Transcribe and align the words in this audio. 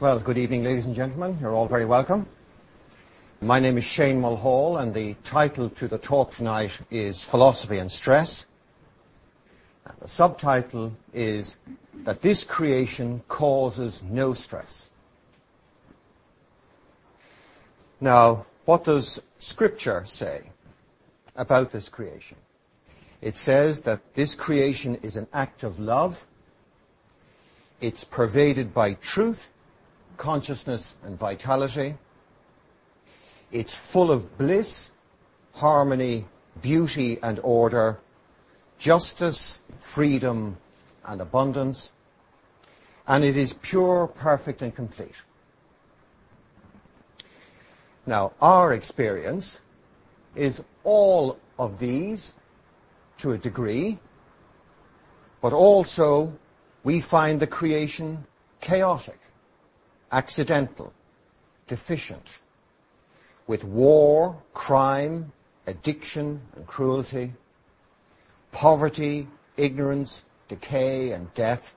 Well, 0.00 0.18
good 0.18 0.38
evening, 0.38 0.64
ladies 0.64 0.86
and 0.86 0.94
gentlemen. 0.94 1.36
You're 1.42 1.52
all 1.52 1.68
very 1.68 1.84
welcome. 1.84 2.26
My 3.42 3.60
name 3.60 3.76
is 3.76 3.84
Shane 3.84 4.18
Mulhall, 4.18 4.78
and 4.78 4.94
the 4.94 5.12
title 5.24 5.68
to 5.68 5.88
the 5.88 5.98
talk 5.98 6.30
tonight 6.30 6.80
is 6.90 7.22
Philosophy 7.22 7.76
and 7.76 7.90
Stress. 7.90 8.46
The 10.00 10.08
subtitle 10.08 10.94
is 11.12 11.58
that 12.04 12.22
this 12.22 12.44
creation 12.44 13.22
causes 13.28 14.02
no 14.02 14.32
stress. 14.32 14.88
Now, 18.00 18.46
what 18.64 18.84
does 18.84 19.20
Scripture 19.38 20.04
say 20.06 20.48
about 21.36 21.72
this 21.72 21.90
creation? 21.90 22.38
It 23.20 23.36
says 23.36 23.82
that 23.82 24.14
this 24.14 24.34
creation 24.34 24.94
is 25.02 25.18
an 25.18 25.26
act 25.34 25.62
of 25.62 25.78
love. 25.78 26.26
It's 27.82 28.02
pervaded 28.02 28.72
by 28.72 28.94
truth, 28.94 29.50
consciousness, 30.20 30.96
and 31.02 31.18
vitality. 31.18 31.94
It's 33.50 33.74
full 33.74 34.10
of 34.12 34.36
bliss, 34.36 34.90
harmony, 35.54 36.26
beauty, 36.60 37.18
and 37.22 37.40
order, 37.42 37.98
justice, 38.78 39.62
freedom, 39.78 40.58
and 41.06 41.22
abundance. 41.22 41.92
And 43.08 43.24
it 43.24 43.34
is 43.34 43.54
pure, 43.54 44.08
perfect, 44.08 44.60
and 44.60 44.74
complete. 44.74 45.22
Now, 48.04 48.32
our 48.42 48.74
experience 48.74 49.62
is 50.36 50.62
all 50.84 51.38
of 51.58 51.78
these 51.78 52.34
to 53.18 53.32
a 53.32 53.38
degree, 53.38 53.98
but 55.40 55.54
also 55.54 56.34
we 56.84 57.00
find 57.00 57.40
the 57.40 57.46
creation 57.46 58.26
chaotic, 58.60 59.18
accidental, 60.12 60.92
deficient, 61.66 62.40
with 63.46 63.64
war, 63.64 64.42
crime, 64.54 65.32
addiction, 65.66 66.40
and 66.56 66.66
cruelty, 66.66 67.32
poverty, 68.52 69.28
ignorance, 69.56 70.24
decay, 70.48 71.12
and 71.12 71.32
death, 71.34 71.74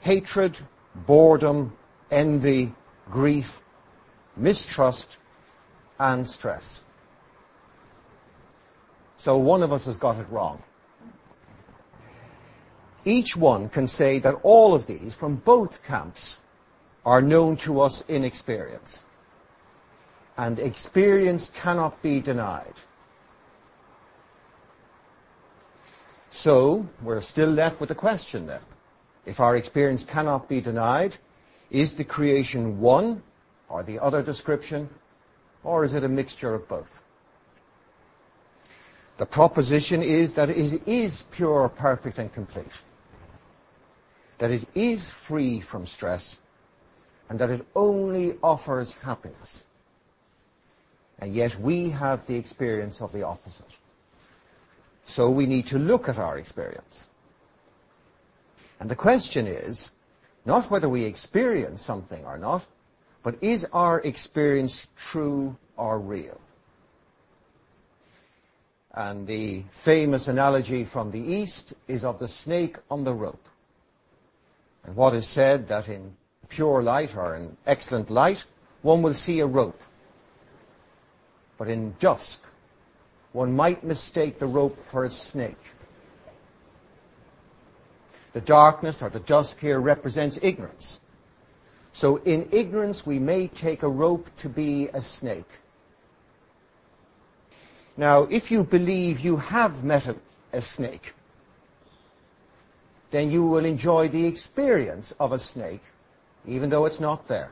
hatred, 0.00 0.58
boredom, 0.94 1.76
envy, 2.10 2.74
grief, 3.10 3.62
mistrust, 4.36 5.18
and 5.98 6.28
stress. 6.28 6.82
So 9.16 9.36
one 9.36 9.62
of 9.62 9.72
us 9.72 9.86
has 9.86 9.98
got 9.98 10.18
it 10.18 10.28
wrong. 10.30 10.62
Each 13.04 13.36
one 13.36 13.68
can 13.68 13.86
say 13.86 14.18
that 14.18 14.34
all 14.42 14.74
of 14.74 14.86
these 14.86 15.14
from 15.14 15.36
both 15.36 15.82
camps 15.82 16.38
are 17.04 17.22
known 17.22 17.56
to 17.56 17.80
us 17.80 18.02
in 18.08 18.24
experience. 18.24 19.04
And 20.36 20.58
experience 20.58 21.50
cannot 21.54 22.00
be 22.02 22.20
denied. 22.20 22.74
So, 26.30 26.88
we're 27.02 27.20
still 27.20 27.50
left 27.50 27.80
with 27.80 27.88
the 27.88 27.94
question 27.94 28.46
then. 28.46 28.60
If 29.26 29.38
our 29.38 29.56
experience 29.56 30.04
cannot 30.04 30.48
be 30.48 30.60
denied, 30.60 31.18
is 31.70 31.94
the 31.94 32.04
creation 32.04 32.80
one 32.80 33.22
or 33.68 33.82
the 33.82 33.98
other 33.98 34.22
description, 34.22 34.88
or 35.62 35.84
is 35.84 35.94
it 35.94 36.04
a 36.04 36.08
mixture 36.08 36.54
of 36.54 36.66
both? 36.68 37.02
The 39.18 39.26
proposition 39.26 40.02
is 40.02 40.34
that 40.34 40.50
it 40.50 40.82
is 40.86 41.22
pure, 41.30 41.68
perfect, 41.68 42.18
and 42.18 42.32
complete. 42.32 42.82
That 44.38 44.50
it 44.50 44.66
is 44.74 45.12
free 45.12 45.60
from 45.60 45.86
stress, 45.86 46.38
and 47.32 47.38
that 47.38 47.48
it 47.48 47.64
only 47.74 48.36
offers 48.42 48.92
happiness. 48.92 49.64
And 51.18 51.32
yet 51.32 51.58
we 51.58 51.88
have 51.88 52.26
the 52.26 52.36
experience 52.36 53.00
of 53.00 53.10
the 53.10 53.22
opposite. 53.22 53.78
So 55.06 55.30
we 55.30 55.46
need 55.46 55.64
to 55.68 55.78
look 55.78 56.10
at 56.10 56.18
our 56.18 56.36
experience. 56.36 57.06
And 58.78 58.90
the 58.90 58.96
question 58.96 59.46
is, 59.46 59.92
not 60.44 60.70
whether 60.70 60.90
we 60.90 61.04
experience 61.04 61.80
something 61.80 62.22
or 62.26 62.36
not, 62.36 62.66
but 63.22 63.38
is 63.40 63.66
our 63.72 64.00
experience 64.00 64.88
true 64.94 65.56
or 65.78 65.98
real? 65.98 66.38
And 68.92 69.26
the 69.26 69.62
famous 69.70 70.28
analogy 70.28 70.84
from 70.84 71.12
the 71.12 71.32
East 71.40 71.72
is 71.88 72.04
of 72.04 72.18
the 72.18 72.28
snake 72.28 72.76
on 72.90 73.04
the 73.04 73.14
rope. 73.14 73.48
And 74.84 74.94
what 74.94 75.14
is 75.14 75.26
said 75.26 75.68
that 75.68 75.88
in 75.88 76.14
pure 76.52 76.82
light 76.82 77.16
or 77.16 77.34
in 77.34 77.56
excellent 77.66 78.10
light, 78.10 78.44
one 78.82 79.00
will 79.00 79.14
see 79.14 79.40
a 79.40 79.46
rope. 79.46 79.80
But 81.56 81.68
in 81.68 81.94
dusk, 81.98 82.44
one 83.32 83.56
might 83.56 83.82
mistake 83.82 84.38
the 84.38 84.46
rope 84.46 84.78
for 84.78 85.04
a 85.04 85.10
snake. 85.10 85.64
The 88.34 88.40
darkness 88.40 89.02
or 89.02 89.08
the 89.08 89.20
dusk 89.20 89.60
here 89.60 89.80
represents 89.80 90.38
ignorance. 90.42 91.00
So 91.92 92.16
in 92.24 92.48
ignorance, 92.52 93.06
we 93.06 93.18
may 93.18 93.48
take 93.48 93.82
a 93.82 93.88
rope 93.88 94.28
to 94.36 94.48
be 94.48 94.88
a 94.92 95.00
snake. 95.00 95.60
Now, 97.96 98.22
if 98.24 98.50
you 98.50 98.64
believe 98.64 99.20
you 99.20 99.36
have 99.36 99.84
met 99.84 100.08
a, 100.08 100.16
a 100.52 100.62
snake, 100.62 101.14
then 103.10 103.30
you 103.30 103.46
will 103.46 103.66
enjoy 103.66 104.08
the 104.08 104.26
experience 104.26 105.14
of 105.20 105.32
a 105.32 105.38
snake, 105.38 105.82
even 106.46 106.70
though 106.70 106.86
it's 106.86 107.00
not 107.00 107.28
there. 107.28 107.50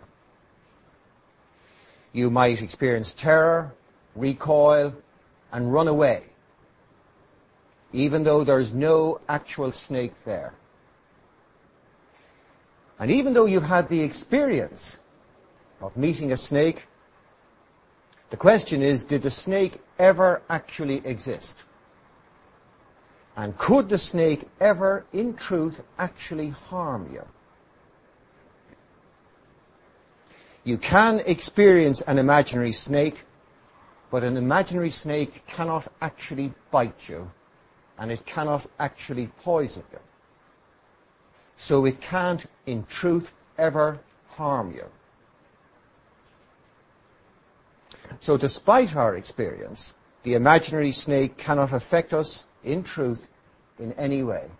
You 2.12 2.30
might 2.30 2.60
experience 2.60 3.14
terror, 3.14 3.72
recoil, 4.16 4.94
and 5.52 5.72
run 5.72 5.88
away, 5.88 6.24
even 7.92 8.24
though 8.24 8.44
there's 8.44 8.74
no 8.74 9.20
actual 9.28 9.72
snake 9.72 10.14
there. 10.24 10.54
And 12.98 13.10
even 13.10 13.32
though 13.32 13.46
you've 13.46 13.62
had 13.62 13.88
the 13.88 14.00
experience 14.00 14.98
of 15.80 15.96
meeting 15.96 16.32
a 16.32 16.36
snake, 16.36 16.86
the 18.30 18.36
question 18.36 18.82
is, 18.82 19.04
did 19.04 19.22
the 19.22 19.30
snake 19.30 19.80
ever 19.98 20.42
actually 20.48 21.04
exist? 21.06 21.64
And 23.36 23.56
could 23.56 23.88
the 23.88 23.98
snake 23.98 24.48
ever, 24.60 25.04
in 25.12 25.34
truth, 25.34 25.82
actually 25.98 26.50
harm 26.50 27.08
you? 27.12 27.24
You 30.64 30.76
can 30.76 31.20
experience 31.20 32.02
an 32.02 32.18
imaginary 32.18 32.72
snake, 32.72 33.24
but 34.10 34.24
an 34.24 34.36
imaginary 34.36 34.90
snake 34.90 35.46
cannot 35.46 35.88
actually 36.02 36.52
bite 36.70 37.08
you, 37.08 37.30
and 37.98 38.10
it 38.10 38.26
cannot 38.26 38.66
actually 38.78 39.28
poison 39.42 39.84
you. 39.92 39.98
So 41.56 41.84
it 41.86 42.00
can't, 42.00 42.44
in 42.66 42.84
truth, 42.84 43.32
ever 43.58 44.00
harm 44.30 44.72
you. 44.72 44.86
So 48.20 48.36
despite 48.36 48.96
our 48.96 49.16
experience, 49.16 49.94
the 50.24 50.34
imaginary 50.34 50.92
snake 50.92 51.36
cannot 51.36 51.72
affect 51.72 52.12
us, 52.12 52.46
in 52.62 52.82
truth, 52.82 53.28
in 53.78 53.92
any 53.92 54.22
way. 54.22 54.50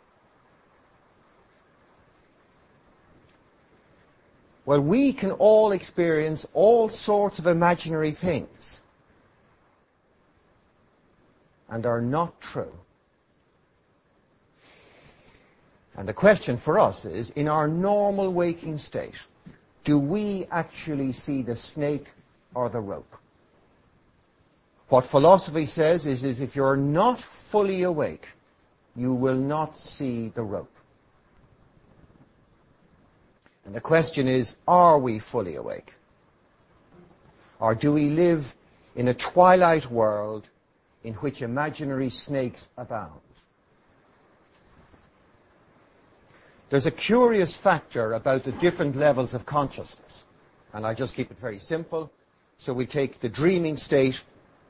Well, 4.67 4.81
we 4.81 5.13
can 5.13 5.33
all 5.33 5.73
experience 5.73 6.47
all 6.53 6.89
sorts 6.89 7.39
of 7.39 7.47
imaginary 7.47 8.13
things 8.13 8.83
and 11.69 11.87
are 11.87 12.01
not 12.01 12.41
true. 12.41 12.73
And 15.97 16.09
the 16.09 16.15
question 16.15 16.57
for 16.57 16.79
us 16.79 17.05
is, 17.05 17.31
in 17.31 17.49
our 17.49 17.69
normal 17.69 18.33
waking 18.33 18.79
state, 18.79 19.27
do 19.85 19.99
we 19.99 20.47
actually 20.51 21.13
see 21.13 21.43
the 21.43 21.57
snake 21.57 22.09
or 22.55 22.69
the 22.69 22.81
rope? 22.81 23.17
What 24.89 25.07
philosophy 25.07 25.67
says 25.67 26.07
is, 26.07 26.25
is 26.25 26.41
if 26.41 26.57
you're 26.57 26.77
not 26.77 27.19
fully 27.19 27.83
awake, 27.83 28.29
you 28.97 29.15
will 29.15 29.37
not 29.37 29.77
see 29.77 30.29
the 30.29 30.43
rope. 30.43 30.80
And 33.65 33.75
the 33.75 33.81
question 33.81 34.27
is, 34.29 34.57
are 34.67 34.99
we 34.99 35.19
fully 35.19 35.55
awake? 35.55 35.95
Or 37.59 37.75
do 37.75 37.93
we 37.93 38.09
live 38.09 38.57
in 38.97 39.09
a 39.09 39.15
twilight 39.15 39.91
world 39.91 40.49
in 41.05 41.15
which 41.15 41.43
imaginary 41.43 42.11
snakes 42.11 42.71
abound? 42.77 43.21
There's 46.71 46.87
a 46.87 46.93
curious 46.93 47.57
factor 47.57 48.15
about 48.15 48.45
the 48.45 48.53
different 48.53 48.97
levels 48.97 49.35
of 49.35 49.45
consciousness. 49.45 50.25
And 50.73 50.87
I 50.87 50.95
just 50.95 51.15
keep 51.15 51.31
it 51.31 51.39
very 51.39 51.59
simple. 51.59 52.13
So 52.59 52.73
we 52.73 52.87
take 52.87 53.21
the 53.21 53.29
dreaming 53.29 53.77
state, 53.77 54.23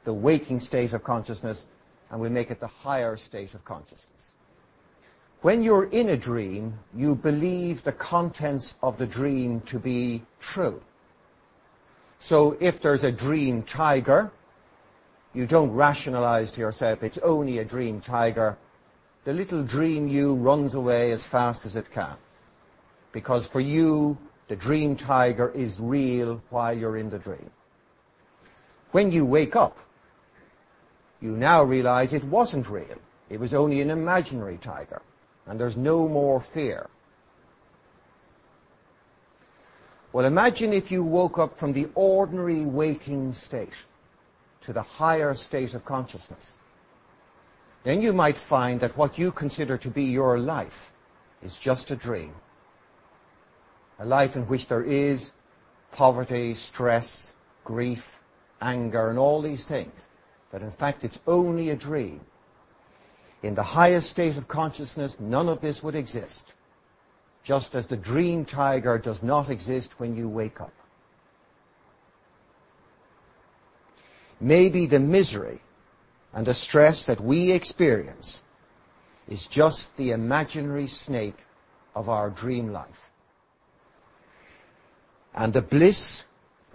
the 0.04 0.14
waking 0.14 0.60
state 0.60 0.94
of 0.94 1.04
consciousness, 1.04 1.66
and 2.10 2.20
we 2.20 2.28
make 2.28 2.50
it 2.50 2.58
the 2.58 2.66
higher 2.66 3.16
state 3.16 3.54
of 3.54 3.64
consciousness. 3.64 4.29
When 5.42 5.62
you're 5.62 5.88
in 5.88 6.10
a 6.10 6.18
dream, 6.18 6.78
you 6.94 7.14
believe 7.14 7.82
the 7.82 7.92
contents 7.92 8.76
of 8.82 8.98
the 8.98 9.06
dream 9.06 9.62
to 9.62 9.78
be 9.78 10.22
true. 10.38 10.82
So 12.18 12.58
if 12.60 12.82
there's 12.82 13.04
a 13.04 13.12
dream 13.12 13.62
tiger, 13.62 14.30
you 15.32 15.46
don't 15.46 15.70
rationalize 15.70 16.52
to 16.52 16.60
yourself, 16.60 17.02
it's 17.02 17.16
only 17.18 17.58
a 17.58 17.64
dream 17.64 18.02
tiger. 18.02 18.58
The 19.24 19.32
little 19.32 19.62
dream 19.62 20.08
you 20.08 20.34
runs 20.34 20.74
away 20.74 21.10
as 21.12 21.26
fast 21.26 21.64
as 21.64 21.74
it 21.74 21.90
can. 21.90 22.16
Because 23.12 23.46
for 23.46 23.60
you, 23.60 24.18
the 24.48 24.56
dream 24.56 24.94
tiger 24.94 25.50
is 25.52 25.80
real 25.80 26.42
while 26.50 26.76
you're 26.76 26.98
in 26.98 27.08
the 27.08 27.18
dream. 27.18 27.50
When 28.90 29.10
you 29.10 29.24
wake 29.24 29.56
up, 29.56 29.78
you 31.22 31.34
now 31.34 31.62
realize 31.62 32.12
it 32.12 32.24
wasn't 32.24 32.68
real. 32.68 32.98
It 33.30 33.40
was 33.40 33.54
only 33.54 33.80
an 33.80 33.88
imaginary 33.88 34.58
tiger. 34.58 35.00
And 35.50 35.58
there's 35.58 35.76
no 35.76 36.08
more 36.08 36.40
fear. 36.40 36.88
Well, 40.12 40.24
imagine 40.24 40.72
if 40.72 40.92
you 40.92 41.02
woke 41.02 41.40
up 41.40 41.58
from 41.58 41.72
the 41.72 41.88
ordinary 41.96 42.64
waking 42.64 43.32
state 43.32 43.84
to 44.60 44.72
the 44.72 44.82
higher 44.82 45.34
state 45.34 45.74
of 45.74 45.84
consciousness. 45.84 46.60
Then 47.82 48.00
you 48.00 48.12
might 48.12 48.36
find 48.36 48.78
that 48.78 48.96
what 48.96 49.18
you 49.18 49.32
consider 49.32 49.76
to 49.78 49.90
be 49.90 50.04
your 50.04 50.38
life 50.38 50.92
is 51.42 51.58
just 51.58 51.90
a 51.90 51.96
dream. 51.96 52.34
A 53.98 54.06
life 54.06 54.36
in 54.36 54.46
which 54.46 54.68
there 54.68 54.84
is 54.84 55.32
poverty, 55.90 56.54
stress, 56.54 57.34
grief, 57.64 58.22
anger, 58.60 59.10
and 59.10 59.18
all 59.18 59.42
these 59.42 59.64
things. 59.64 60.10
But 60.52 60.62
in 60.62 60.70
fact, 60.70 61.02
it's 61.02 61.20
only 61.26 61.70
a 61.70 61.76
dream. 61.76 62.20
In 63.42 63.54
the 63.54 63.62
highest 63.62 64.10
state 64.10 64.36
of 64.36 64.48
consciousness, 64.48 65.18
none 65.18 65.48
of 65.48 65.60
this 65.60 65.82
would 65.82 65.94
exist 65.94 66.54
just 67.42 67.74
as 67.74 67.86
the 67.86 67.96
dream 67.96 68.44
tiger 68.44 68.98
does 68.98 69.22
not 69.22 69.48
exist 69.48 69.98
when 69.98 70.16
you 70.16 70.28
wake 70.28 70.60
up. 70.60 70.72
Maybe 74.40 74.86
the 74.86 75.00
misery 75.00 75.60
and 76.32 76.46
the 76.46 76.54
stress 76.54 77.04
that 77.04 77.20
we 77.20 77.52
experience 77.52 78.42
is 79.28 79.46
just 79.46 79.96
the 79.96 80.12
imaginary 80.12 80.86
snake 80.86 81.44
of 81.94 82.08
our 82.08 82.30
dream 82.30 82.72
life. 82.72 83.10
And 85.34 85.52
the 85.52 85.62
bliss 85.62 86.26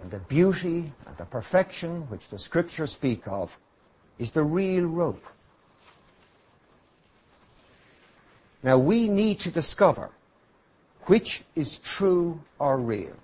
and 0.02 0.10
the 0.10 0.20
beauty 0.20 0.92
and 1.06 1.16
the 1.16 1.24
perfection 1.24 2.02
which 2.08 2.28
the 2.28 2.38
scriptures 2.38 2.92
speak 2.92 3.26
of 3.26 3.58
is 4.18 4.30
the 4.30 4.44
real 4.44 4.84
rope. 4.84 5.24
Now 8.66 8.78
we 8.78 9.06
need 9.06 9.38
to 9.40 9.50
discover 9.52 10.10
which 11.02 11.44
is 11.54 11.78
true 11.78 12.40
or 12.58 12.76
real. 12.76 13.14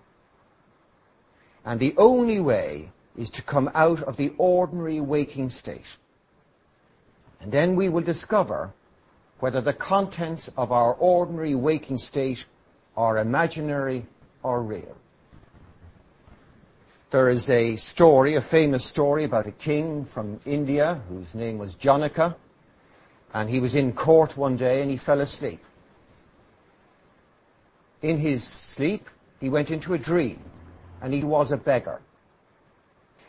And 1.64 1.80
the 1.80 1.94
only 1.98 2.38
way 2.38 2.92
is 3.16 3.28
to 3.30 3.42
come 3.42 3.68
out 3.74 4.04
of 4.04 4.16
the 4.16 4.32
ordinary 4.38 5.00
waking 5.00 5.50
state. 5.50 5.98
And 7.40 7.50
then 7.50 7.74
we 7.74 7.88
will 7.88 8.02
discover 8.02 8.72
whether 9.40 9.60
the 9.60 9.72
contents 9.72 10.48
of 10.56 10.70
our 10.70 10.94
ordinary 10.94 11.56
waking 11.56 11.98
state 11.98 12.46
are 12.96 13.18
imaginary 13.18 14.06
or 14.44 14.62
real. 14.62 14.96
There 17.10 17.28
is 17.28 17.50
a 17.50 17.74
story, 17.74 18.36
a 18.36 18.40
famous 18.40 18.84
story 18.84 19.24
about 19.24 19.48
a 19.48 19.52
king 19.52 20.04
from 20.04 20.38
India 20.46 21.00
whose 21.08 21.34
name 21.34 21.58
was 21.58 21.74
Janaka. 21.74 22.36
And 23.34 23.48
he 23.48 23.60
was 23.60 23.74
in 23.74 23.92
court 23.92 24.36
one 24.36 24.56
day 24.56 24.82
and 24.82 24.90
he 24.90 24.96
fell 24.96 25.20
asleep 25.20 25.64
in 28.02 28.18
his 28.18 28.44
sleep, 28.44 29.08
he 29.40 29.48
went 29.48 29.70
into 29.70 29.94
a 29.94 29.98
dream, 29.98 30.40
and 31.00 31.14
he 31.14 31.22
was 31.22 31.52
a 31.52 31.56
beggar. 31.56 32.00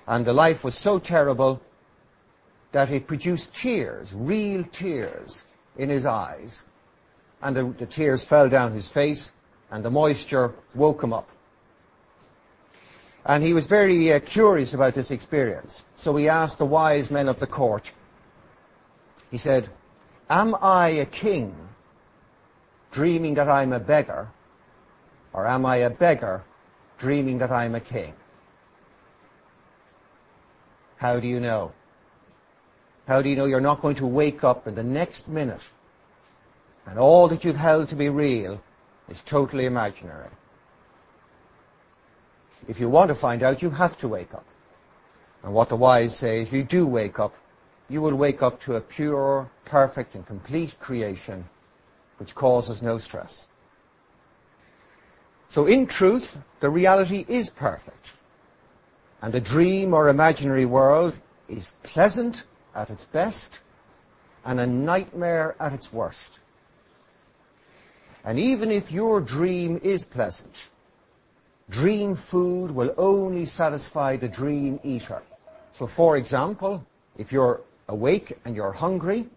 And 0.08 0.26
the 0.26 0.34
life 0.34 0.64
was 0.64 0.76
so 0.76 1.00
terrible 1.00 1.62
that 2.72 2.90
it 2.90 3.08
produced 3.08 3.54
tears, 3.54 4.14
real 4.14 4.64
tears, 4.66 5.46
in 5.78 5.90
his 5.90 6.06
eyes. 6.06 6.66
And 7.42 7.56
the, 7.56 7.64
the 7.64 7.86
tears 7.86 8.24
fell 8.24 8.50
down 8.50 8.74
his 8.74 8.90
face, 8.90 9.32
and 9.72 9.86
the 9.86 9.92
moisture 9.92 10.54
woke 10.74 11.04
him 11.04 11.14
up. 11.14 11.30
And 13.26 13.44
he 13.44 13.54
was 13.54 13.68
very 13.68 14.12
uh, 14.12 14.20
curious 14.20 14.74
about 14.74 14.96
this 14.96 15.12
experience. 15.12 15.86
So 15.96 16.16
he 16.16 16.28
asked 16.28 16.58
the 16.58 16.66
wise 16.66 17.10
men 17.10 17.30
of 17.30 17.40
the 17.40 17.48
court, 17.48 17.94
he 19.32 19.38
said, 19.38 19.70
Am 20.30 20.56
I 20.62 20.90
a 20.90 21.06
king 21.06 21.56
dreaming 22.92 23.34
that 23.36 23.50
I'm 23.50 23.74
a 23.74 23.80
beggar? 23.80 24.30
Or 25.34 25.48
am 25.48 25.66
I 25.66 25.78
a 25.78 25.90
beggar 25.90 26.44
dreaming 26.98 27.40
that 27.40 27.52
I'm 27.52 27.76
a 27.76 27.80
king? 27.80 28.14
How 30.98 31.20
do 31.20 31.28
you 31.28 31.40
know? 31.40 31.74
How 33.08 33.22
do 33.22 33.30
you 33.30 33.36
know 33.36 33.46
you're 33.46 33.60
not 33.60 33.82
going 33.82 33.96
to 33.96 34.08
wake 34.08 34.44
up 34.44 34.68
in 34.68 34.76
the 34.76 34.84
next 34.84 35.28
minute 35.28 35.62
and 36.86 36.98
all 36.98 37.28
that 37.28 37.44
you've 37.44 37.58
held 37.58 37.90
to 37.90 37.96
be 37.96 38.10
real 38.10 38.62
is 39.10 39.22
totally 39.22 39.66
imaginary? 39.66 40.30
If 42.68 42.80
you 42.80 42.90
want 42.90 43.10
to 43.10 43.16
find 43.16 43.44
out, 43.44 43.62
you 43.62 43.72
have 43.72 43.98
to 43.98 44.08
wake 44.08 44.34
up. 44.34 44.46
And 45.44 45.54
what 45.54 45.68
the 45.68 45.76
wise 45.76 46.16
say, 46.16 46.42
if 46.42 46.54
you 46.54 46.64
do 46.64 46.88
wake 46.88 47.20
up, 47.20 47.36
you 47.90 48.02
will 48.02 48.16
wake 48.16 48.42
up 48.42 48.60
to 48.62 48.76
a 48.76 48.82
pure, 48.82 49.50
perfect, 49.66 50.16
and 50.16 50.26
complete 50.26 50.80
creation 50.80 51.46
which 52.18 52.36
causes 52.36 52.82
no 52.82 52.98
stress. 52.98 53.48
So 55.50 55.66
in 55.66 55.86
truth, 55.86 56.38
the 56.62 56.70
reality 56.70 57.26
is 57.28 57.50
perfect. 57.50 58.16
And 59.22 59.36
a 59.36 59.40
dream 59.40 59.94
or 59.94 60.10
imaginary 60.10 60.66
world 60.66 61.20
is 61.48 61.76
pleasant 61.84 62.46
at 62.76 62.90
its 62.90 63.06
best 63.06 63.60
and 64.46 64.60
a 64.60 64.66
nightmare 64.66 65.56
at 65.60 65.74
its 65.74 65.94
worst. 65.94 66.40
And 68.26 68.40
even 68.40 68.72
if 68.72 68.92
your 68.92 69.22
dream 69.22 69.80
is 69.84 70.06
pleasant, 70.06 70.70
dream 71.70 72.16
food 72.16 72.72
will 72.72 72.94
only 72.98 73.46
satisfy 73.46 74.16
the 74.18 74.30
dream 74.30 74.80
eater. 74.84 75.22
So 75.72 75.88
for 75.88 76.18
example, 76.18 76.86
if 77.18 77.32
you're 77.32 77.62
awake 77.88 78.38
and 78.46 78.56
you're 78.56 78.72
hungry 78.72 79.28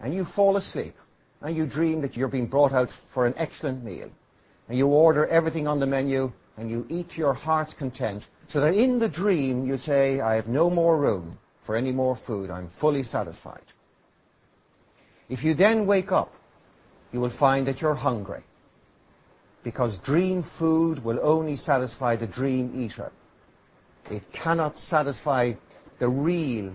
and 0.00 0.14
you 0.14 0.24
fall 0.24 0.56
asleep 0.56 0.96
and 1.42 1.56
you 1.56 1.66
dream 1.66 2.00
that 2.00 2.16
you're 2.16 2.28
being 2.28 2.46
brought 2.46 2.72
out 2.72 2.90
for 2.90 3.26
an 3.26 3.34
excellent 3.36 3.82
meal, 3.82 4.10
and 4.68 4.76
you 4.76 4.86
order 4.86 5.26
everything 5.26 5.66
on 5.66 5.80
the 5.80 5.86
menu 5.86 6.32
and 6.56 6.70
you 6.70 6.86
eat 6.88 7.08
to 7.10 7.20
your 7.20 7.34
heart's 7.34 7.72
content 7.72 8.28
so 8.46 8.60
that 8.60 8.74
in 8.74 8.98
the 8.98 9.08
dream 9.08 9.66
you 9.66 9.76
say, 9.76 10.20
I 10.20 10.34
have 10.34 10.48
no 10.48 10.68
more 10.68 10.98
room 10.98 11.38
for 11.60 11.76
any 11.76 11.92
more 11.92 12.14
food. 12.14 12.50
I'm 12.50 12.68
fully 12.68 13.02
satisfied. 13.02 13.62
If 15.28 15.44
you 15.44 15.54
then 15.54 15.86
wake 15.86 16.12
up, 16.12 16.34
you 17.12 17.20
will 17.20 17.30
find 17.30 17.66
that 17.66 17.80
you're 17.80 17.94
hungry 17.94 18.42
because 19.62 19.98
dream 19.98 20.42
food 20.42 21.04
will 21.04 21.20
only 21.22 21.56
satisfy 21.56 22.16
the 22.16 22.26
dream 22.26 22.72
eater. 22.74 23.12
It 24.10 24.32
cannot 24.32 24.78
satisfy 24.78 25.54
the 25.98 26.08
real 26.08 26.72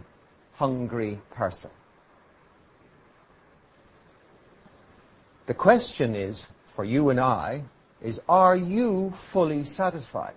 hungry 0.55 1.19
person. 1.31 1.71
The 5.45 5.53
question 5.53 6.15
is, 6.15 6.49
for 6.63 6.83
you 6.83 7.09
and 7.09 7.19
I, 7.19 7.63
is 8.01 8.21
are 8.27 8.55
you 8.55 9.11
fully 9.11 9.63
satisfied? 9.63 10.35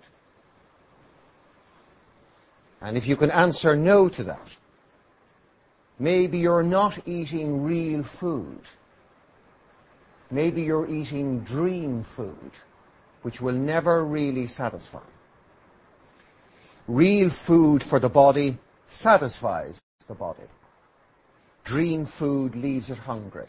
And 2.81 2.95
if 2.95 3.07
you 3.07 3.15
can 3.15 3.31
answer 3.31 3.75
no 3.75 4.07
to 4.09 4.23
that, 4.23 4.57
maybe 5.97 6.37
you're 6.37 6.63
not 6.63 6.99
eating 7.05 7.63
real 7.63 8.03
food. 8.03 8.61
Maybe 10.31 10.61
you're 10.61 10.89
eating 10.89 11.39
dream 11.41 12.03
food, 12.03 12.51
which 13.23 13.41
will 13.41 13.55
never 13.55 14.05
really 14.05 14.47
satisfy. 14.47 14.99
Real 16.87 17.29
food 17.29 17.83
for 17.83 17.99
the 17.99 18.09
body 18.09 18.57
satisfies 18.87 19.81
the 20.09 20.15
body. 20.15 20.49
Dream 21.63 22.05
food 22.05 22.55
leaves 22.55 22.89
it 22.89 22.97
hungry. 22.97 23.47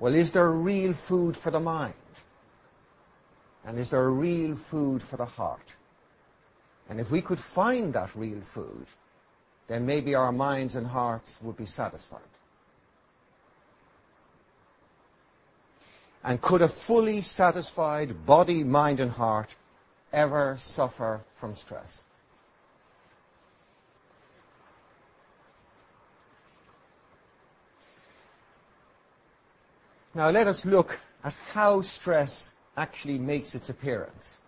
Well, 0.00 0.14
is 0.14 0.32
there 0.32 0.50
real 0.50 0.94
food 0.94 1.36
for 1.36 1.52
the 1.52 1.60
mind? 1.60 1.94
And 3.64 3.78
is 3.78 3.90
there 3.90 4.10
real 4.10 4.56
food 4.56 5.02
for 5.02 5.18
the 5.18 5.26
heart? 5.26 5.76
And 6.88 6.98
if 6.98 7.10
we 7.10 7.20
could 7.20 7.38
find 7.38 7.92
that 7.92 8.16
real 8.16 8.40
food, 8.40 8.86
then 9.68 9.86
maybe 9.86 10.14
our 10.14 10.32
minds 10.32 10.74
and 10.74 10.86
hearts 10.86 11.38
would 11.42 11.56
be 11.56 11.66
satisfied. 11.66 12.20
And 16.24 16.40
could 16.40 16.62
a 16.62 16.68
fully 16.68 17.20
satisfied 17.20 18.26
body, 18.26 18.64
mind, 18.64 18.98
and 18.98 19.10
heart 19.10 19.54
ever 20.12 20.56
suffer 20.58 21.20
from 21.34 21.54
stress? 21.54 22.04
Now 30.14 30.30
let 30.30 30.46
us 30.46 30.64
look 30.64 30.98
at 31.22 31.34
how 31.52 31.82
stress 31.82 32.52
actually 32.76 33.18
makes 33.18 33.54
its 33.54 33.68
appearance. 33.68 34.40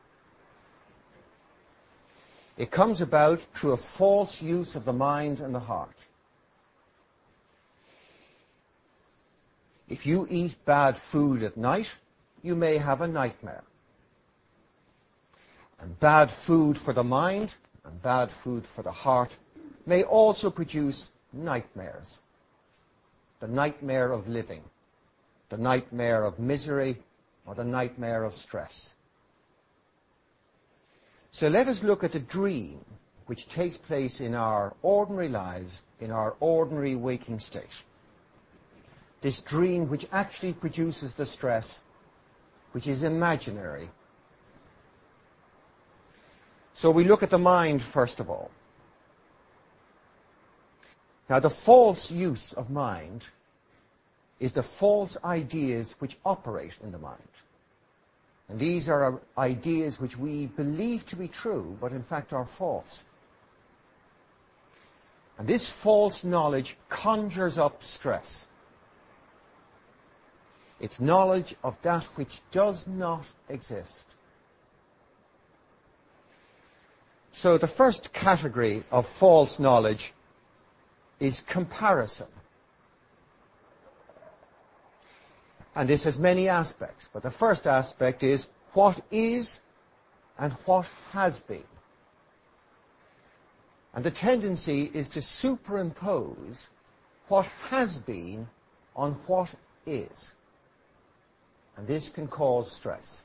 It 2.57 2.71
comes 2.71 3.01
about 3.01 3.41
through 3.55 3.73
a 3.73 3.77
false 3.77 4.43
use 4.43 4.77
of 4.77 4.85
the 4.85 4.93
mind 4.93 5.41
and 5.41 5.55
the 5.55 5.61
heart. 5.61 6.07
If 9.89 10.07
you 10.07 10.27
eat 10.31 10.65
bad 10.65 10.99
food 10.99 11.43
at 11.43 11.57
night, 11.57 11.97
you 12.43 12.55
may 12.55 12.79
have 12.79 13.01
a 13.01 13.09
nightmare. 13.09 13.65
And 15.81 15.99
bad 16.01 16.31
food 16.31 16.79
for 16.79 16.93
the 16.93 17.05
mind 17.05 17.55
and 17.85 18.01
bad 18.03 18.31
food 18.31 18.67
for 18.67 18.83
the 18.83 18.93
heart 18.93 19.37
may 19.87 20.03
also 20.03 20.51
produce 20.51 21.13
nightmares. 21.33 22.21
The 23.41 23.49
nightmare 23.49 24.13
of 24.13 24.29
living, 24.29 24.63
the 25.53 25.59
nightmare 25.59 26.25
of 26.25 26.39
misery, 26.39 26.97
or 27.45 27.55
the 27.55 27.63
nightmare 27.63 28.25
of 28.25 28.33
stress. 28.33 28.97
So 31.31 31.49
let 31.49 31.69
us 31.69 31.85
look 31.85 32.03
at 32.03 32.15
a 32.15 32.19
dream 32.19 32.83
which 33.27 33.51
takes 33.51 33.77
place 33.77 34.23
in 34.23 34.35
our 34.35 34.75
ordinary 34.81 35.29
lives, 35.29 35.83
in 36.01 36.11
our 36.11 36.37
ordinary 36.41 36.95
waking 36.95 37.39
state. 37.39 37.85
This 39.21 39.43
dream 39.43 39.91
which 39.91 40.07
actually 40.11 40.55
produces 40.55 41.17
the 41.17 41.27
stress, 41.27 41.83
which 42.73 42.87
is 42.87 43.03
imaginary. 43.03 43.91
So 46.73 46.91
we 46.91 47.05
look 47.05 47.23
at 47.23 47.29
the 47.29 47.39
mind 47.39 47.83
first 47.83 48.21
of 48.21 48.31
all. 48.31 48.51
Now 51.29 51.41
the 51.41 51.51
false 51.51 52.11
use 52.11 52.55
of 52.55 52.71
mind 52.71 53.29
is 54.43 54.51
the 54.51 54.63
false 54.63 55.17
ideas 55.25 55.95
which 56.01 56.19
operate 56.27 56.73
in 56.83 56.91
the 56.91 56.99
mind. 56.99 57.33
And 58.49 58.59
these 58.59 58.89
are 58.89 59.21
ideas 59.39 60.01
which 60.01 60.19
we 60.19 60.47
believe 60.47 61.07
to 61.07 61.17
be 61.17 61.29
true, 61.29 61.79
but 61.81 61.93
in 61.93 62.03
fact 62.03 62.33
are 62.33 62.45
false. 62.45 63.05
And 65.39 65.47
this 65.47 65.71
false 65.71 66.25
knowledge 66.25 66.77
conjures 66.89 67.57
up 67.57 67.85
stress. 67.85 68.49
It's 70.81 71.01
knowledge 71.01 71.55
of 71.63 71.81
that 71.83 72.03
which 72.17 72.41
does 72.51 72.89
not 72.89 73.25
exist. 73.49 74.09
So 77.31 77.59
the 77.59 77.69
first 77.69 78.13
category 78.13 78.83
of 78.91 79.07
false 79.07 79.61
knowledge 79.61 80.13
is 81.21 81.43
comparison. 81.43 82.27
And 85.75 85.89
this 85.89 86.05
has 86.05 86.19
many 86.19 86.49
aspects, 86.49 87.09
but 87.13 87.23
the 87.23 87.31
first 87.31 87.67
aspect 87.67 88.23
is 88.23 88.49
what 88.73 89.01
is 89.11 89.61
and 90.39 90.53
what 90.65 90.91
has 91.13 91.43
been. 91.43 91.65
And 93.95 94.05
the 94.05 94.11
tendency 94.11 94.91
is 94.95 95.09
to 95.11 95.23
superimpose 95.23 96.71
what 97.29 97.47
has 97.71 97.99
been 97.99 98.49
on 98.97 99.13
what 99.27 99.55
is. 99.87 100.35
And 101.77 101.87
this 101.87 102.11
can 102.11 102.27
cause 102.27 102.71
stress. 102.71 103.25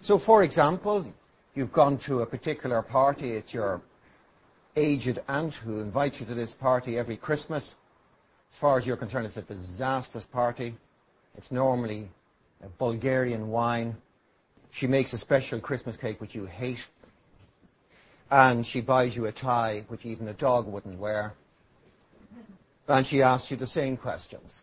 So 0.00 0.18
for 0.18 0.42
example, 0.42 1.06
you've 1.54 1.72
gone 1.72 1.98
to 1.98 2.20
a 2.20 2.26
particular 2.26 2.82
party, 2.82 3.32
it's 3.32 3.54
your 3.54 3.80
aged 4.76 5.18
aunt 5.26 5.54
who 5.56 5.80
invites 5.80 6.20
you 6.20 6.26
to 6.26 6.34
this 6.34 6.54
party 6.54 6.98
every 6.98 7.16
Christmas. 7.16 7.78
As 8.56 8.60
far 8.60 8.78
as 8.78 8.86
you're 8.86 8.96
concerned, 8.96 9.26
it's 9.26 9.36
a 9.36 9.42
disastrous 9.42 10.24
party. 10.24 10.74
It's 11.36 11.52
normally 11.52 12.08
a 12.64 12.68
Bulgarian 12.68 13.48
wine. 13.48 13.98
She 14.70 14.86
makes 14.86 15.12
a 15.12 15.18
special 15.18 15.60
Christmas 15.60 15.98
cake 15.98 16.22
which 16.22 16.34
you 16.34 16.46
hate. 16.46 16.86
And 18.30 18.66
she 18.66 18.80
buys 18.80 19.14
you 19.14 19.26
a 19.26 19.30
tie 19.30 19.84
which 19.88 20.06
even 20.06 20.26
a 20.26 20.32
dog 20.32 20.66
wouldn't 20.66 20.98
wear. 20.98 21.34
And 22.88 23.06
she 23.06 23.20
asks 23.20 23.50
you 23.50 23.58
the 23.58 23.66
same 23.66 23.98
questions. 23.98 24.62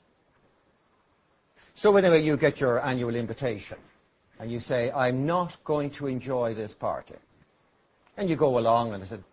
So 1.76 1.96
anyway, 1.96 2.24
you 2.24 2.36
get 2.36 2.60
your 2.60 2.84
annual 2.84 3.14
invitation. 3.14 3.78
And 4.40 4.52
you 4.52 4.60
say, 4.60 4.92
I'm 4.92 5.28
not 5.28 5.64
going 5.64 5.92
to 5.92 6.08
enjoy 6.08 6.56
this 6.56 6.74
party. 6.74 7.20
And 8.18 8.28
you 8.28 8.38
go 8.38 8.58
along 8.58 8.96
and 8.96 9.24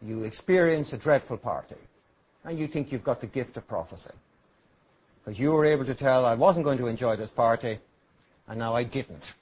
you 0.00 0.22
experience 0.22 0.94
a 0.94 0.96
dreadful 0.96 1.36
party 1.36 1.76
and 2.44 2.58
you 2.58 2.66
think 2.66 2.92
you've 2.92 3.04
got 3.04 3.20
the 3.20 3.26
gift 3.26 3.56
of 3.56 3.66
prophecy. 3.68 4.10
Because 5.24 5.38
you 5.38 5.52
were 5.52 5.64
able 5.64 5.84
to 5.84 5.94
tell 5.94 6.24
I 6.24 6.34
wasn't 6.34 6.64
going 6.64 6.78
to 6.78 6.86
enjoy 6.86 7.16
this 7.16 7.30
party, 7.30 7.78
and 8.48 8.58
now 8.58 8.74
I 8.74 8.84
didn't. 8.84 9.34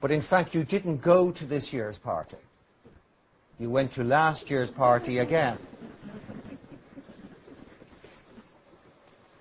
But 0.00 0.10
in 0.10 0.20
fact, 0.20 0.54
you 0.54 0.64
didn't 0.64 0.98
go 0.98 1.32
to 1.32 1.44
this 1.44 1.72
year's 1.72 1.98
party. 1.98 2.36
You 3.58 3.70
went 3.70 3.92
to 3.92 4.04
last 4.04 4.50
year's 4.50 4.70
party 4.70 5.18
again. 5.18 5.58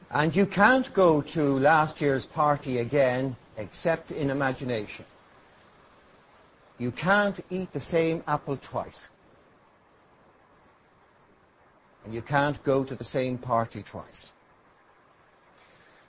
And 0.10 0.36
you 0.36 0.46
can't 0.46 0.92
go 0.94 1.22
to 1.22 1.60
last 1.60 2.02
year's 2.02 2.26
party 2.26 2.80
again 2.80 3.36
except 3.58 4.12
in 4.12 4.30
imagination. 4.30 5.06
You 6.80 6.92
can't 6.92 7.40
eat 7.50 7.72
the 7.74 7.80
same 7.80 8.24
apple 8.28 8.58
twice. 8.58 9.10
And 12.08 12.16
you 12.16 12.22
can't 12.22 12.64
go 12.64 12.86
to 12.86 12.96
the 12.96 13.04
same 13.04 13.38
party 13.38 13.84
twice. 13.84 14.32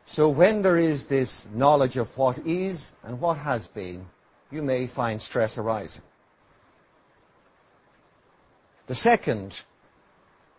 So 0.06 0.28
when 0.28 0.62
there 0.62 0.76
is 0.76 1.08
this 1.08 1.48
knowledge 1.52 1.96
of 1.96 2.16
what 2.16 2.38
is 2.46 2.92
and 3.02 3.20
what 3.20 3.36
has 3.38 3.66
been, 3.66 4.06
you 4.52 4.62
may 4.62 4.86
find 4.86 5.20
stress 5.20 5.58
arising. 5.58 6.02
The 8.86 8.94
second 8.94 9.64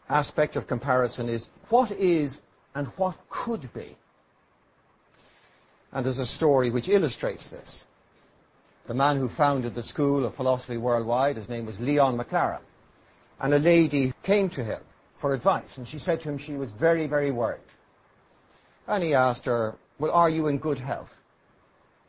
aspect 0.10 0.58
of 0.58 0.67
comparison 0.67 1.29
is 1.29 1.50
what 1.69 1.89
is 1.91 2.43
and 2.75 2.88
what 2.98 3.15
could 3.29 3.72
be. 3.74 3.96
And 5.93 6.05
there's 6.05 6.19
a 6.19 6.25
story 6.25 6.69
which 6.69 6.89
illustrates 6.89 7.48
this. 7.48 7.88
The 8.88 8.93
man 8.93 9.15
who 9.15 9.29
founded 9.29 9.74
the 9.74 9.84
School 9.84 10.25
of 10.25 10.34
Philosophy 10.34 10.75
Worldwide, 10.75 11.38
his 11.38 11.48
name 11.48 11.65
was 11.65 11.79
Leon 11.79 12.17
MacLaren. 12.17 12.60
And 13.39 13.53
a 13.53 13.60
lady 13.60 14.12
came 14.22 14.50
to 14.50 14.65
him 14.65 14.81
for 15.19 15.33
advice. 15.33 15.77
And 15.77 15.85
she 15.85 15.99
said 15.99 16.21
to 16.21 16.29
him 16.29 16.38
she 16.38 16.53
was 16.53 16.71
very, 16.71 17.05
very 17.05 17.29
worried. 17.29 17.59
And 18.88 19.03
he 19.03 19.13
asked 19.13 19.45
her, 19.45 19.75
well, 19.99 20.11
are 20.11 20.29
you 20.29 20.47
in 20.47 20.59
good 20.59 20.79
health? 20.79 21.13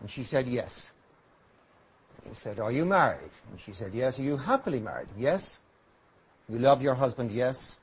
And 0.01 0.09
she 0.09 0.23
said, 0.23 0.47
yes. 0.47 0.93
He 2.27 2.35
said, 2.35 2.61
are 2.61 2.71
you 2.71 2.85
married? 2.85 3.33
And 3.51 3.61
she 3.61 3.73
said, 3.73 3.93
yes. 3.93 4.21
Are 4.21 4.23
you 4.23 4.37
happily 4.37 4.79
married? 4.79 5.09
Yes. 5.19 5.61
You 6.49 6.61
love 6.61 6.83
your 6.83 6.95
husband? 6.95 7.33
Yes. 7.33 7.79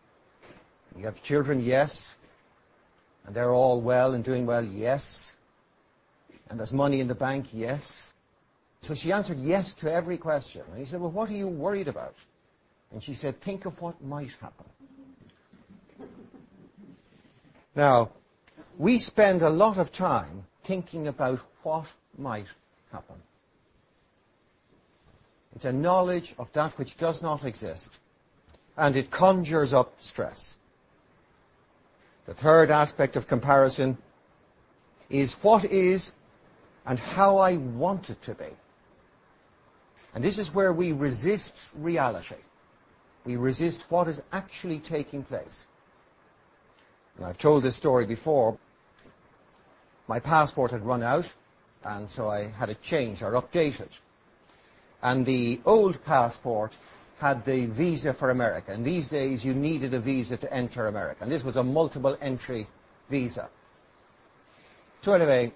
You 0.98 1.04
have 1.04 1.22
children? 1.22 1.62
Yes. 1.62 2.16
And 3.26 3.36
they're 3.36 3.54
all 3.54 3.82
well 3.82 4.14
and 4.14 4.24
doing 4.24 4.46
well? 4.46 4.64
Yes. 4.64 5.36
And 6.50 6.58
there's 6.58 6.72
money 6.72 7.02
in 7.02 7.10
the 7.10 7.16
bank? 7.16 7.48
Yes. 7.52 8.14
So 8.80 8.96
she 8.96 9.12
answered 9.12 9.40
yes 9.40 9.74
to 9.76 9.92
every 9.92 10.18
question. 10.18 10.62
And 10.72 10.80
he 10.80 10.86
said, 10.86 11.02
well, 11.02 11.12
what 11.12 11.30
are 11.30 11.34
you 11.34 11.50
worried 11.50 11.90
about? 11.90 12.16
And 12.94 13.04
she 13.04 13.14
said, 13.14 13.42
think 13.42 13.66
of 13.66 13.82
what 13.82 14.02
might 14.02 14.32
happen. 14.40 14.66
Now, 17.78 18.10
we 18.80 18.98
spend 18.98 19.44
a 19.44 19.52
lot 19.52 19.78
of 19.78 19.92
time 19.92 20.48
thinking 20.64 21.08
about 21.08 21.40
what 21.62 21.86
might 22.18 22.48
happen. 22.92 23.22
It's 25.56 25.66
a 25.66 25.72
knowledge 25.72 26.34
of 26.40 26.52
that 26.54 26.76
which 26.80 26.98
does 26.98 27.22
not 27.22 27.46
exist, 27.46 28.00
and 28.76 28.96
it 28.96 29.12
conjures 29.12 29.76
up 29.76 29.94
stress. 30.02 30.58
The 32.26 32.34
third 32.34 32.72
aspect 32.72 33.16
of 33.16 33.28
comparison 33.28 34.00
is 35.12 35.36
what 35.44 35.64
is 35.64 36.14
and 36.84 37.00
how 37.00 37.38
I 37.38 37.58
want 37.58 38.10
it 38.10 38.24
to 38.24 38.34
be. 38.34 38.58
And 40.16 40.24
this 40.24 40.40
is 40.40 40.52
where 40.52 40.74
we 40.74 40.94
resist 40.94 41.70
reality. 41.76 42.42
We 43.24 43.36
resist 43.36 43.92
what 43.92 44.08
is 44.08 44.24
actually 44.32 44.80
taking 44.80 45.22
place. 45.22 45.68
And 47.18 47.26
I've 47.26 47.38
told 47.38 47.64
this 47.64 47.76
story 47.76 48.06
before. 48.06 48.58
My 50.08 50.20
passport 50.20 50.72
had 50.72 50.86
run 50.86 51.04
out, 51.04 51.34
and 51.84 52.10
so 52.10 52.30
I 52.30 52.48
had 52.48 52.70
it 52.70 52.82
changed 52.82 53.22
or 53.22 53.32
updated. 53.34 54.00
And 55.02 55.26
the 55.26 55.60
old 55.66 56.04
passport 56.06 56.78
had 57.20 57.44
the 57.46 57.66
visa 57.66 58.14
for 58.14 58.30
America. 58.30 58.72
And 58.72 58.86
these 58.86 59.10
days 59.10 59.44
you 59.44 59.54
needed 59.54 59.94
a 59.94 60.00
visa 60.00 60.38
to 60.38 60.54
enter 60.54 60.88
America. 60.88 61.24
And 61.24 61.32
this 61.32 61.44
was 61.44 61.58
a 61.58 61.64
multiple 61.64 62.18
entry 62.22 62.68
visa. 63.10 63.50
So 65.02 65.14
anyway, 65.14 65.52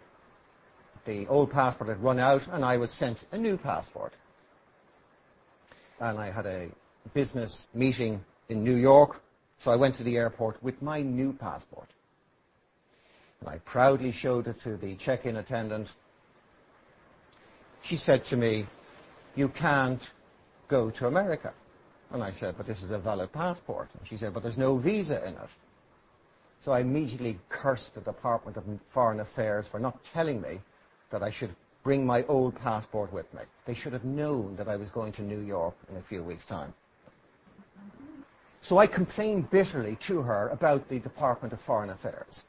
the 1.05 1.27
old 1.27 1.51
passport 1.51 1.89
had 1.89 2.03
run 2.03 2.19
out 2.19 2.47
and 2.47 2.65
I 2.65 2.77
was 2.77 2.91
sent 2.91 3.25
a 3.31 3.37
new 3.37 3.57
passport. 3.57 4.13
And 5.99 6.17
I 6.17 6.31
had 6.31 6.45
a 6.45 6.69
business 7.13 7.67
meeting 7.73 8.23
in 8.49 8.63
New 8.63 8.75
York 8.75 9.21
so 9.61 9.69
I 9.69 9.75
went 9.75 9.93
to 9.95 10.03
the 10.03 10.17
airport 10.17 10.63
with 10.63 10.81
my 10.81 11.03
new 11.03 11.33
passport. 11.33 11.89
and 13.39 13.47
I 13.47 13.59
proudly 13.59 14.11
showed 14.11 14.47
it 14.47 14.59
to 14.61 14.75
the 14.75 14.95
check-in 14.95 15.37
attendant. 15.37 15.93
She 17.83 17.95
said 17.95 18.25
to 18.25 18.37
me, 18.37 18.65
you 19.35 19.49
can't 19.49 20.11
go 20.67 20.89
to 20.89 21.05
America. 21.05 21.53
And 22.09 22.23
I 22.23 22.31
said, 22.31 22.55
but 22.57 22.65
this 22.65 22.81
is 22.81 22.89
a 22.89 22.97
valid 22.97 23.31
passport. 23.31 23.89
And 23.99 24.07
she 24.07 24.17
said, 24.17 24.33
but 24.33 24.41
there's 24.41 24.57
no 24.57 24.77
visa 24.77 25.23
in 25.27 25.35
it. 25.35 25.49
So 26.61 26.71
I 26.71 26.79
immediately 26.79 27.37
cursed 27.47 27.93
the 27.93 28.01
Department 28.01 28.57
of 28.57 28.63
Foreign 28.87 29.19
Affairs 29.19 29.67
for 29.67 29.79
not 29.79 30.03
telling 30.03 30.41
me 30.41 30.59
that 31.11 31.21
I 31.21 31.29
should 31.29 31.55
bring 31.83 32.03
my 32.03 32.23
old 32.23 32.55
passport 32.55 33.13
with 33.13 33.31
me. 33.31 33.41
They 33.65 33.75
should 33.75 33.93
have 33.93 34.05
known 34.05 34.55
that 34.55 34.67
I 34.67 34.75
was 34.75 34.89
going 34.89 35.11
to 35.13 35.21
New 35.21 35.41
York 35.41 35.75
in 35.87 35.97
a 35.97 36.01
few 36.01 36.23
weeks' 36.23 36.47
time. 36.47 36.73
So 38.61 38.77
I 38.77 38.85
complained 38.85 39.49
bitterly 39.49 39.95
to 40.01 40.21
her 40.21 40.49
about 40.49 40.87
the 40.87 40.99
Department 40.99 41.51
of 41.51 41.59
Foreign 41.59 41.89
Affairs. 41.89 42.45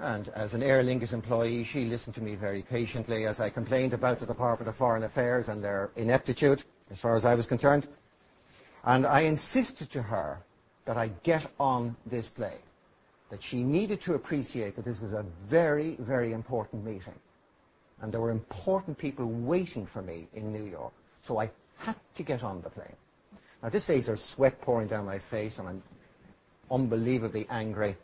And 0.00 0.28
as 0.28 0.54
an 0.54 0.62
Aer 0.62 0.82
Lingus 0.82 1.12
employee, 1.12 1.64
she 1.64 1.84
listened 1.84 2.14
to 2.16 2.22
me 2.22 2.36
very 2.36 2.62
patiently 2.62 3.26
as 3.26 3.40
I 3.40 3.50
complained 3.50 3.92
about 3.92 4.20
the 4.20 4.26
Department 4.26 4.68
of 4.68 4.76
Foreign 4.76 5.02
Affairs 5.02 5.48
and 5.48 5.62
their 5.62 5.90
ineptitude, 5.96 6.62
as 6.90 7.00
far 7.00 7.16
as 7.16 7.24
I 7.24 7.34
was 7.34 7.46
concerned. 7.46 7.88
And 8.84 9.06
I 9.06 9.22
insisted 9.22 9.90
to 9.90 10.02
her 10.02 10.40
that 10.84 10.96
I 10.96 11.08
get 11.24 11.46
on 11.58 11.96
this 12.06 12.28
plane, 12.28 12.52
that 13.30 13.42
she 13.42 13.62
needed 13.62 14.00
to 14.02 14.14
appreciate 14.14 14.76
that 14.76 14.84
this 14.84 15.00
was 15.00 15.12
a 15.12 15.24
very, 15.40 15.96
very 15.98 16.32
important 16.32 16.84
meeting. 16.84 17.14
And 18.00 18.12
there 18.12 18.20
were 18.20 18.30
important 18.30 18.98
people 18.98 19.26
waiting 19.26 19.86
for 19.86 20.02
me 20.02 20.28
in 20.34 20.52
New 20.52 20.64
York. 20.64 20.92
So 21.22 21.40
I 21.40 21.50
had 21.78 21.96
to 22.14 22.22
get 22.22 22.44
on 22.44 22.62
the 22.62 22.70
plane. 22.70 22.96
At 23.64 23.72
this 23.72 23.84
stage, 23.84 24.04
there's 24.04 24.22
sweat 24.22 24.60
pouring 24.60 24.88
down 24.88 25.06
my 25.06 25.18
face, 25.18 25.58
and 25.58 25.66
I'm 25.66 25.82
unbelievably 26.70 27.46
angry, 27.48 27.96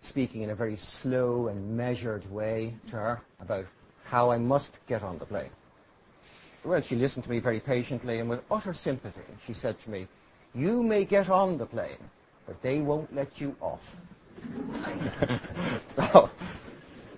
speaking 0.00 0.42
in 0.42 0.50
a 0.50 0.54
very 0.54 0.76
slow 0.76 1.46
and 1.46 1.76
measured 1.76 2.28
way 2.32 2.74
to 2.88 2.96
her 2.96 3.22
about 3.40 3.66
how 4.02 4.32
I 4.32 4.38
must 4.38 4.84
get 4.88 5.04
on 5.04 5.18
the 5.18 5.26
plane. 5.26 5.50
Well, 6.64 6.82
she 6.82 6.96
listened 6.96 7.22
to 7.24 7.30
me 7.30 7.38
very 7.38 7.60
patiently, 7.60 8.18
and 8.18 8.28
with 8.28 8.42
utter 8.50 8.74
sympathy, 8.74 9.20
she 9.46 9.52
said 9.52 9.78
to 9.80 9.90
me, 9.90 10.08
you 10.56 10.82
may 10.82 11.04
get 11.04 11.30
on 11.30 11.56
the 11.56 11.66
plane, 11.66 12.10
but 12.46 12.60
they 12.62 12.80
won't 12.80 13.14
let 13.14 13.40
you 13.40 13.54
off. 13.60 13.96
so, 15.86 16.30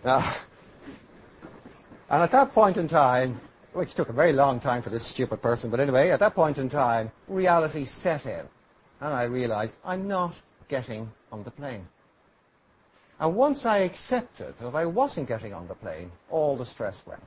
uh, 0.04 0.34
and 2.10 2.22
at 2.22 2.30
that 2.32 2.52
point 2.52 2.76
in 2.76 2.86
time, 2.86 3.40
which 3.78 3.94
took 3.94 4.08
a 4.08 4.12
very 4.12 4.32
long 4.32 4.58
time 4.58 4.82
for 4.82 4.90
this 4.90 5.06
stupid 5.06 5.40
person, 5.40 5.70
but 5.70 5.78
anyway, 5.78 6.10
at 6.10 6.18
that 6.18 6.34
point 6.34 6.58
in 6.58 6.68
time, 6.68 7.12
reality 7.28 7.84
set 7.84 8.26
in. 8.26 8.44
And 9.00 9.14
I 9.14 9.22
realized 9.22 9.76
I'm 9.84 10.08
not 10.08 10.34
getting 10.66 11.08
on 11.30 11.44
the 11.44 11.52
plane. 11.52 11.86
And 13.20 13.36
once 13.36 13.64
I 13.64 13.78
accepted 13.78 14.58
that 14.58 14.74
I 14.74 14.84
wasn't 14.84 15.28
getting 15.28 15.54
on 15.54 15.68
the 15.68 15.76
plane, 15.76 16.10
all 16.28 16.56
the 16.56 16.64
stress 16.64 17.06
went. 17.06 17.22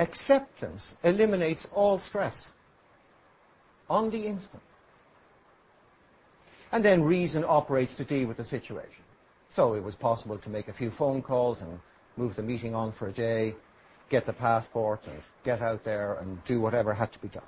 Acceptance 0.00 0.96
eliminates 1.04 1.68
all 1.72 2.00
stress 2.00 2.52
on 3.88 4.10
the 4.10 4.26
instant. 4.26 4.62
And 6.72 6.84
then 6.84 7.04
reason 7.04 7.44
operates 7.46 7.94
to 7.94 8.04
deal 8.04 8.26
with 8.26 8.38
the 8.38 8.44
situation. 8.44 9.04
So 9.50 9.74
it 9.74 9.84
was 9.84 9.94
possible 9.94 10.38
to 10.38 10.50
make 10.50 10.66
a 10.66 10.72
few 10.72 10.90
phone 10.90 11.22
calls 11.22 11.60
and 11.60 11.78
move 12.16 12.36
the 12.36 12.42
meeting 12.42 12.74
on 12.74 12.92
for 12.92 13.08
a 13.08 13.12
day, 13.12 13.54
get 14.08 14.26
the 14.26 14.32
passport 14.32 15.00
and 15.06 15.20
get 15.44 15.60
out 15.62 15.84
there 15.84 16.14
and 16.14 16.42
do 16.44 16.60
whatever 16.60 16.94
had 16.94 17.12
to 17.12 17.18
be 17.18 17.28
done. 17.28 17.42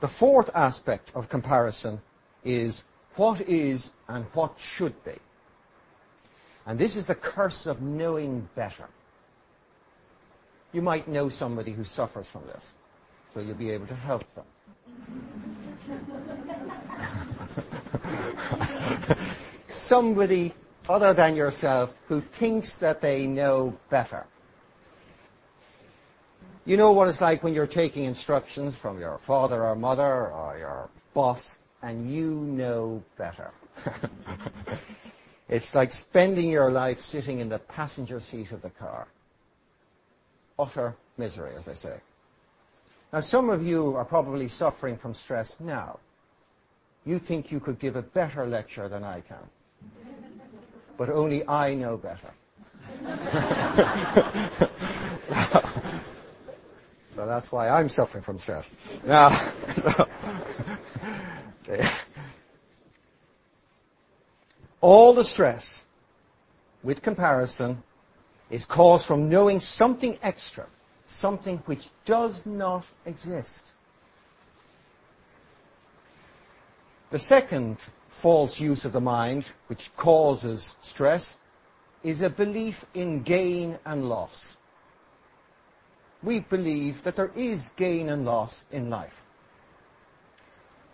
The 0.00 0.08
fourth 0.08 0.50
aspect 0.54 1.12
of 1.14 1.28
comparison 1.28 2.02
is 2.44 2.84
what 3.14 3.40
is 3.42 3.92
and 4.08 4.24
what 4.34 4.58
should 4.58 5.02
be. 5.04 5.14
And 6.66 6.78
this 6.78 6.96
is 6.96 7.06
the 7.06 7.14
curse 7.14 7.66
of 7.66 7.80
knowing 7.80 8.48
better. 8.54 8.88
You 10.72 10.82
might 10.82 11.08
know 11.08 11.28
somebody 11.28 11.72
who 11.72 11.84
suffers 11.84 12.26
from 12.26 12.42
this, 12.46 12.74
so 13.32 13.40
you'll 13.40 13.54
be 13.54 13.70
able 13.70 13.86
to 13.86 13.94
help 13.94 14.24
them. 14.34 14.44
somebody 19.68 20.52
other 20.88 21.12
than 21.12 21.36
yourself 21.36 22.00
who 22.08 22.20
thinks 22.20 22.78
that 22.78 23.00
they 23.00 23.26
know 23.26 23.76
better. 23.90 24.26
You 26.64 26.76
know 26.76 26.92
what 26.92 27.08
it's 27.08 27.20
like 27.20 27.42
when 27.42 27.54
you're 27.54 27.66
taking 27.66 28.04
instructions 28.04 28.76
from 28.76 28.98
your 28.98 29.18
father 29.18 29.64
or 29.64 29.76
mother 29.76 30.28
or 30.32 30.56
your 30.58 30.90
boss 31.14 31.58
and 31.82 32.10
you 32.10 32.30
know 32.34 33.02
better. 33.16 33.52
it's 35.48 35.74
like 35.74 35.90
spending 35.92 36.50
your 36.50 36.72
life 36.72 37.00
sitting 37.00 37.38
in 37.40 37.48
the 37.48 37.58
passenger 37.58 38.18
seat 38.18 38.52
of 38.52 38.62
the 38.62 38.70
car 38.70 39.06
utter 40.58 40.96
misery, 41.18 41.50
as 41.56 41.64
they 41.64 41.74
say. 41.74 41.98
Now, 43.12 43.20
some 43.20 43.50
of 43.50 43.66
you 43.66 43.94
are 43.96 44.04
probably 44.04 44.48
suffering 44.48 44.96
from 44.96 45.14
stress 45.14 45.60
now. 45.60 45.98
You 47.04 47.18
think 47.18 47.52
you 47.52 47.60
could 47.60 47.78
give 47.78 47.96
a 47.96 48.02
better 48.02 48.46
lecture 48.46 48.88
than 48.88 49.04
I 49.04 49.20
can. 49.20 49.38
But 50.96 51.10
only 51.10 51.46
I 51.46 51.74
know 51.74 51.96
better. 51.96 52.30
so, 55.24 55.62
so, 57.14 57.26
that's 57.26 57.52
why 57.52 57.68
I'm 57.68 57.88
suffering 57.88 58.22
from 58.22 58.38
stress. 58.38 58.70
Now, 59.04 59.28
so, 59.30 60.08
all 64.80 65.12
the 65.12 65.24
stress 65.24 65.84
with 66.82 67.02
comparison 67.02 67.82
is 68.50 68.64
caused 68.64 69.06
from 69.06 69.28
knowing 69.28 69.60
something 69.60 70.18
extra, 70.22 70.66
something 71.06 71.58
which 71.66 71.90
does 72.04 72.46
not 72.46 72.86
exist. 73.04 73.72
The 77.10 77.18
second 77.18 77.78
false 78.16 78.58
use 78.58 78.86
of 78.86 78.92
the 78.92 79.00
mind, 79.00 79.52
which 79.66 79.94
causes 79.94 80.74
stress, 80.80 81.36
is 82.02 82.22
a 82.22 82.30
belief 82.30 82.86
in 82.94 83.22
gain 83.22 83.78
and 83.84 84.08
loss. 84.08 84.56
We 86.22 86.40
believe 86.40 87.02
that 87.02 87.16
there 87.16 87.30
is 87.36 87.72
gain 87.76 88.08
and 88.08 88.24
loss 88.24 88.64
in 88.72 88.88
life. 88.88 89.26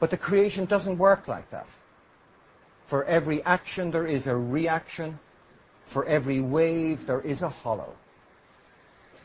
But 0.01 0.11
the 0.11 0.17
creation 0.17 0.65
doesn't 0.65 0.99
work 0.99 1.29
like 1.29 1.49
that. 1.51 1.69
For 2.87 3.05
every 3.05 3.41
action, 3.45 3.93
there 3.93 4.07
is 4.07 4.27
a 4.27 4.37
reaction 4.37 5.21
for 5.87 6.05
every 6.07 6.41
wave 6.41 7.07
there 7.07 7.21
is 7.21 7.43
a 7.43 7.49
hollow. 7.49 7.95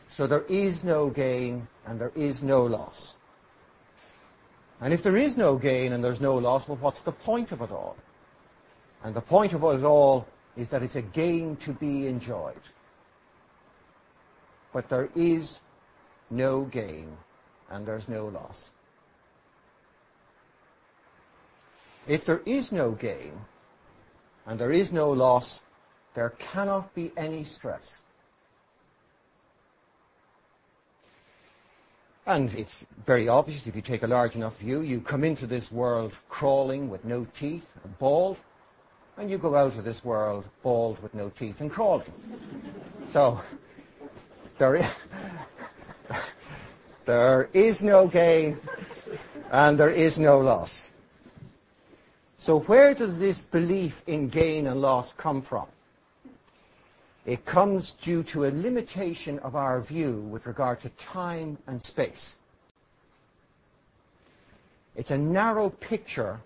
So 0.06 0.28
there 0.28 0.44
is 0.48 0.84
no 0.84 1.10
gain 1.10 1.66
and 1.84 2.00
there 2.00 2.12
is 2.14 2.44
no 2.44 2.64
loss. 2.64 3.17
And 4.80 4.94
if 4.94 5.02
there 5.02 5.16
is 5.16 5.36
no 5.36 5.56
gain 5.56 5.92
and 5.92 6.02
there's 6.02 6.20
no 6.20 6.36
loss, 6.36 6.68
well, 6.68 6.78
what's 6.80 7.02
the 7.02 7.12
point 7.12 7.52
of 7.52 7.62
it 7.62 7.70
all? 7.70 7.96
And 9.02 9.14
the 9.14 9.20
point 9.20 9.54
of 9.54 9.62
it 9.64 9.84
all 9.84 10.26
is 10.56 10.68
that 10.68 10.82
it's 10.82 10.96
a 10.96 11.02
gain 11.02 11.56
to 11.56 11.72
be 11.72 12.06
enjoyed. 12.06 12.60
But 14.72 14.88
there 14.88 15.08
is 15.14 15.60
no 16.30 16.64
gain 16.64 17.16
and 17.70 17.86
there's 17.86 18.08
no 18.08 18.26
loss. 18.26 18.72
If 22.06 22.24
there 22.24 22.42
is 22.46 22.72
no 22.72 22.92
gain 22.92 23.32
and 24.46 24.58
there 24.58 24.72
is 24.72 24.92
no 24.92 25.10
loss, 25.10 25.62
there 26.14 26.30
cannot 26.38 26.94
be 26.94 27.12
any 27.16 27.44
stress. 27.44 27.98
And 32.28 32.52
it's 32.52 32.84
very 33.06 33.26
obvious 33.26 33.66
if 33.66 33.74
you 33.74 33.80
take 33.80 34.02
a 34.02 34.06
large 34.06 34.36
enough 34.36 34.58
view, 34.58 34.82
you 34.82 35.00
come 35.00 35.24
into 35.24 35.46
this 35.46 35.72
world 35.72 36.14
crawling 36.28 36.90
with 36.90 37.06
no 37.06 37.26
teeth 37.32 37.66
and 37.82 37.98
bald, 37.98 38.36
and 39.16 39.30
you 39.30 39.38
go 39.38 39.56
out 39.56 39.76
of 39.76 39.84
this 39.84 40.04
world 40.04 40.44
bald 40.62 41.02
with 41.02 41.14
no 41.14 41.30
teeth 41.30 41.62
and 41.62 41.70
crawling. 41.70 42.12
So 43.06 43.40
there 44.58 44.76
is, 44.76 44.86
there 47.06 47.48
is 47.54 47.82
no 47.82 48.06
gain 48.06 48.58
and 49.50 49.78
there 49.78 49.88
is 49.88 50.18
no 50.18 50.38
loss. 50.38 50.90
So 52.36 52.58
where 52.60 52.92
does 52.92 53.18
this 53.18 53.42
belief 53.46 54.04
in 54.06 54.28
gain 54.28 54.66
and 54.66 54.82
loss 54.82 55.14
come 55.14 55.40
from? 55.40 55.66
It 57.28 57.44
comes 57.44 57.92
due 57.92 58.22
to 58.22 58.46
a 58.46 58.50
limitation 58.50 59.38
of 59.40 59.54
our 59.54 59.82
view 59.82 60.20
with 60.30 60.46
regard 60.46 60.80
to 60.80 60.88
time 60.88 61.58
and 61.66 61.84
space. 61.84 62.38
It's 64.96 65.10
a 65.10 65.18
narrow 65.18 65.68
picture 65.68 66.40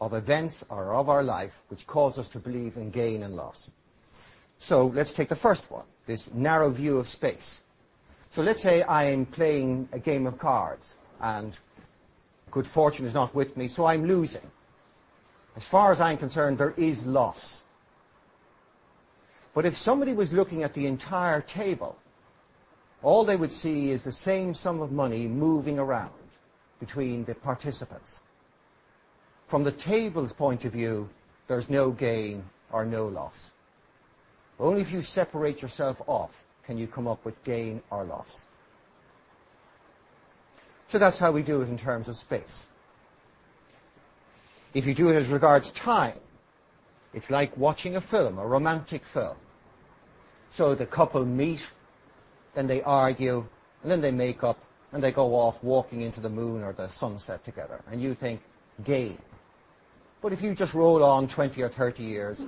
of 0.00 0.14
events 0.14 0.64
or 0.70 0.94
of 0.94 1.10
our 1.10 1.22
life 1.22 1.60
which 1.68 1.86
cause 1.86 2.18
us 2.18 2.30
to 2.30 2.38
believe 2.38 2.78
in 2.78 2.90
gain 2.90 3.22
and 3.22 3.36
loss. 3.36 3.70
So 4.56 4.86
let's 4.86 5.12
take 5.12 5.28
the 5.28 5.36
first 5.36 5.70
one, 5.70 5.84
this 6.06 6.32
narrow 6.32 6.70
view 6.70 6.96
of 6.96 7.06
space. 7.06 7.60
So 8.30 8.40
let's 8.40 8.62
say 8.62 8.82
I'm 8.82 9.26
playing 9.26 9.90
a 9.92 9.98
game 9.98 10.26
of 10.26 10.38
cards 10.38 10.96
and 11.20 11.58
good 12.50 12.66
fortune 12.66 13.04
is 13.04 13.12
not 13.12 13.34
with 13.34 13.58
me, 13.58 13.68
so 13.68 13.84
I'm 13.84 14.06
losing. 14.06 14.50
As 15.54 15.68
far 15.68 15.92
as 15.92 16.00
I'm 16.00 16.16
concerned, 16.16 16.56
there 16.56 16.72
is 16.78 17.04
loss. 17.04 17.60
But 19.54 19.64
if 19.64 19.76
somebody 19.76 20.12
was 20.12 20.32
looking 20.32 20.64
at 20.64 20.74
the 20.74 20.86
entire 20.86 21.40
table, 21.40 21.96
all 23.02 23.24
they 23.24 23.36
would 23.36 23.52
see 23.52 23.90
is 23.90 24.02
the 24.02 24.12
same 24.12 24.52
sum 24.52 24.80
of 24.80 24.90
money 24.90 25.28
moving 25.28 25.78
around 25.78 26.10
between 26.80 27.24
the 27.24 27.34
participants. 27.34 28.22
From 29.46 29.62
the 29.62 29.72
table's 29.72 30.32
point 30.32 30.64
of 30.64 30.72
view, 30.72 31.08
there's 31.46 31.70
no 31.70 31.92
gain 31.92 32.44
or 32.72 32.84
no 32.84 33.06
loss. 33.06 33.52
Only 34.58 34.80
if 34.80 34.90
you 34.90 35.02
separate 35.02 35.62
yourself 35.62 36.02
off 36.06 36.44
can 36.64 36.78
you 36.78 36.86
come 36.86 37.06
up 37.06 37.24
with 37.24 37.42
gain 37.44 37.82
or 37.90 38.04
loss. 38.04 38.46
So 40.88 40.98
that's 40.98 41.18
how 41.18 41.30
we 41.30 41.42
do 41.42 41.62
it 41.62 41.68
in 41.68 41.78
terms 41.78 42.08
of 42.08 42.16
space. 42.16 42.68
If 44.72 44.86
you 44.86 44.94
do 44.94 45.10
it 45.10 45.14
as 45.14 45.28
regards 45.28 45.70
time, 45.70 46.18
it's 47.12 47.30
like 47.30 47.56
watching 47.56 47.96
a 47.96 48.00
film, 48.00 48.38
a 48.38 48.46
romantic 48.46 49.04
film. 49.04 49.36
So 50.54 50.76
the 50.76 50.86
couple 50.86 51.26
meet, 51.26 51.68
then 52.54 52.68
they 52.68 52.80
argue, 52.80 53.44
and 53.82 53.90
then 53.90 54.00
they 54.00 54.12
make 54.12 54.44
up, 54.44 54.56
and 54.92 55.02
they 55.02 55.10
go 55.10 55.34
off 55.34 55.64
walking 55.64 56.02
into 56.02 56.20
the 56.20 56.28
moon 56.28 56.62
or 56.62 56.72
the 56.72 56.86
sunset 56.86 57.42
together. 57.42 57.82
And 57.90 58.00
you 58.00 58.14
think, 58.14 58.40
gain. 58.84 59.18
But 60.22 60.32
if 60.32 60.42
you 60.42 60.54
just 60.54 60.72
roll 60.72 61.02
on 61.02 61.26
20 61.26 61.60
or 61.60 61.68
30 61.68 62.04
years, 62.04 62.38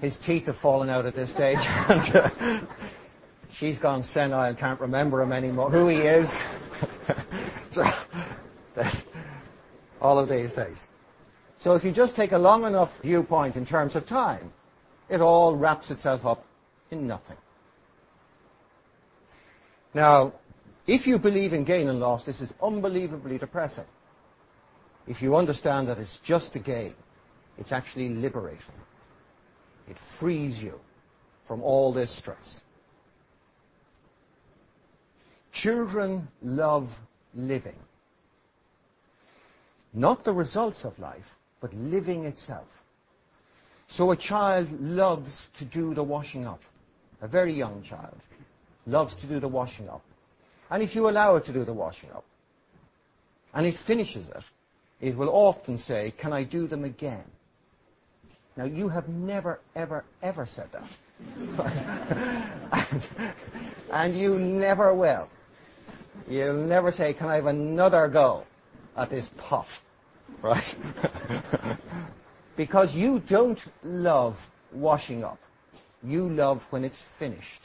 his 0.00 0.16
teeth 0.16 0.46
have 0.46 0.56
fallen 0.56 0.88
out 0.88 1.04
at 1.04 1.16
this 1.16 1.32
stage. 1.32 1.66
And 1.88 2.64
she's 3.50 3.80
gone 3.80 4.04
senile, 4.04 4.44
and 4.44 4.56
can't 4.56 4.78
remember 4.78 5.20
him 5.20 5.32
anymore, 5.32 5.68
who 5.68 5.88
he 5.88 5.96
is. 5.96 6.40
so, 7.70 7.84
all 10.00 10.20
of 10.20 10.28
these 10.28 10.52
things. 10.52 10.86
So 11.56 11.74
if 11.74 11.84
you 11.84 11.90
just 11.90 12.14
take 12.14 12.30
a 12.30 12.38
long 12.38 12.64
enough 12.64 13.02
viewpoint 13.02 13.56
in 13.56 13.66
terms 13.66 13.96
of 13.96 14.06
time, 14.06 14.52
it 15.10 15.20
all 15.20 15.56
wraps 15.56 15.90
itself 15.90 16.24
up 16.24 16.44
in 16.90 17.06
nothing. 17.06 17.36
Now, 19.92 20.32
if 20.86 21.06
you 21.06 21.18
believe 21.18 21.52
in 21.52 21.64
gain 21.64 21.88
and 21.88 22.00
loss, 22.00 22.24
this 22.24 22.40
is 22.40 22.54
unbelievably 22.62 23.38
depressing. 23.38 23.86
If 25.06 25.20
you 25.20 25.36
understand 25.36 25.88
that 25.88 25.98
it's 25.98 26.18
just 26.18 26.54
a 26.54 26.60
game, 26.60 26.94
it's 27.58 27.72
actually 27.72 28.08
liberating. 28.08 28.80
It 29.88 29.98
frees 29.98 30.62
you 30.62 30.80
from 31.42 31.62
all 31.62 31.92
this 31.92 32.12
stress. 32.12 32.62
Children 35.50 36.28
love 36.42 37.00
living. 37.34 37.78
Not 39.92 40.22
the 40.22 40.32
results 40.32 40.84
of 40.84 41.00
life, 41.00 41.36
but 41.60 41.74
living 41.74 42.24
itself. 42.24 42.84
So 43.90 44.12
a 44.12 44.16
child 44.16 44.80
loves 44.80 45.50
to 45.54 45.64
do 45.64 45.94
the 45.94 46.04
washing 46.04 46.46
up. 46.46 46.62
A 47.22 47.26
very 47.26 47.52
young 47.52 47.82
child 47.82 48.16
loves 48.86 49.16
to 49.16 49.26
do 49.26 49.40
the 49.40 49.48
washing 49.48 49.88
up. 49.88 50.02
And 50.70 50.80
if 50.80 50.94
you 50.94 51.10
allow 51.10 51.34
it 51.34 51.44
to 51.46 51.52
do 51.52 51.64
the 51.64 51.72
washing 51.72 52.08
up, 52.12 52.24
and 53.52 53.66
it 53.66 53.76
finishes 53.76 54.28
it, 54.28 54.44
it 55.00 55.16
will 55.16 55.28
often 55.28 55.76
say, 55.76 56.14
can 56.16 56.32
I 56.32 56.44
do 56.44 56.68
them 56.68 56.84
again? 56.84 57.24
Now 58.56 58.62
you 58.62 58.90
have 58.90 59.08
never, 59.08 59.58
ever, 59.74 60.04
ever 60.22 60.46
said 60.46 60.68
that. 60.70 60.88
and, 62.72 63.08
and 63.92 64.16
you 64.16 64.38
never 64.38 64.94
will. 64.94 65.28
You'll 66.28 66.54
never 66.54 66.92
say, 66.92 67.12
can 67.12 67.26
I 67.26 67.34
have 67.34 67.46
another 67.46 68.06
go 68.06 68.46
at 68.96 69.10
this 69.10 69.30
pot? 69.30 69.80
Right? 70.42 70.76
because 72.60 72.94
you 72.94 73.20
don't 73.20 73.64
love 73.82 74.50
washing 74.70 75.24
up. 75.24 75.38
You 76.04 76.28
love 76.28 76.70
when 76.70 76.84
it's 76.84 77.00
finished. 77.00 77.62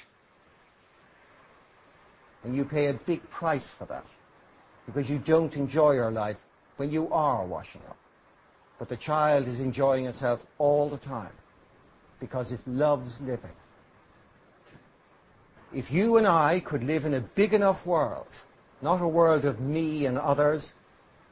And 2.46 2.56
you 2.56 2.64
pay 2.64 2.86
a 2.88 2.94
big 2.94 3.30
price 3.30 3.68
for 3.68 3.84
that. 3.88 4.06
Because 4.86 5.10
you 5.10 5.20
don't 5.20 5.54
enjoy 5.58 5.96
your 5.96 6.12
life 6.12 6.46
when 6.78 6.92
you 6.92 7.12
are 7.12 7.44
washing 7.46 7.82
up. 7.90 7.98
But 8.80 8.88
the 8.88 8.96
child 8.96 9.50
is 9.50 9.60
enjoying 9.60 10.06
itself 10.06 10.48
all 10.60 10.88
the 10.88 10.98
time 10.98 11.36
because 12.22 12.54
it 12.54 12.66
loves 12.66 13.20
living. 13.20 13.58
If 15.74 15.92
you 15.92 16.16
and 16.16 16.26
I 16.26 16.62
could 16.62 16.86
live 16.86 17.04
in 17.04 17.16
a 17.16 17.20
big 17.20 17.54
enough 17.54 17.86
world 17.86 18.30
not 18.82 19.02
a 19.02 19.08
world 19.08 19.44
of 19.44 19.60
me 19.60 20.06
and 20.06 20.18
others, 20.18 20.76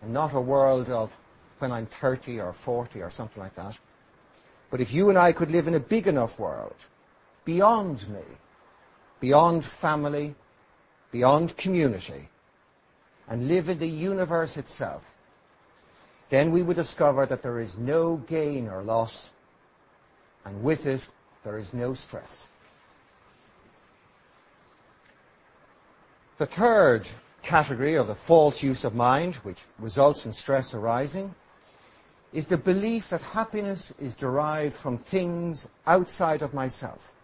and 0.01 0.13
not 0.13 0.33
a 0.33 0.41
world 0.41 0.89
of 0.89 1.17
when 1.63 1.71
I'm 1.71 1.85
30 1.85 2.41
or 2.41 2.51
40 2.51 3.01
or 3.01 3.09
something 3.09 3.41
like 3.41 3.55
that. 3.55 3.79
But 4.69 4.81
if 4.81 4.93
you 4.93 5.09
and 5.09 5.17
I 5.17 5.31
could 5.31 5.49
live 5.49 5.65
in 5.69 5.75
a 5.75 5.79
big 5.79 6.07
enough 6.07 6.37
world, 6.37 6.75
beyond 7.45 8.09
me, 8.09 8.25
beyond 9.21 9.63
family, 9.63 10.35
beyond 11.09 11.55
community, 11.55 12.27
and 13.29 13.47
live 13.47 13.69
in 13.69 13.79
the 13.79 13.87
universe 13.87 14.57
itself, 14.57 15.15
then 16.29 16.51
we 16.51 16.63
would 16.63 16.75
discover 16.75 17.25
that 17.25 17.41
there 17.41 17.61
is 17.61 17.77
no 17.77 18.17
gain 18.17 18.67
or 18.67 18.83
loss, 18.83 19.31
and 20.43 20.61
with 20.63 20.85
it, 20.85 21.07
there 21.45 21.57
is 21.57 21.73
no 21.73 21.93
stress. 21.93 22.49
The 26.39 26.45
third 26.45 27.09
category 27.41 27.95
of 27.95 28.07
the 28.07 28.15
false 28.15 28.61
use 28.61 28.83
of 28.83 28.95
mind, 28.95 29.35
which 29.37 29.61
results 29.79 30.25
in 30.25 30.33
stress 30.33 30.73
arising, 30.73 31.33
is 32.33 32.47
the 32.47 32.57
belief 32.57 33.09
that 33.09 33.21
happiness 33.21 33.93
is 33.99 34.15
derived 34.15 34.73
from 34.75 34.97
things 34.97 35.69
outside 35.85 36.41
of 36.41 36.53
myself. 36.53 37.15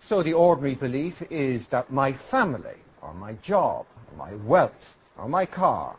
So 0.00 0.22
the 0.22 0.32
ordinary 0.32 0.74
belief 0.74 1.22
is 1.30 1.68
that 1.68 1.92
my 1.92 2.12
family, 2.12 2.78
or 3.00 3.14
my 3.14 3.34
job, 3.34 3.86
or 4.10 4.16
my 4.16 4.34
wealth, 4.34 4.96
or 5.16 5.28
my 5.28 5.46
car, 5.46 5.96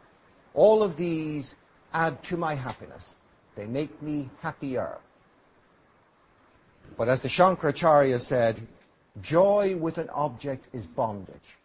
all 0.54 0.84
of 0.84 0.98
these 0.98 1.56
add 1.94 2.22
to 2.24 2.36
my 2.36 2.56
happiness. 2.56 3.16
They 3.56 3.66
make 3.66 4.02
me 4.02 4.30
happier. 4.42 4.98
But 6.98 7.08
as 7.08 7.22
the 7.22 7.30
Shankaracharya 7.30 8.20
said, 8.20 8.68
joy 9.22 9.76
with 9.78 9.98
an 9.98 10.10
object 10.10 10.68
is 10.74 10.88
bondage. 10.88 11.58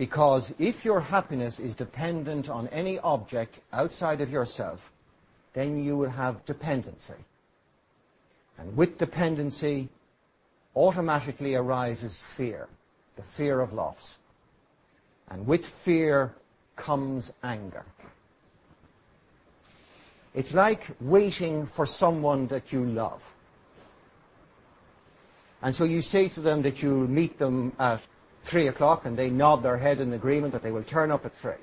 Because 0.00 0.54
if 0.58 0.82
your 0.82 1.00
happiness 1.00 1.60
is 1.60 1.76
dependent 1.76 2.48
on 2.48 2.68
any 2.68 2.98
object 3.00 3.60
outside 3.70 4.22
of 4.22 4.32
yourself, 4.32 4.94
then 5.52 5.84
you 5.84 5.94
will 5.94 6.08
have 6.08 6.42
dependency. 6.46 7.20
And 8.56 8.74
with 8.78 8.96
dependency, 8.96 9.90
automatically 10.74 11.54
arises 11.54 12.22
fear, 12.22 12.66
the 13.16 13.22
fear 13.22 13.60
of 13.60 13.74
loss. 13.74 14.18
And 15.28 15.46
with 15.46 15.66
fear 15.66 16.32
comes 16.76 17.34
anger. 17.42 17.84
It's 20.32 20.54
like 20.54 20.86
waiting 21.02 21.66
for 21.66 21.84
someone 21.84 22.46
that 22.46 22.72
you 22.72 22.86
love. 22.86 23.34
And 25.60 25.74
so 25.74 25.84
you 25.84 26.00
say 26.00 26.28
to 26.30 26.40
them 26.40 26.62
that 26.62 26.82
you'll 26.82 27.06
meet 27.06 27.36
them 27.38 27.74
at 27.78 28.00
three 28.44 28.68
o'clock 28.68 29.04
and 29.04 29.16
they 29.16 29.30
nod 29.30 29.62
their 29.62 29.76
head 29.76 30.00
in 30.00 30.12
agreement 30.12 30.52
that 30.52 30.62
they 30.62 30.70
will 30.70 30.82
turn 30.82 31.10
up 31.10 31.24
at 31.24 31.34
three. 31.34 31.60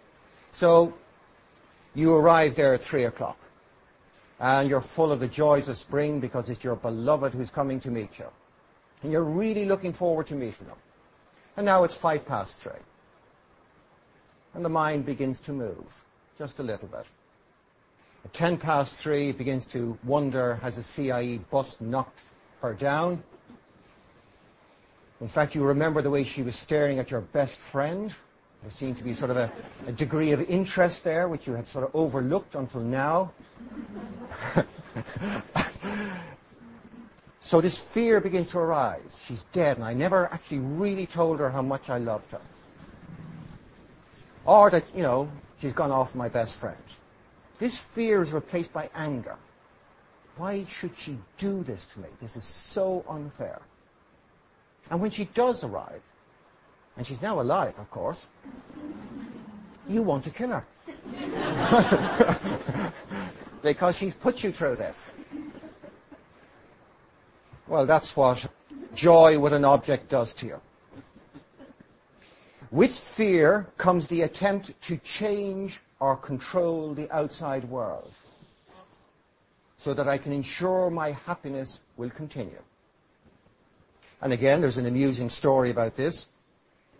So 0.51 0.93
you 1.95 2.13
arrive 2.13 2.55
there 2.55 2.73
at 2.73 2.83
three 2.83 3.05
o'clock 3.05 3.37
and 4.39 4.69
you're 4.69 4.81
full 4.81 5.11
of 5.11 5.19
the 5.19 5.27
joys 5.27 5.69
of 5.69 5.77
spring 5.77 6.19
because 6.19 6.49
it's 6.49 6.63
your 6.63 6.75
beloved 6.75 7.33
who's 7.33 7.49
coming 7.49 7.79
to 7.81 7.91
meet 7.91 8.19
you. 8.19 8.27
And 9.03 9.11
you're 9.11 9.23
really 9.23 9.65
looking 9.65 9.93
forward 9.93 10.27
to 10.27 10.35
meeting 10.35 10.67
them. 10.67 10.77
And 11.55 11.65
now 11.65 11.83
it's 11.83 11.95
five 11.95 12.25
past 12.25 12.59
three. 12.59 12.81
And 14.53 14.63
the 14.63 14.69
mind 14.69 15.05
begins 15.05 15.39
to 15.41 15.53
move 15.53 16.05
just 16.37 16.59
a 16.59 16.63
little 16.63 16.87
bit. 16.87 17.05
At 18.25 18.33
ten 18.33 18.57
past 18.57 18.95
three, 18.95 19.29
it 19.29 19.37
begins 19.37 19.65
to 19.67 19.97
wonder, 20.03 20.55
has 20.55 20.77
a 20.77 20.83
CIE 20.83 21.39
bus 21.49 21.79
knocked 21.79 22.21
her 22.61 22.73
down? 22.73 23.23
In 25.19 25.27
fact, 25.27 25.55
you 25.55 25.63
remember 25.63 26.01
the 26.01 26.11
way 26.11 26.23
she 26.23 26.43
was 26.43 26.55
staring 26.55 26.99
at 26.99 27.09
your 27.09 27.21
best 27.21 27.59
friend. 27.59 28.13
There 28.61 28.71
seemed 28.71 28.97
to 28.97 29.03
be 29.03 29.13
sort 29.13 29.31
of 29.31 29.37
a, 29.37 29.51
a 29.87 29.91
degree 29.91 30.31
of 30.31 30.41
interest 30.41 31.03
there, 31.03 31.27
which 31.27 31.47
you 31.47 31.53
had 31.53 31.67
sort 31.67 31.85
of 31.85 31.95
overlooked 31.95 32.53
until 32.55 32.81
now. 32.81 33.31
so 37.39 37.61
this 37.61 37.79
fear 37.79 38.19
begins 38.19 38.49
to 38.51 38.59
arise. 38.59 39.23
She's 39.25 39.45
dead, 39.45 39.77
and 39.77 39.85
I 39.85 39.93
never 39.93 40.31
actually 40.31 40.59
really 40.59 41.07
told 41.07 41.39
her 41.39 41.49
how 41.49 41.63
much 41.63 41.89
I 41.89 41.97
loved 41.97 42.31
her. 42.31 42.41
Or 44.45 44.69
that, 44.69 44.83
you 44.95 45.01
know, 45.01 45.31
she's 45.59 45.73
gone 45.73 45.91
off 45.91 46.13
my 46.13 46.29
best 46.29 46.57
friend. 46.57 46.77
This 47.57 47.79
fear 47.79 48.21
is 48.21 48.33
replaced 48.33 48.71
by 48.71 48.89
anger. 48.93 49.35
Why 50.37 50.65
should 50.65 50.95
she 50.95 51.17
do 51.39 51.63
this 51.63 51.87
to 51.87 52.01
me? 52.01 52.09
This 52.21 52.35
is 52.37 52.43
so 52.43 53.03
unfair. 53.09 53.59
And 54.89 55.01
when 55.01 55.11
she 55.11 55.25
does 55.25 55.63
arrive, 55.63 56.01
and 56.95 57.05
she's 57.05 57.21
now 57.21 57.41
alive, 57.41 57.73
of 57.77 57.89
course, 57.91 58.29
you 59.87 60.01
want 60.01 60.23
to 60.23 60.29
kill 60.29 60.49
her. 60.49 60.65
because 63.61 63.97
she's 63.97 64.15
put 64.15 64.43
you 64.43 64.51
through 64.51 64.75
this. 64.75 65.11
Well, 67.67 67.85
that's 67.85 68.15
what 68.15 68.47
joy 68.93 69.39
with 69.39 69.53
an 69.53 69.65
object 69.65 70.09
does 70.09 70.33
to 70.35 70.47
you. 70.47 70.61
With 72.71 72.97
fear 72.97 73.67
comes 73.77 74.07
the 74.07 74.23
attempt 74.23 74.79
to 74.83 74.97
change 74.97 75.81
or 75.99 76.15
control 76.15 76.93
the 76.93 77.09
outside 77.11 77.65
world 77.65 78.11
so 79.77 79.93
that 79.93 80.07
I 80.07 80.17
can 80.17 80.33
ensure 80.33 80.89
my 80.89 81.11
happiness 81.11 81.83
will 81.97 82.09
continue. 82.09 82.61
And 84.21 84.33
again, 84.33 84.61
there's 84.61 84.77
an 84.77 84.85
amusing 84.85 85.29
story 85.29 85.69
about 85.69 85.95
this 85.95 86.29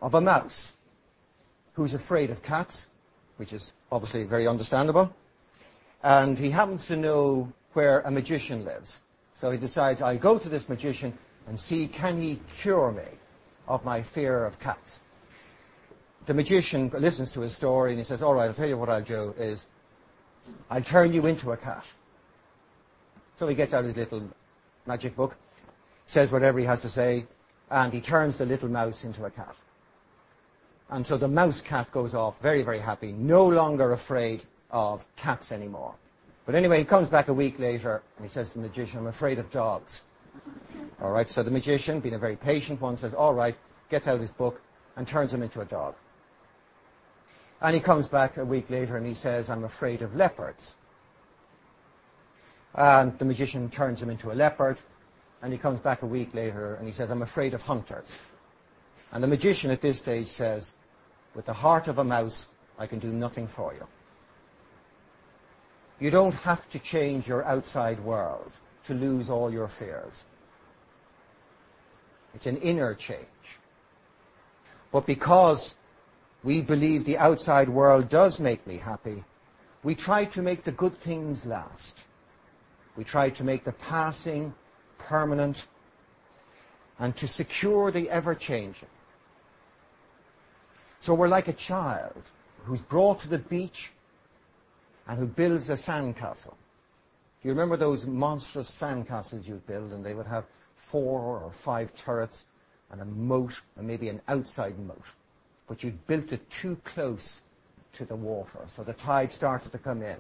of 0.02 0.14
a 0.14 0.22
mouse 0.22 0.74
who's 1.74 1.94
afraid 1.94 2.30
of 2.30 2.44
cats, 2.44 2.88
which 3.38 3.54
is 3.54 3.74
obviously 3.92 4.24
very 4.24 4.48
understandable. 4.48 5.14
And 6.04 6.38
he 6.38 6.52
happens 6.52 6.88
to 6.88 6.96
know 6.96 7.52
where 7.74 8.02
a 8.02 8.12
magician 8.12 8.66
lives. 8.66 9.02
So 9.34 9.52
he 9.52 9.58
decides, 9.58 10.02
I'll 10.02 10.18
go 10.18 10.38
to 10.38 10.50
this 10.50 10.70
magician 10.70 11.18
and 11.48 11.60
see 11.60 11.88
can 11.88 12.18
he 12.18 12.40
cure 12.58 12.92
me 12.92 13.04
of 13.68 13.84
my 13.84 14.02
fear 14.02 14.46
of 14.46 14.60
cats. 14.60 15.02
The 16.26 16.34
magician 16.34 16.92
listens 16.98 17.32
to 17.34 17.42
his 17.42 17.56
story 17.56 17.92
and 17.92 18.00
he 18.00 18.04
says, 18.04 18.22
all 18.22 18.34
right, 18.34 18.46
I'll 18.46 18.54
tell 18.54 18.68
you 18.68 18.78
what 18.78 18.90
I'll 18.90 19.02
do 19.02 19.34
is 19.38 19.68
I'll 20.70 20.82
turn 20.82 21.14
you 21.14 21.26
into 21.26 21.52
a 21.52 21.58
cat. 21.58 21.92
So 23.36 23.48
he 23.48 23.56
gets 23.56 23.74
out 23.74 23.86
his 23.86 23.96
little 23.96 24.24
magic 24.86 25.16
book, 25.16 25.38
says 26.08 26.32
whatever 26.32 26.58
he 26.58 26.66
has 26.66 26.82
to 26.82 26.90
say, 26.90 27.26
and 27.70 27.94
he 27.94 28.00
turns 28.00 28.38
the 28.38 28.46
little 28.46 28.70
mouse 28.70 29.04
into 29.04 29.26
a 29.26 29.30
cat. 29.30 29.56
And 30.90 31.06
so 31.06 31.18
the 31.18 31.28
mouse 31.28 31.62
cat 31.62 31.92
goes 31.92 32.16
off 32.16 32.42
very, 32.42 32.64
very 32.64 32.80
happy, 32.80 33.12
no 33.12 33.46
longer 33.46 33.92
afraid 33.92 34.46
of 34.72 35.06
cats 35.18 35.52
anymore. 35.52 35.96
But 36.46 36.56
anyway, 36.56 36.80
he 36.80 36.86
comes 36.86 37.10
back 37.10 37.28
a 37.28 37.34
week 37.34 37.60
later 37.60 38.02
and 38.16 38.26
he 38.26 38.30
says 38.30 38.54
to 38.54 38.60
the 38.60 38.68
magician, 38.68 39.00
I'm 39.00 39.08
afraid 39.08 39.38
of 39.38 39.52
dogs. 39.52 40.04
All 41.02 41.12
right, 41.12 41.28
so 41.28 41.44
the 41.44 41.52
magician, 41.52 42.00
being 42.00 42.16
a 42.16 42.20
very 42.20 42.38
patient 42.38 42.80
one, 42.80 42.96
says, 42.96 43.14
all 43.14 43.34
right, 43.34 43.56
gets 43.90 44.08
out 44.08 44.22
his 44.22 44.32
book 44.32 44.62
and 44.96 45.06
turns 45.06 45.34
him 45.34 45.44
into 45.44 45.60
a 45.60 45.66
dog. 45.66 45.96
And 47.62 47.76
he 47.76 47.82
comes 47.82 48.08
back 48.08 48.38
a 48.38 48.46
week 48.46 48.70
later 48.70 48.96
and 48.96 49.06
he 49.06 49.14
says, 49.14 49.50
I'm 49.50 49.66
afraid 49.66 50.02
of 50.02 50.16
leopards. 50.16 50.78
And 52.76 53.20
the 53.20 53.26
magician 53.26 53.70
turns 53.70 54.02
him 54.02 54.10
into 54.10 54.32
a 54.32 54.36
leopard 54.36 54.78
and 55.42 55.54
he 55.54 55.60
comes 55.60 55.80
back 55.80 56.02
a 56.02 56.06
week 56.06 56.34
later 56.34 56.76
and 56.76 56.88
he 56.88 56.94
says, 56.94 57.12
I'm 57.12 57.22
afraid 57.22 57.54
of 57.54 57.62
hunters. 57.62 58.20
And 59.12 59.24
the 59.24 59.28
magician 59.28 59.72
at 59.72 59.82
this 59.82 60.00
stage 60.00 60.28
says, 60.28 60.76
with 61.36 61.46
the 61.46 61.54
heart 61.54 61.88
of 61.88 62.00
a 62.00 62.04
mouse, 62.04 62.50
I 62.80 62.88
can 62.88 63.00
do 63.00 63.12
nothing 63.12 63.48
for 63.48 63.74
you. 63.74 63.88
You 66.00 66.12
don't 66.12 66.36
have 66.36 66.70
to 66.70 66.80
change 66.80 67.28
your 67.28 67.44
outside 67.46 68.00
world 68.00 68.52
to 68.86 68.94
lose 68.94 69.30
all 69.30 69.52
your 69.52 69.68
fears. 69.68 70.26
It's 72.36 72.46
an 72.46 72.58
inner 72.58 72.94
change. 72.94 73.60
But 74.92 75.06
because 75.06 75.76
we 76.44 76.62
believe 76.62 77.04
the 77.04 77.18
outside 77.18 77.70
world 77.70 78.10
does 78.10 78.40
make 78.40 78.66
me 78.68 78.78
happy, 78.78 79.24
we 79.84 79.96
try 79.96 80.26
to 80.26 80.42
make 80.42 80.64
the 80.64 80.72
good 80.72 80.96
things 80.98 81.46
last. 81.46 82.06
We 82.96 83.04
try 83.04 83.30
to 83.32 83.44
make 83.44 83.64
the 83.64 83.72
passing 83.74 84.54
permanent 84.98 85.68
and 87.00 87.16
to 87.16 87.28
secure 87.28 87.92
the 87.92 88.10
ever-changing. 88.10 88.90
So 91.00 91.14
we're 91.14 91.28
like 91.28 91.48
a 91.48 91.54
child 91.54 92.32
who's 92.64 92.82
brought 92.82 93.20
to 93.22 93.30
the 93.30 93.38
beach 93.38 93.92
and 95.08 95.18
who 95.18 95.26
builds 95.26 95.70
a 95.70 95.74
sandcastle. 95.74 96.56
Do 97.42 97.48
you 97.48 97.52
remember 97.52 97.78
those 97.78 98.06
monstrous 98.06 98.70
sandcastles 98.70 99.48
you'd 99.48 99.66
build 99.68 99.94
and 99.94 100.04
they 100.04 100.14
would 100.14 100.26
have 100.26 100.46
four 100.76 101.40
or 101.40 101.52
five 101.52 101.96
turrets 101.96 102.46
and 102.92 103.00
a 103.00 103.06
moat 103.06 103.62
and 103.78 103.88
maybe 103.88 104.10
an 104.10 104.22
outside 104.28 104.78
moat? 104.80 105.14
But 105.68 105.84
you'd 105.84 106.08
built 106.08 106.34
it 106.34 106.50
too 106.50 106.78
close 106.84 107.42
to 107.94 108.06
the 108.06 108.16
water, 108.16 108.60
so 108.68 108.84
the 108.84 108.94
tide 108.94 109.32
started 109.32 109.72
to 109.72 109.78
come 109.78 110.02
in. 110.02 110.18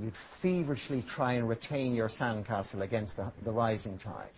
You'd 0.00 0.16
feverishly 0.16 1.02
try 1.02 1.34
and 1.34 1.48
retain 1.48 1.94
your 1.94 2.08
sandcastle 2.08 2.80
against 2.80 3.16
the, 3.16 3.30
the 3.44 3.52
rising 3.52 3.96
tide. 3.96 4.32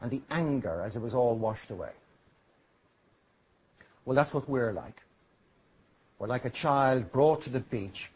And 0.00 0.10
the 0.10 0.22
anger 0.30 0.82
as 0.82 0.96
it 0.96 1.02
was 1.02 1.14
all 1.14 1.36
washed 1.36 1.70
away. 1.70 1.92
Well, 4.04 4.16
that's 4.16 4.34
what 4.34 4.48
we're 4.48 4.72
like. 4.72 5.02
We're 6.18 6.26
like 6.26 6.44
a 6.44 6.50
child 6.50 7.12
brought 7.12 7.42
to 7.42 7.50
the 7.50 7.60
beach, 7.60 8.10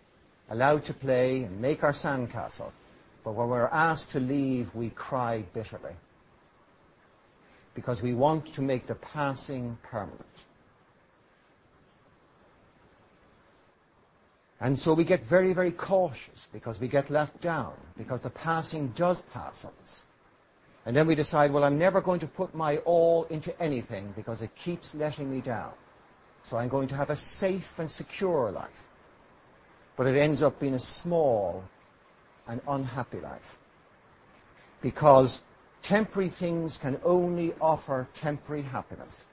allowed 0.51 0.85
to 0.87 0.95
play 0.95 1.45
and 1.45 1.61
make 1.61 1.83
our 1.83 1.93
sandcastle. 1.93 2.73
But 3.25 3.33
when 3.33 3.49
we're 3.49 3.69
asked 3.69 4.11
to 4.11 4.21
leave, 4.21 4.75
we 4.75 4.91
cry 4.91 5.45
bitterly. 5.55 5.95
Because 7.75 8.03
we 8.03 8.13
want 8.13 8.47
to 8.49 8.63
make 8.63 8.87
the 8.87 8.95
passing 8.95 9.79
permanent. 9.83 10.21
And 10.21 10.43
so 14.35 14.44
we 14.95 15.05
get 15.05 15.23
very, 15.23 15.53
very 15.53 15.73
cautious 15.73 16.49
because 16.53 16.81
we 16.81 16.89
get 16.89 17.11
let 17.11 17.41
down, 17.41 17.75
because 17.97 18.21
the 18.21 18.31
passing 18.31 18.89
does 18.89 19.23
pass 19.23 19.65
us. 19.65 20.05
And 20.87 20.95
then 20.95 21.07
we 21.07 21.15
decide, 21.15 21.51
well, 21.51 21.65
I'm 21.65 21.79
never 21.79 22.01
going 22.01 22.21
to 22.21 22.27
put 22.27 22.55
my 22.55 22.79
all 22.79 23.25
into 23.31 23.59
anything 23.61 24.13
because 24.15 24.43
it 24.43 24.55
keeps 24.55 24.95
letting 24.95 25.31
me 25.31 25.41
down. 25.41 25.73
So 26.43 26.59
I'm 26.59 26.69
going 26.69 26.89
to 26.89 26.97
have 26.97 27.11
a 27.11 27.17
safe 27.17 27.79
and 27.79 27.91
secure 27.91 28.51
life. 28.51 28.89
But 29.97 30.07
it 30.07 30.17
ends 30.17 30.43
up 30.43 30.61
being 30.61 30.75
a 30.75 30.79
small 30.79 31.65
and 32.47 32.61
unhappy 32.69 33.21
life. 33.21 33.59
Because 34.83 35.43
temporary 35.83 36.29
things 36.29 36.77
can 36.77 37.01
only 37.03 37.55
offer 37.61 38.07
temporary 38.13 38.63
happiness. 38.63 39.25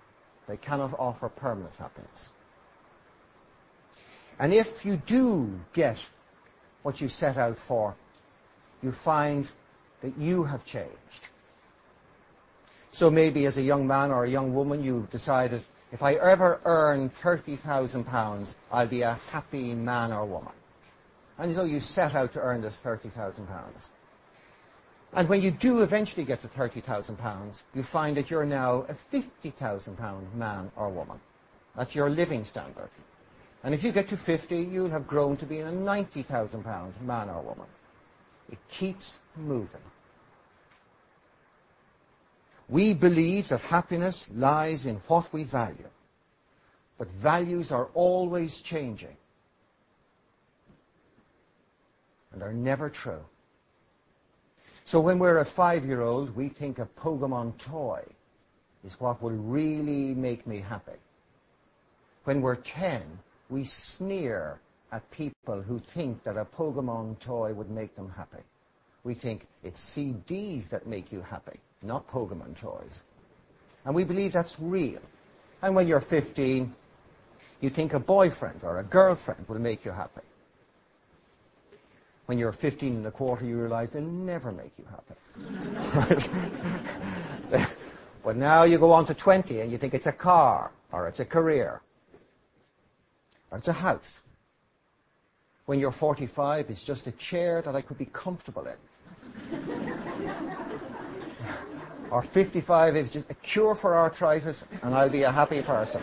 They 0.48 0.58
cannot 0.58 0.94
offer 0.98 1.28
permanent 1.28 1.76
happiness. 1.76 2.32
And 4.42 4.56
if 4.56 4.84
you 4.84 4.98
do 4.98 5.62
get 5.72 6.04
what 6.82 7.00
you 7.00 7.08
set 7.08 7.38
out 7.38 7.60
for, 7.60 7.96
you 8.82 8.92
find 8.92 9.50
that 10.02 10.18
you 10.18 10.46
have 10.46 10.66
changed. 10.66 11.28
So 12.90 13.12
maybe 13.12 13.46
as 13.46 13.60
a 13.60 13.62
young 13.62 13.86
man 13.86 14.10
or 14.10 14.26
a 14.26 14.30
young 14.30 14.52
woman, 14.52 14.84
you've 14.84 15.12
decided, 15.12 15.62
if 15.92 16.02
I 16.02 16.16
ever 16.16 16.60
earn 16.66 17.12
£30,000, 17.12 18.56
I'll 18.72 18.88
be 18.88 19.04
a 19.04 19.20
happy 19.30 19.76
man 19.76 20.12
or 20.12 20.26
woman. 20.26 20.54
And 21.38 21.54
so 21.54 21.64
you 21.64 21.80
set 21.80 22.16
out 22.16 22.34
to 22.34 22.42
earn 22.42 22.64
this 22.64 22.80
£30,000. 22.84 23.46
And 25.14 25.30
when 25.30 25.44
you 25.44 25.52
do 25.52 25.84
eventually 25.84 26.26
get 26.26 26.42
to 26.42 26.48
£30,000, 26.48 27.62
you 27.76 27.84
find 27.84 28.18
that 28.18 28.32
you're 28.32 28.46
now 28.46 28.88
a 28.90 28.96
£50,000 28.96 30.34
man 30.34 30.72
or 30.76 30.90
woman. 30.90 31.20
That's 31.76 31.94
your 31.94 32.10
living 32.10 32.44
standard. 32.44 32.90
And 33.64 33.74
if 33.74 33.84
you 33.84 33.92
get 33.92 34.08
to 34.08 34.18
50, 34.18 34.58
you'll 34.58 34.90
have 34.90 35.08
grown 35.08 35.38
to 35.38 35.46
be 35.46 35.60
a 35.60 35.66
£90,000 35.66 37.02
man 37.02 37.30
or 37.30 37.42
woman. 37.42 37.68
It 38.52 38.58
keeps 38.68 39.20
moving. 39.36 39.82
We 42.68 42.94
believe 42.94 43.50
that 43.50 43.62
happiness 43.62 44.30
lies 44.34 44.86
in 44.86 44.96
what 45.08 45.32
we 45.32 45.44
value. 45.44 45.90
But 46.98 47.10
values 47.12 47.72
are 47.72 47.90
always 47.94 48.62
changing. 48.62 49.18
And 52.32 52.42
are 52.42 52.54
never 52.54 52.90
true. 52.90 53.26
So 54.86 55.00
when 55.00 55.20
we're 55.20 55.40
a 55.40 55.46
five-year-old, 55.46 56.36
we 56.36 56.50
think 56.50 56.80
a 56.80 56.86
Pokemon 56.86 57.58
toy 57.58 58.04
is 58.84 59.00
what 59.00 59.22
will 59.22 59.32
really 59.32 60.16
make 60.16 60.48
me 60.48 60.60
happy. 60.60 61.00
When 62.24 62.42
we're 62.42 62.56
10, 62.56 63.02
we 63.52 63.64
sneer 63.64 64.60
at 64.92 65.10
people 65.12 65.62
who 65.62 65.78
think 65.80 66.24
that 66.24 66.38
a 66.38 66.46
Pokemon 66.46 67.20
toy 67.20 67.54
would 67.54 67.70
make 67.70 67.96
them 67.96 68.12
happy. 68.16 68.44
We 69.04 69.14
think 69.14 69.46
it's 69.64 69.80
CDs 69.80 70.70
that 70.70 70.88
make 70.88 71.12
you 71.12 71.22
happy 71.22 71.60
not 71.84 72.08
Pokemon 72.08 72.60
toys. 72.60 73.04
And 73.86 73.96
we 73.96 74.04
believe 74.04 74.34
that's 74.34 74.60
real. 74.60 75.00
And 75.62 75.76
when 75.76 75.88
you're 75.88 76.02
15, 76.02 76.74
you 77.62 77.70
think 77.70 77.94
a 77.94 78.00
boyfriend 78.00 78.62
or 78.64 78.80
a 78.80 78.84
girlfriend 78.84 79.48
will 79.48 79.60
make 79.60 79.86
you 79.86 79.92
happy. 79.92 80.22
When 82.26 82.38
you're 82.38 82.52
15 82.52 82.98
and 82.98 83.06
a 83.06 83.12
quarter, 83.12 83.46
you 83.46 83.60
realize 83.60 83.90
they'll 83.90 84.04
never 84.04 84.52
make 84.52 84.72
you 84.78 84.86
happy. 84.90 85.16
but 88.24 88.36
now 88.38 88.64
you 88.64 88.78
go 88.78 88.92
on 88.92 89.06
to 89.06 89.14
20 89.14 89.62
and 89.62 89.72
you 89.72 89.78
think 89.78 89.94
it's 89.94 90.06
a 90.06 90.12
car, 90.12 90.72
or 90.92 91.08
it's 91.08 91.20
a 91.20 91.26
career, 91.26 91.82
or 93.52 93.58
it's 93.58 93.68
a 93.68 93.74
house. 93.74 94.22
When 95.66 95.80
you're 95.80 95.92
45, 95.92 96.70
it's 96.70 96.84
just 96.84 97.08
a 97.08 97.12
chair 97.12 97.62
that 97.62 97.76
I 97.76 97.82
could 97.82 97.98
be 97.98 98.06
comfortable 98.06 98.66
in. 98.66 98.78
or 102.12 102.22
55 102.22 102.96
if 102.96 103.06
it's 103.06 103.14
just 103.14 103.30
a 103.30 103.34
cure 103.36 103.76
for 103.76 103.96
arthritis, 103.96 104.66
and 104.82 104.96
I'll 104.96 105.10
be 105.10 105.24
a 105.24 105.32
happy 105.32 105.62
person. 105.62 106.02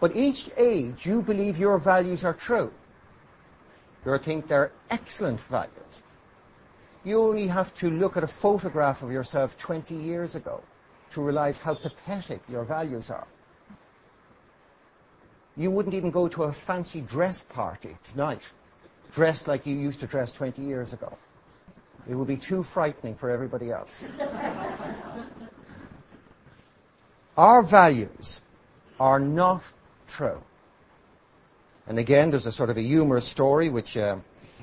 But 0.00 0.16
each 0.16 0.50
age, 0.56 1.06
you 1.06 1.22
believe 1.22 1.58
your 1.58 1.78
values 1.78 2.24
are 2.24 2.34
true. 2.34 2.72
You 4.04 4.18
think 4.18 4.48
they're 4.48 4.72
excellent 4.90 5.40
values. 5.40 6.02
You 7.04 7.22
only 7.22 7.46
have 7.46 7.74
to 7.76 7.90
look 7.90 8.16
at 8.16 8.22
a 8.22 8.26
photograph 8.26 9.02
of 9.02 9.10
yourself 9.10 9.56
20 9.56 9.94
years 9.94 10.34
ago 10.34 10.62
to 11.14 11.22
realize 11.22 11.58
how 11.58 11.74
pathetic 11.74 12.40
your 12.48 12.64
values 12.64 13.10
are. 13.10 13.26
You 15.56 15.70
wouldn't 15.70 15.94
even 15.94 16.10
go 16.10 16.28
to 16.28 16.44
a 16.44 16.52
fancy 16.52 17.00
dress 17.00 17.44
party 17.44 17.96
tonight, 18.04 18.42
dressed 19.12 19.46
like 19.46 19.66
you 19.66 19.76
used 19.76 20.00
to 20.00 20.06
dress 20.06 20.32
20 20.32 20.62
years 20.62 20.92
ago. 20.92 21.16
It 22.08 22.14
would 22.16 22.28
be 22.28 22.36
too 22.36 22.62
frightening 22.62 23.14
for 23.14 23.30
everybody 23.30 23.70
else. 23.70 24.04
Our 27.36 27.62
values 27.62 28.42
are 29.00 29.18
not 29.18 29.62
true. 30.06 30.42
And 31.86 31.98
again, 31.98 32.30
there's 32.30 32.46
a 32.46 32.52
sort 32.52 32.70
of 32.70 32.76
a 32.76 32.82
humorous 32.82 33.26
story 33.26 33.68
which 33.68 33.96
uh, 33.96 34.16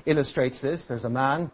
illustrates 0.06 0.60
this. 0.60 0.84
There's 0.84 1.04
a 1.04 1.10
man, 1.10 1.50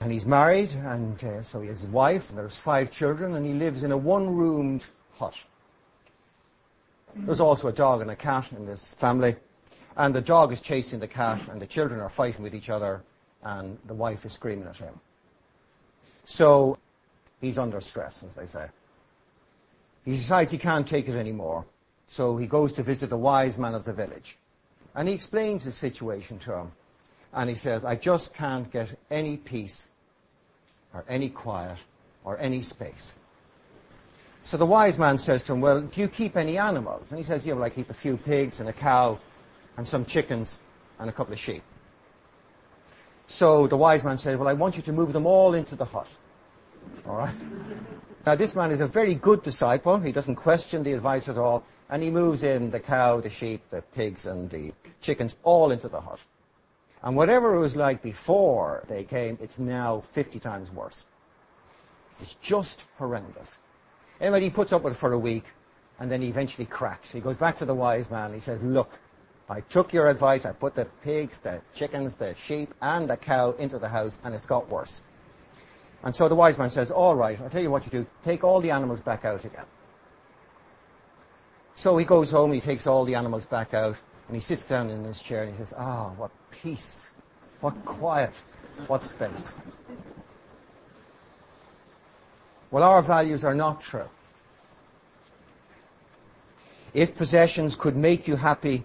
and 0.00 0.12
he's 0.12 0.26
married, 0.26 0.72
and 0.74 1.22
uh, 1.24 1.42
so 1.42 1.60
he 1.60 1.68
has 1.68 1.84
a 1.84 1.88
wife, 1.88 2.30
and 2.30 2.38
there's 2.38 2.58
five 2.58 2.90
children, 2.90 3.34
and 3.34 3.44
he 3.44 3.52
lives 3.52 3.82
in 3.82 3.92
a 3.92 3.96
one-roomed 3.96 4.86
hut. 5.18 5.44
There's 7.14 7.40
also 7.40 7.68
a 7.68 7.72
dog 7.72 8.00
and 8.00 8.10
a 8.10 8.16
cat 8.16 8.52
in 8.52 8.66
this 8.66 8.94
family, 8.94 9.34
and 9.96 10.14
the 10.14 10.20
dog 10.20 10.52
is 10.52 10.60
chasing 10.60 11.00
the 11.00 11.08
cat, 11.08 11.40
and 11.50 11.60
the 11.60 11.66
children 11.66 12.00
are 12.00 12.08
fighting 12.08 12.42
with 12.42 12.54
each 12.54 12.70
other, 12.70 13.02
and 13.42 13.78
the 13.86 13.94
wife 13.94 14.24
is 14.24 14.32
screaming 14.32 14.68
at 14.68 14.76
him. 14.76 15.00
So 16.24 16.78
he's 17.40 17.58
under 17.58 17.80
stress, 17.80 18.22
as 18.22 18.34
they 18.34 18.46
say. 18.46 18.66
He 20.04 20.12
decides 20.12 20.52
he 20.52 20.58
can't 20.58 20.86
take 20.86 21.08
it 21.08 21.16
anymore. 21.16 21.66
So 22.06 22.36
he 22.36 22.46
goes 22.46 22.72
to 22.74 22.82
visit 22.82 23.10
the 23.10 23.18
wise 23.18 23.58
man 23.58 23.74
of 23.74 23.84
the 23.84 23.92
village. 23.92 24.38
And 24.94 25.08
he 25.08 25.14
explains 25.14 25.64
his 25.64 25.74
situation 25.74 26.38
to 26.40 26.56
him. 26.56 26.72
And 27.32 27.48
he 27.48 27.54
says, 27.54 27.84
I 27.84 27.96
just 27.96 28.34
can't 28.34 28.70
get 28.70 28.98
any 29.10 29.36
peace 29.36 29.90
or 30.94 31.04
any 31.08 31.28
quiet 31.28 31.78
or 32.24 32.38
any 32.38 32.62
space. 32.62 33.14
So 34.44 34.56
the 34.56 34.66
wise 34.66 34.98
man 34.98 35.18
says 35.18 35.42
to 35.44 35.52
him, 35.52 35.60
well, 35.60 35.82
do 35.82 36.00
you 36.00 36.08
keep 36.08 36.36
any 36.36 36.56
animals? 36.56 37.10
And 37.10 37.18
he 37.18 37.24
says, 37.24 37.44
yeah, 37.44 37.52
well, 37.52 37.64
I 37.64 37.70
keep 37.70 37.90
a 37.90 37.94
few 37.94 38.16
pigs 38.16 38.60
and 38.60 38.68
a 38.68 38.72
cow 38.72 39.18
and 39.76 39.86
some 39.86 40.06
chickens 40.06 40.60
and 40.98 41.10
a 41.10 41.12
couple 41.12 41.34
of 41.34 41.38
sheep. 41.38 41.62
So 43.26 43.66
the 43.66 43.76
wise 43.76 44.04
man 44.04 44.16
says, 44.16 44.38
well, 44.38 44.48
I 44.48 44.54
want 44.54 44.76
you 44.76 44.82
to 44.84 44.92
move 44.92 45.12
them 45.12 45.26
all 45.26 45.52
into 45.52 45.76
the 45.76 45.84
hut. 45.84 46.08
All 47.06 47.18
right? 47.18 47.34
Now 48.24 48.36
this 48.36 48.56
man 48.56 48.70
is 48.70 48.80
a 48.80 48.86
very 48.86 49.14
good 49.14 49.42
disciple. 49.42 49.98
He 49.98 50.12
doesn't 50.12 50.36
question 50.36 50.82
the 50.82 50.94
advice 50.94 51.28
at 51.28 51.36
all. 51.36 51.64
And 51.90 52.02
he 52.02 52.10
moves 52.10 52.42
in 52.42 52.70
the 52.70 52.80
cow, 52.80 53.20
the 53.20 53.30
sheep, 53.30 53.62
the 53.68 53.82
pigs, 53.82 54.24
and 54.24 54.48
the 54.48 54.72
chickens 55.02 55.36
all 55.42 55.70
into 55.72 55.88
the 55.88 56.00
hut. 56.00 56.24
And 57.02 57.16
whatever 57.16 57.54
it 57.54 57.60
was 57.60 57.76
like 57.76 58.02
before 58.02 58.84
they 58.88 59.04
came, 59.04 59.38
it's 59.40 59.58
now 59.58 60.00
50 60.00 60.38
times 60.40 60.72
worse. 60.72 61.06
It's 62.20 62.34
just 62.34 62.86
horrendous. 62.98 63.60
Anyway, 64.20 64.40
he 64.40 64.50
puts 64.50 64.72
up 64.72 64.82
with 64.82 64.94
it 64.94 64.96
for 64.96 65.12
a 65.12 65.18
week, 65.18 65.44
and 66.00 66.10
then 66.10 66.22
he 66.22 66.28
eventually 66.28 66.66
cracks. 66.66 67.12
He 67.12 67.20
goes 67.20 67.36
back 67.36 67.56
to 67.58 67.64
the 67.64 67.74
wise 67.74 68.10
man. 68.10 68.26
and 68.26 68.34
He 68.34 68.40
says, 68.40 68.62
look, 68.62 68.98
I 69.48 69.60
took 69.60 69.92
your 69.92 70.08
advice. 70.08 70.44
I 70.44 70.52
put 70.52 70.74
the 70.74 70.86
pigs, 71.02 71.38
the 71.38 71.62
chickens, 71.74 72.16
the 72.16 72.34
sheep, 72.34 72.74
and 72.82 73.08
the 73.08 73.16
cow 73.16 73.52
into 73.52 73.78
the 73.78 73.88
house, 73.88 74.18
and 74.24 74.34
it's 74.34 74.46
got 74.46 74.68
worse. 74.68 75.02
And 76.02 76.14
so 76.14 76.28
the 76.28 76.34
wise 76.34 76.58
man 76.58 76.70
says, 76.70 76.90
all 76.90 77.14
right, 77.14 77.40
I'll 77.40 77.50
tell 77.50 77.62
you 77.62 77.70
what 77.70 77.84
you 77.84 77.90
do. 77.90 78.06
Take 78.24 78.44
all 78.44 78.60
the 78.60 78.70
animals 78.70 79.00
back 79.00 79.24
out 79.24 79.44
again. 79.44 79.64
So 81.74 81.96
he 81.96 82.04
goes 82.04 82.30
home, 82.30 82.52
he 82.52 82.60
takes 82.60 82.88
all 82.88 83.04
the 83.04 83.14
animals 83.14 83.44
back 83.46 83.72
out, 83.72 84.00
and 84.26 84.36
he 84.36 84.40
sits 84.40 84.66
down 84.66 84.90
in 84.90 85.04
his 85.04 85.22
chair 85.22 85.42
and 85.42 85.52
he 85.52 85.58
says, 85.58 85.72
ah, 85.76 86.12
what 86.16 86.30
peace, 86.50 87.12
what 87.60 87.84
quiet, 87.84 88.34
what 88.86 89.02
space. 89.02 89.54
Well, 92.70 92.82
our 92.82 93.02
values 93.02 93.44
are 93.44 93.54
not 93.54 93.80
true. 93.80 94.08
If 96.94 97.16
possessions 97.16 97.76
could 97.76 97.96
make 97.96 98.28
you 98.28 98.36
happy, 98.36 98.84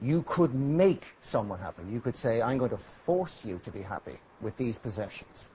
you 0.00 0.22
could 0.22 0.54
make 0.54 1.14
someone 1.20 1.58
happy. 1.58 1.82
You 1.90 2.00
could 2.00 2.16
say, 2.16 2.42
I'm 2.42 2.58
going 2.58 2.70
to 2.70 2.76
force 2.76 3.44
you 3.44 3.60
to 3.64 3.70
be 3.70 3.82
happy 3.82 4.18
with 4.40 4.56
these 4.56 4.78
possessions. 4.78 5.50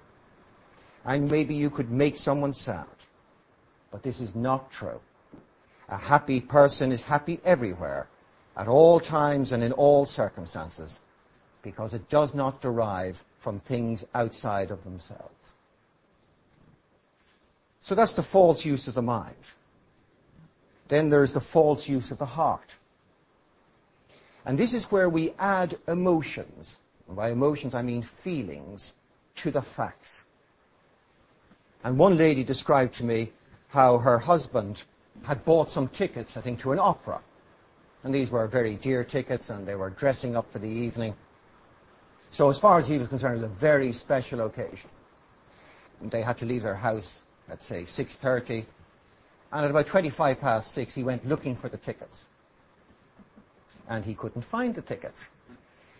And 1.05 1.29
maybe 1.29 1.55
you 1.55 1.69
could 1.69 1.91
make 1.91 2.17
someone 2.17 2.53
sad. 2.53 2.87
But 3.91 4.03
this 4.03 4.21
is 4.21 4.35
not 4.35 4.71
true. 4.71 4.99
A 5.87 5.97
happy 5.97 6.39
person 6.41 6.91
is 6.91 7.03
happy 7.03 7.39
everywhere, 7.43 8.07
at 8.55 8.67
all 8.67 8.99
times 8.99 9.51
and 9.51 9.63
in 9.63 9.71
all 9.71 10.05
circumstances, 10.05 11.01
because 11.61 11.93
it 11.93 12.09
does 12.09 12.33
not 12.33 12.61
derive 12.61 13.23
from 13.37 13.59
things 13.59 14.05
outside 14.13 14.71
of 14.71 14.83
themselves. 14.83 15.53
So 17.81 17.95
that's 17.95 18.13
the 18.13 18.23
false 18.23 18.65
use 18.65 18.87
of 18.87 18.93
the 18.93 19.01
mind. 19.01 19.55
Then 20.87 21.09
there's 21.09 21.31
the 21.31 21.41
false 21.41 21.87
use 21.87 22.11
of 22.11 22.17
the 22.17 22.25
heart. 22.25 22.77
And 24.45 24.57
this 24.57 24.73
is 24.73 24.91
where 24.91 25.09
we 25.09 25.33
add 25.39 25.75
emotions. 25.87 26.79
And 27.07 27.15
by 27.15 27.31
emotions 27.31 27.75
I 27.75 27.81
mean 27.81 28.01
feelings 28.01 28.95
to 29.35 29.51
the 29.51 29.61
facts. 29.61 30.25
And 31.83 31.97
one 31.97 32.17
lady 32.17 32.43
described 32.43 32.93
to 32.95 33.03
me 33.03 33.31
how 33.69 33.99
her 33.99 34.19
husband 34.19 34.83
had 35.23 35.45
bought 35.45 35.69
some 35.69 35.87
tickets, 35.87 36.37
I 36.37 36.41
think, 36.41 36.59
to 36.59 36.71
an 36.71 36.79
opera. 36.79 37.21
And 38.03 38.13
these 38.13 38.31
were 38.31 38.47
very 38.47 38.75
dear 38.75 39.03
tickets, 39.03 39.49
and 39.49 39.67
they 39.67 39.75
were 39.75 39.89
dressing 39.89 40.35
up 40.35 40.51
for 40.51 40.59
the 40.59 40.67
evening. 40.67 41.15
So 42.31 42.49
as 42.49 42.59
far 42.59 42.77
as 42.77 42.87
he 42.87 42.97
was 42.97 43.07
concerned, 43.07 43.39
it 43.39 43.41
was 43.41 43.51
a 43.51 43.55
very 43.55 43.91
special 43.91 44.41
occasion. 44.41 44.89
They 46.01 46.21
had 46.21 46.37
to 46.37 46.45
leave 46.45 46.63
their 46.63 46.75
house 46.75 47.23
at, 47.49 47.61
say, 47.61 47.81
6.30. 47.81 48.65
And 49.51 49.65
at 49.65 49.71
about 49.71 49.87
25 49.87 50.39
past 50.39 50.71
6, 50.73 50.93
he 50.95 51.03
went 51.03 51.27
looking 51.27 51.55
for 51.55 51.69
the 51.69 51.77
tickets. 51.77 52.25
And 53.87 54.05
he 54.05 54.13
couldn't 54.13 54.43
find 54.43 54.75
the 54.75 54.81
tickets. 54.81 55.31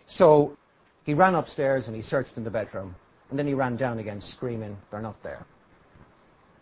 So 0.06 0.56
he 1.04 1.14
ran 1.14 1.34
upstairs 1.34 1.86
and 1.86 1.96
he 1.96 2.02
searched 2.02 2.36
in 2.36 2.44
the 2.44 2.50
bedroom. 2.50 2.94
And 3.28 3.38
then 3.38 3.46
he 3.46 3.54
ran 3.54 3.76
down 3.76 3.98
again 3.98 4.20
screaming, 4.20 4.76
they're 4.90 5.02
not 5.02 5.22
there. 5.22 5.44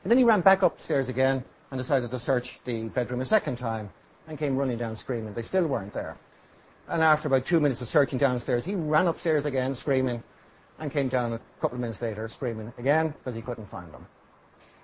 And 0.03 0.11
then 0.11 0.19
he 0.19 0.25
ran 0.25 0.41
back 0.41 0.63
upstairs 0.63 1.09
again 1.09 1.45
and 1.71 1.79
decided 1.79 2.11
to 2.11 2.19
search 2.19 2.61
the 2.65 2.89
bedroom 2.89 3.21
a 3.21 3.25
second 3.25 3.57
time 3.57 3.91
and 4.27 4.39
came 4.39 4.57
running 4.57 4.79
down 4.79 4.97
screaming. 4.97 5.35
They 5.35 5.43
still 5.43 5.67
weren't 5.67 5.93
there. 5.93 6.17
And 6.89 7.03
after 7.03 7.29
about 7.29 7.45
two 7.45 7.61
minutes 7.61 7.83
of 7.83 7.89
searching 7.89 8.19
downstairs, 8.19 8.65
he 8.65 8.75
ran 8.75 9.09
upstairs 9.09 9.45
again 9.45 9.75
screaming 9.75 10.23
and 10.79 10.91
came 10.91 11.09
down 11.09 11.35
a 11.35 11.41
couple 11.61 11.77
of 11.77 11.81
minutes 11.81 12.01
later 12.01 12.29
screaming 12.29 12.73
again 12.79 13.09
because 13.11 13.35
he 13.35 13.43
couldn't 13.43 13.67
find 13.67 13.93
them. 13.93 14.07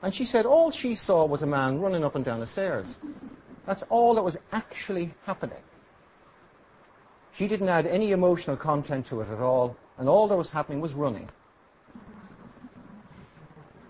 And 0.02 0.14
she 0.14 0.24
said 0.24 0.44
all 0.44 0.70
she 0.70 0.94
saw 0.94 1.24
was 1.24 1.42
a 1.42 1.46
man 1.46 1.80
running 1.80 2.04
up 2.04 2.14
and 2.14 2.24
down 2.24 2.40
the 2.40 2.46
stairs. 2.46 2.98
That's 3.64 3.84
all 3.84 4.14
that 4.14 4.22
was 4.22 4.36
actually 4.52 5.14
happening. 5.24 5.62
She 7.32 7.48
didn't 7.48 7.68
add 7.68 7.86
any 7.86 8.12
emotional 8.12 8.56
content 8.56 9.06
to 9.06 9.22
it 9.22 9.28
at 9.30 9.40
all, 9.40 9.76
and 9.98 10.08
all 10.08 10.28
that 10.28 10.36
was 10.36 10.50
happening 10.50 10.80
was 10.80 10.92
running. 10.94 11.28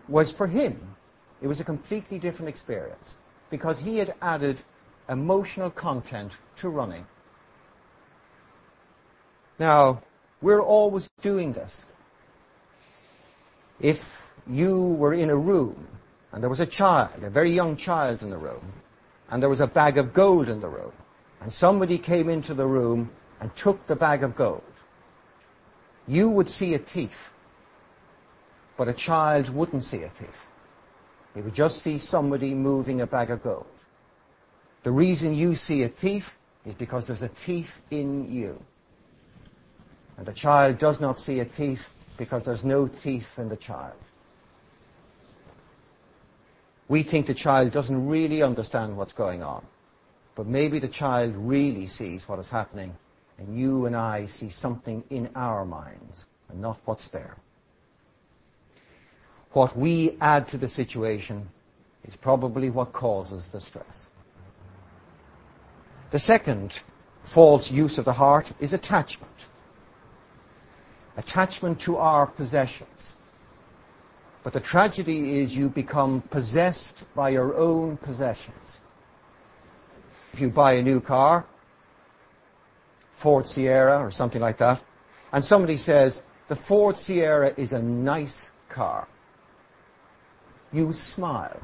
Was 0.09 0.31
for 0.31 0.47
him 0.47 0.95
it 1.43 1.49
was 1.49 1.61
a 1.61 1.65
completely 1.65 2.19
different 2.19 2.49
experience 2.49 3.17
because 3.51 3.81
he 3.81 3.99
had 3.99 4.15
added 4.23 4.63
emotional 5.09 5.71
content 5.71 6.39
to 6.57 6.69
running. 6.69 7.07
Now, 9.59 10.03
we're 10.41 10.63
always 10.63 11.11
doing 11.23 11.53
this. 11.53 11.87
If 13.81 14.33
you 14.47 14.89
were 14.95 15.15
in 15.15 15.31
a 15.31 15.37
room 15.37 15.89
and 16.33 16.43
there 16.43 16.51
was 16.51 16.61
a 16.61 16.67
child, 16.67 17.23
a 17.23 17.31
very 17.31 17.51
young 17.51 17.77
child 17.77 18.23
in 18.23 18.31
the 18.31 18.37
room, 18.37 18.73
and 19.31 19.43
there 19.43 19.49
was 19.49 19.61
a 19.61 19.67
bag 19.67 19.99
of 19.99 20.13
gold 20.13 20.49
in 20.49 20.61
the 20.61 20.69
room, 20.69 20.93
and 21.41 21.53
somebody 21.53 21.99
came 21.99 22.29
into 22.29 22.55
the 22.55 22.67
room 22.67 23.11
and 23.41 23.55
took 23.57 23.87
the 23.87 23.97
bag 23.97 24.23
of 24.23 24.35
gold, 24.35 24.63
you 26.07 26.29
would 26.29 26.51
see 26.51 26.75
a 26.75 26.79
thief, 26.79 27.33
but 28.77 28.89
a 28.89 28.93
child 28.93 29.49
wouldn't 29.49 29.85
see 29.85 30.03
a 30.03 30.09
thief. 30.09 30.49
He 31.35 31.41
would 31.41 31.55
just 31.55 31.83
see 31.83 31.99
somebody 31.99 32.55
moving 32.55 33.01
a 33.01 33.07
bag 33.07 33.31
of 33.31 33.43
gold. 33.43 33.67
The 34.83 34.93
reason 34.93 35.35
you 35.35 35.55
see 35.55 35.83
a 35.83 35.89
thief 35.89 36.39
is 36.65 36.75
because 36.75 37.07
there's 37.07 37.23
a 37.23 37.29
thief 37.29 37.81
in 37.91 38.31
you. 38.31 38.63
And 40.17 40.27
the 40.27 40.33
child 40.33 40.79
does 40.79 41.01
not 41.01 41.19
see 41.19 41.41
a 41.41 41.45
thief 41.45 41.93
because 42.17 42.45
there's 42.45 42.65
no 42.65 42.87
thief 42.87 43.39
in 43.39 43.49
the 43.49 43.57
child. 43.57 43.97
We 46.89 47.03
think 47.03 47.27
the 47.27 47.35
child 47.35 47.73
doesn't 47.73 48.07
really 48.07 48.43
understand 48.43 48.97
what's 48.97 49.13
going 49.13 49.43
on. 49.43 49.65
But 50.35 50.47
maybe 50.47 50.79
the 50.79 50.89
child 50.89 51.35
really 51.37 51.87
sees 51.87 52.29
what 52.29 52.39
is 52.39 52.51
happening 52.51 52.97
and 53.39 53.59
you 53.59 53.87
and 53.87 53.97
I 53.97 54.27
see 54.27 54.49
something 54.49 55.05
in 55.11 55.31
our 55.35 55.65
minds 55.65 56.27
and 56.49 56.61
not 56.61 56.81
what's 56.85 57.09
there. 57.09 57.37
what 59.53 59.77
we 59.77 60.17
add 60.21 60.49
to 60.49 60.59
the 60.59 60.67
situation 60.67 61.49
is 62.05 62.17
probably 62.17 62.71
what 62.71 62.93
causes 62.93 63.49
the 63.49 63.61
stress. 63.61 64.11
The 66.11 66.19
second 66.19 66.81
false 67.23 67.71
use 67.71 67.97
of 67.97 68.05
the 68.05 68.15
heart 68.15 68.53
is 68.59 68.73
attachment. 68.73 69.49
Attachment 71.17 71.81
to 71.81 71.97
our 71.97 72.27
possessions. 72.27 73.17
But 74.43 74.53
the 74.53 74.61
tragedy 74.61 75.41
is 75.41 75.57
you 75.57 75.69
become 75.69 76.21
possessed 76.21 77.05
by 77.15 77.31
your 77.31 77.57
own 77.57 77.97
possessions. 77.97 78.81
If 80.33 80.41
you 80.41 80.51
buy 80.51 80.73
a 80.73 80.83
new 80.83 81.01
car, 81.01 81.47
Ford 83.11 83.47
Sierra 83.47 84.01
or 84.01 84.11
something 84.11 84.43
like 84.43 84.59
that, 84.59 84.83
and 85.33 85.45
somebody 85.45 85.77
says, 85.77 86.23
the 86.49 86.57
Ford 86.57 86.99
Sierra 86.99 87.55
is 87.57 87.73
a 87.73 87.83
nice 87.83 88.53
car, 88.69 89.09
you 90.73 90.93
smile. 90.93 91.61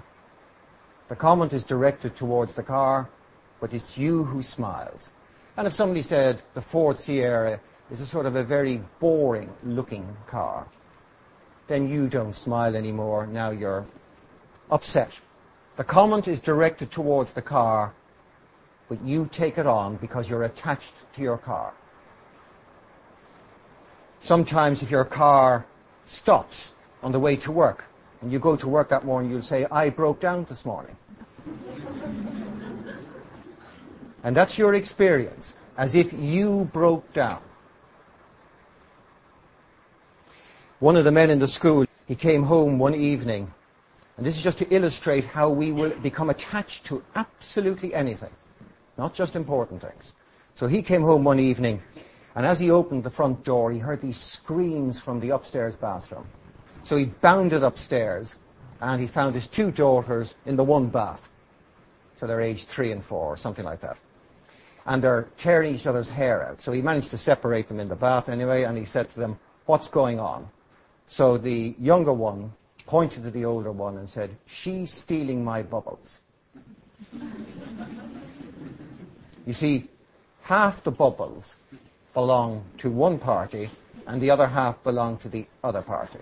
The 1.09 1.17
comment 1.17 1.53
is 1.53 1.65
directed 1.65 2.15
towards 2.15 2.55
the 2.55 2.63
car, 2.63 3.11
but 3.61 3.75
it's 3.75 3.99
you 3.99 4.25
who 4.25 4.43
smiles. 4.43 5.13
And 5.57 5.67
if 5.67 5.73
somebody 5.73 6.03
said 6.03 6.41
the 6.55 6.63
Ford 6.63 6.99
Sierra 6.99 7.61
is 7.91 8.01
a 8.01 8.07
sort 8.07 8.27
of 8.27 8.37
a 8.37 8.45
very 8.45 8.83
boring 9.01 9.51
looking 9.65 10.17
car, 10.27 10.67
then 11.67 11.89
you 11.89 12.09
don't 12.09 12.35
smile 12.35 12.77
anymore. 12.77 13.27
Now 13.27 13.51
you're 13.51 13.87
upset. 14.71 15.21
The 15.77 15.85
comment 15.85 16.29
is 16.29 16.41
directed 16.41 16.91
towards 16.91 17.33
the 17.33 17.43
car, 17.43 17.93
but 18.89 19.03
you 19.03 19.29
take 19.31 19.59
it 19.59 19.67
on 19.67 19.97
because 19.97 20.29
you're 20.29 20.45
attached 20.45 21.13
to 21.15 21.23
your 21.23 21.39
car. 21.39 21.73
Sometimes 24.19 24.83
if 24.83 24.91
your 24.91 25.05
car 25.05 25.65
stops 26.05 26.75
on 27.03 27.13
the 27.13 27.21
way 27.21 27.37
to 27.37 27.51
work, 27.51 27.87
and 28.21 28.31
you 28.31 28.39
go 28.39 28.57
to 28.57 28.69
work 28.69 28.91
that 28.91 29.05
morning, 29.05 29.31
you'll 29.31 29.43
say, 29.43 29.67
I 29.71 29.89
broke 29.89 30.21
down 30.21 30.45
this 30.45 30.67
morning. 30.67 30.97
and 34.23 34.37
that's 34.37 34.59
your 34.59 34.75
experience, 34.75 35.57
as 35.79 35.95
if 35.95 36.13
you 36.13 36.69
broke 36.73 37.11
down. 37.15 37.41
One 40.81 40.97
of 40.97 41.05
the 41.05 41.13
men 41.13 41.29
in 41.29 41.39
the 41.39 41.47
school, 41.47 41.85
he 42.09 42.15
came 42.15 42.43
home 42.43 42.79
one 42.79 42.95
evening, 42.95 43.53
and 44.17 44.25
this 44.25 44.39
is 44.39 44.43
just 44.43 44.57
to 44.59 44.75
illustrate 44.75 45.27
how 45.27 45.51
we 45.51 45.73
will 45.73 45.91
become 45.91 46.31
attached 46.31 46.87
to 46.87 47.03
absolutely 47.15 47.93
anything, 47.93 48.31
not 48.97 49.13
just 49.13 49.37
important 49.37 49.83
things. 49.83 50.15
So 50.55 50.67
he 50.69 50.81
came 50.81 51.03
home 51.03 51.23
one 51.23 51.39
evening, 51.39 51.83
and 52.35 52.47
as 52.47 52.59
he 52.59 52.71
opened 52.71 53.05
the 53.05 53.11
front 53.11 53.45
door, 53.45 53.71
he 53.71 53.79
heard 53.79 54.01
these 54.01 54.17
screams 54.17 54.99
from 54.99 55.21
the 55.21 55.29
upstairs 55.29 55.77
bathroom. 55.77 56.27
So 56.83 56.97
he 56.97 57.05
bounded 57.05 57.63
upstairs, 57.63 58.39
and 58.81 59.03
he 59.03 59.07
found 59.07 59.35
his 59.35 59.49
two 59.49 59.71
daughters 59.71 60.35
in 60.47 60.57
the 60.57 60.65
one 60.65 60.89
bath. 60.89 61.29
So 62.17 62.27
they're 62.27 62.41
aged 62.41 62.69
three 62.69 62.91
and 62.91 63.05
four, 63.05 63.27
or 63.27 63.37
something 63.37 63.67
like 63.67 63.81
that. 63.83 63.99
And 64.87 65.05
they're 65.05 65.29
tearing 65.37 65.75
each 65.75 65.87
other's 65.87 66.09
hair 66.09 66.43
out. 66.43 66.63
So 66.63 66.73
he 66.73 66.81
managed 66.81 67.11
to 67.11 67.19
separate 67.19 67.69
them 67.69 67.81
in 67.81 67.89
the 67.89 67.97
bath 67.97 68.31
anyway, 68.31 68.63
and 68.63 68.79
he 68.79 68.87
said 68.87 69.11
to 69.11 69.21
them, 69.21 69.39
what's 69.67 69.87
going 69.87 70.19
on? 70.19 70.49
So 71.11 71.37
the 71.39 71.75
younger 71.81 72.13
one 72.13 72.53
pointed 72.87 73.25
to 73.25 73.33
the 73.33 73.45
older 73.45 73.73
one 73.73 73.99
and 73.99 74.09
said, 74.09 74.31
she's 74.47 74.93
stealing 74.93 75.45
my 75.45 75.61
bubbles. 75.61 76.21
you 79.45 79.53
see, 79.53 79.89
half 80.43 80.85
the 80.85 80.93
bubbles 80.93 81.57
belong 82.15 82.63
to 82.79 82.93
one 82.93 83.19
party 83.19 83.71
and 84.07 84.23
the 84.23 84.31
other 84.31 84.47
half 84.47 84.81
belong 84.85 85.17
to 85.17 85.29
the 85.29 85.47
other 85.65 85.83
party. 85.83 86.21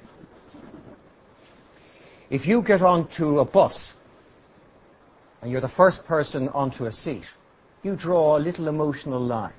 If 2.31 2.47
you 2.47 2.63
get 2.63 2.81
onto 2.81 3.41
a 3.41 3.45
bus 3.45 3.95
and 5.43 5.51
you're 5.53 5.61
the 5.61 5.69
first 5.69 6.07
person 6.07 6.49
onto 6.49 6.87
a 6.87 6.93
seat, 6.93 7.31
you 7.83 7.95
draw 7.95 8.39
a 8.39 8.41
little 8.41 8.69
emotional 8.69 9.21
line. 9.21 9.53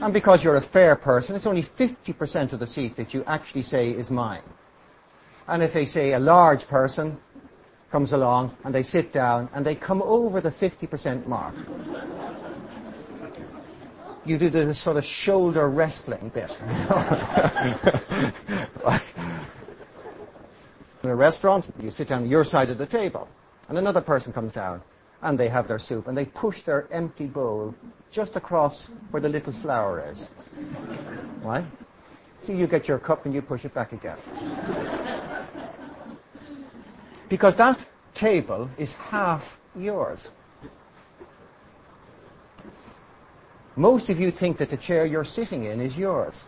And 0.00 0.14
because 0.14 0.44
you're 0.44 0.56
a 0.56 0.60
fair 0.60 0.94
person, 0.94 1.34
it's 1.34 1.46
only 1.46 1.62
50% 1.62 2.52
of 2.52 2.60
the 2.60 2.66
seat 2.66 2.94
that 2.96 3.12
you 3.14 3.24
actually 3.26 3.62
say 3.62 3.90
is 3.90 4.10
mine. 4.10 4.42
And 5.48 5.62
if 5.62 5.72
they 5.72 5.86
say 5.86 6.12
a 6.12 6.18
large 6.20 6.68
person 6.68 7.18
comes 7.90 8.12
along 8.12 8.56
and 8.64 8.74
they 8.74 8.82
sit 8.82 9.12
down 9.12 9.48
and 9.52 9.64
they 9.66 9.74
come 9.74 10.02
over 10.02 10.40
the 10.40 10.50
50% 10.50 11.26
mark, 11.26 11.54
you 14.24 14.38
do 14.38 14.50
the 14.50 14.72
sort 14.74 14.98
of 14.98 15.04
shoulder 15.04 15.68
wrestling 15.68 16.30
bit. 16.34 16.60
In 21.02 21.10
a 21.10 21.14
restaurant, 21.16 21.68
you 21.80 21.90
sit 21.90 22.08
down 22.08 22.28
your 22.28 22.44
side 22.44 22.70
of 22.70 22.78
the 22.78 22.86
table, 22.86 23.28
and 23.68 23.78
another 23.78 24.00
person 24.00 24.32
comes 24.32 24.52
down, 24.52 24.82
and 25.22 25.38
they 25.38 25.48
have 25.48 25.66
their 25.66 25.78
soup, 25.78 26.08
and 26.08 26.18
they 26.18 26.26
push 26.26 26.62
their 26.62 26.86
empty 26.90 27.26
bowl 27.26 27.74
just 28.10 28.36
across 28.36 28.88
where 29.10 29.20
the 29.20 29.28
little 29.28 29.52
flower 29.52 30.04
is. 30.08 30.30
Right? 31.42 31.64
So 32.40 32.52
you 32.52 32.66
get 32.66 32.88
your 32.88 32.98
cup 32.98 33.26
and 33.26 33.34
you 33.34 33.42
push 33.42 33.64
it 33.64 33.74
back 33.74 33.92
again. 33.92 34.16
Because 37.28 37.56
that 37.56 37.84
table 38.14 38.70
is 38.78 38.94
half 38.94 39.60
yours. 39.76 40.30
Most 43.76 44.10
of 44.10 44.18
you 44.18 44.30
think 44.30 44.56
that 44.58 44.70
the 44.70 44.76
chair 44.76 45.06
you're 45.06 45.24
sitting 45.24 45.64
in 45.64 45.80
is 45.80 45.96
yours. 45.96 46.46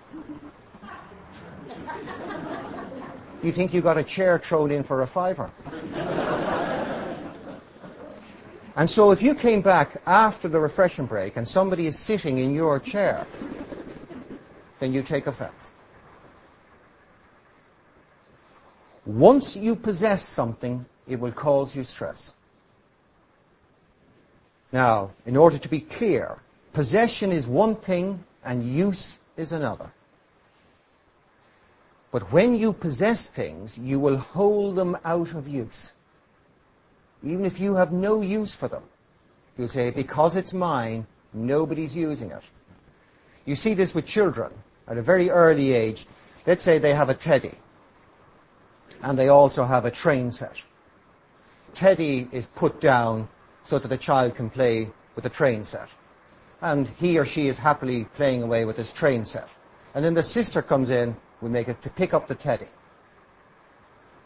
You 3.43 3.53
think 3.53 3.73
you 3.73 3.81
got 3.81 3.97
a 3.97 4.03
chair 4.03 4.39
thrown 4.39 4.71
in 4.71 4.83
for 4.83 5.03
a 5.03 5.07
fiver. 5.07 5.51
And 8.77 8.89
so 8.89 9.11
if 9.11 9.23
you 9.23 9.35
came 9.35 9.63
back 9.63 10.01
after 10.07 10.49
the 10.49 10.61
refreshment 10.61 11.11
break 11.11 11.37
and 11.37 11.47
somebody 11.47 11.87
is 11.87 11.99
sitting 11.99 12.39
in 12.39 12.55
your 12.55 12.79
chair, 12.79 13.27
then 14.79 14.93
you 14.93 15.03
take 15.03 15.27
offense. 15.27 15.75
Once 19.05 19.57
you 19.57 19.75
possess 19.75 20.23
something, 20.23 20.85
it 21.09 21.19
will 21.19 21.33
cause 21.33 21.75
you 21.75 21.83
stress. 21.83 22.35
Now, 24.73 25.13
in 25.27 25.37
order 25.37 25.59
to 25.59 25.69
be 25.69 25.81
clear, 25.81 26.39
possession 26.73 27.33
is 27.33 27.49
one 27.49 27.75
thing 27.75 28.25
and 28.45 28.65
use 28.65 29.19
is 29.37 29.51
another. 29.51 29.93
But 32.13 32.33
when 32.33 32.55
you 32.55 32.73
possess 32.73 33.27
things, 33.27 33.77
you 33.77 33.99
will 33.99 34.17
hold 34.17 34.77
them 34.77 34.97
out 35.05 35.35
of 35.35 35.49
use 35.49 35.93
even 37.23 37.45
if 37.45 37.61
you 37.61 37.75
have 37.77 37.93
no 37.93 38.21
use 38.21 38.55
for 38.55 38.69
them. 38.69 38.85
You'll 39.59 39.69
say, 39.69 39.91
because 39.91 40.37
it's 40.37 40.53
mine, 40.53 41.07
nobody's 41.33 41.97
using 41.97 42.31
it. 42.31 42.43
You 43.45 43.55
see 43.55 43.75
this 43.75 43.95
with 43.95 44.07
children 44.07 44.53
at 44.89 44.99
a 44.99 45.03
very 45.03 45.31
early 45.31 45.73
age. 45.73 46.07
Let's 46.47 46.63
say 46.63 46.79
they 46.79 46.95
have 46.95 47.09
a 47.09 47.15
teddy 47.15 47.55
and 49.03 49.19
they 49.19 49.29
also 49.29 49.65
have 49.65 49.85
a 49.85 49.91
train 49.91 50.31
set. 50.31 50.63
Teddy 51.75 52.29
is 52.33 52.49
put 52.49 52.81
down 52.81 53.29
so 53.63 53.79
that 53.79 53.89
the 53.89 53.97
child 53.97 54.35
can 54.35 54.51
play 54.51 54.91
with 55.15 55.25
the 55.25 55.31
train 55.31 55.65
set. 55.65 55.89
And 56.61 56.89
he 56.99 57.19
or 57.19 57.25
she 57.25 57.49
is 57.49 57.59
happily 57.59 58.05
playing 58.05 58.43
away 58.43 58.65
with 58.65 58.77
his 58.77 58.93
train 58.93 59.25
set. 59.25 59.49
And 59.95 60.05
then 60.05 60.15
the 60.15 60.23
sister 60.23 60.63
comes 60.63 60.91
in, 60.91 61.17
we 61.41 61.49
make 61.49 61.69
it 61.69 61.81
to 61.83 61.91
pick 61.91 62.13
up 62.13 62.29
the 62.29 62.35
teddy. 62.35 62.69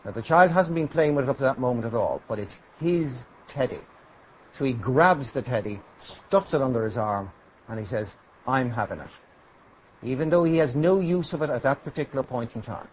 Now 0.04 0.10
the 0.10 0.22
child 0.22 0.50
hasn't 0.50 0.74
been 0.74 0.88
playing 0.88 1.14
with 1.14 1.24
it 1.24 1.30
up 1.30 1.38
to 1.38 1.44
that 1.44 1.58
moment 1.58 1.86
at 1.86 1.94
all, 1.94 2.20
but 2.28 2.38
it's 2.38 2.60
his 2.80 3.26
teddy. 3.48 3.80
So 4.52 4.64
he 4.64 4.72
grabs 4.72 5.32
the 5.32 5.42
teddy, 5.42 5.80
stuffs 5.96 6.54
it 6.54 6.62
under 6.62 6.84
his 6.84 6.98
arm, 6.98 7.32
and 7.68 7.78
he 7.78 7.84
says, 7.84 8.16
I'm 8.46 8.70
having 8.70 9.00
it. 9.00 9.10
Even 10.02 10.30
though 10.30 10.44
he 10.44 10.58
has 10.58 10.76
no 10.76 11.00
use 11.00 11.32
of 11.32 11.42
it 11.42 11.50
at 11.50 11.62
that 11.62 11.82
particular 11.82 12.22
point 12.22 12.54
in 12.54 12.62
time. 12.62 12.88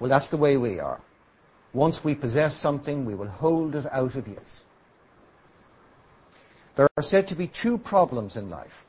Well, 0.00 0.08
that's 0.08 0.28
the 0.28 0.36
way 0.36 0.56
we 0.56 0.80
are. 0.80 1.00
Once 1.72 2.02
we 2.02 2.14
possess 2.14 2.54
something, 2.54 3.04
we 3.04 3.14
will 3.14 3.28
hold 3.28 3.74
it 3.74 3.86
out 3.92 4.16
of 4.16 4.26
use. 4.26 4.64
There 6.76 6.88
are 6.96 7.02
said 7.02 7.28
to 7.28 7.36
be 7.36 7.46
two 7.46 7.78
problems 7.78 8.36
in 8.36 8.50
life. 8.50 8.86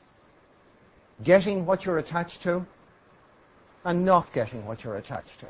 Getting 1.22 1.66
what 1.66 1.84
you're 1.84 1.98
attached 1.98 2.42
to 2.42 2.66
and 3.84 4.04
not 4.04 4.32
getting 4.32 4.66
what 4.66 4.82
you're 4.82 4.96
attached 4.96 5.40
to. 5.40 5.46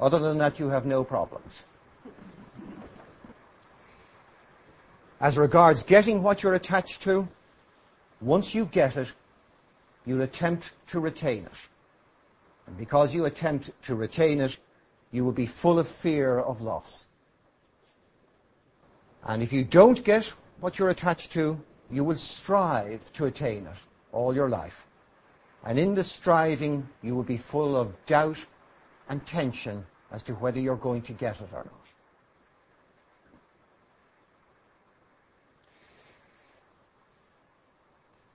Other 0.00 0.18
than 0.18 0.38
that, 0.38 0.58
you 0.58 0.68
have 0.70 0.86
no 0.86 1.04
problems. 1.04 1.66
As 5.20 5.36
regards 5.36 5.82
getting 5.82 6.22
what 6.22 6.42
you're 6.42 6.54
attached 6.54 7.02
to, 7.02 7.28
once 8.22 8.54
you 8.54 8.64
get 8.64 8.96
it, 8.96 9.14
you'll 10.06 10.22
attempt 10.22 10.72
to 10.86 11.00
retain 11.00 11.44
it. 11.44 11.68
And 12.66 12.78
because 12.78 13.14
you 13.14 13.26
attempt 13.26 13.70
to 13.82 13.94
retain 13.94 14.40
it, 14.40 14.58
you 15.10 15.22
will 15.24 15.32
be 15.32 15.44
full 15.44 15.78
of 15.78 15.86
fear 15.86 16.38
of 16.38 16.62
loss. 16.62 17.06
And 19.24 19.42
if 19.42 19.52
you 19.52 19.64
don't 19.64 20.02
get 20.02 20.32
what 20.60 20.78
you're 20.78 20.88
attached 20.88 21.32
to, 21.32 21.62
you 21.90 22.04
will 22.04 22.16
strive 22.16 23.12
to 23.14 23.26
attain 23.26 23.66
it 23.66 23.76
all 24.12 24.34
your 24.34 24.48
life. 24.48 24.86
And 25.62 25.78
in 25.78 25.94
the 25.94 26.04
striving, 26.04 26.88
you 27.02 27.14
will 27.14 27.24
be 27.24 27.36
full 27.36 27.76
of 27.76 27.94
doubt 28.06 28.46
and 29.10 29.26
tension 29.26 29.84
as 30.12 30.22
to 30.24 30.34
whether 30.34 30.58
you're 30.58 30.76
going 30.76 31.02
to 31.02 31.12
get 31.12 31.40
it 31.40 31.48
or 31.52 31.64
not. 31.64 31.86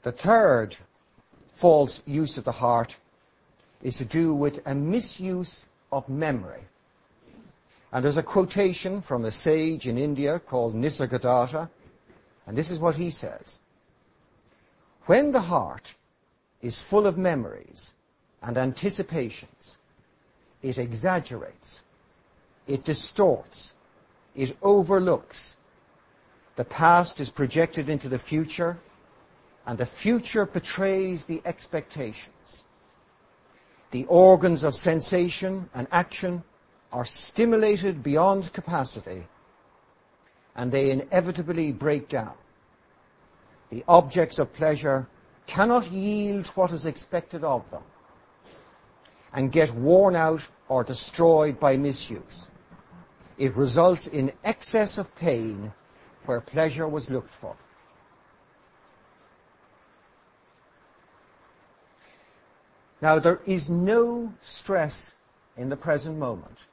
The 0.03 0.11
third 0.11 0.77
false 1.51 2.03
use 2.05 2.37
of 2.37 2.43
the 2.43 2.51
heart 2.51 2.97
is 3.81 3.97
to 3.97 4.05
do 4.05 4.35
with 4.35 4.61
a 4.67 4.75
misuse 4.75 5.67
of 5.91 6.07
memory. 6.07 6.61
And 7.91 8.03
there's 8.03 8.17
a 8.17 8.23
quotation 8.23 9.01
from 9.01 9.25
a 9.25 9.31
sage 9.31 9.87
in 9.87 9.97
India 9.97 10.39
called 10.39 10.75
Nisargadatta, 10.75 11.69
and 12.45 12.57
this 12.57 12.69
is 12.69 12.79
what 12.79 12.95
he 12.95 13.09
says. 13.09 13.59
When 15.05 15.31
the 15.31 15.41
heart 15.41 15.95
is 16.61 16.81
full 16.81 17.07
of 17.07 17.17
memories 17.17 17.93
and 18.41 18.57
anticipations, 18.57 19.77
it 20.65 20.79
exaggerates, 20.79 21.83
it 22.65 22.83
distorts, 22.83 23.75
it 24.35 24.57
overlooks. 24.63 25.57
The 26.55 26.65
past 26.65 27.19
is 27.19 27.29
projected 27.29 27.87
into 27.87 28.09
the 28.09 28.17
future, 28.17 28.79
and 29.67 29.77
the 29.77 29.85
future 29.85 30.45
betrays 30.45 31.25
the 31.25 31.39
expectations. 31.45 32.65
The 33.91 34.05
organs 34.05 34.63
of 34.63 34.73
sensation 34.73 35.69
and 35.75 35.87
action 35.91 36.43
are 36.91 37.05
stimulated 37.05 38.01
beyond 38.01 38.51
capacity, 38.51 39.27
and 40.55 40.71
they 40.71 40.89
inevitably 40.89 41.73
break 41.73 42.09
down. 42.09 42.33
The 43.69 43.83
objects 43.87 44.39
of 44.39 44.51
pleasure 44.51 45.07
cannot 45.45 45.91
yield 45.91 46.47
what 46.49 46.71
is 46.71 46.87
expected 46.87 47.43
of 47.43 47.69
them 47.69 47.83
and 49.35 49.51
get 49.51 49.71
worn 49.75 50.15
out 50.15 50.47
or 50.67 50.83
destroyed 50.83 51.59
by 51.59 51.77
misuse. 51.77 52.49
It 53.37 53.55
results 53.55 54.07
in 54.07 54.31
excess 54.43 54.97
of 54.97 55.13
pain 55.15 55.73
where 56.25 56.41
pleasure 56.41 56.87
was 56.87 57.09
looked 57.09 57.33
for. 57.33 57.55
Now, 63.01 63.19
there 63.19 63.41
is 63.45 63.69
no 63.69 64.33
stress 64.39 65.13
in 65.57 65.69
the 65.69 65.77
present 65.77 66.17
moment. 66.17 66.65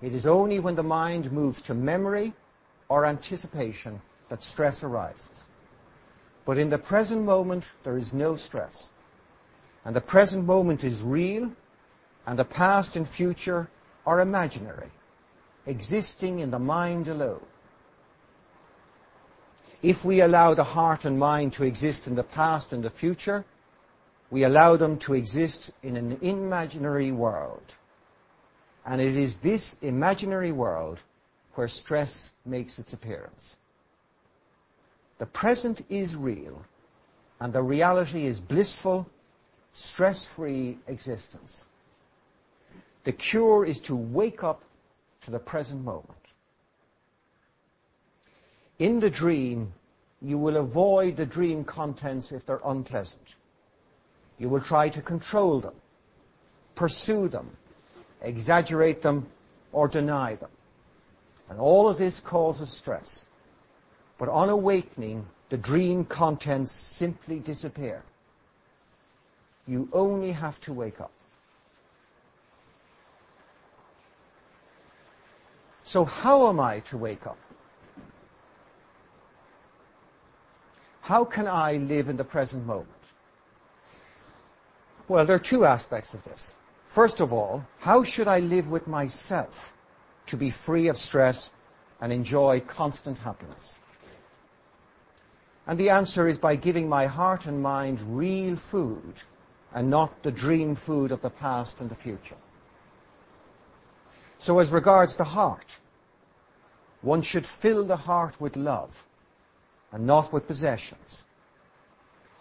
It 0.00 0.14
is 0.14 0.26
only 0.26 0.58
when 0.58 0.74
the 0.74 0.82
mind 0.82 1.30
moves 1.32 1.60
to 1.62 1.74
memory 1.74 2.32
or 2.88 3.04
anticipation 3.04 4.00
that 4.28 4.42
stress 4.42 4.82
arises. 4.82 5.48
But 6.44 6.58
in 6.58 6.70
the 6.70 6.78
present 6.78 7.22
moment, 7.22 7.70
there 7.84 7.98
is 7.98 8.12
no 8.12 8.36
stress. 8.36 8.90
And 9.84 9.94
the 9.94 10.00
present 10.00 10.46
moment 10.46 10.82
is 10.82 11.02
real, 11.02 11.52
and 12.26 12.38
the 12.38 12.44
past 12.44 12.96
and 12.96 13.08
future 13.08 13.68
are 14.06 14.20
imaginary, 14.20 14.90
existing 15.66 16.38
in 16.38 16.50
the 16.50 16.58
mind 16.58 17.08
alone. 17.08 17.44
If 19.82 20.04
we 20.04 20.20
allow 20.20 20.54
the 20.54 20.64
heart 20.64 21.04
and 21.04 21.18
mind 21.18 21.52
to 21.54 21.64
exist 21.64 22.06
in 22.06 22.14
the 22.14 22.22
past 22.22 22.72
and 22.72 22.84
the 22.84 22.90
future, 22.90 23.44
we 24.30 24.44
allow 24.44 24.76
them 24.76 24.96
to 24.98 25.14
exist 25.14 25.72
in 25.82 25.96
an 25.96 26.18
imaginary 26.22 27.10
world. 27.10 27.76
And 28.86 29.00
it 29.00 29.16
is 29.16 29.38
this 29.38 29.76
imaginary 29.82 30.52
world 30.52 31.02
where 31.54 31.68
stress 31.68 32.32
makes 32.46 32.78
its 32.78 32.92
appearance. 32.92 33.56
The 35.18 35.26
present 35.26 35.84
is 35.88 36.16
real, 36.16 36.64
and 37.40 37.52
the 37.52 37.62
reality 37.62 38.26
is 38.26 38.40
blissful, 38.40 39.08
stress-free 39.72 40.78
existence. 40.86 41.66
The 43.04 43.12
cure 43.12 43.64
is 43.64 43.80
to 43.80 43.96
wake 43.96 44.44
up 44.44 44.64
to 45.22 45.30
the 45.30 45.38
present 45.38 45.84
moment. 45.84 46.34
In 48.78 49.00
the 49.00 49.10
dream, 49.10 49.72
you 50.20 50.38
will 50.38 50.56
avoid 50.56 51.16
the 51.16 51.26
dream 51.26 51.64
contents 51.64 52.32
if 52.32 52.46
they're 52.46 52.60
unpleasant. 52.64 53.36
You 54.38 54.48
will 54.48 54.60
try 54.60 54.88
to 54.88 55.02
control 55.02 55.60
them, 55.60 55.74
pursue 56.74 57.28
them, 57.28 57.56
exaggerate 58.22 59.02
them, 59.02 59.26
or 59.72 59.88
deny 59.88 60.36
them. 60.36 60.50
And 61.48 61.58
all 61.58 61.88
of 61.88 61.98
this 61.98 62.20
causes 62.20 62.70
stress. 62.70 63.26
But 64.18 64.28
on 64.28 64.48
awakening, 64.48 65.26
the 65.48 65.56
dream 65.56 66.04
contents 66.04 66.72
simply 66.72 67.40
disappear. 67.40 68.02
You 69.66 69.88
only 69.92 70.32
have 70.32 70.60
to 70.62 70.72
wake 70.72 71.00
up. 71.00 71.12
So 75.84 76.04
how 76.04 76.48
am 76.48 76.60
I 76.60 76.80
to 76.80 76.96
wake 76.96 77.26
up? 77.26 77.38
How 81.02 81.24
can 81.24 81.48
I 81.48 81.76
live 81.76 82.08
in 82.08 82.16
the 82.16 82.24
present 82.24 82.64
moment? 82.64 82.88
Well, 85.08 85.26
there 85.26 85.36
are 85.36 85.40
two 85.40 85.64
aspects 85.64 86.14
of 86.14 86.22
this. 86.22 86.54
First 86.84 87.20
of 87.20 87.32
all, 87.32 87.66
how 87.80 88.04
should 88.04 88.28
I 88.28 88.38
live 88.38 88.70
with 88.70 88.86
myself 88.86 89.74
to 90.26 90.36
be 90.36 90.50
free 90.50 90.88
of 90.88 90.96
stress 90.96 91.52
and 92.00 92.12
enjoy 92.12 92.60
constant 92.60 93.18
happiness? 93.18 93.80
And 95.66 95.78
the 95.78 95.90
answer 95.90 96.26
is 96.26 96.38
by 96.38 96.56
giving 96.56 96.88
my 96.88 97.06
heart 97.06 97.46
and 97.46 97.62
mind 97.62 98.00
real 98.16 98.56
food 98.56 99.14
and 99.74 99.90
not 99.90 100.22
the 100.22 100.32
dream 100.32 100.74
food 100.74 101.12
of 101.12 101.22
the 101.22 101.30
past 101.30 101.80
and 101.80 101.90
the 101.90 101.94
future. 101.94 102.36
So 104.42 104.58
as 104.58 104.72
regards 104.72 105.14
the 105.14 105.38
heart, 105.38 105.78
one 107.00 107.22
should 107.22 107.46
fill 107.46 107.84
the 107.84 107.96
heart 107.96 108.40
with 108.40 108.56
love 108.56 109.06
and 109.92 110.04
not 110.04 110.32
with 110.32 110.48
possessions. 110.48 111.24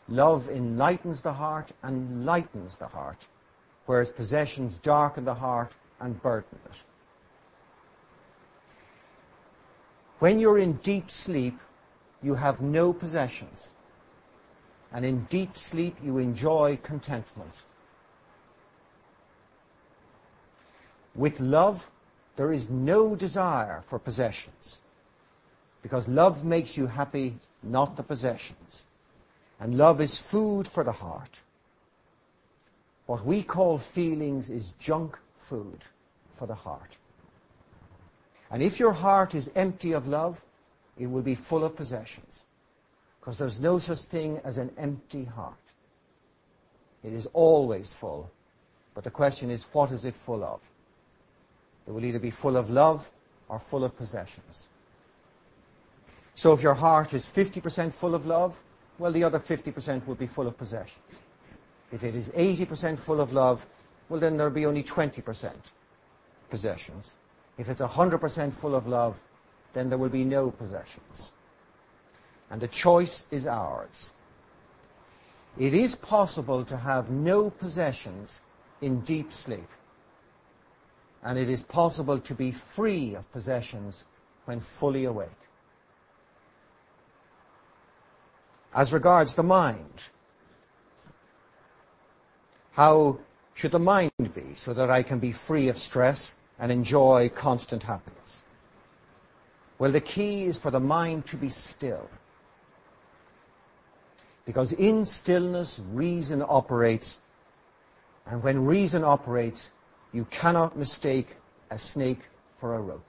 Love 0.09 0.49
enlightens 0.49 1.21
the 1.21 1.33
heart 1.33 1.71
and 1.83 2.25
lightens 2.25 2.79
the 2.79 2.87
heart, 2.87 3.27
whereas 3.85 4.09
possessions 4.09 4.79
darken 4.79 5.25
the 5.25 5.35
heart 5.35 5.75
and 5.99 6.19
burden 6.23 6.57
it. 6.71 6.83
When 10.17 10.39
you're 10.39 10.57
in 10.57 10.77
deep 10.77 11.11
sleep, 11.11 11.59
you 12.23 12.33
have 12.33 12.61
no 12.61 12.93
possessions. 12.93 13.73
And 14.91 15.05
in 15.05 15.25
deep 15.25 15.55
sleep, 15.55 15.97
you 16.01 16.17
enjoy 16.17 16.79
contentment. 16.81 17.61
With 21.15 21.39
love, 21.39 21.91
there 22.35 22.53
is 22.53 22.69
no 22.69 23.15
desire 23.15 23.81
for 23.83 23.99
possessions. 23.99 24.81
Because 25.81 26.07
love 26.07 26.45
makes 26.45 26.77
you 26.77 26.87
happy, 26.87 27.35
not 27.63 27.97
the 27.97 28.03
possessions. 28.03 28.85
And 29.59 29.77
love 29.77 29.99
is 30.01 30.19
food 30.19 30.67
for 30.67 30.83
the 30.83 30.91
heart. 30.91 31.41
What 33.05 33.25
we 33.25 33.43
call 33.43 33.77
feelings 33.77 34.49
is 34.49 34.73
junk 34.79 35.19
food 35.35 35.85
for 36.31 36.47
the 36.47 36.55
heart. 36.55 36.97
And 38.49 38.63
if 38.63 38.79
your 38.79 38.93
heart 38.93 39.35
is 39.35 39.51
empty 39.55 39.91
of 39.91 40.07
love, 40.07 40.43
it 40.97 41.07
will 41.07 41.21
be 41.21 41.35
full 41.35 41.63
of 41.63 41.75
possessions. 41.75 42.45
Because 43.19 43.37
there's 43.37 43.59
no 43.59 43.79
such 43.79 43.99
thing 43.99 44.39
as 44.43 44.57
an 44.57 44.71
empty 44.77 45.25
heart. 45.25 45.55
It 47.03 47.13
is 47.13 47.27
always 47.33 47.93
full. 47.93 48.31
But 48.93 49.03
the 49.03 49.11
question 49.11 49.49
is, 49.49 49.67
what 49.71 49.91
is 49.91 50.05
it 50.05 50.15
full 50.15 50.43
of? 50.43 50.67
It 51.87 51.91
will 51.91 52.05
either 52.05 52.19
be 52.19 52.31
full 52.31 52.57
of 52.57 52.69
love 52.69 53.11
or 53.49 53.59
full 53.59 53.83
of 53.83 53.95
possessions. 53.95 54.69
So 56.35 56.53
if 56.53 56.61
your 56.61 56.73
heart 56.73 57.13
is 57.13 57.25
50% 57.25 57.91
full 57.93 58.15
of 58.15 58.25
love, 58.25 58.63
well, 58.97 59.11
the 59.11 59.23
other 59.23 59.39
50% 59.39 60.05
will 60.07 60.15
be 60.15 60.27
full 60.27 60.47
of 60.47 60.57
possessions. 60.57 61.19
If 61.91 62.03
it 62.03 62.15
is 62.15 62.29
80% 62.29 62.99
full 62.99 63.19
of 63.19 63.33
love, 63.33 63.67
well, 64.09 64.19
then 64.19 64.37
there'll 64.37 64.53
be 64.53 64.65
only 64.65 64.83
20% 64.83 65.51
possessions. 66.49 67.15
If 67.57 67.69
it's 67.69 67.81
100% 67.81 68.53
full 68.53 68.75
of 68.75 68.87
love, 68.87 69.23
then 69.73 69.89
there 69.89 69.97
will 69.97 70.09
be 70.09 70.23
no 70.23 70.51
possessions. 70.51 71.33
And 72.49 72.61
the 72.61 72.67
choice 72.67 73.25
is 73.31 73.47
ours. 73.47 74.13
It 75.57 75.73
is 75.73 75.95
possible 75.95 76.63
to 76.65 76.77
have 76.77 77.09
no 77.09 77.49
possessions 77.49 78.41
in 78.81 79.01
deep 79.01 79.33
sleep. 79.33 79.67
And 81.23 81.37
it 81.37 81.49
is 81.49 81.63
possible 81.63 82.19
to 82.19 82.35
be 82.35 82.51
free 82.51 83.15
of 83.15 83.31
possessions 83.31 84.05
when 84.45 84.59
fully 84.59 85.05
awake. 85.05 85.29
As 88.73 88.93
regards 88.93 89.35
the 89.35 89.43
mind, 89.43 90.09
how 92.71 93.19
should 93.53 93.71
the 93.71 93.79
mind 93.79 94.11
be 94.17 94.55
so 94.55 94.73
that 94.73 94.89
I 94.89 95.03
can 95.03 95.19
be 95.19 95.31
free 95.31 95.67
of 95.67 95.77
stress 95.77 96.37
and 96.57 96.71
enjoy 96.71 97.29
constant 97.29 97.83
happiness? 97.83 98.43
Well, 99.77 99.91
the 99.91 100.01
key 100.01 100.45
is 100.45 100.57
for 100.57 100.71
the 100.71 100.79
mind 100.79 101.25
to 101.27 101.37
be 101.37 101.49
still. 101.49 102.09
Because 104.45 104.71
in 104.71 105.05
stillness, 105.05 105.81
reason 105.91 106.43
operates. 106.47 107.19
And 108.25 108.41
when 108.41 108.65
reason 108.65 109.03
operates, 109.03 109.71
you 110.13 110.25
cannot 110.25 110.77
mistake 110.77 111.35
a 111.69 111.77
snake 111.77 112.29
for 112.55 112.75
a 112.75 112.81
rope. 112.81 113.07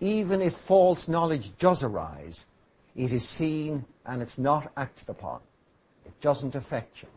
Even 0.00 0.42
if 0.42 0.54
false 0.54 1.08
knowledge 1.08 1.56
does 1.58 1.82
arise, 1.82 2.46
it 2.94 3.12
is 3.12 3.26
seen 3.26 3.84
and 4.04 4.20
it's 4.20 4.38
not 4.38 4.70
acted 4.76 5.08
upon. 5.08 5.40
It 6.04 6.20
doesn't 6.20 6.54
affect 6.54 7.02
you. 7.02 7.08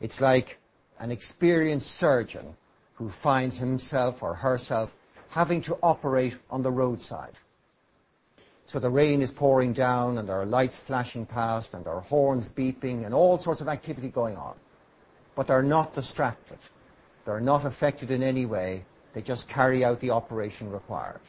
It's 0.00 0.20
like 0.20 0.58
an 0.98 1.10
experienced 1.10 1.92
surgeon 1.92 2.56
who 2.94 3.08
finds 3.08 3.58
himself 3.58 4.22
or 4.22 4.34
herself 4.34 4.96
having 5.28 5.62
to 5.62 5.78
operate 5.82 6.38
on 6.50 6.62
the 6.62 6.70
roadside. 6.70 7.34
So 8.66 8.78
the 8.78 8.90
rain 8.90 9.22
is 9.22 9.30
pouring 9.30 9.72
down 9.72 10.18
and 10.18 10.28
there 10.28 10.40
are 10.40 10.46
lights 10.46 10.78
flashing 10.78 11.26
past 11.26 11.74
and 11.74 11.84
there 11.84 11.94
are 11.94 12.00
horns 12.00 12.48
beeping 12.48 13.04
and 13.04 13.14
all 13.14 13.38
sorts 13.38 13.60
of 13.60 13.68
activity 13.68 14.08
going 14.08 14.36
on. 14.36 14.54
But 15.40 15.46
they're 15.46 15.62
not 15.62 15.94
distracted. 15.94 16.58
They're 17.24 17.40
not 17.40 17.64
affected 17.64 18.10
in 18.10 18.22
any 18.22 18.44
way. 18.44 18.84
They 19.14 19.22
just 19.22 19.48
carry 19.48 19.82
out 19.82 19.98
the 20.00 20.10
operation 20.10 20.70
required. 20.70 21.22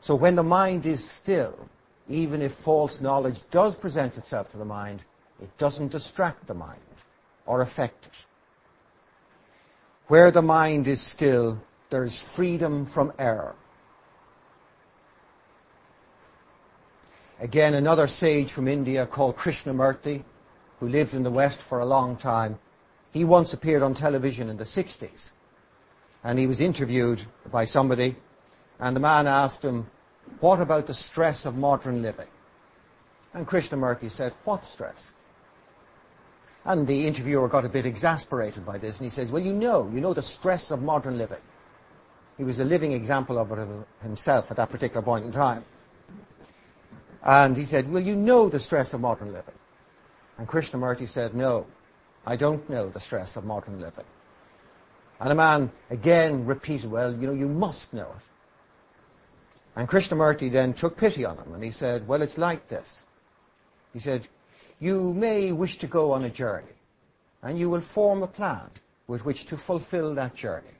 So 0.00 0.14
when 0.14 0.36
the 0.36 0.42
mind 0.42 0.86
is 0.86 1.06
still, 1.06 1.68
even 2.08 2.40
if 2.40 2.54
false 2.54 2.98
knowledge 2.98 3.42
does 3.50 3.76
present 3.76 4.16
itself 4.16 4.50
to 4.52 4.56
the 4.56 4.64
mind, 4.64 5.04
it 5.42 5.54
doesn't 5.58 5.92
distract 5.92 6.46
the 6.46 6.54
mind 6.54 6.80
or 7.44 7.60
affect 7.60 8.06
it. 8.06 8.26
Where 10.06 10.30
the 10.30 10.40
mind 10.40 10.88
is 10.88 11.02
still, 11.02 11.60
there's 11.90 12.18
freedom 12.18 12.86
from 12.86 13.12
error. 13.18 13.54
Again, 17.38 17.74
another 17.74 18.06
sage 18.06 18.50
from 18.50 18.66
India 18.66 19.04
called 19.04 19.36
Krishnamurti, 19.36 20.24
who 20.80 20.88
lived 20.88 21.14
in 21.14 21.22
the 21.22 21.30
West 21.30 21.62
for 21.62 21.78
a 21.78 21.84
long 21.84 22.16
time, 22.16 22.58
he 23.12 23.24
once 23.24 23.52
appeared 23.52 23.82
on 23.82 23.94
television 23.94 24.48
in 24.48 24.56
the 24.56 24.64
60s. 24.64 25.30
And 26.24 26.38
he 26.38 26.46
was 26.46 26.60
interviewed 26.60 27.22
by 27.50 27.64
somebody, 27.64 28.16
and 28.78 28.96
the 28.96 29.00
man 29.00 29.26
asked 29.26 29.64
him, 29.64 29.90
what 30.40 30.60
about 30.60 30.86
the 30.86 30.94
stress 30.94 31.46
of 31.46 31.56
modern 31.56 32.02
living? 32.02 32.28
And 33.34 33.46
Krishnamurti 33.46 34.10
said, 34.10 34.32
what 34.44 34.64
stress? 34.64 35.14
And 36.64 36.86
the 36.86 37.06
interviewer 37.06 37.48
got 37.48 37.64
a 37.64 37.68
bit 37.68 37.86
exasperated 37.86 38.66
by 38.66 38.78
this, 38.78 38.98
and 38.98 39.06
he 39.06 39.10
says, 39.10 39.30
well, 39.30 39.42
you 39.42 39.52
know, 39.52 39.88
you 39.92 40.00
know 40.00 40.12
the 40.12 40.22
stress 40.22 40.70
of 40.70 40.82
modern 40.82 41.16
living. 41.16 41.40
He 42.36 42.44
was 42.44 42.58
a 42.58 42.64
living 42.64 42.92
example 42.92 43.38
of 43.38 43.52
it 43.52 43.68
himself 44.02 44.50
at 44.50 44.56
that 44.56 44.70
particular 44.70 45.02
point 45.02 45.24
in 45.26 45.32
time. 45.32 45.64
And 47.22 47.56
he 47.56 47.64
said, 47.64 47.90
well, 47.90 48.02
you 48.02 48.16
know 48.16 48.48
the 48.48 48.60
stress 48.60 48.94
of 48.94 49.00
modern 49.00 49.32
living. 49.32 49.54
And 50.40 50.48
Krishnamurti 50.48 51.06
said, 51.06 51.34
no, 51.34 51.66
I 52.24 52.34
don't 52.34 52.66
know 52.70 52.88
the 52.88 52.98
stress 52.98 53.36
of 53.36 53.44
modern 53.44 53.78
living. 53.78 54.06
And 55.20 55.30
the 55.30 55.34
man 55.34 55.70
again 55.90 56.46
repeated, 56.46 56.90
well, 56.90 57.12
you 57.12 57.26
know, 57.26 57.34
you 57.34 57.46
must 57.46 57.92
know 57.92 58.06
it. 58.16 58.24
And 59.76 59.86
Krishnamurti 59.86 60.50
then 60.50 60.72
took 60.72 60.96
pity 60.96 61.26
on 61.26 61.36
him 61.36 61.52
and 61.52 61.62
he 61.62 61.70
said, 61.70 62.08
well, 62.08 62.22
it's 62.22 62.38
like 62.38 62.68
this. 62.68 63.04
He 63.92 63.98
said, 63.98 64.28
you 64.78 65.12
may 65.12 65.52
wish 65.52 65.76
to 65.76 65.86
go 65.86 66.10
on 66.12 66.24
a 66.24 66.30
journey 66.30 66.72
and 67.42 67.58
you 67.58 67.68
will 67.68 67.82
form 67.82 68.22
a 68.22 68.26
plan 68.26 68.70
with 69.08 69.26
which 69.26 69.44
to 69.44 69.58
fulfill 69.58 70.14
that 70.14 70.34
journey. 70.34 70.78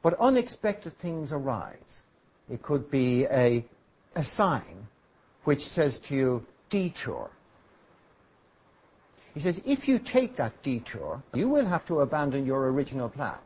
But 0.00 0.18
unexpected 0.18 0.98
things 0.98 1.32
arise. 1.32 2.04
It 2.48 2.62
could 2.62 2.90
be 2.90 3.26
a, 3.26 3.62
a 4.14 4.24
sign 4.24 4.88
which 5.44 5.66
says 5.66 5.98
to 5.98 6.16
you, 6.16 6.46
detour. 6.70 7.30
He 9.38 9.42
says, 9.42 9.62
if 9.64 9.86
you 9.86 10.00
take 10.00 10.34
that 10.34 10.64
detour, 10.64 11.22
you 11.32 11.48
will 11.48 11.66
have 11.66 11.84
to 11.84 12.00
abandon 12.00 12.44
your 12.44 12.72
original 12.72 13.08
plan. 13.08 13.38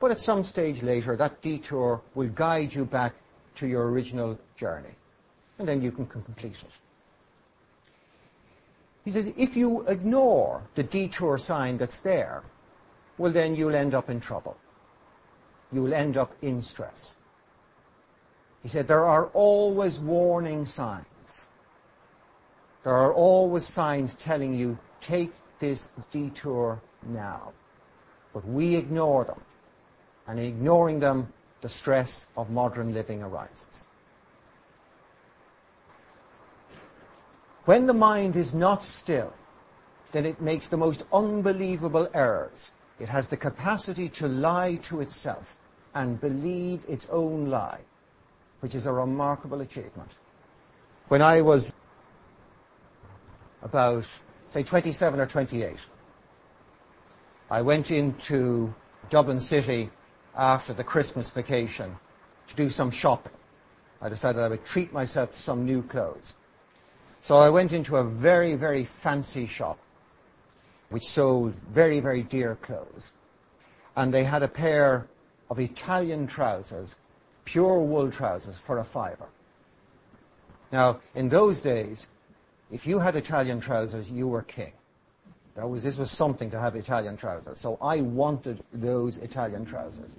But 0.00 0.10
at 0.10 0.20
some 0.20 0.42
stage 0.42 0.82
later, 0.82 1.16
that 1.16 1.42
detour 1.42 2.00
will 2.14 2.30
guide 2.30 2.72
you 2.72 2.86
back 2.86 3.12
to 3.56 3.66
your 3.66 3.90
original 3.90 4.38
journey. 4.56 4.96
And 5.58 5.68
then 5.68 5.82
you 5.82 5.92
can 5.92 6.06
complete 6.06 6.52
it. 6.52 6.70
He 9.04 9.10
says, 9.10 9.30
if 9.36 9.54
you 9.54 9.82
ignore 9.82 10.62
the 10.76 10.82
detour 10.82 11.36
sign 11.36 11.76
that's 11.76 12.00
there, 12.00 12.42
well 13.18 13.30
then 13.30 13.54
you'll 13.54 13.74
end 13.74 13.92
up 13.92 14.08
in 14.08 14.20
trouble. 14.20 14.56
You'll 15.70 15.92
end 15.92 16.16
up 16.16 16.34
in 16.40 16.62
stress. 16.62 17.16
He 18.62 18.70
said, 18.70 18.88
there 18.88 19.04
are 19.04 19.26
always 19.34 20.00
warning 20.00 20.64
signs. 20.64 21.48
There 22.82 22.96
are 22.96 23.12
always 23.12 23.66
signs 23.66 24.14
telling 24.14 24.54
you, 24.54 24.78
take 25.00 25.32
this 25.58 25.90
detour 26.10 26.80
now. 27.02 27.52
But 28.32 28.46
we 28.46 28.76
ignore 28.76 29.24
them. 29.24 29.40
And 30.26 30.38
ignoring 30.38 31.00
them, 31.00 31.32
the 31.60 31.68
stress 31.68 32.26
of 32.36 32.50
modern 32.50 32.92
living 32.92 33.22
arises. 33.22 33.86
When 37.64 37.86
the 37.86 37.94
mind 37.94 38.36
is 38.36 38.54
not 38.54 38.82
still, 38.82 39.32
then 40.12 40.24
it 40.24 40.40
makes 40.40 40.68
the 40.68 40.76
most 40.76 41.04
unbelievable 41.12 42.08
errors. 42.14 42.72
It 42.98 43.08
has 43.08 43.28
the 43.28 43.36
capacity 43.36 44.08
to 44.10 44.28
lie 44.28 44.76
to 44.84 45.00
itself 45.00 45.56
and 45.94 46.20
believe 46.20 46.84
its 46.88 47.06
own 47.10 47.50
lie, 47.50 47.80
which 48.60 48.74
is 48.74 48.86
a 48.86 48.92
remarkable 48.92 49.60
achievement. 49.60 50.18
When 51.08 51.22
I 51.22 51.42
was 51.42 51.74
about, 53.62 54.06
say, 54.50 54.62
27 54.62 55.20
or 55.20 55.26
28, 55.26 55.76
I 57.50 57.62
went 57.62 57.90
into 57.90 58.74
Dublin 59.10 59.40
City 59.40 59.90
after 60.36 60.72
the 60.72 60.84
Christmas 60.84 61.30
vacation 61.30 61.96
to 62.46 62.54
do 62.54 62.70
some 62.70 62.90
shopping. 62.90 63.32
I 64.00 64.08
decided 64.08 64.40
I 64.40 64.48
would 64.48 64.64
treat 64.64 64.92
myself 64.92 65.32
to 65.32 65.38
some 65.38 65.64
new 65.64 65.82
clothes. 65.82 66.34
So 67.20 67.36
I 67.36 67.50
went 67.50 67.72
into 67.72 67.96
a 67.96 68.04
very, 68.04 68.54
very 68.54 68.84
fancy 68.84 69.46
shop 69.46 69.78
which 70.90 71.04
sold 71.04 71.54
very, 71.54 72.00
very 72.00 72.22
dear 72.22 72.54
clothes. 72.56 73.12
And 73.96 74.14
they 74.14 74.24
had 74.24 74.42
a 74.42 74.48
pair 74.48 75.06
of 75.50 75.58
Italian 75.58 76.26
trousers, 76.26 76.96
pure 77.44 77.80
wool 77.80 78.10
trousers, 78.10 78.58
for 78.58 78.78
a 78.78 78.84
fiver. 78.84 79.26
Now, 80.70 81.00
in 81.14 81.28
those 81.28 81.60
days, 81.60 82.06
if 82.70 82.86
you 82.86 82.98
had 82.98 83.16
Italian 83.16 83.60
trousers, 83.60 84.10
you 84.10 84.28
were 84.28 84.42
king. 84.42 84.72
That 85.54 85.68
was, 85.68 85.82
this 85.82 85.98
was 85.98 86.10
something 86.10 86.50
to 86.50 86.60
have 86.60 86.76
Italian 86.76 87.16
trousers. 87.16 87.58
So 87.58 87.78
I 87.82 88.00
wanted 88.00 88.62
those 88.72 89.18
Italian 89.18 89.64
trousers. 89.64 90.14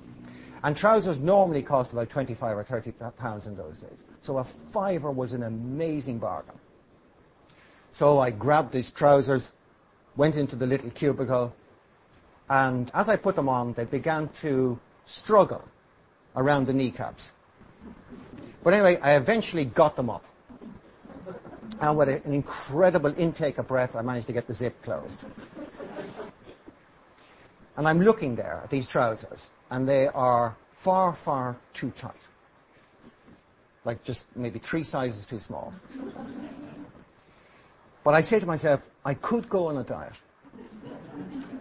And 0.64 0.76
trousers 0.76 1.22
normally 1.22 1.62
cost 1.62 1.94
about 1.94 2.10
25 2.10 2.58
or 2.58 2.64
30 2.64 2.92
pounds 3.18 3.48
in 3.48 3.56
those 3.56 3.78
days. 3.80 4.04
So 4.22 4.40
a 4.40 4.44
fiver 4.44 5.12
was 5.12 5.32
an 5.32 5.44
amazing 5.44 6.20
bargain. 6.20 6.56
So 7.92 8.20
I 8.20 8.32
grabbed 8.32 8.74
these 8.74 8.92
trousers, 8.92 9.54
went 10.18 10.36
into 10.36 10.56
the 10.56 10.68
little 10.68 10.90
cubicle, 10.92 11.56
and 12.50 12.92
as 12.94 13.08
I 13.08 13.16
put 13.16 13.36
them 13.36 13.48
on, 13.48 13.74
they 13.74 13.86
began 13.86 14.28
to 14.40 14.80
struggle 15.06 15.64
around 16.36 16.68
the 16.68 16.74
kneecaps. 16.74 17.34
But 18.64 18.74
anyway, 18.74 19.00
I 19.02 19.16
eventually 19.16 19.66
got 19.66 19.96
them 19.96 20.10
up. 20.10 20.26
And 21.82 21.96
with 21.96 22.10
an 22.10 22.34
incredible 22.34 23.14
intake 23.18 23.58
of 23.58 23.68
breath, 23.68 23.96
I 23.96 24.02
managed 24.02 24.28
to 24.28 24.34
get 24.34 24.48
the 24.48 24.54
zip 24.54 24.82
closed. 24.82 25.26
And 27.78 27.88
I'm 27.88 28.02
looking 28.02 28.36
there 28.36 28.60
at 28.64 28.70
these 28.70 28.90
trousers, 28.90 29.50
and 29.72 29.88
they 29.88 30.08
are 30.08 30.58
far, 30.74 31.14
far 31.14 31.56
too 31.74 31.92
tight. 31.92 32.12
Like 33.86 34.04
just 34.04 34.26
maybe 34.36 34.60
three 34.60 34.84
sizes 34.84 35.26
too 35.26 35.40
small. 35.40 35.74
But 38.04 38.14
I 38.14 38.22
say 38.22 38.40
to 38.40 38.46
myself, 38.46 38.90
I 39.06 39.14
could 39.14 39.48
go 39.48 39.68
on 39.68 39.78
a 39.78 39.84
diet. 39.84 40.14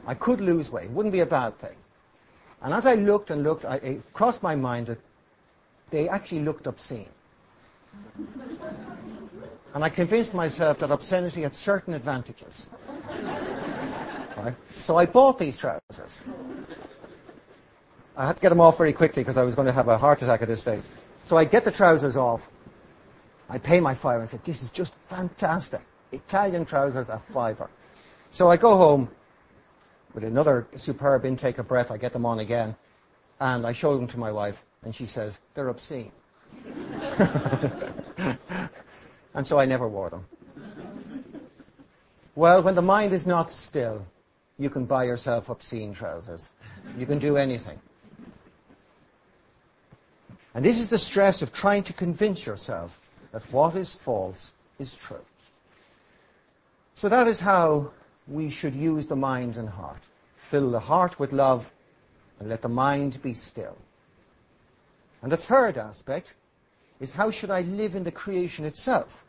I 0.06 0.14
could 0.14 0.40
lose 0.40 0.72
weight. 0.72 0.90
Wouldn't 0.90 1.12
be 1.12 1.20
a 1.20 1.26
bad 1.26 1.58
thing. 1.58 1.76
And 2.62 2.74
as 2.74 2.86
I 2.86 2.94
looked 2.94 3.30
and 3.30 3.44
looked, 3.44 3.64
I, 3.64 3.76
it 3.76 4.12
crossed 4.12 4.42
my 4.42 4.56
mind 4.56 4.88
that 4.88 4.98
they 5.90 6.08
actually 6.08 6.40
looked 6.40 6.66
obscene. 6.66 7.08
And 9.74 9.84
I 9.84 9.88
convinced 9.88 10.34
myself 10.34 10.78
that 10.78 10.90
obscenity 10.90 11.42
had 11.42 11.54
certain 11.54 11.94
advantages. 11.94 12.68
Right? 14.36 14.54
So 14.78 14.96
I 14.96 15.06
bought 15.06 15.38
these 15.38 15.56
trousers. 15.56 16.24
I 18.16 18.26
had 18.26 18.36
to 18.36 18.42
get 18.42 18.48
them 18.48 18.60
off 18.60 18.78
very 18.78 18.92
quickly 18.92 19.22
because 19.22 19.36
I 19.36 19.44
was 19.44 19.54
going 19.54 19.66
to 19.66 19.72
have 19.72 19.88
a 19.88 19.98
heart 19.98 20.22
attack 20.22 20.42
at 20.42 20.48
this 20.48 20.60
stage. 20.60 20.82
So 21.22 21.36
I 21.36 21.44
get 21.44 21.64
the 21.64 21.70
trousers 21.70 22.16
off. 22.16 22.50
I 23.48 23.58
pay 23.58 23.80
my 23.80 23.94
fiver 23.94 24.20
and 24.20 24.28
said, 24.28 24.44
this 24.44 24.62
is 24.62 24.68
just 24.70 24.94
fantastic. 25.04 25.80
Italian 26.12 26.64
trousers 26.64 27.08
a 27.08 27.18
fiver. 27.18 27.70
So 28.30 28.48
I 28.48 28.56
go 28.56 28.76
home 28.76 29.08
with 30.14 30.24
another 30.24 30.66
superb 30.74 31.24
intake 31.24 31.58
of 31.58 31.68
breath. 31.68 31.90
I 31.90 31.96
get 31.96 32.12
them 32.12 32.26
on 32.26 32.40
again. 32.40 32.76
And 33.40 33.66
I 33.66 33.72
show 33.72 33.96
them 33.96 34.06
to 34.08 34.18
my 34.18 34.32
wife 34.32 34.64
and 34.82 34.94
she 34.94 35.06
says, 35.06 35.40
they're 35.54 35.68
obscene. 35.68 36.12
And 39.38 39.46
so 39.46 39.60
I 39.60 39.66
never 39.66 39.86
wore 39.86 40.10
them. 40.10 40.26
Well, 42.34 42.60
when 42.60 42.74
the 42.74 42.82
mind 42.82 43.12
is 43.12 43.24
not 43.24 43.52
still, 43.52 44.04
you 44.58 44.68
can 44.68 44.84
buy 44.84 45.04
yourself 45.04 45.48
obscene 45.48 45.94
trousers. 45.94 46.50
You 46.98 47.06
can 47.06 47.20
do 47.20 47.36
anything. 47.36 47.78
And 50.54 50.64
this 50.64 50.80
is 50.80 50.88
the 50.88 50.98
stress 50.98 51.40
of 51.40 51.52
trying 51.52 51.84
to 51.84 51.92
convince 51.92 52.46
yourself 52.46 53.00
that 53.30 53.44
what 53.52 53.76
is 53.76 53.94
false 53.94 54.52
is 54.80 54.96
true. 54.96 55.24
So 56.96 57.08
that 57.08 57.28
is 57.28 57.38
how 57.38 57.92
we 58.26 58.50
should 58.50 58.74
use 58.74 59.06
the 59.06 59.14
mind 59.14 59.56
and 59.56 59.68
heart. 59.68 60.02
Fill 60.34 60.72
the 60.72 60.80
heart 60.80 61.20
with 61.20 61.32
love 61.32 61.72
and 62.40 62.48
let 62.48 62.62
the 62.62 62.68
mind 62.68 63.22
be 63.22 63.34
still. 63.34 63.78
And 65.22 65.30
the 65.30 65.36
third 65.36 65.78
aspect 65.78 66.34
is 66.98 67.14
how 67.14 67.30
should 67.30 67.52
I 67.52 67.60
live 67.60 67.94
in 67.94 68.02
the 68.02 68.10
creation 68.10 68.64
itself 68.64 69.26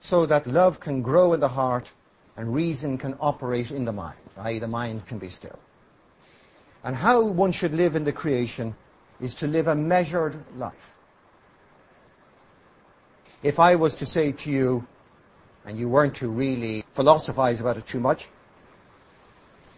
so 0.00 0.26
that 0.26 0.46
love 0.46 0.80
can 0.80 1.02
grow 1.02 1.32
in 1.34 1.40
the 1.40 1.48
heart 1.48 1.92
and 2.36 2.54
reason 2.54 2.96
can 2.96 3.14
operate 3.20 3.70
in 3.70 3.84
the 3.84 3.92
mind, 3.92 4.18
i.e. 4.38 4.58
the 4.58 4.66
mind 4.66 5.06
can 5.06 5.18
be 5.18 5.28
still. 5.28 5.58
And 6.82 6.96
how 6.96 7.22
one 7.22 7.52
should 7.52 7.74
live 7.74 7.94
in 7.94 8.04
the 8.04 8.12
creation 8.12 8.74
is 9.20 9.34
to 9.36 9.46
live 9.46 9.68
a 9.68 9.74
measured 9.74 10.42
life. 10.56 10.96
If 13.42 13.58
I 13.58 13.76
was 13.76 13.94
to 13.96 14.06
say 14.06 14.32
to 14.32 14.50
you, 14.50 14.86
and 15.66 15.78
you 15.78 15.88
weren't 15.88 16.16
to 16.16 16.28
really 16.28 16.84
philosophize 16.94 17.60
about 17.60 17.76
it 17.76 17.86
too 17.86 18.00
much, 18.00 18.28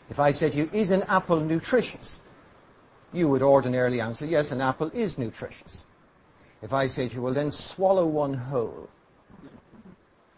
if 0.08 0.20
I 0.20 0.30
said 0.30 0.52
to 0.52 0.58
you, 0.58 0.70
is 0.72 0.90
an 0.90 1.02
apple 1.04 1.40
nutritious? 1.40 2.20
You 3.12 3.28
would 3.28 3.42
ordinarily 3.42 4.00
answer, 4.00 4.26
yes, 4.26 4.52
an 4.52 4.60
apple 4.60 4.90
is 4.94 5.18
nutritious. 5.18 5.84
If 6.60 6.72
I 6.72 6.86
say 6.86 7.08
to 7.08 7.14
you, 7.14 7.22
well 7.22 7.34
then 7.34 7.50
swallow 7.50 8.06
one 8.06 8.34
whole. 8.34 8.88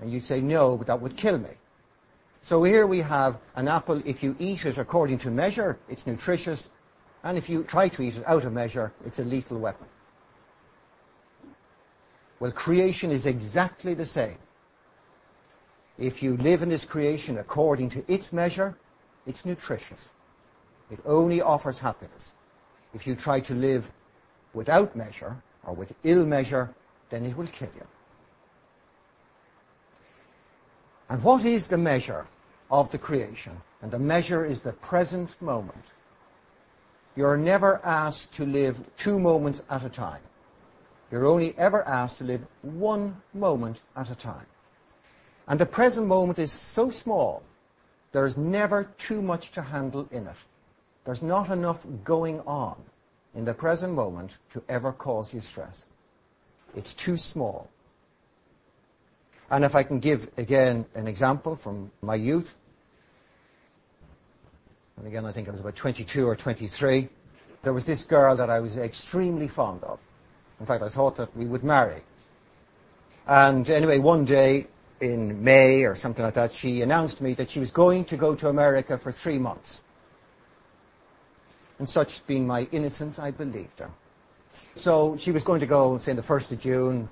And 0.05 0.12
you 0.12 0.20
say, 0.20 0.42
no, 0.42 0.76
but 0.76 0.86
that 0.88 1.00
would 1.00 1.16
kill 1.16 1.38
me. 1.38 1.48
So 2.42 2.62
here 2.62 2.86
we 2.86 2.98
have 2.98 3.38
an 3.57 3.68
apple, 3.68 4.02
if 4.05 4.22
you 4.22 4.36
eat 4.38 4.66
it 4.66 4.76
according 4.76 5.16
to 5.20 5.30
measure, 5.30 5.78
it's 5.88 6.07
nutritious. 6.07 6.68
And 7.22 7.38
if 7.38 7.48
you 7.48 7.62
try 7.62 7.88
to 7.88 8.02
eat 8.02 8.18
it 8.18 8.24
out 8.26 8.44
of 8.44 8.52
measure, 8.52 8.92
it's 9.07 9.18
a 9.18 9.24
lethal 9.24 9.57
weapon. 9.57 9.86
Well, 12.38 12.52
creation 12.52 13.11
is 13.12 13.24
exactly 13.24 13.94
the 13.94 14.05
same. 14.05 14.36
If 15.96 16.22
you 16.22 16.36
live 16.36 16.62
in 16.62 16.68
this 16.68 16.84
creation 16.84 17.38
according 17.38 17.88
to 17.90 18.05
its 18.07 18.30
measure, 18.30 18.76
it's 19.26 19.46
nutritious. 19.46 20.12
It 20.90 21.00
only 21.07 21.40
offers 21.40 21.78
happiness. 21.78 22.34
If 22.92 23.07
you 23.07 23.14
try 23.14 23.40
to 23.40 23.55
live 23.55 23.90
without 24.52 24.94
measure 24.94 25.42
or 25.62 25.72
with 25.72 25.94
ill 26.05 26.26
measure, 26.26 26.74
then 27.09 27.24
it 27.24 27.34
will 27.34 27.46
kill 27.46 27.70
you. 27.74 27.86
And 31.09 31.22
what 31.22 31.44
is 31.44 31.66
the 31.66 31.78
measure 31.78 32.26
of 32.70 32.90
the 32.90 32.98
creation? 32.98 33.61
And 33.82 33.90
the 33.90 33.98
measure 33.98 34.44
is 34.44 34.62
the 34.62 34.72
present 34.72 35.40
moment. 35.42 35.92
You're 37.16 37.36
never 37.36 37.80
asked 37.84 38.32
to 38.34 38.46
live 38.46 38.88
two 38.96 39.18
moments 39.18 39.62
at 39.70 39.84
a 39.84 39.88
time. 39.88 40.22
You're 41.11 41.26
only 41.26 41.55
ever 41.59 41.86
asked 41.86 42.18
to 42.18 42.24
live 42.24 42.46
one 42.62 43.22
moment 43.32 43.82
at 43.94 44.11
a 44.11 44.14
time. 44.14 44.46
And 45.46 45.61
the 45.61 45.66
present 45.66 46.07
moment 46.07 46.38
is 46.38 46.50
so 46.50 46.90
small, 46.90 47.42
there's 48.12 48.36
never 48.36 48.84
too 48.96 49.20
much 49.20 49.50
to 49.52 49.62
handle 49.62 50.09
in 50.11 50.26
it. 50.26 50.36
There's 51.05 51.22
not 51.22 51.50
enough 51.50 51.86
going 52.02 52.40
on 52.40 52.76
in 53.34 53.44
the 53.44 53.55
present 53.55 53.92
moment 53.92 54.38
to 54.50 54.62
ever 54.68 54.92
cause 54.92 55.34
you 55.34 55.40
stress. 55.40 55.86
It's 56.74 56.94
too 56.94 57.16
small. 57.16 57.70
And 59.55 59.64
if 59.64 59.76
I 59.76 59.84
can 59.84 60.00
give 60.00 60.32
again 60.36 60.84
an 60.96 61.07
example 61.07 61.55
from 61.55 61.92
my 62.02 62.16
youth, 62.16 62.57
and 64.96 65.07
again 65.07 65.24
I 65.24 65.30
think 65.30 65.46
I 65.46 65.52
was 65.52 65.61
about 65.61 65.76
22 65.76 66.26
or 66.26 66.34
23, 66.34 67.09
there 67.62 67.72
was 67.72 67.84
this 67.84 68.02
girl 68.02 68.34
that 68.34 68.50
I 68.50 68.59
was 68.59 68.76
extremely 68.76 69.46
fond 69.46 69.84
of. 69.84 70.00
In 70.59 70.66
fact, 70.66 70.82
I 70.82 70.88
thought 70.88 71.14
that 71.18 71.36
we 71.36 71.46
would 71.46 71.62
marry. 71.62 72.02
And 73.28 73.70
anyway, 73.70 74.00
one 74.00 74.24
day 74.24 74.66
in 75.00 75.44
May 75.44 75.84
or 75.84 75.94
something 75.94 76.24
like 76.24 76.34
that, 76.34 76.52
she 76.52 76.82
announced 76.82 77.18
to 77.18 77.24
me 77.24 77.34
that 77.34 77.48
she 77.48 77.61
was 77.61 77.70
going 77.70 78.07
to 78.07 78.16
go 78.16 78.34
to 78.34 78.48
America 78.48 78.98
for 78.98 79.12
three 79.12 79.38
months. 79.38 79.84
And 81.78 81.88
such 81.88 82.26
being 82.26 82.44
my 82.44 82.66
innocence, 82.72 83.20
I 83.20 83.30
believed 83.30 83.78
her. 83.78 83.90
So 84.74 85.16
she 85.16 85.30
was 85.30 85.44
going 85.44 85.61
to 85.61 85.66
go, 85.66 85.96
say, 85.98 86.12
the 86.12 86.22
1st 86.22 86.50
of 86.50 86.59
June, 86.59 87.09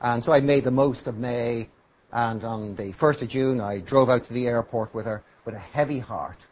and 0.00 0.24
so 0.24 0.32
I 0.32 0.40
made 0.40 0.64
the 0.64 0.70
most 0.70 1.06
of 1.06 1.18
May, 1.18 1.68
and 2.14 2.44
on 2.44 2.76
the 2.76 2.92
1st 2.92 3.22
of 3.22 3.28
June, 3.28 3.60
I 3.60 3.80
drove 3.80 4.08
out 4.08 4.24
to 4.26 4.32
the 4.32 4.46
airport 4.46 4.94
with 4.94 5.04
her 5.04 5.24
with 5.44 5.56
a 5.56 5.58
heavy 5.58 5.98
heart. 5.98 6.46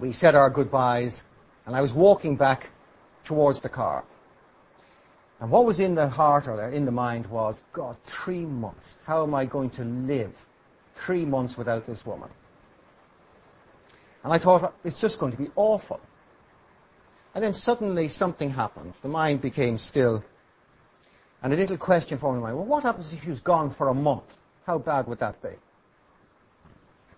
We 0.00 0.12
said 0.12 0.34
our 0.34 0.50
goodbyes, 0.50 1.22
and 1.64 1.76
I 1.76 1.80
was 1.80 1.94
walking 1.94 2.36
back 2.36 2.70
towards 3.24 3.60
the 3.60 3.68
car. 3.68 4.04
And 5.38 5.50
what 5.50 5.64
was 5.64 5.78
in 5.78 5.94
the 5.94 6.08
heart 6.08 6.48
or 6.48 6.60
in 6.68 6.86
the 6.86 6.90
mind 6.90 7.26
was, 7.26 7.62
God, 7.72 7.96
three 8.02 8.44
months. 8.44 8.96
How 9.04 9.22
am 9.22 9.32
I 9.32 9.44
going 9.44 9.70
to 9.70 9.84
live 9.84 10.44
three 10.94 11.24
months 11.24 11.56
without 11.56 11.86
this 11.86 12.04
woman? 12.04 12.30
And 14.24 14.32
I 14.32 14.38
thought, 14.38 14.74
it's 14.82 15.00
just 15.00 15.20
going 15.20 15.32
to 15.32 15.38
be 15.38 15.50
awful. 15.54 16.00
And 17.32 17.44
then 17.44 17.52
suddenly 17.52 18.08
something 18.08 18.50
happened. 18.50 18.94
The 19.02 19.08
mind 19.08 19.40
became 19.40 19.78
still. 19.78 20.24
And 21.46 21.54
a 21.54 21.56
little 21.56 21.76
question 21.76 22.18
my 22.20 22.30
mind, 22.30 22.56
well, 22.56 22.64
what 22.64 22.82
happens 22.82 23.12
if 23.12 23.22
she's 23.22 23.38
gone 23.38 23.70
for 23.70 23.86
a 23.86 23.94
month? 23.94 24.36
How 24.66 24.78
bad 24.78 25.06
would 25.06 25.20
that 25.20 25.40
be? 25.40 25.50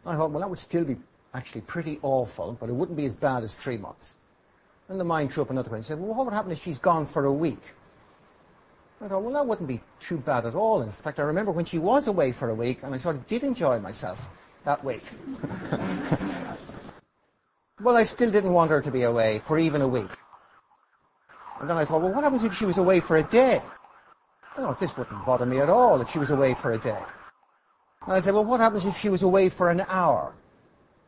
I 0.05 0.17
thought, 0.17 0.33
well, 0.33 0.41
that 0.41 0.51
would 0.51 0.59
still 0.59 0.85
be 0.85 0.99
actually 1.33 1.63
pretty 1.63 1.99
awful, 2.03 2.55
but 2.61 2.69
it 2.69 2.75
wouldn't 2.75 2.99
be 2.99 3.07
as 3.07 3.15
bad 3.15 3.43
as 3.43 3.55
three 3.55 3.79
months. 3.79 4.17
And 4.91 5.01
the 5.01 5.05
mind 5.05 5.33
threw 5.33 5.45
up 5.45 5.49
another 5.49 5.71
question 5.71 5.79
and 5.79 5.87
said, 5.87 6.07
well, 6.07 6.15
what 6.15 6.27
would 6.27 6.35
happen 6.35 6.53
if 6.53 6.63
she's 6.63 6.77
gone 6.77 7.07
for 7.07 7.25
a 7.25 7.33
week? 7.33 7.73
I 9.01 9.09
thought, 9.09 9.23
well, 9.23 9.33
that 9.33 9.47
wouldn't 9.47 9.67
be 9.67 9.81
too 9.99 10.19
bad 10.19 10.45
at 10.45 10.55
all. 10.55 10.83
In 10.83 10.91
fact, 10.91 11.19
I 11.19 11.23
remember 11.23 11.51
when 11.51 11.65
she 11.65 11.79
was 11.79 12.07
away 12.07 12.33
for 12.33 12.51
a 12.51 12.55
week, 12.55 12.83
and 12.83 12.95
I 12.95 12.99
sort 12.99 13.17
of 13.17 13.27
did 13.27 13.45
enjoy 13.45 13.79
myself 13.79 14.29
that 14.65 14.85
week. 14.85 15.05
well, 17.81 17.97
I 17.97 18.03
still 18.03 18.31
didn't 18.31 18.53
want 18.53 18.73
her 18.73 18.83
to 18.83 18.91
be 18.91 19.05
away 19.05 19.39
for 19.39 19.59
even 19.59 19.81
a 19.81 19.89
week. 19.89 20.11
And 21.61 21.71
then 21.71 21.79
I 21.79 21.87
thought, 21.87 22.03
well, 22.03 22.13
what 22.13 22.25
happens 22.25 22.45
if 22.45 22.55
she 22.55 22.67
was 22.67 22.77
away 22.77 23.01
for 23.01 23.17
a 23.17 23.23
day? 23.23 23.63
Thought, 24.59 24.81
this 24.81 24.97
wouldn't 24.97 25.25
bother 25.25 25.47
me 25.47 25.61
at 25.61 25.71
all 25.71 26.01
if 26.01 26.11
she 26.11 26.19
was 26.19 26.33
away 26.33 26.53
for 26.53 26.73
a 26.73 26.79
day. 26.79 27.01
And 28.03 28.13
I 28.13 28.19
said, 28.19 28.35
well, 28.35 28.45
what 28.45 28.59
happens 28.59 28.85
if 28.85 28.97
she 28.97 29.09
was 29.09 29.23
away 29.23 29.49
for 29.51 29.71
an 29.71 29.85
hour? 29.87 30.35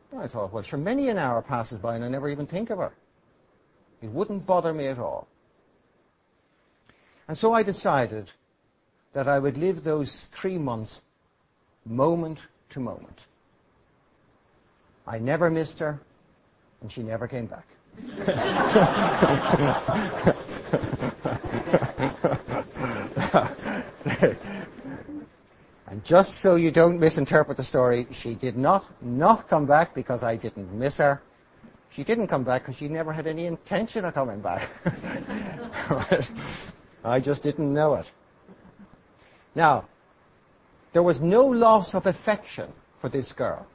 And 0.09 0.21
I 0.21 0.27
thought, 0.27 0.53
well, 0.53 0.63
sure, 0.63 0.79
many 0.79 1.09
an 1.09 1.17
hour 1.17 1.41
passes 1.41 1.77
by 1.77 1.95
and 1.95 2.05
I 2.05 2.07
never 2.07 2.29
even 2.29 2.47
think 2.47 2.69
of 2.69 2.77
her. 2.77 2.93
It 4.01 4.09
wouldn't 4.09 4.45
bother 4.45 4.73
me 4.73 4.87
at 4.87 4.99
all. 4.99 5.27
And 7.27 7.37
so 7.37 7.51
I 7.51 7.61
decided 7.61 8.31
that 9.11 9.27
I 9.27 9.37
would 9.37 9.57
live 9.57 9.83
those 9.83 10.27
three 10.27 10.57
months 10.57 11.01
moment 11.85 12.47
to 12.69 12.79
moment. 12.79 13.25
I 15.05 15.19
never 15.19 15.51
missed 15.51 15.79
her, 15.79 15.99
and 16.79 16.89
she 16.89 17.03
never 17.03 17.27
came 17.27 17.47
back. 17.47 17.67
and 25.91 26.01
just 26.05 26.37
so 26.37 26.55
you 26.55 26.71
don't 26.71 27.01
misinterpret 27.01 27.57
the 27.57 27.65
story, 27.65 28.07
she 28.13 28.33
did 28.33 28.55
not 28.57 28.85
not 29.01 29.49
come 29.49 29.65
back 29.65 29.93
because 29.93 30.23
I 30.23 30.37
didn't 30.37 30.71
miss 30.71 30.99
her. 30.99 31.21
She 31.89 32.05
didn't 32.05 32.27
come 32.27 32.45
back 32.45 32.61
because 32.61 32.77
she 32.77 32.87
never 32.87 33.11
had 33.11 33.27
any 33.27 33.45
intention 33.45 34.05
of 34.05 34.13
coming 34.13 34.39
back. 34.39 34.69
I 37.03 37.19
just 37.19 37.43
didn't 37.43 37.73
know 37.73 37.95
it. 37.95 38.09
Now, 39.53 39.83
there 40.93 41.03
was 41.03 41.19
no 41.19 41.45
loss 41.45 41.93
of 41.93 42.05
affection 42.05 42.71
for 42.95 43.09
this 43.09 43.33
girl. 43.33 43.67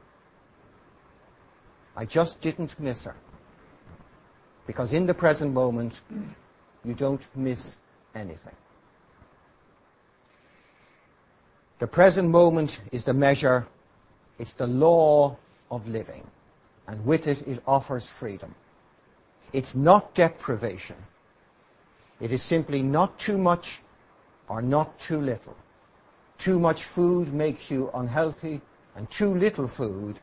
I 1.94 2.06
just 2.06 2.40
didn't 2.40 2.80
miss 2.80 3.04
her. 3.04 3.16
Because 4.66 4.94
in 4.94 5.04
the 5.04 5.12
present 5.12 5.52
moment, 5.52 6.00
you 6.82 6.94
don't 6.94 7.28
miss 7.36 7.76
anything. 8.14 8.56
The 11.78 11.86
present 11.86 12.30
moment 12.30 12.80
is 12.90 13.04
the 13.04 13.12
measure, 13.12 13.66
it's 14.38 14.54
the 14.54 14.66
law 14.66 15.36
of 15.70 15.88
living. 15.88 16.26
And 16.88 17.04
with 17.04 17.26
it, 17.26 17.46
it 17.46 17.62
offers 17.66 18.08
freedom. 18.08 18.54
It's 19.52 19.74
not 19.74 20.14
deprivation. 20.14 20.96
It 22.20 22.32
is 22.32 22.42
simply 22.42 22.82
not 22.82 23.18
too 23.18 23.36
much 23.36 23.82
or 24.48 24.62
not 24.62 24.98
too 24.98 25.20
little. 25.20 25.56
Too 26.38 26.58
much 26.58 26.84
food 26.84 27.34
makes 27.34 27.70
you 27.70 27.90
unhealthy, 27.92 28.60
and 28.94 29.10
too 29.10 29.34
little 29.34 29.66
food 29.66 30.20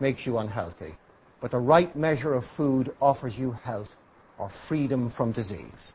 makes 0.00 0.26
you 0.26 0.38
unhealthy. 0.38 0.94
But 1.40 1.52
the 1.52 1.58
right 1.58 1.94
measure 1.96 2.34
of 2.34 2.44
food 2.44 2.94
offers 3.00 3.38
you 3.38 3.52
health 3.52 3.96
or 4.38 4.48
freedom 4.48 5.08
from 5.08 5.32
disease. 5.32 5.94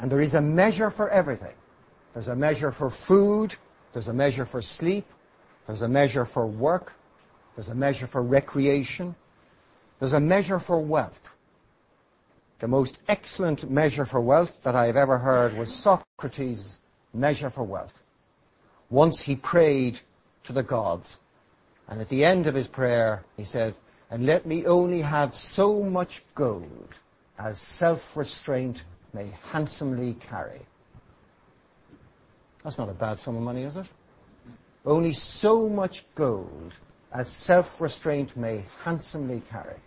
And 0.00 0.10
there 0.10 0.20
is 0.20 0.34
a 0.34 0.40
measure 0.42 0.90
for 0.90 1.08
everything. 1.08 1.54
There's 2.14 2.28
a 2.28 2.36
measure 2.36 2.70
for 2.70 2.90
food. 2.90 3.54
There's 3.92 4.08
a 4.08 4.14
measure 4.14 4.44
for 4.44 4.62
sleep. 4.62 5.06
There's 5.66 5.82
a 5.82 5.88
measure 5.88 6.24
for 6.24 6.46
work. 6.46 6.94
There's 7.54 7.68
a 7.68 7.74
measure 7.74 8.06
for 8.06 8.22
recreation. 8.22 9.14
There's 9.98 10.14
a 10.14 10.20
measure 10.20 10.58
for 10.58 10.80
wealth. 10.80 11.34
The 12.58 12.68
most 12.68 13.00
excellent 13.08 13.70
measure 13.70 14.04
for 14.04 14.20
wealth 14.20 14.62
that 14.62 14.74
I 14.74 14.86
have 14.86 14.96
ever 14.96 15.18
heard 15.18 15.56
was 15.56 15.74
Socrates' 15.74 16.80
measure 17.12 17.50
for 17.50 17.64
wealth. 17.64 18.02
Once 18.90 19.22
he 19.22 19.36
prayed 19.36 20.00
to 20.44 20.52
the 20.52 20.62
gods, 20.62 21.18
and 21.88 22.00
at 22.00 22.08
the 22.08 22.24
end 22.24 22.46
of 22.46 22.54
his 22.54 22.68
prayer, 22.68 23.24
he 23.36 23.44
said, 23.44 23.74
and 24.10 24.26
let 24.26 24.46
me 24.46 24.66
only 24.66 25.00
have 25.00 25.34
so 25.34 25.82
much 25.82 26.22
gold 26.34 27.00
as 27.38 27.58
self-restraint 27.58 28.84
may 29.12 29.32
handsomely 29.50 30.14
carry. 30.14 30.60
That's 32.62 32.78
not 32.78 32.88
a 32.88 32.94
bad 32.94 33.18
sum 33.18 33.36
of 33.36 33.42
money, 33.42 33.64
is 33.64 33.76
it? 33.76 33.86
Only 34.84 35.12
so 35.12 35.68
much 35.68 36.04
gold 36.14 36.78
as 37.12 37.28
self-restraint 37.28 38.36
may 38.36 38.64
handsomely 38.84 39.42
carry. 39.50 39.78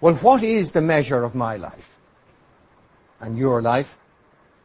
Well, 0.00 0.14
what 0.14 0.42
is 0.42 0.72
the 0.72 0.82
measure 0.82 1.22
of 1.22 1.34
my 1.34 1.56
life 1.56 1.98
and 3.20 3.38
your 3.38 3.62
life? 3.62 3.98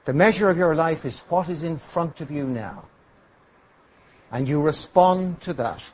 The 0.06 0.14
measure 0.14 0.50
of 0.50 0.58
your 0.58 0.76
life 0.76 1.06
is 1.06 1.20
what 1.30 1.48
is 1.50 1.64
in 1.64 1.78
front 1.78 2.22
of 2.22 2.32
you 2.32 2.46
now. 2.46 2.86
And 4.32 4.48
you 4.48 4.62
respond 4.62 5.42
to 5.42 5.54
that. 5.54 5.92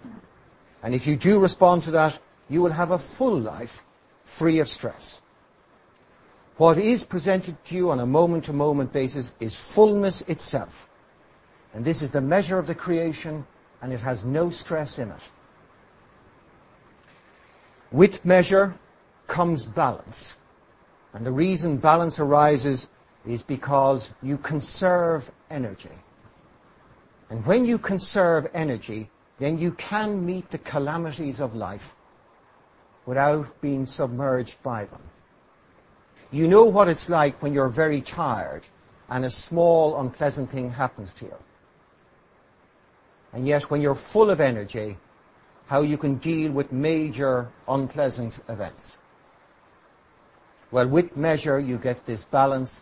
And 0.82 0.96
if 0.96 1.06
you 1.06 1.16
do 1.16 1.40
respond 1.40 1.84
to 1.84 1.92
that, 1.92 2.20
you 2.50 2.62
will 2.62 2.72
have 2.72 2.92
a 2.92 2.98
full 2.98 3.38
life 3.38 3.84
free 4.24 4.60
of 4.60 4.68
stress. 4.68 5.22
What 6.58 6.80
is 6.80 7.04
presented 7.04 7.64
to 7.66 7.76
you 7.76 7.92
on 7.92 8.00
a 8.00 8.06
moment-to-moment 8.06 8.92
basis 8.92 9.36
is 9.40 9.60
fullness 9.60 10.22
itself. 10.24 10.90
And 11.74 11.86
this 11.86 12.02
is 12.02 12.12
the 12.12 12.22
measure 12.22 12.58
of 12.58 12.66
the 12.66 12.74
creation, 12.74 13.46
and 13.82 13.94
it 13.94 14.00
has 14.00 14.26
no 14.26 14.50
stress 14.50 14.98
in 14.98 15.12
it. 15.12 15.32
With 17.92 18.26
measure 18.26 18.78
comes 19.28 19.66
balance. 19.66 20.38
And 21.14 21.26
the 21.26 21.32
reason 21.32 21.78
balance 21.78 22.20
arises 22.20 22.90
is 23.26 23.44
because 23.44 24.14
you 24.24 24.38
conserve 24.38 25.32
energy. 25.52 25.98
And 27.30 27.46
when 27.46 27.66
you 27.66 27.78
conserve 27.78 28.50
energy, 28.54 29.12
then 29.38 29.60
you 29.60 29.74
can 29.74 30.26
meet 30.26 30.50
the 30.50 30.58
calamities 30.58 31.40
of 31.40 31.56
life 31.56 31.96
without 33.06 33.62
being 33.62 33.86
submerged 33.86 34.62
by 34.64 34.86
them. 34.86 35.02
You 36.32 36.48
know 36.48 36.66
what 36.66 36.88
it's 36.88 37.10
like 37.10 37.42
when 37.42 37.54
you're 37.54 37.70
very 37.70 38.02
tired 38.02 38.64
and 39.10 39.24
a 39.24 39.30
small 39.30 40.00
unpleasant 40.00 40.50
thing 40.50 40.72
happens 40.72 41.14
to 41.16 41.26
you. 41.26 41.36
And 43.32 43.48
yet 43.48 43.70
when 43.70 43.82
you're 43.82 43.96
full 43.96 44.30
of 44.30 44.42
energy, 44.42 44.98
how 45.68 45.82
you 45.82 45.98
can 45.98 46.16
deal 46.16 46.52
with 46.52 46.72
major 46.72 47.50
unpleasant 47.68 48.40
events. 48.50 49.00
Well, 50.72 50.88
with 50.88 51.16
measure, 51.16 51.60
you 51.60 51.78
get 51.78 52.06
this 52.06 52.26
balance, 52.26 52.82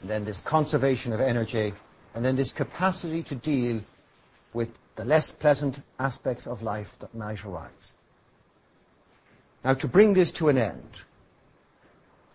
and 0.00 0.08
then 0.08 0.24
this 0.24 0.40
conservation 0.40 1.12
of 1.12 1.20
energy, 1.20 1.74
and 2.14 2.24
then 2.24 2.36
this 2.36 2.52
capacity 2.52 3.22
to 3.24 3.34
deal 3.34 3.80
with 4.54 4.70
the 4.96 5.04
less 5.04 5.30
pleasant 5.30 5.82
aspects 5.98 6.46
of 6.46 6.62
life 6.62 6.98
that 7.00 7.14
might 7.14 7.44
arise. 7.44 7.94
Now, 9.64 9.74
to 9.74 9.88
bring 9.88 10.14
this 10.14 10.32
to 10.32 10.48
an 10.48 10.56
end, 10.56 11.02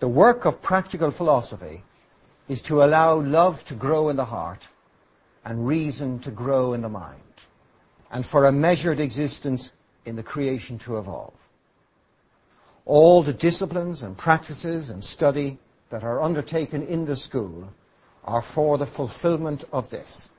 the 0.02 0.08
work 0.08 0.45
of 0.45 0.64
practical 0.64 1.12
philosophy 1.12 1.84
is 2.49 2.64
to 2.64 2.84
allow 2.84 3.22
love 3.22 3.64
to 3.64 3.76
grow 3.76 4.10
in 4.10 4.16
the 4.16 4.26
heart 4.26 4.68
and 5.45 5.68
reason 5.68 6.18
to 6.18 6.32
grow 6.32 6.74
in 6.74 6.82
the 6.82 6.89
mind, 6.89 7.45
and 8.12 8.26
for 8.26 8.45
a 8.45 8.52
measured 8.52 8.99
existence 8.99 9.74
in 10.04 10.16
the 10.16 10.24
creation 10.24 10.80
to 10.80 10.97
evolve. 10.97 11.49
All 12.86 13.22
the 13.22 13.32
disciplines 13.32 14.02
and 14.02 14.18
practices 14.18 14.89
and 14.89 15.04
study 15.04 15.60
that 15.91 16.04
are 16.04 16.20
undertaken 16.20 16.82
in 16.88 17.06
the 17.06 17.16
school 17.16 17.72
are 18.26 18.41
for 18.41 18.80
the 18.80 18.88
fulfillment 18.88 19.66
of 19.72 19.91
this. 19.91 20.32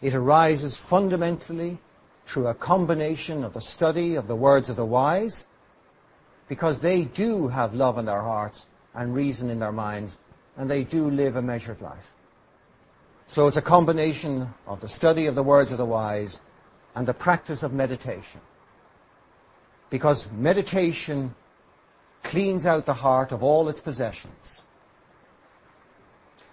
It 0.00 0.14
arises 0.14 0.78
fundamentally 0.78 1.76
through 2.24 2.46
a 2.46 2.54
combination 2.54 3.44
of 3.44 3.52
the 3.52 3.60
study 3.60 4.14
of 4.14 4.26
the 4.26 4.36
words 4.36 4.70
of 4.70 4.76
the 4.76 4.86
wise, 4.86 5.44
because 6.48 6.80
they 6.80 7.04
do 7.04 7.48
have 7.48 7.74
love 7.74 7.98
in 7.98 8.04
their 8.04 8.20
hearts 8.20 8.66
and 8.94 9.14
reason 9.14 9.50
in 9.50 9.58
their 9.58 9.72
minds, 9.72 10.18
and 10.56 10.70
they 10.70 10.84
do 10.84 11.10
live 11.10 11.36
a 11.36 11.42
measured 11.42 11.80
life. 11.80 12.12
So 13.26 13.46
it's 13.46 13.56
a 13.56 13.62
combination 13.62 14.52
of 14.66 14.80
the 14.80 14.88
study 14.88 15.26
of 15.26 15.34
the 15.34 15.42
words 15.42 15.70
of 15.70 15.78
the 15.78 15.84
wise 15.84 16.42
and 16.94 17.08
the 17.08 17.14
practice 17.14 17.62
of 17.62 17.72
meditation. 17.72 18.40
Because 19.88 20.30
meditation 20.32 21.34
cleans 22.22 22.66
out 22.66 22.86
the 22.86 22.94
heart 22.94 23.32
of 23.32 23.42
all 23.42 23.68
its 23.68 23.80
possessions. 23.80 24.64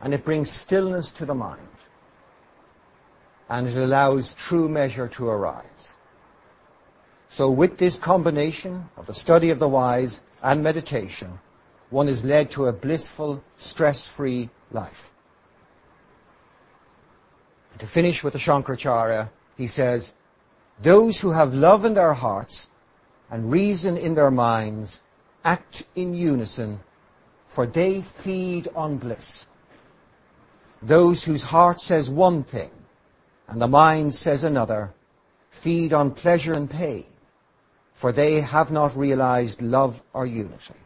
And 0.02 0.14
it 0.14 0.24
brings 0.24 0.50
stillness 0.50 1.12
to 1.14 1.26
the 1.26 1.36
mind 1.36 1.68
and 3.50 3.68
it 3.68 3.76
allows 3.76 4.36
true 4.36 4.70
measure 4.70 5.08
to 5.08 5.28
arise. 5.28 5.98
So 7.30 7.50
with 7.50 7.78
this 7.78 7.98
combination 7.98 8.90
of 8.98 9.06
the 9.06 9.14
study 9.14 9.52
of 9.52 9.60
the 9.60 9.70
wise 9.70 10.22
and 10.42 10.64
meditation, 10.64 11.40
one 11.92 12.08
is 12.08 12.26
led 12.26 12.52
to 12.52 12.66
a 12.66 12.74
blissful, 12.74 13.44
stress-free 13.56 14.50
life. 14.72 15.12
To 17.78 17.88
finish 17.88 18.24
with 18.24 18.34
the 18.34 18.40
Shankaracharya, 18.40 19.30
he 19.56 19.68
says, 19.68 20.14
those 20.82 21.20
who 21.20 21.32
have 21.32 21.54
love 21.54 21.86
in 21.86 21.94
their 21.94 22.14
hearts 22.14 22.68
and 23.30 23.52
reason 23.52 23.96
in 23.96 24.16
their 24.16 24.32
minds 24.32 25.02
act 25.46 25.86
in 25.96 26.16
unison, 26.16 26.80
for 27.48 27.66
they 27.66 28.02
feed 28.02 28.68
on 28.76 28.98
bliss. 28.98 29.48
Those 30.82 31.24
whose 31.24 31.44
heart 31.44 31.80
says 31.80 32.10
one 32.10 32.44
thing 32.44 32.72
and 33.48 33.62
the 33.62 33.68
mind 33.68 34.14
says 34.14 34.44
another, 34.44 34.94
feed 35.50 35.94
on 35.94 36.12
pleasure 36.12 36.54
and 36.54 36.70
pain, 36.70 37.06
for 38.00 38.14
they 38.14 38.40
have 38.40 38.72
not 38.72 38.96
realized 38.96 39.62
love 39.62 40.02
or 40.14 40.26
unity. 40.26 40.80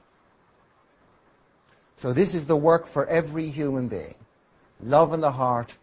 So 1.96 2.12
this 2.12 2.34
is 2.34 2.48
the 2.48 2.56
work 2.56 2.88
for 2.88 3.06
every 3.06 3.52
human 3.52 3.88
being. 3.88 4.16
Love 4.82 5.14
in 5.14 5.22
the 5.22 5.32
heart, 5.32 5.78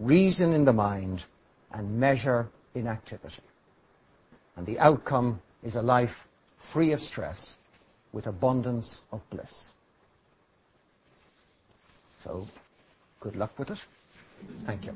reason 0.00 0.52
in 0.52 0.64
the 0.64 0.72
mind, 0.72 1.26
and 1.70 2.00
measure 2.00 2.48
in 2.74 2.88
activity. 2.88 3.44
And 4.56 4.66
the 4.66 4.80
outcome 4.80 5.40
is 5.62 5.76
a 5.76 5.80
life 5.80 6.26
free 6.56 6.90
of 6.90 7.00
stress 7.00 7.56
with 8.10 8.26
abundance 8.26 9.02
of 9.12 9.20
bliss. 9.30 9.74
So, 12.18 12.48
good 13.20 13.36
luck 13.36 13.56
with 13.60 13.70
it. 13.70 13.86
Thank 14.66 14.86
you. 14.86 14.94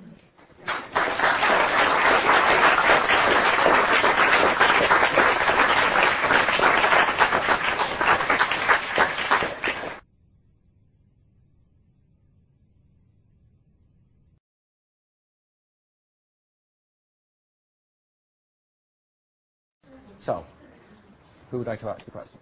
Who 20.26 21.58
would 21.58 21.66
like 21.66 21.80
to 21.80 21.88
ask 21.88 22.04
the 22.04 22.10
question? 22.10 22.38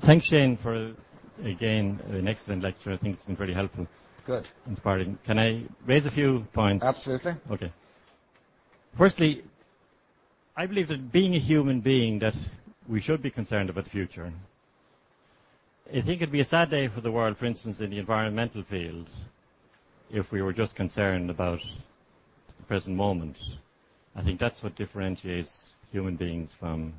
Thanks, 0.00 0.26
Shane, 0.26 0.56
for 0.56 0.92
again 1.44 2.00
an 2.10 2.28
excellent 2.28 2.62
lecture. 2.62 2.92
I 2.92 2.96
think 2.96 3.14
it's 3.14 3.24
been 3.24 3.36
very 3.36 3.54
helpful. 3.54 3.86
Good. 4.24 4.48
Inspiring. 4.68 5.18
Can 5.24 5.38
I 5.38 5.62
raise 5.84 6.06
a 6.06 6.10
few 6.10 6.46
points? 6.52 6.84
Absolutely. 6.84 7.34
Okay. 7.50 7.72
Firstly, 8.96 9.42
I 10.56 10.66
believe 10.66 10.88
that 10.88 11.10
being 11.10 11.34
a 11.34 11.38
human 11.38 11.80
being, 11.80 12.18
that 12.20 12.34
we 12.86 13.00
should 13.00 13.22
be 13.22 13.30
concerned 13.30 13.70
about 13.70 13.84
the 13.84 13.90
future. 13.90 14.32
I 15.88 16.00
think 16.00 16.22
it'd 16.22 16.32
be 16.32 16.40
a 16.40 16.44
sad 16.44 16.70
day 16.70 16.88
for 16.88 17.00
the 17.00 17.10
world, 17.10 17.36
for 17.36 17.46
instance, 17.46 17.80
in 17.80 17.90
the 17.90 17.98
environmental 17.98 18.62
field, 18.62 19.08
if 20.10 20.30
we 20.30 20.42
were 20.42 20.52
just 20.52 20.74
concerned 20.74 21.30
about 21.30 21.60
the 22.58 22.62
present 22.64 22.96
moment. 22.96 23.38
I 24.14 24.22
think 24.22 24.38
that's 24.38 24.62
what 24.62 24.74
differentiates 24.76 25.70
human 25.92 26.16
beings 26.16 26.52
from 26.58 26.94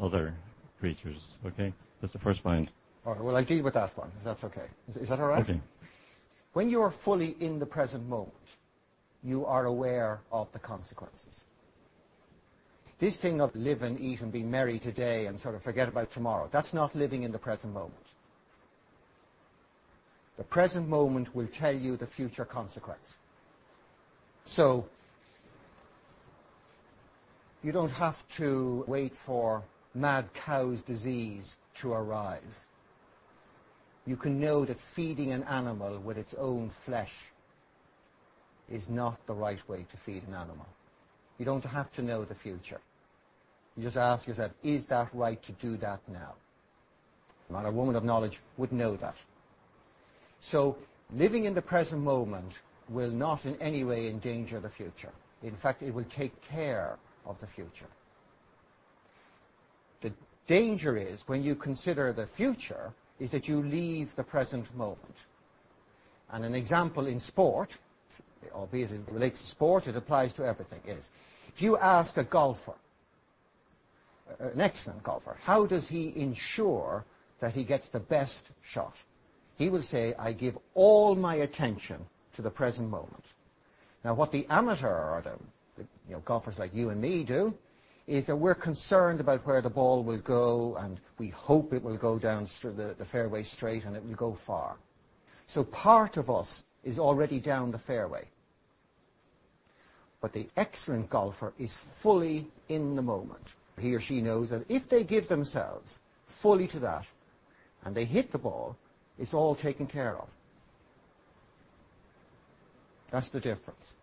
other 0.00 0.34
creatures. 0.78 1.38
Okay? 1.46 1.72
That's 2.00 2.12
the 2.12 2.18
first 2.18 2.42
point. 2.42 2.68
All 3.06 3.14
right. 3.14 3.22
Well, 3.22 3.36
I'll 3.36 3.44
deal 3.44 3.62
with 3.62 3.74
that 3.74 3.96
one, 3.96 4.10
if 4.18 4.24
that's 4.24 4.44
okay. 4.44 4.66
Is, 4.88 4.96
is 4.96 5.08
that 5.08 5.18
all 5.18 5.28
right? 5.28 5.42
Okay. 5.42 5.60
When 6.52 6.70
you 6.70 6.80
are 6.82 6.90
fully 6.90 7.36
in 7.40 7.58
the 7.58 7.66
present 7.66 8.08
moment, 8.08 8.56
you 9.22 9.44
are 9.46 9.64
aware 9.64 10.20
of 10.30 10.52
the 10.52 10.58
consequences. 10.58 11.46
This 12.98 13.16
thing 13.16 13.40
of 13.40 13.54
live 13.56 13.82
and 13.82 14.00
eat 14.00 14.20
and 14.20 14.30
be 14.30 14.42
merry 14.42 14.78
today 14.78 15.26
and 15.26 15.38
sort 15.38 15.54
of 15.54 15.62
forget 15.62 15.88
about 15.88 16.10
tomorrow, 16.10 16.48
that's 16.52 16.72
not 16.72 16.94
living 16.94 17.24
in 17.24 17.32
the 17.32 17.38
present 17.38 17.74
moment. 17.74 18.14
The 20.36 20.44
present 20.44 20.88
moment 20.88 21.34
will 21.34 21.46
tell 21.46 21.74
you 21.74 21.96
the 21.96 22.06
future 22.06 22.44
consequence. 22.44 23.18
So, 24.44 24.86
you 27.64 27.72
don't 27.72 27.92
have 27.92 28.28
to 28.28 28.84
wait 28.86 29.16
for 29.16 29.64
mad 29.94 30.28
cow's 30.34 30.82
disease 30.82 31.56
to 31.74 31.94
arise. 31.94 32.66
You 34.06 34.16
can 34.16 34.38
know 34.38 34.66
that 34.66 34.78
feeding 34.78 35.32
an 35.32 35.44
animal 35.44 35.98
with 35.98 36.18
its 36.18 36.34
own 36.34 36.68
flesh 36.68 37.14
is 38.70 38.90
not 38.90 39.26
the 39.26 39.32
right 39.32 39.66
way 39.66 39.86
to 39.90 39.96
feed 39.96 40.28
an 40.28 40.34
animal. 40.34 40.66
You 41.38 41.46
don't 41.46 41.64
have 41.64 41.90
to 41.92 42.02
know 42.02 42.24
the 42.24 42.34
future. 42.34 42.80
You 43.78 43.84
just 43.84 43.96
ask 43.96 44.26
yourself, 44.26 44.52
is 44.62 44.84
that 44.86 45.08
right 45.14 45.42
to 45.42 45.52
do 45.52 45.78
that 45.78 46.00
now? 46.06 46.34
A 47.48 47.52
man 47.54 47.64
or 47.64 47.72
woman 47.72 47.96
of 47.96 48.04
knowledge 48.04 48.40
would 48.58 48.72
know 48.72 48.94
that. 48.96 49.16
So 50.38 50.76
living 51.16 51.46
in 51.46 51.54
the 51.54 51.62
present 51.62 52.02
moment 52.02 52.60
will 52.90 53.10
not 53.10 53.46
in 53.46 53.56
any 53.56 53.84
way 53.84 54.08
endanger 54.08 54.60
the 54.60 54.68
future. 54.68 55.12
In 55.42 55.56
fact, 55.56 55.82
it 55.82 55.94
will 55.94 56.04
take 56.04 56.38
care 56.42 56.98
of 57.26 57.38
the 57.40 57.46
future. 57.46 57.88
The 60.00 60.12
danger 60.46 60.96
is 60.96 61.26
when 61.26 61.42
you 61.42 61.54
consider 61.54 62.12
the 62.12 62.26
future 62.26 62.92
is 63.18 63.30
that 63.30 63.48
you 63.48 63.62
leave 63.62 64.14
the 64.14 64.24
present 64.24 64.74
moment. 64.76 65.26
And 66.32 66.44
an 66.44 66.54
example 66.54 67.06
in 67.06 67.20
sport, 67.20 67.78
albeit 68.52 68.90
it 68.90 69.00
relates 69.10 69.40
to 69.40 69.46
sport, 69.46 69.86
it 69.86 69.96
applies 69.96 70.32
to 70.34 70.44
everything, 70.44 70.80
is 70.86 71.10
if 71.48 71.62
you 71.62 71.78
ask 71.78 72.16
a 72.16 72.24
golfer, 72.24 72.74
uh, 74.28 74.48
an 74.48 74.60
excellent 74.60 75.02
golfer, 75.02 75.36
how 75.44 75.66
does 75.66 75.88
he 75.88 76.12
ensure 76.16 77.04
that 77.40 77.54
he 77.54 77.64
gets 77.64 77.88
the 77.88 78.00
best 78.00 78.50
shot? 78.62 78.96
He 79.56 79.68
will 79.68 79.82
say, 79.82 80.14
I 80.18 80.32
give 80.32 80.58
all 80.74 81.14
my 81.14 81.36
attention 81.36 82.06
to 82.32 82.42
the 82.42 82.50
present 82.50 82.90
moment. 82.90 83.34
Now, 84.04 84.14
what 84.14 84.32
the 84.32 84.46
amateur 84.50 84.88
or 84.88 85.22
the 85.22 85.38
you 86.08 86.14
know, 86.14 86.20
golfers 86.20 86.58
like 86.58 86.74
you 86.74 86.90
and 86.90 87.00
me 87.00 87.24
do 87.24 87.54
is 88.06 88.26
that 88.26 88.36
we're 88.36 88.54
concerned 88.54 89.20
about 89.20 89.46
where 89.46 89.62
the 89.62 89.70
ball 89.70 90.02
will 90.02 90.18
go 90.18 90.76
and 90.76 91.00
we 91.18 91.28
hope 91.28 91.72
it 91.72 91.82
will 91.82 91.96
go 91.96 92.18
down 92.18 92.44
the, 92.44 92.94
the 92.98 93.04
fairway 93.04 93.42
straight 93.42 93.84
and 93.84 93.96
it 93.96 94.04
will 94.04 94.14
go 94.14 94.34
far. 94.34 94.76
So 95.46 95.64
part 95.64 96.16
of 96.16 96.30
us 96.30 96.64
is 96.82 96.98
already 96.98 97.40
down 97.40 97.70
the 97.70 97.78
fairway. 97.78 98.24
But 100.20 100.32
the 100.32 100.48
excellent 100.56 101.08
golfer 101.10 101.52
is 101.58 101.76
fully 101.76 102.46
in 102.68 102.96
the 102.96 103.02
moment. 103.02 103.54
He 103.78 103.94
or 103.94 104.00
she 104.00 104.20
knows 104.20 104.50
that 104.50 104.64
if 104.68 104.88
they 104.88 105.04
give 105.04 105.28
themselves 105.28 106.00
fully 106.26 106.66
to 106.68 106.78
that 106.80 107.06
and 107.84 107.94
they 107.94 108.04
hit 108.04 108.30
the 108.30 108.38
ball, 108.38 108.76
it's 109.18 109.34
all 109.34 109.54
taken 109.54 109.86
care 109.86 110.16
of. 110.16 110.28
That's 113.10 113.28
the 113.28 113.40
difference. 113.40 113.94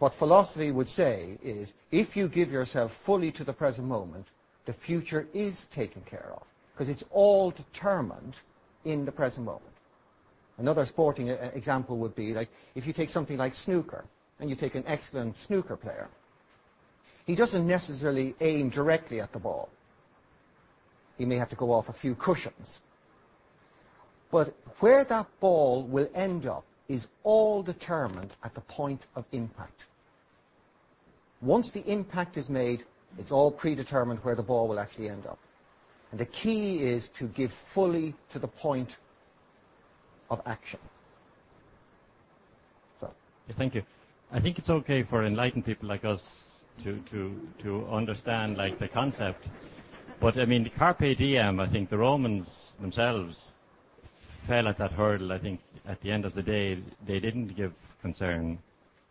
What 0.00 0.14
philosophy 0.14 0.70
would 0.70 0.88
say 0.88 1.38
is 1.42 1.74
if 1.90 2.16
you 2.16 2.26
give 2.26 2.50
yourself 2.50 2.90
fully 2.90 3.30
to 3.32 3.44
the 3.44 3.52
present 3.52 3.86
moment, 3.86 4.28
the 4.64 4.72
future 4.72 5.28
is 5.34 5.66
taken 5.66 6.00
care 6.02 6.32
of 6.34 6.48
because 6.72 6.88
it's 6.88 7.04
all 7.10 7.50
determined 7.50 8.40
in 8.86 9.04
the 9.04 9.12
present 9.12 9.44
moment. 9.44 9.74
Another 10.56 10.86
sporting 10.86 11.28
uh, 11.28 11.50
example 11.52 11.98
would 11.98 12.14
be 12.14 12.32
like 12.32 12.48
if 12.74 12.86
you 12.86 12.94
take 12.94 13.10
something 13.10 13.36
like 13.36 13.54
snooker 13.54 14.06
and 14.40 14.48
you 14.48 14.56
take 14.56 14.74
an 14.74 14.84
excellent 14.86 15.36
snooker 15.36 15.76
player. 15.76 16.08
He 17.26 17.34
doesn't 17.34 17.66
necessarily 17.66 18.34
aim 18.40 18.70
directly 18.70 19.20
at 19.20 19.32
the 19.32 19.38
ball. 19.38 19.68
He 21.18 21.26
may 21.26 21.36
have 21.36 21.50
to 21.50 21.56
go 21.56 21.74
off 21.74 21.90
a 21.90 21.92
few 21.92 22.14
cushions. 22.14 22.80
But 24.30 24.54
where 24.78 25.04
that 25.04 25.26
ball 25.40 25.82
will 25.82 26.08
end 26.14 26.46
up 26.46 26.64
is 26.88 27.08
all 27.22 27.62
determined 27.62 28.34
at 28.42 28.54
the 28.54 28.62
point 28.62 29.06
of 29.14 29.26
impact. 29.32 29.86
Once 31.42 31.70
the 31.70 31.84
impact 31.90 32.36
is 32.36 32.50
made, 32.50 32.84
it's 33.18 33.32
all 33.32 33.50
predetermined 33.50 34.20
where 34.22 34.34
the 34.34 34.42
ball 34.42 34.68
will 34.68 34.78
actually 34.78 35.08
end 35.08 35.26
up. 35.26 35.38
And 36.10 36.20
the 36.20 36.26
key 36.26 36.82
is 36.82 37.08
to 37.10 37.26
give 37.28 37.52
fully 37.52 38.14
to 38.30 38.38
the 38.38 38.48
point 38.48 38.98
of 40.30 40.40
action. 40.46 40.80
Thank 43.56 43.74
you. 43.74 43.82
I 44.32 44.38
think 44.38 44.58
it's 44.58 44.70
okay 44.70 45.02
for 45.02 45.24
enlightened 45.24 45.64
people 45.64 45.88
like 45.88 46.04
us 46.04 46.62
to, 46.84 47.86
understand 47.90 48.56
the 48.56 48.88
concept. 48.88 49.46
But 50.20 50.38
I 50.38 50.44
mean, 50.44 50.64
the 50.64 50.70
carpe 50.70 51.16
diem, 51.16 51.58
I 51.58 51.66
think 51.66 51.90
the 51.90 51.98
Romans 51.98 52.72
themselves 52.80 53.54
fell 54.46 54.68
at 54.68 54.78
that 54.78 54.92
hurdle. 54.92 55.32
I 55.32 55.38
think 55.38 55.60
at 55.86 56.00
the 56.00 56.10
end 56.10 56.24
of 56.24 56.34
the 56.34 56.42
day, 56.42 56.78
they 57.06 57.18
didn't 57.18 57.56
give 57.56 57.72
concern 58.02 58.58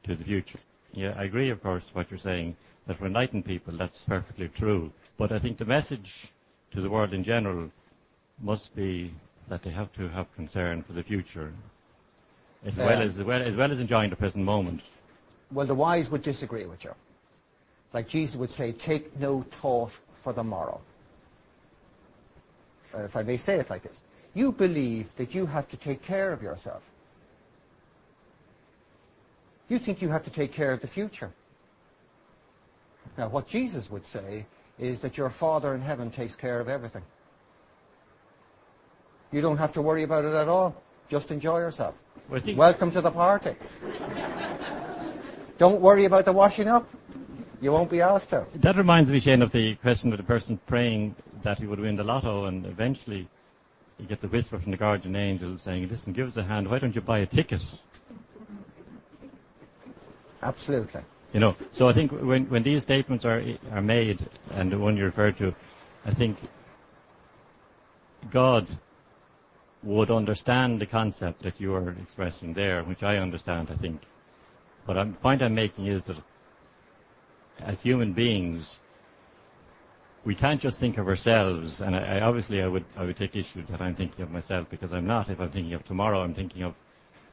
to 0.03 0.15
the 0.15 0.23
future. 0.23 0.59
Yeah, 0.93 1.13
I 1.17 1.23
agree, 1.23 1.49
of 1.49 1.61
course, 1.61 1.83
what 1.93 2.09
you're 2.09 2.17
saying, 2.17 2.55
that 2.87 2.97
for 2.97 3.05
enlightened 3.05 3.45
people, 3.45 3.73
that's 3.77 4.03
perfectly 4.05 4.47
true. 4.47 4.91
But 5.17 5.31
I 5.31 5.39
think 5.39 5.57
the 5.57 5.65
message 5.65 6.27
to 6.71 6.81
the 6.81 6.89
world 6.89 7.13
in 7.13 7.23
general 7.23 7.71
must 8.41 8.75
be 8.75 9.13
that 9.47 9.63
they 9.63 9.69
have 9.69 9.91
to 9.93 10.07
have 10.09 10.33
concern 10.35 10.83
for 10.83 10.93
the 10.93 11.03
future, 11.03 11.51
as, 12.65 12.75
well, 12.75 13.01
as, 13.01 13.19
as, 13.19 13.25
well, 13.25 13.41
as 13.41 13.55
well 13.55 13.71
as 13.71 13.79
enjoying 13.79 14.09
the 14.09 14.15
present 14.15 14.45
moment. 14.45 14.81
Well, 15.51 15.65
the 15.65 15.75
wise 15.75 16.09
would 16.09 16.21
disagree 16.21 16.65
with 16.65 16.83
you. 16.83 16.93
Like 17.93 18.07
Jesus 18.07 18.37
would 18.37 18.51
say, 18.51 18.71
take 18.71 19.19
no 19.19 19.41
thought 19.41 19.97
for 20.13 20.33
the 20.33 20.43
morrow. 20.43 20.81
Uh, 22.93 23.03
if 23.03 23.15
I 23.15 23.23
may 23.23 23.37
say 23.37 23.55
it 23.59 23.69
like 23.69 23.83
this. 23.83 24.01
You 24.33 24.51
believe 24.51 25.15
that 25.15 25.33
you 25.33 25.47
have 25.47 25.67
to 25.69 25.77
take 25.77 26.03
care 26.03 26.31
of 26.31 26.41
yourself. 26.41 26.89
You 29.69 29.77
think 29.77 30.01
you 30.01 30.09
have 30.09 30.23
to 30.23 30.31
take 30.31 30.51
care 30.51 30.71
of 30.71 30.81
the 30.81 30.87
future. 30.87 31.31
Now, 33.17 33.29
what 33.29 33.47
Jesus 33.47 33.89
would 33.91 34.05
say 34.05 34.45
is 34.79 35.01
that 35.01 35.17
your 35.17 35.29
Father 35.29 35.73
in 35.75 35.81
heaven 35.81 36.09
takes 36.09 36.35
care 36.35 36.59
of 36.59 36.67
everything. 36.67 37.03
You 39.31 39.41
don't 39.41 39.57
have 39.57 39.73
to 39.73 39.81
worry 39.81 40.03
about 40.03 40.25
it 40.25 40.33
at 40.33 40.47
all. 40.47 40.75
Just 41.07 41.31
enjoy 41.31 41.59
yourself. 41.59 42.01
Welcome 42.29 42.91
to 42.91 43.01
the 43.01 43.11
party. 43.11 43.55
don't 45.57 45.81
worry 45.81 46.05
about 46.05 46.25
the 46.25 46.33
washing 46.33 46.67
up. 46.67 46.87
You 47.61 47.71
won't 47.71 47.91
be 47.91 48.01
asked 48.01 48.29
to. 48.29 48.47
That 48.55 48.77
reminds 48.77 49.11
me, 49.11 49.19
Shane, 49.19 49.41
of 49.41 49.51
the 49.51 49.75
question 49.75 50.11
of 50.11 50.17
the 50.17 50.23
person 50.23 50.59
praying 50.65 51.15
that 51.43 51.59
he 51.59 51.67
would 51.67 51.79
win 51.79 51.95
the 51.95 52.03
lotto 52.03 52.45
and 52.45 52.65
eventually 52.65 53.27
he 53.97 54.05
gets 54.05 54.23
a 54.23 54.27
whisper 54.27 54.57
from 54.59 54.71
the 54.71 54.77
guardian 54.77 55.15
angel 55.15 55.57
saying, 55.57 55.89
listen, 55.89 56.13
give 56.13 56.27
us 56.27 56.37
a 56.37 56.43
hand. 56.43 56.69
Why 56.69 56.79
don't 56.79 56.95
you 56.95 57.01
buy 57.01 57.19
a 57.19 57.25
ticket? 57.25 57.63
Absolutely. 60.41 61.01
You 61.33 61.39
know, 61.39 61.55
so 61.71 61.87
I 61.87 61.93
think 61.93 62.11
when, 62.11 62.63
these 62.63 62.81
statements 62.81 63.23
are, 63.23 63.43
are 63.71 63.81
made, 63.81 64.25
and 64.51 64.71
the 64.71 64.79
one 64.79 64.97
you 64.97 65.05
referred 65.05 65.37
to, 65.37 65.53
I 66.05 66.13
think 66.13 66.37
God 68.31 68.67
would 69.83 70.09
understand 70.09 70.81
the 70.81 70.85
concept 70.85 71.43
that 71.43 71.59
you 71.61 71.73
are 71.75 71.91
expressing 71.91 72.53
there, 72.53 72.83
which 72.83 73.03
I 73.03 73.17
understand, 73.17 73.69
I 73.71 73.75
think. 73.75 74.01
But 74.85 74.93
the 74.93 75.05
point 75.17 75.41
I'm 75.41 75.55
making 75.55 75.87
is 75.87 76.03
that 76.03 76.17
as 77.59 77.83
human 77.83 78.13
beings, 78.13 78.79
we 80.25 80.35
can't 80.35 80.59
just 80.59 80.79
think 80.79 80.97
of 80.97 81.07
ourselves, 81.07 81.81
and 81.81 81.95
I, 81.95 82.21
obviously 82.21 82.61
I 82.61 82.67
would 82.67 82.85
I 82.97 83.05
would 83.05 83.15
take 83.15 83.35
issue 83.35 83.63
that 83.69 83.81
I'm 83.81 83.95
thinking 83.95 84.21
of 84.23 84.31
myself 84.31 84.69
because 84.69 84.91
I'm 84.91 85.07
not. 85.07 85.29
If 85.29 85.39
I'm 85.39 85.49
thinking 85.49 85.73
of 85.73 85.85
tomorrow, 85.85 86.21
I'm 86.21 86.33
thinking 86.33 86.63
of 86.63 86.73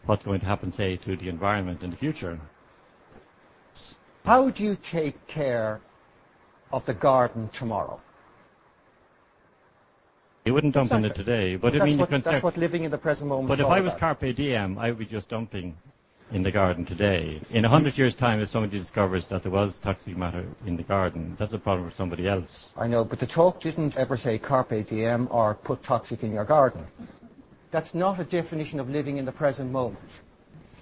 what's 0.04 0.22
going 0.22 0.40
to 0.40 0.46
happen, 0.46 0.70
say, 0.70 0.96
to 0.96 1.16
the 1.16 1.28
environment 1.28 1.82
in 1.82 1.90
the 1.90 1.96
future. 1.96 2.38
How 4.26 4.50
do 4.50 4.64
you 4.64 4.74
take 4.74 5.28
care 5.28 5.80
of 6.72 6.84
the 6.84 6.94
garden 6.94 7.48
tomorrow? 7.52 8.00
You 10.44 10.52
wouldn't 10.52 10.74
dump 10.74 10.90
in 10.90 11.04
it 11.04 11.14
today, 11.14 11.54
but 11.54 11.80
I 11.80 11.84
mean, 11.84 11.96
that's 11.96 12.42
what 12.42 12.56
living 12.56 12.82
in 12.82 12.90
the 12.90 12.98
present 12.98 13.28
moment. 13.28 13.48
But 13.48 13.60
if 13.60 13.66
I 13.66 13.80
was 13.80 13.94
carpe 13.94 14.34
diem, 14.34 14.78
I 14.78 14.90
would 14.90 14.98
be 14.98 15.06
just 15.06 15.28
dumping 15.28 15.76
in 16.32 16.42
the 16.42 16.50
garden 16.50 16.84
today. 16.84 17.40
In 17.50 17.64
a 17.64 17.68
hundred 17.68 17.96
years' 17.96 18.16
time, 18.16 18.40
if 18.40 18.48
somebody 18.48 18.76
discovers 18.76 19.28
that 19.28 19.44
there 19.44 19.52
was 19.52 19.78
toxic 19.78 20.16
matter 20.16 20.44
in 20.66 20.76
the 20.76 20.82
garden, 20.82 21.36
that's 21.38 21.52
a 21.52 21.58
problem 21.58 21.88
for 21.88 21.94
somebody 21.94 22.26
else. 22.26 22.72
I 22.76 22.88
know, 22.88 23.04
but 23.04 23.20
the 23.20 23.26
talk 23.26 23.60
didn't 23.60 23.96
ever 23.96 24.16
say 24.16 24.38
carpe 24.38 24.88
diem 24.88 25.28
or 25.30 25.54
put 25.54 25.84
toxic 25.84 26.24
in 26.24 26.32
your 26.32 26.44
garden. 26.44 26.84
That's 27.70 27.94
not 27.94 28.18
a 28.18 28.24
definition 28.24 28.80
of 28.80 28.90
living 28.90 29.18
in 29.18 29.24
the 29.24 29.32
present 29.32 29.70
moment. 29.70 30.20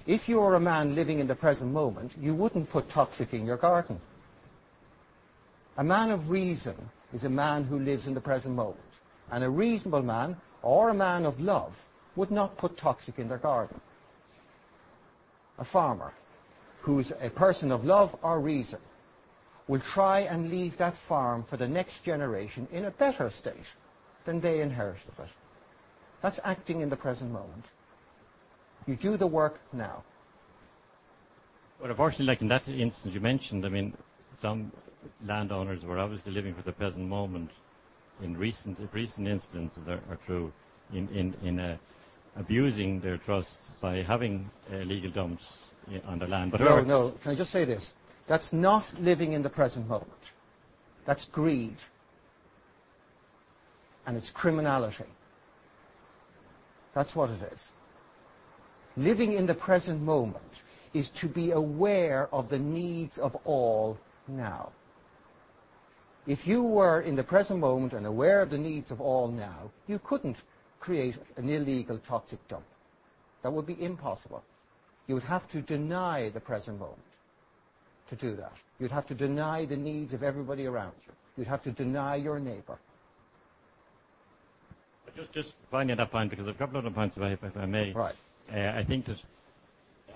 If 0.07 0.29
you 0.29 0.41
were 0.41 0.55
a 0.55 0.61
man 0.61 0.95
living 0.95 1.19
in 1.19 1.27
the 1.27 1.35
present 1.35 1.73
moment, 1.73 2.15
you 2.21 2.35
wouldn't 2.35 2.71
put 2.71 2.91
toxic 2.91 3.33
in 3.33 3.47
your 3.47 3.57
garden. 3.57 4.01
A 5.79 5.85
man 5.85 6.11
of 6.11 6.31
reason 6.31 6.91
is 7.13 7.25
a 7.25 7.31
man 7.31 7.65
who 7.65 7.79
lives 7.79 8.07
in 8.07 8.15
the 8.15 8.21
present 8.21 8.55
moment. 8.55 8.81
And 9.31 9.43
a 9.43 9.49
reasonable 9.49 10.03
man, 10.03 10.37
or 10.63 10.91
a 10.91 10.95
man 10.95 11.25
of 11.25 11.41
love, 11.41 11.87
would 12.17 12.31
not 12.31 12.59
put 12.59 12.77
toxic 12.77 13.19
in 13.19 13.29
their 13.29 13.39
garden. 13.39 13.81
A 15.59 15.65
farmer, 15.65 16.13
who's 16.83 17.13
a 17.21 17.31
person 17.31 17.73
of 17.73 17.85
love 17.85 18.15
or 18.23 18.41
reason, 18.41 18.81
will 19.67 19.81
try 19.81 20.21
and 20.21 20.51
leave 20.51 20.77
that 20.77 20.97
farm 20.97 21.43
for 21.43 21.57
the 21.57 21.67
next 21.67 22.05
generation 22.05 22.69
in 22.71 22.85
a 22.85 22.91
better 22.91 23.31
state 23.31 23.75
than 24.27 24.41
they 24.41 24.61
inherited 24.61 25.13
it. 25.19 25.31
That's 26.21 26.41
acting 26.45 26.81
in 26.81 26.91
the 26.91 26.97
present 26.97 27.33
moment. 27.33 27.73
You 28.87 28.97
do 28.97 29.17
the 29.17 29.27
work 29.27 29.61
now. 29.73 30.05
Unfortunately, 31.83 32.27
like 32.27 32.41
in 32.41 32.49
that 32.49 32.67
instance 32.69 33.15
you 33.15 33.21
mentioned, 33.21 33.65
I 33.67 33.69
mean, 33.69 33.95
some 34.41 34.73
landowners 35.27 35.85
were 35.85 35.99
obviously 35.99 36.33
living 36.33 36.55
for 36.55 36.63
the 36.63 36.73
present 36.73 37.07
moment. 37.07 37.51
In 38.23 38.37
recent 38.37 38.79
recent 38.93 39.27
instances 39.27 39.87
are, 39.89 40.01
true 40.25 40.53
in 40.93 41.09
in 41.09 41.35
in 41.43 41.59
uh, 41.59 41.77
abusing 42.37 43.01
their 43.01 43.17
trust 43.17 43.59
by 43.81 44.03
having 44.03 44.51
uh, 44.73 44.77
legal 44.77 45.11
dumps 45.11 45.73
on 46.07 46.19
the 46.19 46.27
land. 46.27 46.53
But 46.53 46.61
no, 46.61 46.81
no. 46.81 47.11
Can 47.23 47.33
I 47.33 47.35
just 47.35 47.51
say 47.51 47.65
this? 47.65 47.95
That's 48.27 48.53
not 48.53 48.95
living 49.01 49.33
in 49.33 49.43
the 49.43 49.51
present 49.51 49.89
moment. 49.89 50.33
That's 51.05 51.27
greed. 51.27 51.77
And 54.07 54.17
it's 54.17 54.31
criminality. 54.31 55.11
That's 56.95 57.17
what 57.17 57.31
it 57.31 57.53
is. 57.53 57.73
Living 58.97 59.33
in 59.33 59.47
the 59.47 59.55
present 59.55 60.01
moment 60.03 60.63
is 60.93 61.11
to 61.11 61.29
be 61.29 61.51
aware 61.51 62.29
of 62.33 62.49
the 62.49 62.59
needs 62.59 63.19
of 63.19 63.37
all 63.45 63.99
now. 64.29 64.71
If 66.27 66.47
you 66.47 66.63
were 66.63 67.01
in 67.01 67.17
the 67.17 67.25
present 67.25 67.61
moment 67.61 67.93
and 67.93 68.07
aware 68.07 68.41
of 68.41 68.51
the 68.51 68.59
needs 68.59 68.91
of 68.91 69.01
all 69.01 69.29
now, 69.29 69.71
you 69.89 69.99
couldn't 69.99 70.45
create 70.81 71.17
an 71.37 71.49
illegal 71.49 71.99
toxic 71.99 72.47
dump. 72.49 72.65
That 73.43 73.53
would 73.53 73.67
be 73.67 73.83
impossible. 73.83 74.43
You 75.07 75.17
would 75.17 75.25
have 75.25 75.49
to 75.49 75.61
deny 75.61 76.31
the 76.31 76.41
present 76.41 76.79
moment 76.79 76.99
to 78.09 78.17
do 78.17 78.37
that. 78.37 78.53
You'd 78.79 78.93
have 78.93 79.07
to 79.07 79.15
deny 79.15 79.65
the 79.65 79.77
needs 79.77 80.15
of 80.15 80.23
everybody 80.23 80.67
around 80.67 80.93
you. 81.07 81.13
You'd 81.37 81.49
have 81.49 81.63
to 81.65 81.71
deny 81.71 82.17
your 82.17 82.39
neighbour. 82.39 82.79
Just, 85.17 85.33
just 85.33 85.55
finding 85.71 85.97
that 85.97 86.11
point, 86.11 86.31
because 86.31 86.49
I've 86.49 86.59
got 86.59 86.65
a 86.65 86.67
couple 86.67 86.79
of 86.79 86.87
other 86.87 86.95
points, 86.95 87.17
if 87.17 87.23
I, 87.23 87.31
if 87.33 87.57
I 87.57 87.67
may. 87.67 87.93
Right. 87.93 88.15
Uh, 88.53 88.73
I 88.75 88.85
think 88.85 89.07
that 89.07 89.19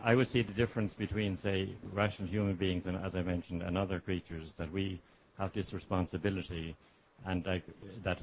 I 0.04 0.14
would 0.14 0.28
see 0.28 0.42
the 0.42 0.52
difference 0.52 0.94
between, 0.94 1.36
say, 1.36 1.70
rational 1.92 2.28
human 2.28 2.54
beings 2.54 2.86
and, 2.86 2.96
as 3.04 3.14
I 3.14 3.22
mentioned, 3.22 3.62
and 3.62 3.76
other 3.76 4.00
creatures, 4.00 4.52
that 4.58 4.70
we 4.72 5.00
have 5.38 5.52
this 5.52 5.72
responsibility 5.72 6.76
and 7.26 7.44
like, 7.46 7.62
that 8.04 8.18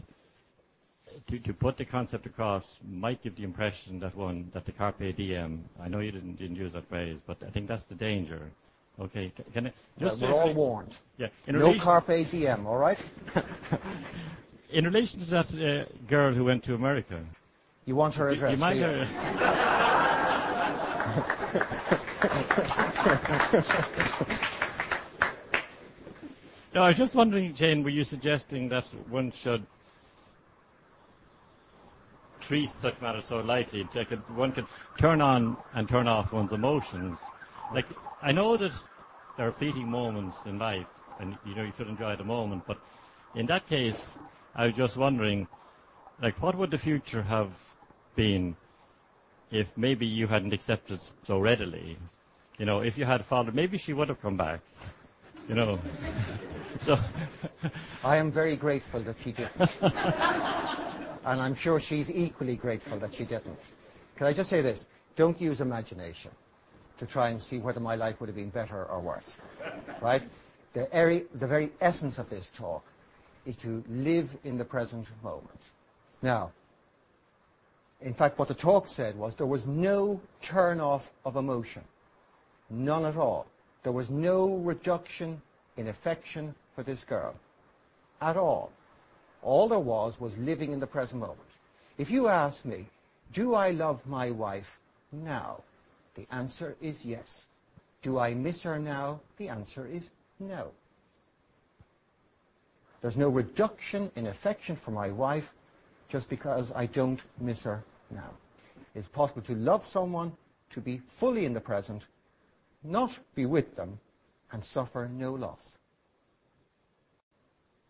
to, 1.28 1.40
to 1.40 1.54
put 1.54 1.78
the 1.78 1.86
concept 1.86 2.26
across 2.26 2.80
might 2.90 3.22
give 3.24 3.36
the 3.36 3.44
impression 3.44 4.00
that 4.00 4.16
one, 4.16 4.50
that 4.54 4.66
the 4.66 4.72
carpe 4.72 5.16
diem, 5.16 5.64
I 5.82 5.88
know 5.88 6.00
you 6.00 6.12
didn't, 6.12 6.38
didn't 6.38 6.56
use 6.56 6.74
that 6.74 6.88
phrase, 6.90 7.18
but 7.26 7.38
I 7.46 7.50
think 7.50 7.68
that's 7.68 7.86
the 7.86 7.96
danger. 7.96 8.42
Okay, 9.00 9.32
can, 9.36 9.46
can 9.54 9.68
I, 9.68 9.74
just 10.00 10.22
we're 10.22 10.32
all 10.32 10.54
warned. 10.54 10.98
Yeah, 11.18 11.28
no 11.48 11.74
carpe 11.78 12.30
diem, 12.30 12.66
all 12.66 12.78
right? 12.78 12.98
in 14.70 14.86
relation 14.86 15.20
to 15.20 15.26
that 15.32 15.54
uh, 15.54 15.86
girl 16.08 16.34
who 16.34 16.46
went 16.46 16.64
to 16.64 16.76
America. 16.76 17.20
You 17.86 17.96
want 17.96 18.16
her 18.16 18.30
address? 18.30 18.60
You, 18.60 18.68
you 18.68 18.82
might. 18.82 19.92
no, 26.74 26.84
I 26.84 26.90
was 26.90 26.98
just 26.98 27.16
wondering, 27.16 27.54
Jane, 27.54 27.84
were 27.84 27.90
you 27.90 28.04
suggesting 28.04 28.70
that 28.70 28.86
one 29.10 29.32
should 29.32 29.66
treat 32.46 32.70
such 32.78 33.00
matters 33.02 33.26
so 33.26 33.40
lightly. 33.40 33.82
One 34.36 34.52
could 34.52 34.66
turn 34.98 35.20
on 35.22 35.58
and 35.74 35.90
turn 35.90 36.08
off 36.08 36.32
one's 36.32 36.52
emotions. 36.52 37.18
Like 37.74 37.88
I 38.22 38.32
know 38.32 38.56
that 38.58 38.72
there 39.38 39.48
are 39.48 39.52
fleeting 39.52 39.90
moments 39.90 40.46
in 40.46 40.60
life, 40.60 40.86
and 41.20 41.38
you 41.46 41.56
know 41.56 41.64
you 41.64 41.74
should 41.76 41.88
enjoy 41.88 42.16
the 42.16 42.24
moment. 42.24 42.64
But 42.68 42.80
in 43.34 43.48
that 43.48 43.68
case, 43.68 44.20
I 44.56 44.68
was 44.68 44.76
just 44.76 44.96
wondering, 44.96 45.48
like, 46.22 46.42
what 46.42 46.56
would 46.56 46.72
the 46.72 46.78
future 46.78 47.24
have 47.24 47.52
been 48.16 48.56
if 49.52 49.68
maybe 49.76 50.06
you 50.06 50.28
hadn't 50.28 50.54
accepted 50.54 51.00
so 51.24 51.40
readily? 51.40 51.98
You 52.58 52.66
know, 52.66 52.82
if 52.82 52.98
you 52.98 53.06
had 53.06 53.26
followed, 53.26 53.54
maybe 53.54 53.78
she 53.78 53.94
would 53.94 54.10
have 54.10 54.22
come 54.22 54.38
back. 54.38 54.62
You 55.48 55.56
know, 55.56 55.80
so. 56.80 56.98
I 58.04 58.18
am 58.18 58.32
very 58.32 58.56
grateful 58.56 59.02
that 59.02 59.16
she 59.22 59.32
didn't. 59.32 59.78
and 59.82 61.42
I'm 61.42 61.56
sure 61.56 61.80
she's 61.80 62.10
equally 62.10 62.56
grateful 62.56 62.98
that 63.00 63.14
she 63.14 63.26
didn't. 63.26 63.74
Can 64.16 64.28
I 64.28 64.34
just 64.34 64.50
say 64.50 64.62
this? 64.62 64.88
Don't 65.16 65.40
use 65.40 65.62
imagination 65.62 66.32
to 66.98 67.06
try 67.06 67.30
and 67.30 67.42
see 67.42 67.60
whether 67.60 67.80
my 67.80 67.96
life 67.96 68.20
would 68.22 68.28
have 68.28 68.36
been 68.36 68.50
better 68.50 68.86
or 68.86 69.00
worse. 69.00 69.40
Right? 70.02 70.26
The, 70.74 70.94
eri- 70.96 71.26
the 71.34 71.48
very 71.48 71.72
essence 71.82 72.20
of 72.20 72.30
this 72.30 72.50
talk 72.50 72.84
is 73.46 73.58
to 73.58 73.84
live 73.90 74.38
in 74.44 74.58
the 74.58 74.66
present 74.66 75.08
moment. 75.24 75.72
Now, 76.22 76.52
in 78.06 78.14
fact, 78.14 78.38
what 78.38 78.48
the 78.48 78.54
talk 78.54 78.88
said 78.88 79.18
was 79.18 79.34
there 79.34 79.48
was 79.48 79.66
no 79.66 80.22
turn 80.40 80.80
off 80.80 81.12
of 81.26 81.36
emotion. 81.36 81.82
None 82.70 83.04
at 83.04 83.18
all. 83.18 83.48
There 83.82 83.92
was 83.92 84.12
no 84.12 84.58
reduction 84.58 85.42
in 85.76 85.88
affection 85.88 86.54
for 86.76 86.84
this 86.84 87.04
girl. 87.04 87.34
At 88.22 88.38
all. 88.38 88.72
All 89.42 89.68
there 89.68 89.80
was 89.80 90.22
was 90.22 90.38
living 90.38 90.72
in 90.72 90.80
the 90.80 90.86
present 90.86 91.20
moment. 91.20 91.50
If 91.98 92.12
you 92.12 92.28
ask 92.28 92.64
me, 92.64 92.86
do 93.34 93.56
I 93.56 93.72
love 93.72 94.06
my 94.06 94.30
wife 94.30 94.80
now? 95.12 95.64
The 96.14 96.28
answer 96.30 96.76
is 96.80 97.06
yes. 97.06 97.48
Do 98.04 98.20
I 98.20 98.36
miss 98.36 98.62
her 98.64 98.78
now? 98.78 99.20
The 99.38 99.50
answer 99.50 99.88
is 99.88 100.12
no. 100.40 100.72
There's 103.02 103.18
no 103.18 103.30
reduction 103.30 104.12
in 104.16 104.28
affection 104.28 104.76
for 104.76 104.92
my 104.92 105.10
wife 105.10 105.56
just 106.08 106.30
because 106.30 106.72
I 106.72 106.86
don't 106.86 107.24
miss 107.40 107.64
her 107.64 107.84
now. 108.12 108.32
It's 108.94 109.08
possible 109.08 109.42
to 109.44 109.56
love 109.56 109.86
someone, 109.86 110.34
to 110.72 110.82
be 110.82 110.98
fully 110.98 111.46
in 111.46 111.54
the 111.54 111.62
present, 111.62 112.08
not 112.84 113.20
be 113.34 113.46
with 113.46 113.76
them, 113.76 114.00
and 114.52 114.64
suffer 114.64 115.10
no 115.12 115.34
loss. 115.34 115.78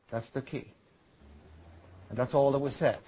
That's 0.10 0.30
the 0.30 0.42
key. 0.42 0.72
And 2.10 2.18
that's 2.18 2.34
all 2.34 2.52
that 2.52 2.60
was 2.60 2.76
said. 2.76 3.00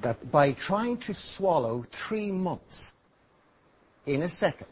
That 0.00 0.30
by 0.30 0.52
trying 0.52 0.96
to 0.98 1.14
swallow 1.14 1.84
three 1.90 2.32
months 2.32 2.94
in 4.06 4.22
a 4.22 4.28
second, 4.28 4.68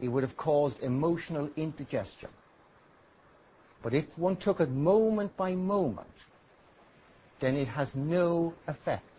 it 0.00 0.08
would 0.08 0.22
have 0.22 0.36
caused 0.36 0.82
emotional 0.82 1.48
indigestion. 1.56 2.30
But 3.82 3.94
if 3.94 4.18
one 4.18 4.36
took 4.36 4.60
it 4.60 4.70
moment 4.70 5.36
by 5.36 5.54
moment, 5.54 6.26
then 7.40 7.56
it 7.56 7.68
has 7.68 7.94
no 7.94 8.54
effect. 8.66 9.13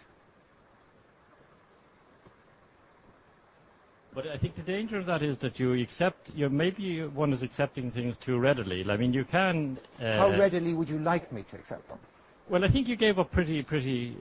But 4.16 4.28
I 4.28 4.38
think 4.38 4.56
the 4.56 4.62
danger 4.62 4.98
of 4.98 5.06
that 5.08 5.22
is 5.22 5.40
that 5.40 5.60
you 5.60 5.74
accept, 5.74 6.32
you 6.34 6.50
maybe 6.50 7.06
one 7.06 7.34
is 7.34 7.44
accepting 7.44 7.92
things 7.92 8.18
too 8.18 8.40
readily. 8.40 8.90
I 8.90 8.96
mean, 8.96 9.14
you 9.14 9.26
can. 9.26 9.78
Uh, 10.02 10.18
How 10.18 10.30
readily 10.30 10.74
would 10.74 10.90
you 10.90 11.00
like 11.00 11.34
me 11.34 11.44
to 11.52 11.58
accept 11.58 11.90
them? 11.90 12.00
Well, 12.48 12.64
I 12.64 12.70
think 12.70 12.88
you 12.88 12.96
gave 12.96 13.20
up 13.20 13.30
pretty, 13.30 13.62
pretty 13.62 14.16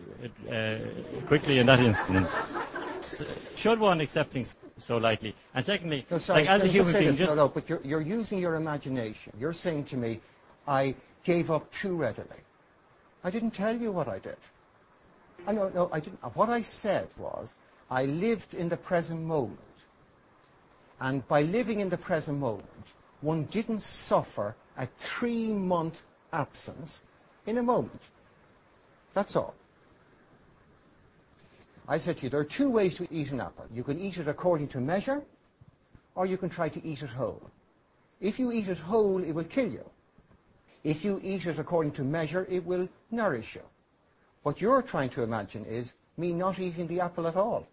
uh, 0.50 0.78
quickly 1.26 1.60
in 1.60 1.66
that 1.66 1.78
instance. 1.78 2.28
Should 3.54 3.78
one 3.78 4.00
accept 4.00 4.32
things 4.32 4.56
so 4.78 4.96
lightly? 4.96 5.32
And 5.54 5.64
secondly, 5.64 6.06
no, 6.10 6.18
sorry, 6.18 6.40
like 6.40 6.50
as 6.50 6.62
a 6.62 6.66
human 6.66 6.92
being, 6.92 7.14
just 7.14 7.30
no, 7.30 7.44
no, 7.44 7.48
but 7.48 7.68
you're, 7.68 7.82
you're 7.84 8.00
using 8.00 8.38
your 8.38 8.56
imagination. 8.56 9.32
You're 9.38 9.52
saying 9.52 9.84
to 9.84 9.96
me, 9.96 10.20
I 10.66 10.96
gave 11.22 11.52
up 11.52 11.70
too 11.70 11.94
readily. 11.94 12.42
I 13.22 13.30
didn't 13.30 13.52
tell 13.52 13.76
you 13.76 13.92
what 13.92 14.08
I 14.08 14.18
did. 14.18 14.38
I 15.46 15.52
know, 15.52 15.68
no, 15.68 15.88
I 15.92 16.00
didn't. 16.00 16.18
What 16.34 16.48
I 16.48 16.62
said 16.62 17.08
was, 17.16 17.54
I 17.90 18.06
lived 18.06 18.54
in 18.54 18.68
the 18.70 18.76
present 18.76 19.20
moment. 19.20 19.60
And 21.00 21.26
by 21.28 21.42
living 21.42 21.80
in 21.80 21.88
the 21.88 21.98
present 21.98 22.38
moment, 22.38 22.94
one 23.20 23.44
didn't 23.44 23.80
suffer 23.82 24.54
a 24.76 24.86
three-month 24.98 26.02
absence 26.32 27.02
in 27.46 27.58
a 27.58 27.62
moment. 27.62 28.02
That's 29.12 29.36
all. 29.36 29.54
I 31.86 31.98
said 31.98 32.18
to 32.18 32.24
you, 32.24 32.30
there 32.30 32.40
are 32.40 32.44
two 32.44 32.70
ways 32.70 32.96
to 32.96 33.06
eat 33.10 33.30
an 33.32 33.40
apple. 33.40 33.66
You 33.72 33.84
can 33.84 34.00
eat 34.00 34.16
it 34.16 34.28
according 34.28 34.68
to 34.68 34.80
measure, 34.80 35.22
or 36.14 36.26
you 36.26 36.36
can 36.36 36.48
try 36.48 36.68
to 36.68 36.84
eat 36.86 37.02
it 37.02 37.10
whole. 37.10 37.50
If 38.20 38.38
you 38.38 38.52
eat 38.52 38.68
it 38.68 38.78
whole, 38.78 39.22
it 39.22 39.32
will 39.32 39.44
kill 39.44 39.70
you. 39.70 39.84
If 40.82 41.04
you 41.04 41.20
eat 41.22 41.46
it 41.46 41.58
according 41.58 41.92
to 41.92 42.02
measure, 42.02 42.46
it 42.48 42.64
will 42.64 42.88
nourish 43.10 43.54
you. 43.54 43.62
What 44.42 44.60
you're 44.60 44.82
trying 44.82 45.10
to 45.10 45.22
imagine 45.22 45.64
is 45.64 45.96
me 46.16 46.32
not 46.32 46.58
eating 46.58 46.86
the 46.86 47.00
apple 47.00 47.26
at 47.26 47.36
all. 47.36 47.66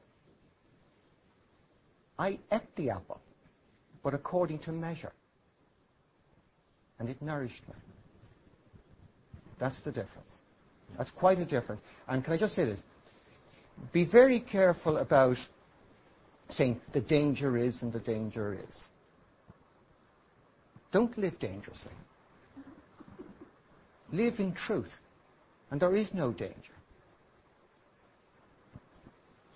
I 2.22 2.38
ate 2.52 2.76
the 2.76 2.92
apple, 2.92 3.20
but 4.04 4.14
according 4.14 4.60
to 4.60 4.72
measure. 4.72 5.12
And 7.00 7.10
it 7.10 7.20
nourished 7.20 7.68
me. 7.68 7.74
That's 9.58 9.80
the 9.80 9.92
difference. 9.92 10.42
That's 11.00 11.10
quite 11.10 11.40
a 11.40 11.46
difference. 11.46 11.82
And 12.08 12.24
can 12.24 12.34
I 12.34 12.38
just 12.38 12.54
say 12.54 12.66
this? 12.66 12.86
Be 13.92 14.06
very 14.06 14.40
careful 14.40 14.98
about 14.98 15.40
saying 16.50 16.80
the 16.92 17.02
danger 17.02 17.58
is 17.58 17.82
and 17.82 17.92
the 17.92 18.00
danger 18.00 18.56
is. 18.70 18.90
Don't 20.92 21.18
live 21.18 21.40
dangerously. 21.40 21.92
Live 24.12 24.40
in 24.40 24.54
truth. 24.54 25.00
And 25.72 25.82
there 25.82 25.96
is 25.96 26.14
no 26.14 26.32
danger. 26.32 26.76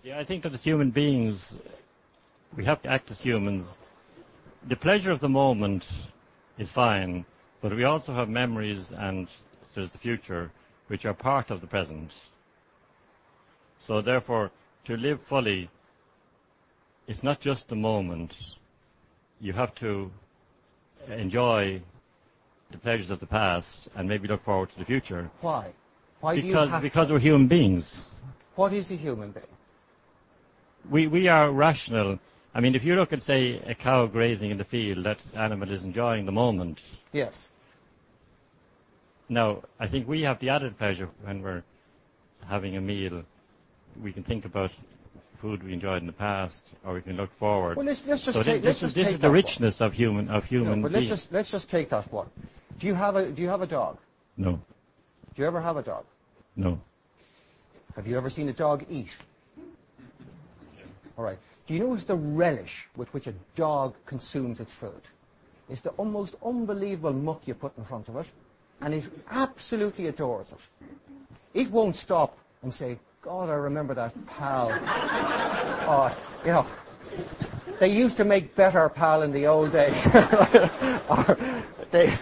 Yeah, 0.04 0.18
I 0.18 0.24
think 0.24 0.42
that 0.44 0.54
as 0.54 0.64
human 0.64 0.90
beings, 0.90 1.56
we 2.56 2.66
have 2.66 2.82
to 2.84 2.90
act 2.90 3.12
as 3.12 3.22
humans. 3.22 3.78
The 4.68 4.76
pleasure 4.76 5.12
of 5.12 5.20
the 5.20 5.30
moment 5.30 5.90
is 6.58 6.72
fine, 6.72 7.26
but 7.62 7.76
we 7.76 7.84
also 7.84 8.14
have 8.14 8.30
memories 8.30 8.92
and 8.92 9.28
there's 9.74 9.92
the 9.92 9.98
future, 9.98 10.52
which 10.88 11.06
are 11.06 11.14
part 11.14 11.52
of 11.52 11.62
the 11.62 11.68
present. 11.68 12.14
So 13.80 14.02
therefore, 14.02 14.52
to 14.86 14.96
live 14.96 15.22
fully, 15.22 15.70
it's 17.08 17.24
not 17.24 17.40
just 17.42 17.68
the 17.68 17.76
moment. 17.76 18.56
You 19.42 19.54
have 19.54 19.76
to 19.76 20.12
enjoy 21.10 21.82
the 22.72 22.78
pleasures 22.78 23.12
of 23.12 23.20
the 23.20 23.26
past 23.28 23.90
and 23.96 24.08
maybe 24.08 24.28
look 24.28 24.44
forward 24.44 24.70
to 24.70 24.80
the 24.80 24.86
future. 24.86 25.30
Why? 25.42 25.74
Why 26.22 26.36
do 26.36 26.42
you 26.42 26.48
Because, 26.48 26.82
because 26.82 27.08
to? 27.08 27.14
we're 27.14 27.20
human 27.20 27.48
beings. 27.48 28.10
What 28.56 28.74
is 28.74 28.90
a 28.92 28.96
human 28.96 29.32
being? 29.32 29.46
We, 30.90 31.08
we 31.08 31.28
are 31.28 31.52
rational. 31.52 32.20
I 32.56 32.62
mean, 32.62 32.74
if 32.74 32.86
you 32.86 32.96
look 32.96 33.12
at, 33.12 33.22
say, 33.22 33.60
a 33.68 33.76
cow 33.76 34.06
grazing 34.08 34.50
in 34.50 34.58
the 34.58 34.64
field, 34.64 35.04
that 35.04 35.22
animal 35.36 35.70
is 35.70 35.84
enjoying 35.84 36.26
the 36.26 36.32
moment. 36.32 36.82
Yes. 37.12 37.50
Now, 39.28 39.64
I 39.78 39.88
think 39.88 40.08
we 40.08 40.22
have 40.22 40.40
the 40.40 40.50
added 40.50 40.78
pleasure 40.78 41.10
when 41.24 41.42
we're 41.42 41.64
having 42.48 42.78
a 42.78 42.82
meal. 42.82 43.24
We 44.02 44.14
can 44.14 44.24
think 44.24 44.46
about 44.46 44.72
food 45.42 45.64
we 45.64 45.74
enjoyed 45.74 46.00
in 46.00 46.08
the 46.08 46.14
past, 46.14 46.72
or 46.86 46.94
we 46.94 47.02
can 47.02 47.18
look 47.18 47.38
forward. 47.38 47.76
Well, 47.76 47.86
let's, 47.86 48.06
let's 48.06 48.24
just 48.24 48.42
take. 48.44 48.62
this, 48.62 48.78
is, 48.78 48.82
just 48.82 48.96
this 48.96 49.08
take 49.08 49.14
is 49.16 49.20
the 49.20 49.30
richness 49.30 49.82
of 49.82 49.94
human 49.94 50.30
of 50.30 50.50
No, 50.50 50.88
let's 50.88 51.10
just 51.10 51.34
let's 51.34 51.52
just 51.52 51.70
take 51.70 51.90
that 51.90 52.10
one. 52.12 52.30
Do 52.80 52.88
you 52.88 52.94
have 52.94 53.18
a 53.18 53.30
Do 53.32 53.42
you 53.42 53.50
have 53.50 53.62
a 53.62 53.68
dog? 53.68 53.98
No, 54.38 54.62
Do 55.34 55.42
you 55.42 55.46
ever 55.46 55.62
have 55.62 55.78
a 55.78 55.84
dog? 55.84 56.06
no. 56.56 56.80
Have 57.96 58.08
you 58.08 58.18
ever 58.18 58.30
seen 58.30 58.50
a 58.50 58.54
dog 58.54 58.86
eat? 58.90 59.16
All 61.18 61.24
right. 61.24 61.38
Do 61.68 61.74
you 61.74 61.80
notice 61.80 62.04
the 62.04 62.16
relish 62.16 62.88
with 62.96 63.12
which 63.14 63.28
a 63.28 63.34
dog 63.56 63.96
consumes 64.06 64.60
its 64.60 64.74
food? 64.74 65.02
It's 65.68 65.82
the 65.82 65.90
almost 65.92 66.36
unbelievable 66.46 67.14
muck 67.14 67.48
you 67.48 67.56
put 67.56 67.76
in 67.78 67.84
front 67.84 68.08
of 68.08 68.18
it, 68.18 68.28
and 68.82 68.94
it 68.94 69.06
absolutely 69.32 70.08
adores 70.08 70.52
it. 70.52 70.88
It 71.56 71.72
won't 71.72 71.96
stop 71.96 72.38
and 72.62 72.72
say, 72.72 73.00
God, 73.22 73.50
I 73.50 73.54
remember 73.54 73.96
that 73.96 74.14
pal. 74.28 74.70
oh, 75.88 76.16
you 76.46 76.52
know, 76.52 76.68
they 77.80 77.88
used 77.88 78.18
to 78.18 78.26
make 78.26 78.56
better 78.56 78.88
pal 78.90 79.24
in 79.24 79.32
the 79.32 79.48
old 79.48 79.72
days. 79.72 80.06
They, 81.92 82.14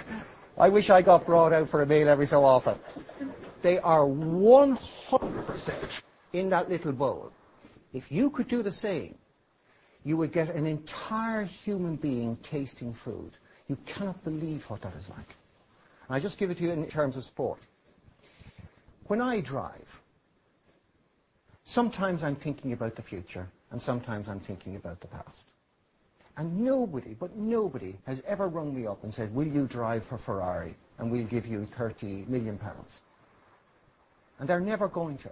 I 0.56 0.70
wish 0.70 0.92
I 0.92 1.02
got 1.02 1.26
brought 1.26 1.52
out 1.52 1.68
for 1.68 1.82
a 1.82 1.88
meal 1.88 2.08
every 2.08 2.28
so 2.28 2.44
often. 2.44 2.78
They 3.64 3.80
are 3.80 4.02
100% 4.02 6.02
in 6.34 6.52
that 6.52 6.70
little 6.70 6.92
bowl. 6.92 7.32
If 7.92 8.12
you 8.12 8.30
could 8.30 8.48
do 8.48 8.62
the 8.62 8.72
same, 8.72 9.16
you 10.04 10.18
would 10.18 10.32
get 10.32 10.50
an 10.54 10.66
entire 10.66 11.44
human 11.44 11.96
being 11.96 12.36
tasting 12.38 12.94
food. 12.94 13.32
You 13.68 13.78
cannot 13.86 14.24
believe 14.24 14.70
what 14.70 14.82
that 14.82 14.94
is 14.96 15.10
like. 15.10 15.36
I 16.10 16.20
just 16.20 16.38
give 16.38 16.52
it 16.52 16.58
to 16.58 16.64
you 16.64 16.72
in 16.72 16.86
terms 16.88 17.16
of 17.16 17.24
sport. 17.24 17.60
When 19.06 19.22
I 19.22 19.40
drive, 19.40 20.02
sometimes 21.64 22.24
I'm 22.24 22.36
thinking 22.36 22.74
about 22.74 22.96
the 22.96 23.02
future, 23.02 23.48
and 23.72 23.82
sometimes 23.82 24.28
I'm 24.28 24.40
thinking 24.40 24.76
about 24.76 25.00
the 25.00 25.08
past. 25.08 25.50
And 26.36 26.62
nobody, 26.62 27.14
but 27.14 27.36
nobody, 27.36 27.96
has 28.06 28.24
ever 28.28 28.48
rung 28.48 28.76
me 28.76 28.88
up 28.88 29.04
and 29.04 29.14
said, 29.14 29.34
will 29.34 29.48
you 29.48 29.68
drive 29.68 30.04
for 30.04 30.18
Ferrari, 30.18 30.76
and 30.98 31.12
we'll 31.12 31.26
give 31.26 31.46
you 31.46 31.66
30 31.66 32.26
million 32.28 32.58
pounds. 32.58 33.02
And 34.40 34.50
they're 34.50 34.60
never 34.60 34.88
going 34.88 35.18
to. 35.20 35.30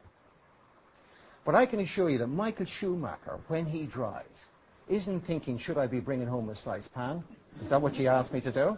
But 1.44 1.56
I 1.56 1.66
can 1.66 1.80
assure 1.80 2.10
you 2.10 2.20
that 2.20 2.28
Michael 2.28 2.66
Schumacher, 2.66 3.40
when 3.48 3.66
he 3.66 3.86
drives, 3.86 4.50
isn't 4.90 5.22
thinking, 5.22 5.58
should 5.58 5.78
I 5.78 5.88
be 5.88 6.00
bringing 6.00 6.28
home 6.28 6.50
a 6.50 6.56
sliced 6.56 6.94
pan? 6.94 7.24
Is 7.62 7.68
that 7.70 7.82
what 7.82 7.96
she 7.96 8.08
asked 8.08 8.34
me 8.34 8.42
to 8.42 8.52
do? 8.52 8.78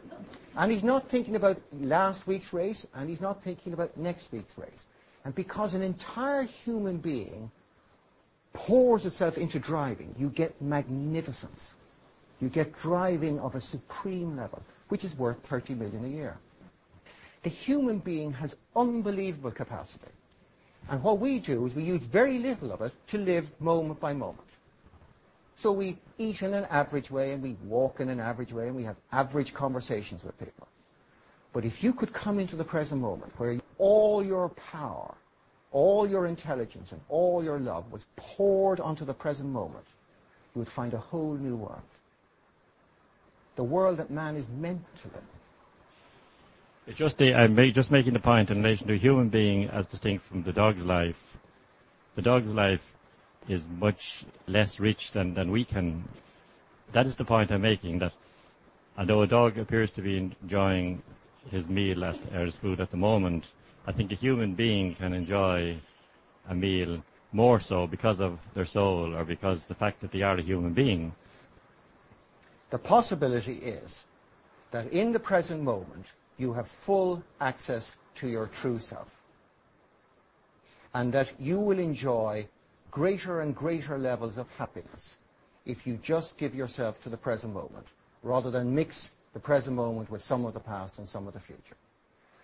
And 0.55 0.71
he's 0.71 0.84
not 0.84 1.09
thinking 1.09 1.35
about 1.35 1.57
last 1.80 2.27
week's 2.27 2.53
race, 2.53 2.85
and 2.93 3.09
he's 3.09 3.21
not 3.21 3.41
thinking 3.43 3.73
about 3.73 3.97
next 3.97 4.31
week's 4.31 4.57
race. 4.57 4.85
And 5.25 5.34
because 5.34 5.73
an 5.73 5.81
entire 5.81 6.43
human 6.43 6.97
being 6.97 7.49
pours 8.51 9.05
itself 9.05 9.38
into 9.38 9.57
driving, 9.59 10.13
you 10.17 10.30
get 10.30 10.61
magnificence. 10.61 11.75
You 12.39 12.49
get 12.49 12.75
driving 12.77 13.39
of 13.39 13.55
a 13.55 13.61
supreme 13.61 14.38
level, 14.38 14.61
which 14.89 15.03
is 15.03 15.17
worth 15.17 15.39
30 15.47 15.75
million 15.75 16.05
a 16.05 16.09
year. 16.09 16.38
The 17.41 17.49
human 17.49 17.99
being 17.99 18.34
has 18.34 18.55
unbelievable 18.75 19.51
capacity. 19.51 20.11
And 20.89 21.01
what 21.01 21.19
we 21.19 21.39
do 21.39 21.65
is 21.65 21.73
we 21.73 21.84
use 21.84 22.01
very 22.01 22.38
little 22.39 22.71
of 22.71 22.81
it 22.81 22.93
to 23.07 23.17
live 23.17 23.49
moment 23.61 23.99
by 23.99 24.13
moment. 24.13 24.52
So 25.64 25.72
we 25.72 25.95
eat 26.18 26.41
in 26.41 26.53
an 26.53 26.65
average 26.65 27.10
way 27.10 27.31
and 27.31 27.41
we 27.41 27.56
walk 27.64 28.02
in 28.02 28.10
an 28.10 28.19
average 28.19 28.52
way 28.52 28.68
and 28.68 28.76
we 28.76 28.84
have 28.84 28.98
average 29.14 29.53
conversations 29.53 30.22
with 30.22 30.38
people. 30.38 30.68
But 31.53 31.64
if 31.64 31.81
you 31.81 31.94
could 31.94 32.11
come 32.11 32.38
into 32.38 32.57
the 32.57 32.65
present 32.65 32.99
moment 32.99 33.31
where 33.40 33.57
all 33.77 34.22
your 34.22 34.49
power, 34.49 35.15
all 35.72 36.06
your 36.06 36.26
intelligence 36.26 36.91
and 36.91 36.99
all 37.07 37.41
your 37.41 37.60
love 37.60 37.90
was 37.94 38.07
poured 38.18 38.81
onto 38.81 39.06
the 39.06 39.14
present 39.14 39.48
moment, 39.48 39.85
you 40.53 40.60
would 40.60 40.68
find 40.68 40.94
a 40.94 40.98
whole 40.98 41.35
new 41.35 41.56
world. 41.56 41.94
The 43.56 43.64
world 43.64 43.99
that 43.99 44.11
man 44.11 44.35
is 44.35 44.49
meant 44.49 44.84
to 44.98 45.07
live 45.07 45.15
in. 45.15 46.88
It's 46.88 46.98
just 46.98 47.18
the, 47.19 47.34
I'm 47.34 47.56
just 47.72 47.90
making 47.90 48.11
the 48.11 48.19
point 48.19 48.52
in 48.52 48.57
relation 48.57 48.88
to 48.88 48.98
human 48.98 49.30
being 49.30 49.69
as 49.69 49.88
distinct 49.88 50.26
from 50.26 50.44
the 50.44 50.52
dog's 50.52 50.84
life. 50.84 51.38
The 52.15 52.22
dog's 52.22 52.53
life 52.53 52.93
is 53.48 53.64
much 53.80 54.26
less 54.48 54.80
rich 54.80 55.11
than, 55.11 55.34
than 55.34 55.52
we 55.52 55.65
can. 55.65 56.03
That 56.91 57.06
is 57.06 57.15
the 57.15 57.26
point 57.26 57.52
I'm 57.52 57.61
making, 57.61 57.99
that 57.99 58.14
although 58.98 59.22
a 59.22 59.28
dog 59.28 59.57
appears 59.57 59.91
to 59.91 60.02
be 60.02 60.18
enjoying 60.18 61.02
his 61.52 61.68
meal 61.68 62.03
at, 62.06 62.15
his 62.18 62.56
food 62.56 62.80
at 62.80 62.91
the 62.91 62.98
moment, 62.98 63.52
I 63.86 63.91
think 63.91 64.11
a 64.11 64.15
human 64.15 64.53
being 64.53 64.95
can 64.95 65.14
enjoy 65.14 65.78
a 66.49 66.56
meal 66.56 67.03
more 67.32 67.60
so 67.60 67.88
because 67.88 68.20
of 68.20 68.40
their 68.53 68.65
soul 68.65 69.15
or 69.15 69.24
because 69.24 69.65
the 69.65 69.76
fact 69.76 70.02
that 70.02 70.11
they 70.11 70.22
are 70.22 70.38
a 70.38 70.41
human 70.41 70.74
being. 70.74 71.14
The 72.70 72.78
possibility 72.78 73.56
is 73.56 74.06
that 74.72 74.91
in 74.91 75.11
the 75.11 75.20
present 75.20 75.61
moment, 75.61 76.14
you 76.38 76.53
have 76.53 76.68
full 76.68 77.24
access 77.41 77.98
to 78.15 78.28
your 78.28 78.48
true 78.48 78.80
self. 78.80 79.22
And 80.94 81.11
that 81.14 81.34
you 81.40 81.60
will 81.60 81.80
enjoy 81.80 82.48
greater 82.94 83.41
and 83.41 83.56
greater 83.56 83.98
levels 83.98 84.38
of 84.38 84.48
happiness 84.57 85.18
if 85.65 85.88
you 85.88 85.98
just 86.03 86.38
give 86.38 86.53
yourself 86.53 87.02
to 87.02 87.10
the 87.10 87.18
present 87.18 87.52
moment, 87.52 87.88
rather 88.22 88.52
than 88.52 88.76
mix 88.76 89.14
the 89.34 89.40
present 89.40 89.76
moment 89.76 90.11
with 90.11 90.22
some 90.22 90.45
of 90.45 90.53
the 90.53 90.60
past 90.60 90.99
and 90.99 91.07
some 91.07 91.28
of 91.28 91.34
the 91.34 91.40
future. 91.40 91.76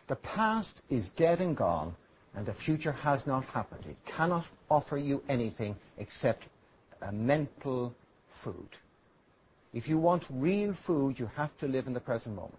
The 0.08 0.16
past 0.16 0.82
is 0.90 1.12
dead 1.12 1.40
and 1.40 1.56
gone, 1.56 1.96
and 2.34 2.48
the 2.48 2.54
future 2.54 2.94
has 2.94 3.28
not 3.28 3.46
happened. 3.46 3.84
It 3.88 4.04
cannot 4.06 4.48
offer 4.72 4.98
you 4.98 5.22
anything 5.30 5.76
except 6.00 6.48
a 7.04 7.12
mental 7.12 7.94
food. 8.28 8.70
If 9.72 9.88
you 9.88 10.00
want 10.00 10.26
real 10.32 10.74
food, 10.74 11.20
you 11.20 11.30
have 11.36 11.56
to 11.60 11.68
live 11.68 11.86
in 11.86 11.94
the 11.94 12.00
present 12.00 12.36
moment. 12.36 12.56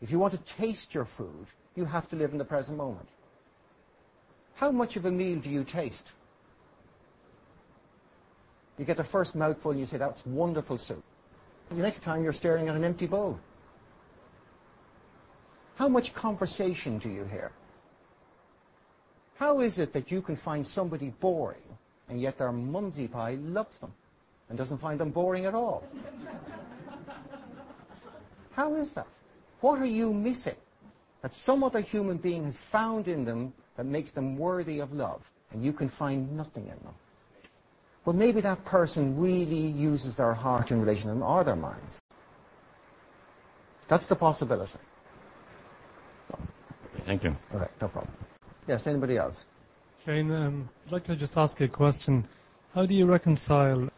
If 0.00 0.12
you 0.12 0.20
want 0.20 0.32
to 0.34 0.54
taste 0.54 0.94
your 0.94 1.06
food, 1.06 1.46
you 1.74 1.86
have 1.86 2.08
to 2.10 2.16
live 2.16 2.30
in 2.30 2.38
the 2.38 2.44
present 2.44 2.78
moment. 2.78 3.08
How 4.54 4.70
much 4.70 4.96
of 4.96 5.04
a 5.04 5.10
meal 5.10 5.38
do 5.38 5.50
you 5.50 5.64
taste? 5.64 6.12
You 8.78 8.84
get 8.84 8.96
the 8.96 9.04
first 9.04 9.34
mouthful 9.34 9.70
and 9.70 9.80
you 9.80 9.86
say, 9.86 9.98
that's 9.98 10.24
wonderful 10.26 10.78
soup. 10.78 11.02
The 11.68 11.82
next 11.82 12.02
time 12.02 12.22
you're 12.22 12.32
staring 12.32 12.68
at 12.68 12.76
an 12.76 12.84
empty 12.84 13.06
bowl. 13.06 13.38
How 15.76 15.88
much 15.88 16.14
conversation 16.14 16.98
do 16.98 17.08
you 17.08 17.24
hear? 17.24 17.52
How 19.36 19.60
is 19.60 19.78
it 19.78 19.92
that 19.92 20.10
you 20.10 20.22
can 20.22 20.36
find 20.36 20.66
somebody 20.66 21.10
boring 21.20 21.62
and 22.08 22.20
yet 22.20 22.38
their 22.38 22.52
mumsy 22.52 23.08
pie 23.08 23.38
loves 23.42 23.78
them 23.78 23.92
and 24.48 24.58
doesn't 24.58 24.78
find 24.78 25.00
them 25.00 25.10
boring 25.10 25.46
at 25.46 25.54
all? 25.54 25.84
How 28.52 28.74
is 28.74 28.92
that? 28.94 29.06
What 29.60 29.80
are 29.80 29.86
you 29.86 30.12
missing 30.12 30.56
that 31.22 31.32
some 31.32 31.64
other 31.64 31.80
human 31.80 32.18
being 32.18 32.44
has 32.44 32.60
found 32.60 33.08
in 33.08 33.24
them 33.24 33.52
that 33.76 33.86
makes 33.86 34.10
them 34.10 34.36
worthy 34.36 34.80
of 34.80 34.92
love 34.92 35.30
and 35.52 35.64
you 35.64 35.72
can 35.72 35.88
find 35.88 36.36
nothing 36.36 36.64
in 36.64 36.78
them? 36.84 36.94
Well, 38.04 38.16
maybe 38.16 38.40
that 38.40 38.64
person 38.64 39.18
really 39.18 39.66
uses 39.66 40.16
their 40.16 40.34
heart 40.34 40.72
in 40.72 40.80
relation 40.80 41.08
to 41.08 41.14
them 41.14 41.22
or 41.22 41.44
their 41.44 41.56
minds. 41.56 42.00
That's 43.88 44.06
the 44.06 44.16
possibility. 44.16 44.78
Thank 47.06 47.24
you. 47.24 47.36
All 47.52 47.60
right, 47.60 47.70
no 47.80 47.88
problem. 47.88 48.14
Yes, 48.66 48.86
anybody 48.86 49.16
else? 49.16 49.46
Shane, 50.04 50.30
um, 50.32 50.68
I'd 50.86 50.92
like 50.92 51.04
to 51.04 51.16
just 51.16 51.36
ask 51.36 51.60
you 51.60 51.66
a 51.66 51.68
question. 51.68 52.26
How 52.74 52.86
do 52.86 52.94
you 52.94 53.06
reconcile 53.06 53.88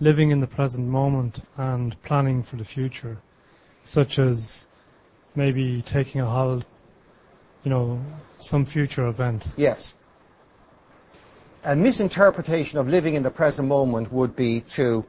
living 0.00 0.30
in 0.30 0.40
the 0.40 0.46
present 0.46 0.86
moment 0.88 1.40
and 1.56 2.00
planning 2.02 2.42
for 2.42 2.56
the 2.56 2.64
future, 2.64 3.18
such 3.84 4.18
as 4.18 4.66
maybe 5.34 5.82
taking 5.82 6.20
a 6.20 6.26
holiday, 6.26 6.66
you 7.64 7.70
know, 7.70 8.00
some 8.38 8.64
future 8.64 9.06
event? 9.06 9.46
Yes. 9.56 9.94
a 11.64 11.74
misinterpretation 11.76 12.78
of 12.78 12.88
living 12.88 13.14
in 13.14 13.22
the 13.22 13.30
present 13.30 13.68
moment 13.68 14.12
would 14.12 14.34
be 14.36 14.60
to, 14.60 15.04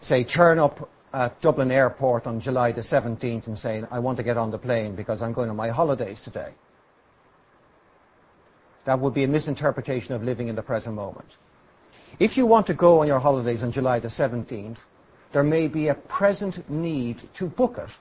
say, 0.00 0.24
turn 0.24 0.58
up 0.58 0.90
at 1.12 1.40
Dublin 1.40 1.70
Airport 1.70 2.26
on 2.26 2.40
July 2.40 2.72
the 2.72 2.82
17th 2.82 3.46
and 3.46 3.56
saying, 3.56 3.86
I 3.90 4.00
want 4.00 4.18
to 4.18 4.22
get 4.22 4.36
on 4.36 4.50
the 4.50 4.58
plane 4.58 4.94
because 4.94 5.22
I'm 5.22 5.32
going 5.32 5.48
on 5.48 5.56
my 5.56 5.68
holidays 5.68 6.20
today. 6.22 6.52
That 8.84 8.98
would 9.00 9.14
be 9.14 9.24
a 9.24 9.28
misinterpretation 9.28 10.14
of 10.14 10.22
living 10.22 10.48
in 10.48 10.56
the 10.56 10.62
present 10.62 10.94
moment. 10.94 11.38
If 12.18 12.36
you 12.36 12.46
want 12.46 12.66
to 12.66 12.74
go 12.74 13.00
on 13.00 13.06
your 13.06 13.18
holidays 13.20 13.62
on 13.62 13.72
July 13.72 13.98
the 13.98 14.08
17th, 14.08 14.84
there 15.32 15.42
may 15.42 15.68
be 15.68 15.88
a 15.88 15.94
present 15.94 16.68
need 16.68 17.22
to 17.34 17.46
book 17.46 17.78
it 17.78 17.98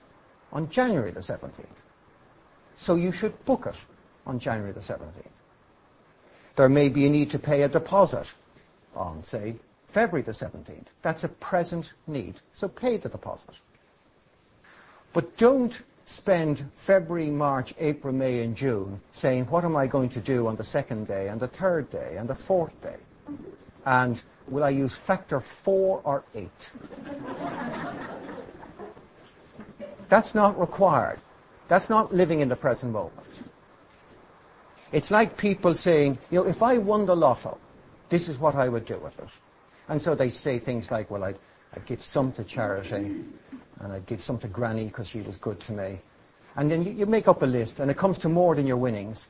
on 0.52 0.70
January 0.70 1.12
the 1.12 1.22
17th. 1.22 1.85
So 2.76 2.96
you 2.96 3.12
should 3.12 3.44
book 3.46 3.66
it 3.68 3.86
on 4.26 4.40
January 4.40 4.72
the 4.72 4.80
17th. 4.80 5.28
There 6.56 6.70
may 6.70 6.90
be 6.90 7.06
a 7.06 7.10
need 7.10 7.30
to 7.32 7.40
pay 7.40 7.64
a 7.64 7.70
deposit 7.70 8.34
on, 8.96 9.24
say, 9.24 9.56
February 9.88 10.24
the 10.24 10.32
17th. 10.32 10.88
That's 11.02 11.24
a 11.24 11.30
present 11.30 11.94
need. 12.08 12.42
So 12.54 12.68
pay 12.68 12.98
the 12.98 13.10
deposit. 13.10 13.60
But 15.14 15.38
don't 15.38 15.82
spend 16.06 16.66
February, 16.74 17.30
March, 17.30 17.74
April, 17.80 18.14
May, 18.14 18.42
and 18.42 18.56
June 18.56 19.02
saying, 19.12 19.46
what 19.46 19.64
am 19.64 19.76
I 19.76 19.88
going 19.88 20.10
to 20.10 20.20
do 20.20 20.48
on 20.48 20.56
the 20.56 20.64
second 20.64 21.08
day, 21.08 21.30
and 21.30 21.40
the 21.40 21.48
third 21.48 21.90
day, 21.90 22.16
and 22.18 22.30
the 22.30 22.36
fourth 22.36 22.80
day? 22.82 22.98
And 23.86 24.22
will 24.48 24.64
I 24.64 24.70
use 24.70 24.96
factor 24.96 25.40
four 25.40 26.02
or 26.04 26.24
eight? 26.36 26.72
That's 30.10 30.36
not 30.36 30.60
required. 30.60 31.20
That's 31.68 31.90
not 31.90 32.14
living 32.14 32.42
in 32.42 32.50
the 32.50 32.56
present 32.56 32.94
moment. 32.94 33.44
It's 34.92 35.12
like 35.12 35.38
people 35.38 35.74
saying, 35.74 36.18
you 36.32 36.40
know, 36.40 36.48
if 36.48 36.62
I 36.62 36.78
won 36.78 37.06
the 37.06 37.16
lotto, 37.16 37.58
this 38.10 38.30
is 38.30 38.40
what 38.40 38.56
I 38.56 38.70
would 38.70 38.86
do 38.86 38.98
with 39.00 39.18
it. 39.20 39.30
And 39.90 40.02
so 40.02 40.16
they 40.16 40.30
say 40.30 40.60
things 40.60 40.92
like, 40.92 41.10
well, 41.10 41.24
I'd, 41.24 41.38
I'd 41.76 41.86
give 41.86 42.02
some 42.02 42.32
to 42.34 42.44
charity, 42.44 43.24
and 43.80 43.94
I'd 43.94 44.06
give 44.06 44.22
some 44.22 44.38
to 44.40 44.48
Granny 44.48 44.86
because 44.86 45.08
she 45.08 45.22
was 45.22 45.38
good 45.38 45.60
to 45.62 45.74
me. 45.74 46.00
And 46.56 46.72
then 46.72 46.84
you, 46.84 46.92
you 46.92 47.06
make 47.06 47.28
up 47.28 47.42
a 47.42 47.46
list, 47.46 47.80
and 47.80 47.92
it 47.92 47.98
comes 47.98 48.18
to 48.20 48.30
more 48.30 48.56
than 48.56 48.66
your 48.66 48.78
winnings. 48.78 49.28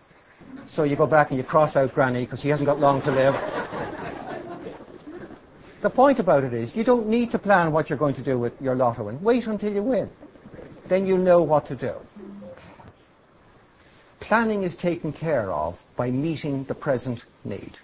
So 0.65 0.83
you 0.83 0.95
go 0.95 1.07
back 1.07 1.31
and 1.31 1.37
you 1.37 1.43
cross 1.43 1.75
out 1.75 1.93
Granny 1.93 2.25
because 2.25 2.41
she 2.41 2.49
hasn't 2.49 2.67
got 2.67 2.79
long 2.79 3.01
to 3.01 3.11
live. 3.11 3.33
the 5.81 5.89
point 5.89 6.19
about 6.19 6.43
it 6.43 6.53
is, 6.53 6.75
you 6.75 6.83
don't 6.83 7.07
need 7.07 7.31
to 7.31 7.39
plan 7.39 7.71
what 7.71 7.89
you're 7.89 7.99
going 7.99 8.15
to 8.15 8.21
do 8.21 8.37
with 8.37 8.61
your 8.61 8.75
lotto 8.75 9.07
and 9.07 9.21
wait 9.21 9.47
until 9.47 9.73
you 9.73 9.81
win. 9.81 10.09
Then 10.87 11.05
you'll 11.05 11.17
know 11.17 11.41
what 11.41 11.65
to 11.67 11.75
do. 11.75 11.93
Planning 14.25 14.63
is 14.63 14.75
taken 14.75 15.13
care 15.13 15.51
of 15.51 15.83
by 15.95 16.09
meeting 16.09 16.63
the 16.63 16.73
present 16.73 17.25
need. 17.43 17.77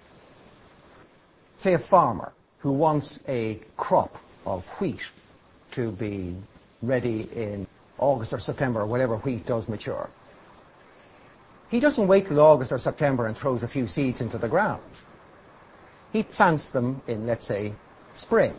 Say 1.59 1.75
a 1.75 1.77
farmer 1.77 2.33
who 2.61 2.71
wants 2.71 3.19
a 3.27 3.59
crop 3.77 4.17
of 4.43 4.67
wheat 4.81 5.07
to 5.73 5.91
be 5.91 6.35
ready 6.81 7.29
in 7.35 7.67
August 7.99 8.33
or 8.33 8.39
September 8.39 8.81
or 8.81 8.87
whatever 8.87 9.17
wheat 9.17 9.45
does 9.45 9.69
mature. 9.69 10.09
He 11.69 11.79
doesn't 11.79 12.07
wait 12.07 12.25
till 12.25 12.39
August 12.39 12.71
or 12.71 12.79
September 12.79 13.27
and 13.27 13.37
throws 13.37 13.61
a 13.61 13.67
few 13.67 13.85
seeds 13.85 14.19
into 14.19 14.39
the 14.39 14.49
ground. 14.49 14.81
He 16.11 16.23
plants 16.23 16.65
them 16.65 17.03
in, 17.05 17.27
let's 17.27 17.45
say, 17.45 17.75
spring. 18.15 18.55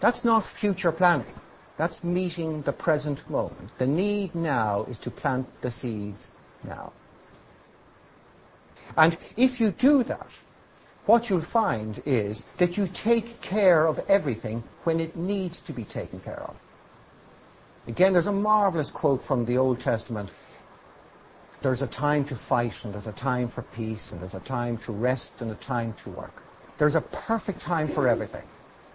That's 0.00 0.24
not 0.24 0.44
future 0.44 0.90
planning. 0.90 1.38
That's 1.76 2.02
meeting 2.02 2.62
the 2.62 2.72
present 2.72 3.30
moment. 3.30 3.70
The 3.78 3.86
need 3.86 4.34
now 4.34 4.82
is 4.88 4.98
to 4.98 5.12
plant 5.12 5.46
the 5.60 5.70
seeds 5.70 6.32
now. 6.64 6.92
And 8.96 9.16
if 9.36 9.60
you 9.60 9.70
do 9.70 10.02
that, 10.04 10.28
what 11.06 11.28
you'll 11.28 11.40
find 11.40 12.02
is 12.06 12.44
that 12.58 12.76
you 12.76 12.86
take 12.86 13.40
care 13.40 13.86
of 13.86 13.98
everything 14.08 14.62
when 14.84 15.00
it 15.00 15.16
needs 15.16 15.60
to 15.60 15.72
be 15.72 15.84
taken 15.84 16.20
care 16.20 16.40
of. 16.40 16.60
Again, 17.88 18.12
there's 18.12 18.26
a 18.26 18.32
marvelous 18.32 18.90
quote 18.90 19.22
from 19.22 19.44
the 19.46 19.56
Old 19.56 19.80
Testament. 19.80 20.30
There's 21.62 21.82
a 21.82 21.86
time 21.86 22.24
to 22.26 22.36
fight, 22.36 22.84
and 22.84 22.94
there's 22.94 23.06
a 23.06 23.12
time 23.12 23.48
for 23.48 23.62
peace, 23.62 24.12
and 24.12 24.20
there's 24.20 24.34
a 24.34 24.40
time 24.40 24.76
to 24.78 24.92
rest, 24.92 25.42
and 25.42 25.50
a 25.50 25.56
time 25.56 25.94
to 26.04 26.10
work. 26.10 26.42
There's 26.78 26.94
a 26.94 27.00
perfect 27.00 27.60
time 27.60 27.88
for 27.88 28.06
everything. 28.06 28.44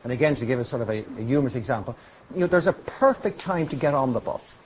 And 0.03 0.13
again, 0.13 0.35
to 0.35 0.45
give 0.45 0.59
a 0.59 0.63
sort 0.63 0.81
of 0.84 0.89
a, 0.89 1.03
a 1.19 1.23
humorous 1.23 1.55
example, 1.55 1.95
you 2.34 2.41
know, 2.41 2.47
there's 2.47 2.67
a 2.67 2.73
perfect 2.73 3.39
time 3.39 3.67
to 3.69 3.76
get 3.76 3.93
on 3.93 4.13
the 4.13 4.19
bus. 4.19 4.57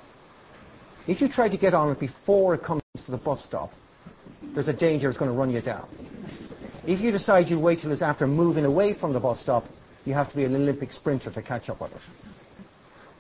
If 1.08 1.22
you 1.22 1.28
try 1.28 1.50
to 1.50 1.58
get 1.58 1.74
on 1.74 1.92
it 1.92 2.00
before 2.00 2.54
it 2.54 2.62
comes 2.62 2.82
to 3.06 3.12
the 3.12 3.18
bus 3.18 3.44
stop, 3.44 3.74
there's 4.54 4.68
a 4.68 4.74
danger 4.74 5.10
it's 5.10 5.18
going 5.18 5.32
to 5.32 5.38
run 5.38 5.52
you 5.52 5.62
down. 5.62 5.88
If 6.86 7.02
you 7.02 7.12
decide 7.12 7.50
you'll 7.50 7.62
wait 7.62 7.80
till 7.80 7.92
it's 7.92 8.02
after 8.02 8.26
moving 8.28 8.66
away 8.66 8.94
from 8.94 9.14
the 9.14 9.20
bus 9.20 9.40
stop, 9.40 9.66
you 10.06 10.14
have 10.14 10.30
to 10.32 10.36
be 10.36 10.46
an 10.46 10.56
Olympic 10.56 10.92
sprinter 10.92 11.30
to 11.30 11.42
catch 11.42 11.70
up 11.70 11.82
with 11.82 11.96
it. 11.96 12.02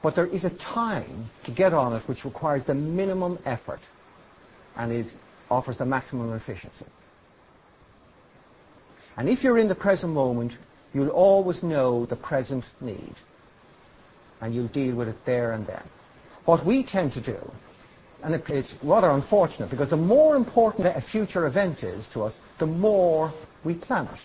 But 0.02 0.16
there 0.16 0.26
is 0.26 0.46
a 0.46 0.50
time 0.50 1.30
to 1.44 1.52
get 1.52 1.74
on 1.74 1.94
it 1.94 2.08
which 2.08 2.26
requires 2.26 2.64
the 2.64 2.74
minimum 2.74 3.38
effort 3.46 3.82
and 4.78 4.92
it 4.92 5.14
offers 5.52 5.78
the 5.78 5.86
maximum 5.86 6.34
efficiency. 6.34 6.86
And 9.18 9.28
if 9.28 9.44
you're 9.44 9.58
in 9.58 9.68
the 9.68 9.76
present 9.76 10.14
moment, 10.14 10.58
you'll 10.94 11.10
always 11.10 11.62
know 11.62 12.06
the 12.06 12.16
present 12.16 12.70
need. 12.80 13.14
And 14.42 14.56
you'll 14.56 14.68
deal 14.68 14.96
with 14.96 15.10
it 15.10 15.26
there 15.26 15.52
and 15.52 15.68
then. 15.68 15.84
What 16.46 16.66
we 16.66 16.84
tend 16.84 17.12
to 17.14 17.22
do 17.22 17.52
and 18.24 18.36
it's 18.36 18.78
rather 18.84 19.10
unfortunate 19.10 19.70
because 19.70 19.90
the 19.90 19.98
more 19.98 20.36
important 20.36 20.88
a 20.88 21.02
future 21.02 21.46
event 21.46 21.84
is 21.84 22.08
to 22.10 22.24
us, 22.24 22.40
the 22.58 22.66
more 22.66 23.32
we 23.64 23.74
plan 23.74 24.06
it. 24.06 24.22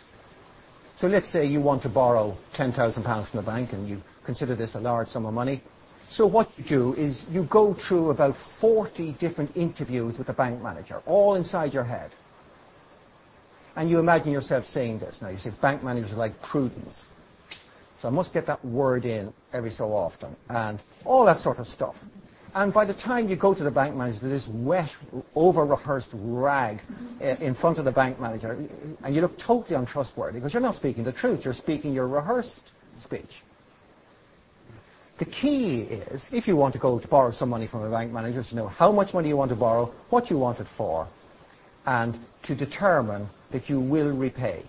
So 0.96 1.08
let's 1.08 1.28
say 1.28 1.44
you 1.44 1.60
want 1.60 1.82
to 1.82 1.88
borrow 1.88 2.36
£10,000 2.54 3.24
from 3.24 3.36
the 3.36 3.42
bank 3.42 3.72
and 3.72 3.88
you 3.88 4.02
consider 4.22 4.54
this 4.54 4.74
a 4.74 4.80
large 4.80 5.08
sum 5.08 5.26
of 5.26 5.34
money. 5.34 5.60
So 6.08 6.26
what 6.26 6.50
you 6.56 6.64
do 6.64 6.94
is 6.94 7.26
you 7.30 7.44
go 7.44 7.74
through 7.74 8.10
about 8.10 8.36
40 8.36 9.12
different 9.12 9.56
interviews 9.56 10.18
with 10.18 10.26
the 10.26 10.32
bank 10.32 10.62
manager, 10.62 11.02
all 11.06 11.34
inside 11.34 11.74
your 11.74 11.84
head. 11.84 12.10
And 13.76 13.90
you 13.90 13.98
imagine 13.98 14.32
yourself 14.32 14.66
saying 14.66 15.00
this. 15.00 15.20
Now 15.20 15.28
you 15.28 15.38
say 15.38 15.50
bank 15.60 15.82
managers 15.82 16.16
like 16.16 16.40
prudence. 16.42 17.08
So 17.96 18.08
I 18.08 18.12
must 18.12 18.32
get 18.32 18.46
that 18.46 18.64
word 18.64 19.04
in 19.04 19.32
every 19.52 19.70
so 19.70 19.92
often 19.92 20.36
and 20.48 20.78
all 21.04 21.24
that 21.24 21.38
sort 21.38 21.58
of 21.58 21.66
stuff. 21.66 22.04
And 22.54 22.72
by 22.72 22.84
the 22.84 22.94
time 22.94 23.28
you 23.28 23.34
go 23.34 23.52
to 23.52 23.64
the 23.64 23.70
bank 23.70 23.96
manager, 23.96 24.20
there's 24.20 24.46
this 24.46 24.48
wet, 24.48 24.94
over-rehearsed 25.34 26.10
rag 26.12 26.80
eh, 27.20 27.34
in 27.40 27.52
front 27.52 27.78
of 27.78 27.84
the 27.84 27.90
bank 27.90 28.20
manager, 28.20 28.56
and 29.02 29.14
you 29.14 29.20
look 29.20 29.36
totally 29.38 29.74
untrustworthy 29.74 30.38
because 30.38 30.54
you're 30.54 30.62
not 30.62 30.76
speaking 30.76 31.02
the 31.02 31.12
truth. 31.12 31.44
You're 31.44 31.54
speaking 31.54 31.92
your 31.92 32.06
rehearsed 32.06 32.70
speech. 32.98 33.42
The 35.18 35.24
key 35.24 35.82
is, 35.82 36.32
if 36.32 36.46
you 36.46 36.56
want 36.56 36.74
to 36.74 36.78
go 36.78 36.98
to 36.98 37.08
borrow 37.08 37.32
some 37.32 37.48
money 37.48 37.66
from 37.66 37.82
a 37.82 37.90
bank 37.90 38.12
manager, 38.12 38.42
to 38.42 38.56
know 38.56 38.68
how 38.68 38.92
much 38.92 39.14
money 39.14 39.28
you 39.28 39.36
want 39.36 39.50
to 39.50 39.56
borrow, 39.56 39.86
what 40.10 40.30
you 40.30 40.38
want 40.38 40.60
it 40.60 40.68
for, 40.68 41.08
and 41.86 42.18
to 42.42 42.54
determine 42.54 43.28
that 43.50 43.68
you 43.68 43.80
will 43.80 44.10
repay. 44.10 44.62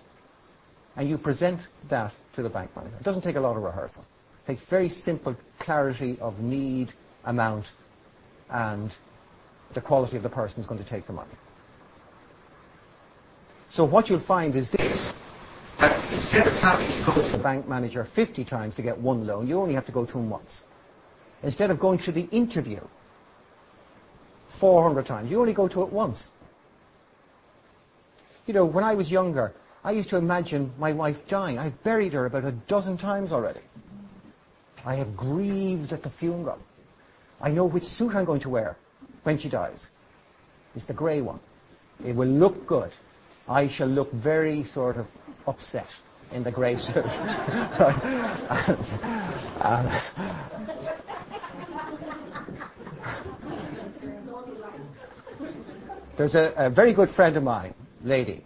And 0.96 1.08
you 1.08 1.18
present 1.18 1.68
that 1.88 2.12
to 2.34 2.42
the 2.42 2.50
bank 2.50 2.74
manager. 2.74 2.96
It 2.96 3.04
doesn't 3.04 3.22
take 3.22 3.36
a 3.36 3.40
lot 3.40 3.56
of 3.56 3.62
rehearsal. 3.62 4.04
It 4.44 4.52
takes 4.52 4.62
very 4.62 4.88
simple 4.88 5.36
clarity 5.58 6.18
of 6.20 6.40
need 6.40 6.92
amount 7.26 7.72
and 8.50 8.94
the 9.74 9.80
quality 9.80 10.16
of 10.16 10.22
the 10.22 10.28
person 10.28 10.56
who's 10.56 10.66
going 10.66 10.82
to 10.82 10.86
take 10.86 11.06
the 11.06 11.12
money. 11.12 11.30
So 13.68 13.84
what 13.84 14.08
you'll 14.08 14.18
find 14.18 14.54
is 14.56 14.70
this. 14.70 15.14
Instead 16.12 16.46
of 16.46 16.58
having 16.60 16.86
to 16.86 17.04
go 17.04 17.12
to 17.12 17.32
the 17.32 17.42
bank 17.42 17.68
manager 17.68 18.04
50 18.04 18.44
times 18.44 18.74
to 18.76 18.82
get 18.82 18.96
one 18.98 19.26
loan, 19.26 19.46
you 19.46 19.60
only 19.60 19.74
have 19.74 19.84
to 19.86 19.92
go 19.92 20.06
to 20.06 20.18
him 20.18 20.30
once. 20.30 20.62
Instead 21.42 21.70
of 21.70 21.78
going 21.78 21.98
to 21.98 22.12
the 22.12 22.22
interview 22.30 22.80
400 24.46 25.04
times, 25.04 25.30
you 25.30 25.40
only 25.40 25.52
go 25.52 25.68
to 25.68 25.82
it 25.82 25.92
once. 25.92 26.30
You 28.46 28.54
know, 28.54 28.64
when 28.64 28.84
I 28.84 28.94
was 28.94 29.10
younger, 29.10 29.52
I 29.84 29.90
used 29.90 30.08
to 30.10 30.16
imagine 30.16 30.72
my 30.78 30.92
wife 30.92 31.28
dying. 31.28 31.58
I've 31.58 31.82
buried 31.82 32.14
her 32.14 32.24
about 32.26 32.44
a 32.44 32.52
dozen 32.52 32.96
times 32.96 33.32
already. 33.32 33.60
I 34.84 34.94
have 34.94 35.16
grieved 35.16 35.92
at 35.92 36.02
the 36.02 36.10
funeral. 36.10 36.60
I 37.40 37.50
know 37.50 37.66
which 37.66 37.84
suit 37.84 38.14
I'm 38.14 38.24
going 38.24 38.40
to 38.40 38.48
wear 38.48 38.76
when 39.22 39.38
she 39.38 39.48
dies. 39.48 39.88
It's 40.74 40.86
the 40.86 40.94
grey 40.94 41.20
one. 41.20 41.40
It 42.04 42.14
will 42.14 42.28
look 42.28 42.66
good. 42.66 42.90
I 43.48 43.68
shall 43.68 43.88
look 43.88 44.10
very 44.12 44.62
sort 44.62 44.96
of 44.96 45.08
upset 45.46 45.88
in 46.32 46.42
the 46.42 46.50
grey 46.50 46.76
suit. 46.76 46.96
and, 46.96 47.04
and, 49.62 49.90
there's 56.16 56.34
a, 56.34 56.52
a, 56.56 56.70
very 56.70 56.92
good 56.92 57.08
friend 57.08 57.36
of 57.36 57.42
mine, 57.42 57.74
lady. 58.02 58.42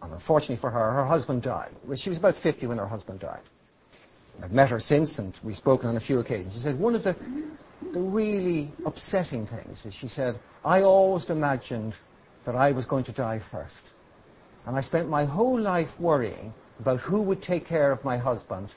And 0.00 0.12
unfortunately 0.12 0.56
for 0.56 0.70
her, 0.70 0.92
her 0.92 1.04
husband 1.04 1.42
died. 1.42 1.70
She 1.96 2.08
was 2.08 2.18
about 2.18 2.36
50 2.36 2.66
when 2.66 2.78
her 2.78 2.86
husband 2.86 3.20
died. 3.20 3.42
I've 4.42 4.52
met 4.52 4.70
her 4.70 4.80
since 4.80 5.18
and 5.18 5.38
we've 5.42 5.56
spoken 5.56 5.88
on 5.88 5.96
a 5.96 6.00
few 6.00 6.18
occasions. 6.18 6.54
She 6.54 6.60
said 6.60 6.78
one 6.78 6.94
of 6.94 7.04
the, 7.04 7.14
the 7.92 8.00
really 8.00 8.72
upsetting 8.84 9.46
things 9.46 9.86
is 9.86 9.94
she 9.94 10.08
said, 10.08 10.38
I 10.64 10.82
always 10.82 11.30
imagined 11.30 11.94
that 12.44 12.56
I 12.56 12.72
was 12.72 12.84
going 12.84 13.04
to 13.04 13.12
die 13.12 13.38
first. 13.38 13.92
And 14.66 14.76
I 14.76 14.80
spent 14.80 15.08
my 15.08 15.24
whole 15.24 15.58
life 15.58 16.00
worrying 16.00 16.54
about 16.80 17.00
who 17.00 17.22
would 17.22 17.40
take 17.40 17.66
care 17.66 17.92
of 17.92 18.04
my 18.04 18.16
husband 18.16 18.74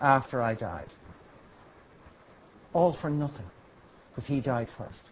after 0.00 0.40
I 0.40 0.54
died. 0.54 0.88
All 2.72 2.92
for 2.92 3.10
nothing, 3.10 3.50
because 4.10 4.26
he 4.26 4.40
died 4.40 4.68
first. 4.68 5.06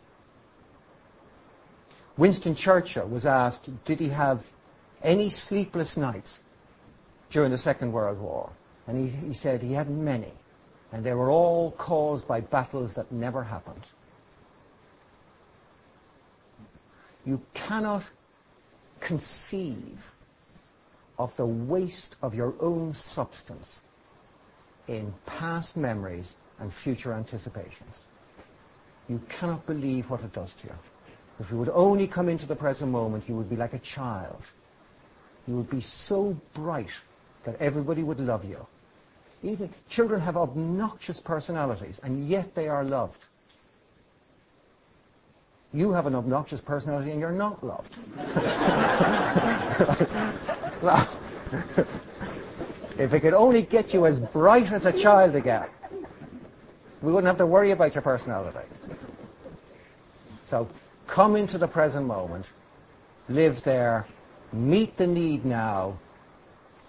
Winston 2.16 2.54
Churchill 2.54 3.08
was 3.08 3.26
asked, 3.26 3.70
did 3.84 3.98
he 3.98 4.10
have 4.10 4.46
any 5.02 5.28
sleepless 5.28 5.96
nights 5.96 6.42
during 7.30 7.50
the 7.50 7.58
Second 7.58 7.92
World 7.92 8.20
War? 8.20 8.50
And 8.86 9.08
he, 9.08 9.16
he 9.28 9.34
said 9.34 9.62
he 9.62 9.72
had 9.72 9.88
many, 9.88 10.32
and 10.92 11.04
they 11.04 11.14
were 11.14 11.30
all 11.30 11.70
caused 11.72 12.28
by 12.28 12.40
battles 12.40 12.94
that 12.94 13.10
never 13.10 13.42
happened. 13.42 13.90
You 17.24 17.40
cannot 17.54 18.04
conceive 19.00 20.14
of 21.18 21.34
the 21.36 21.46
waste 21.46 22.16
of 22.22 22.34
your 22.34 22.54
own 22.60 22.92
substance 22.92 23.82
in 24.88 25.14
past 25.24 25.76
memories 25.76 26.36
and 26.58 26.72
future 26.72 27.12
anticipations. 27.12 28.04
You 29.08 29.20
cannot 29.28 29.66
believe 29.66 30.10
what 30.10 30.22
it 30.22 30.32
does 30.32 30.54
to 30.56 30.68
you. 30.68 30.74
If 31.40 31.50
you 31.50 31.58
would 31.58 31.70
only 31.70 32.06
come 32.06 32.28
into 32.28 32.46
the 32.46 32.56
present 32.56 32.90
moment, 32.90 33.28
you 33.28 33.36
would 33.36 33.50
be 33.50 33.56
like 33.56 33.74
a 33.74 33.78
child. 33.78 34.52
You 35.46 35.56
would 35.56 35.70
be 35.70 35.80
so 35.80 36.38
bright 36.52 36.92
that 37.44 37.60
everybody 37.60 38.02
would 38.02 38.20
love 38.20 38.44
you. 38.44 38.66
Even 39.44 39.68
children 39.90 40.22
have 40.22 40.38
obnoxious 40.38 41.20
personalities, 41.20 42.00
and 42.02 42.26
yet 42.26 42.54
they 42.54 42.66
are 42.66 42.82
loved. 42.82 43.26
You 45.74 45.92
have 45.92 46.06
an 46.06 46.14
obnoxious 46.14 46.62
personality 46.62 47.10
and 47.10 47.20
you're 47.20 47.30
not 47.30 47.62
loved. 47.62 47.98
if 52.98 53.12
it 53.12 53.20
could 53.20 53.34
only 53.34 53.62
get 53.62 53.92
you 53.92 54.06
as 54.06 54.18
bright 54.18 54.72
as 54.72 54.86
a 54.86 54.92
child 54.92 55.34
again, 55.34 55.68
we 57.02 57.12
wouldn't 57.12 57.26
have 57.26 57.38
to 57.38 57.46
worry 57.46 57.72
about 57.72 57.94
your 57.94 58.02
personality. 58.02 58.66
So 60.42 60.68
come 61.06 61.36
into 61.36 61.58
the 61.58 61.68
present 61.68 62.06
moment, 62.06 62.46
live 63.28 63.62
there, 63.64 64.06
meet 64.52 64.96
the 64.96 65.06
need 65.06 65.44
now, 65.44 65.98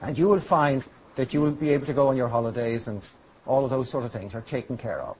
and 0.01 0.17
you 0.17 0.29
will 0.29 0.39
find 0.39 0.85
that 1.15 1.33
you 1.33 1.41
will 1.41 1.51
be 1.51 1.69
able 1.69 1.85
to 1.85 1.93
go 1.93 2.07
on 2.07 2.17
your 2.17 2.27
holidays 2.27 2.87
and 2.87 3.01
all 3.45 3.63
of 3.63 3.69
those 3.69 3.89
sort 3.89 4.03
of 4.03 4.11
things 4.11 4.35
are 4.35 4.41
taken 4.41 4.77
care 4.77 5.01
of. 5.01 5.17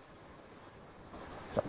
So. 1.54 1.64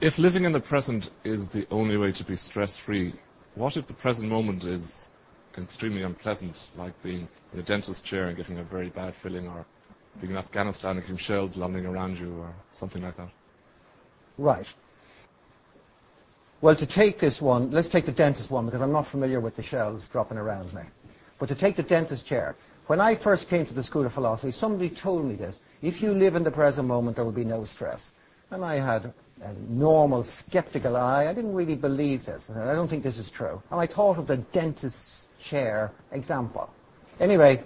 If 0.00 0.18
living 0.18 0.44
in 0.44 0.52
the 0.52 0.60
present 0.60 1.10
is 1.22 1.48
the 1.48 1.66
only 1.70 1.96
way 1.96 2.12
to 2.12 2.24
be 2.24 2.36
stress-free, 2.36 3.12
what 3.54 3.76
if 3.76 3.86
the 3.86 3.94
present 3.94 4.28
moment 4.28 4.64
is 4.64 5.10
extremely 5.56 6.02
unpleasant, 6.02 6.68
like 6.76 7.00
being 7.02 7.28
in 7.52 7.60
a 7.60 7.62
dentist's 7.62 8.02
chair 8.02 8.24
and 8.24 8.36
getting 8.36 8.58
a 8.58 8.62
very 8.64 8.90
bad 8.90 9.14
feeling, 9.14 9.46
or 9.46 9.64
being 10.20 10.32
in 10.32 10.36
Afghanistan 10.36 10.96
and 10.96 11.00
getting 11.02 11.16
shells 11.16 11.56
landing 11.56 11.86
around 11.86 12.18
you, 12.18 12.34
or 12.40 12.52
something 12.70 13.02
like 13.02 13.16
that? 13.16 13.28
Right. 14.36 14.74
Well, 16.60 16.74
to 16.74 16.86
take 16.86 17.18
this 17.18 17.40
one, 17.40 17.70
let's 17.70 17.88
take 17.88 18.06
the 18.06 18.12
dentist 18.12 18.50
one 18.50 18.64
because 18.64 18.80
I'm 18.80 18.92
not 18.92 19.06
familiar 19.06 19.38
with 19.38 19.54
the 19.54 19.62
shells 19.62 20.08
dropping 20.08 20.38
around 20.38 20.72
me. 20.74 20.82
But 21.44 21.48
to 21.50 21.60
take 21.60 21.76
the 21.76 21.82
dentist 21.82 22.24
chair, 22.24 22.56
when 22.86 23.02
I 23.02 23.14
first 23.14 23.50
came 23.50 23.66
to 23.66 23.74
the 23.74 23.82
School 23.82 24.06
of 24.06 24.14
Philosophy, 24.14 24.50
somebody 24.50 24.88
told 24.88 25.26
me 25.26 25.34
this. 25.34 25.60
If 25.82 26.00
you 26.00 26.14
live 26.14 26.36
in 26.36 26.42
the 26.42 26.50
present 26.50 26.88
moment, 26.88 27.16
there 27.16 27.24
will 27.26 27.32
be 27.32 27.44
no 27.44 27.64
stress. 27.64 28.12
And 28.50 28.64
I 28.64 28.76
had 28.76 29.12
a 29.42 29.52
normal, 29.68 30.24
skeptical 30.24 30.96
eye. 30.96 31.26
I 31.26 31.34
didn't 31.34 31.52
really 31.52 31.74
believe 31.74 32.24
this. 32.24 32.48
I 32.48 32.72
don't 32.72 32.88
think 32.88 33.02
this 33.02 33.18
is 33.18 33.30
true. 33.30 33.62
And 33.70 33.78
I 33.78 33.84
thought 33.84 34.16
of 34.16 34.26
the 34.26 34.38
dentist's 34.38 35.28
chair 35.38 35.92
example. 36.12 36.70
Anyway, 37.20 37.62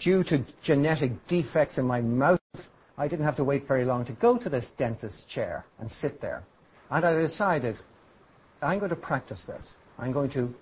due 0.00 0.24
to 0.24 0.44
genetic 0.60 1.24
defects 1.28 1.78
in 1.78 1.86
my 1.86 2.00
mouth, 2.00 2.40
I 2.98 3.06
didn't 3.06 3.26
have 3.26 3.36
to 3.36 3.44
wait 3.44 3.64
very 3.64 3.84
long 3.84 4.04
to 4.06 4.12
go 4.14 4.38
to 4.38 4.48
this 4.48 4.72
dentist's 4.72 5.24
chair 5.24 5.66
and 5.78 5.88
sit 5.88 6.20
there. 6.20 6.42
And 6.90 7.04
I 7.04 7.14
decided, 7.14 7.78
I'm 8.60 8.80
going 8.80 8.90
to 8.90 8.96
practice 8.96 9.44
this. 9.44 9.76
I'm 10.00 10.10
going 10.10 10.30
to 10.30 10.52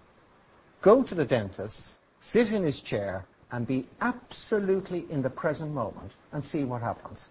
go 0.82 1.02
to 1.02 1.14
the 1.14 1.24
dentist, 1.24 2.00
sit 2.22 2.52
in 2.52 2.62
his 2.62 2.80
chair, 2.80 3.26
and 3.50 3.66
be 3.66 3.84
absolutely 4.00 5.04
in 5.10 5.20
the 5.22 5.28
present 5.28 5.72
moment 5.72 6.12
and 6.32 6.42
see 6.42 6.64
what 6.64 6.80
happens. 6.80 7.28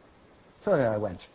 So 0.59 0.77
there 0.77 0.91
I 0.91 0.97
went. 0.97 1.29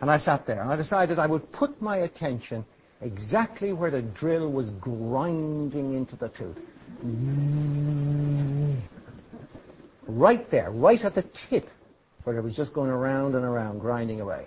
And 0.00 0.10
I 0.10 0.16
sat 0.16 0.46
there, 0.46 0.62
and 0.62 0.70
I 0.70 0.76
decided 0.76 1.18
I 1.18 1.26
would 1.26 1.50
put 1.52 1.82
my 1.82 1.98
attention 1.98 2.64
exactly 3.02 3.72
where 3.72 3.90
the 3.90 4.02
drill 4.02 4.50
was 4.50 4.70
grinding 4.70 5.94
into 5.94 6.16
the 6.16 6.28
tooth. 6.28 6.58
Right 10.06 10.48
there, 10.50 10.70
right 10.70 11.04
at 11.04 11.14
the 11.14 11.22
tip 11.22 11.68
where 12.24 12.38
it 12.38 12.42
was 12.42 12.54
just 12.54 12.72
going 12.72 12.90
around 12.90 13.34
and 13.34 13.44
around, 13.44 13.80
grinding 13.80 14.20
away. 14.20 14.46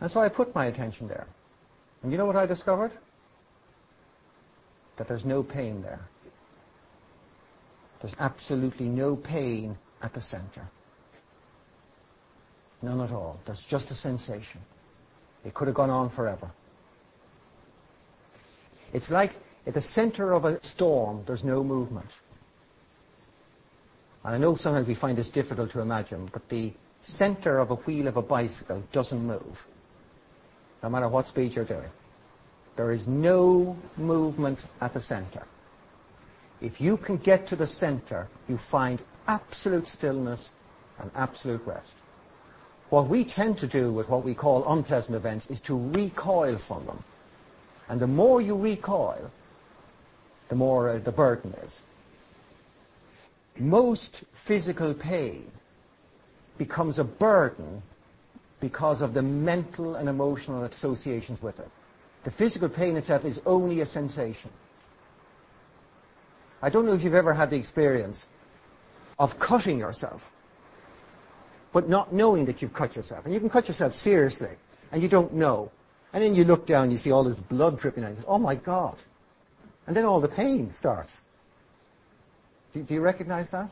And 0.00 0.10
so 0.10 0.20
I 0.20 0.28
put 0.28 0.54
my 0.54 0.66
attention 0.66 1.08
there. 1.08 1.26
And 2.02 2.12
you 2.12 2.18
know 2.18 2.26
what 2.26 2.36
I 2.36 2.46
discovered? 2.46 2.92
That 4.96 5.08
there's 5.08 5.24
no 5.24 5.42
pain 5.42 5.82
there. 5.82 6.00
There's 8.00 8.14
absolutely 8.18 8.86
no 8.86 9.16
pain 9.16 9.76
at 10.02 10.14
the 10.14 10.20
center. 10.20 10.68
None 12.82 13.00
at 13.00 13.12
all. 13.12 13.40
There's 13.44 13.64
just 13.64 13.90
a 13.90 13.94
sensation. 13.94 14.60
It 15.44 15.54
could 15.54 15.68
have 15.68 15.74
gone 15.74 15.90
on 15.90 16.08
forever. 16.08 16.50
It's 18.92 19.10
like 19.10 19.34
at 19.66 19.74
the 19.74 19.80
center 19.80 20.32
of 20.32 20.44
a 20.44 20.62
storm, 20.62 21.22
there's 21.26 21.44
no 21.44 21.62
movement. 21.64 22.10
And 24.24 24.34
I 24.34 24.38
know 24.38 24.54
sometimes 24.54 24.86
we 24.86 24.94
find 24.94 25.16
this 25.16 25.30
difficult 25.30 25.70
to 25.72 25.80
imagine, 25.80 26.28
but 26.32 26.48
the 26.48 26.72
center 27.00 27.58
of 27.58 27.70
a 27.70 27.76
wheel 27.76 28.06
of 28.06 28.16
a 28.16 28.22
bicycle 28.22 28.82
doesn't 28.92 29.26
move, 29.26 29.66
no 30.82 30.88
matter 30.88 31.08
what 31.08 31.26
speed 31.26 31.54
you're 31.54 31.64
doing. 31.64 31.90
There 32.76 32.92
is 32.92 33.08
no 33.08 33.76
movement 33.96 34.64
at 34.80 34.94
the 34.94 35.00
center. 35.00 35.44
If 36.60 36.80
you 36.80 36.96
can 36.96 37.18
get 37.18 37.46
to 37.48 37.56
the 37.56 37.66
center, 37.66 38.28
you 38.48 38.56
find 38.56 39.02
absolute 39.26 39.86
stillness 39.86 40.52
and 40.98 41.10
absolute 41.14 41.64
rest. 41.64 41.96
What 42.90 43.08
we 43.08 43.24
tend 43.24 43.58
to 43.58 43.66
do 43.66 43.92
with 43.92 44.08
what 44.08 44.24
we 44.24 44.34
call 44.34 44.72
unpleasant 44.72 45.14
events 45.14 45.48
is 45.50 45.60
to 45.62 45.76
recoil 45.76 46.56
from 46.56 46.86
them. 46.86 47.04
And 47.88 48.00
the 48.00 48.06
more 48.06 48.40
you 48.40 48.56
recoil, 48.56 49.30
the 50.48 50.54
more 50.54 50.88
uh, 50.88 50.98
the 50.98 51.12
burden 51.12 51.52
is 51.64 51.80
most 53.58 54.24
physical 54.32 54.94
pain 54.94 55.50
becomes 56.56 56.98
a 56.98 57.04
burden 57.04 57.82
because 58.60 59.00
of 59.00 59.14
the 59.14 59.22
mental 59.22 59.94
and 59.96 60.08
emotional 60.08 60.64
associations 60.64 61.40
with 61.42 61.58
it. 61.60 61.68
The 62.24 62.30
physical 62.30 62.68
pain 62.68 62.96
itself 62.96 63.24
is 63.24 63.40
only 63.46 63.80
a 63.80 63.86
sensation. 63.86 64.50
I 66.62 66.70
don't 66.70 66.86
know 66.86 66.94
if 66.94 67.02
you've 67.02 67.14
ever 67.14 67.34
had 67.34 67.50
the 67.50 67.56
experience 67.56 68.28
of 69.18 69.38
cutting 69.38 69.78
yourself, 69.78 70.32
but 71.72 71.88
not 71.88 72.12
knowing 72.12 72.46
that 72.46 72.62
you've 72.62 72.72
cut 72.72 72.96
yourself. 72.96 73.24
And 73.24 73.34
you 73.34 73.40
can 73.40 73.50
cut 73.50 73.68
yourself 73.68 73.94
seriously, 73.94 74.50
and 74.92 75.02
you 75.02 75.08
don't 75.08 75.34
know. 75.34 75.70
And 76.12 76.22
then 76.22 76.34
you 76.34 76.44
look 76.44 76.66
down, 76.66 76.90
you 76.90 76.96
see 76.96 77.10
all 77.10 77.24
this 77.24 77.36
blood 77.36 77.78
dripping 77.78 78.04
out. 78.04 78.08
And 78.08 78.16
you 78.16 78.22
say, 78.22 78.28
oh 78.28 78.38
my 78.38 78.54
God. 78.54 78.96
And 79.86 79.96
then 79.96 80.04
all 80.04 80.20
the 80.20 80.28
pain 80.28 80.72
starts. 80.72 81.22
Do, 82.72 82.82
do 82.82 82.94
you 82.94 83.00
recognize 83.00 83.50
that? 83.50 83.70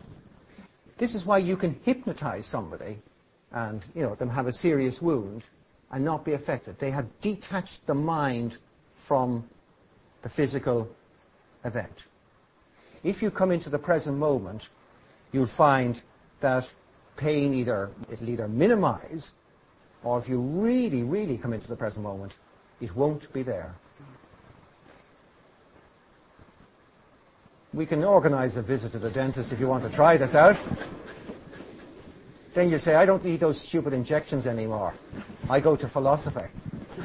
This 0.99 1.15
is 1.15 1.27
why 1.27 1.39
you 1.39 1.57
can 1.57 1.79
hypnotize 1.83 2.47
somebody 2.47 2.99
and, 3.53 3.83
you 3.95 4.03
know, 4.03 4.15
them 4.15 4.31
have 4.31 4.47
a 4.47 4.53
serious 4.53 5.01
wound 5.01 5.47
and 5.91 6.05
not 6.05 6.25
be 6.25 6.33
affected. 6.33 6.79
They 6.79 6.91
have 6.91 7.09
detached 7.21 7.87
the 7.87 7.95
mind 7.95 8.59
from 8.95 9.49
the 10.23 10.29
physical 10.29 10.89
event. 11.65 12.07
If 13.07 13.23
you 13.23 13.31
come 13.31 13.53
into 13.53 13.70
the 13.70 13.78
present 13.78 14.19
moment, 14.19 14.69
you'll 15.31 15.47
find 15.47 16.03
that 16.41 16.69
pain 17.16 17.55
either, 17.55 17.93
it'll 18.11 18.28
either 18.28 18.49
minimize, 18.49 19.31
or 20.03 20.19
if 20.19 20.28
you 20.28 20.41
really, 20.41 21.05
really 21.05 21.39
come 21.39 21.53
into 21.53 21.69
the 21.69 21.77
present 21.77 22.03
moment, 22.03 22.35
it 22.81 22.97
won't 22.97 23.33
be 23.33 23.45
there. 23.45 23.77
We 27.73 27.87
can 27.87 28.03
organize 28.03 28.57
a 28.57 28.62
visit 28.62 28.91
to 28.91 28.99
the 28.99 29.11
dentist 29.11 29.53
if 29.53 29.61
you 29.61 29.69
want 29.69 29.85
to 29.85 29.91
try 29.91 30.16
this 30.16 30.35
out. 30.35 30.57
Then 32.55 32.70
you 32.70 32.81
say, 32.81 32.97
I 32.97 33.07
don't 33.07 33.24
need 33.24 33.39
those 33.39 33.61
stupid 33.61 33.93
injections 33.93 34.49
anymore. 34.49 34.95
I 35.49 35.61
go 35.61 35.77
to 35.77 35.87
philosophy. 35.87 36.51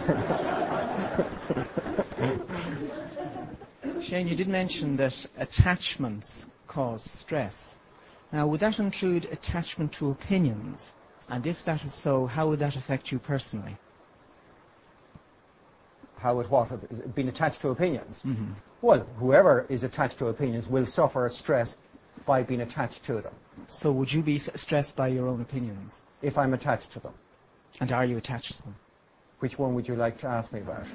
Shane, 4.01 4.27
you 4.27 4.35
did 4.35 4.47
mention 4.47 4.97
that 4.97 5.25
attachments 5.37 6.49
cause 6.67 7.03
stress. 7.03 7.77
Now, 8.31 8.47
would 8.47 8.59
that 8.61 8.79
include 8.79 9.25
attachment 9.25 9.91
to 9.93 10.09
opinions? 10.09 10.93
And 11.29 11.45
if 11.45 11.63
that 11.65 11.85
is 11.85 11.93
so, 11.93 12.25
how 12.25 12.49
would 12.49 12.59
that 12.59 12.75
affect 12.75 13.11
you 13.11 13.19
personally? 13.19 13.77
how 16.21 16.35
would 16.35 16.49
what 16.49 17.15
being 17.15 17.27
attached 17.29 17.61
to 17.61 17.69
opinions. 17.69 18.23
Mm-hmm. 18.23 18.51
Well, 18.81 19.07
whoever 19.17 19.65
is 19.69 19.83
attached 19.83 20.19
to 20.19 20.27
opinions 20.27 20.67
will 20.67 20.85
suffer 20.85 21.27
stress 21.29 21.77
by 22.25 22.43
being 22.43 22.61
attached 22.61 23.03
to 23.05 23.21
them. 23.21 23.33
So 23.65 23.91
would 23.91 24.13
you 24.13 24.21
be 24.21 24.37
stressed 24.37 24.95
by 24.95 25.07
your 25.07 25.27
own 25.27 25.41
opinions? 25.41 26.03
If 26.21 26.37
I'm 26.37 26.53
attached 26.53 26.91
to 26.91 26.99
them. 26.99 27.13
And 27.79 27.91
are 27.91 28.05
you 28.05 28.17
attached 28.17 28.57
to 28.57 28.61
them? 28.61 28.75
Which 29.41 29.57
one 29.57 29.73
would 29.73 29.87
you 29.87 29.95
like 29.95 30.19
to 30.19 30.27
ask 30.27 30.53
me 30.53 30.59
about? 30.59 30.85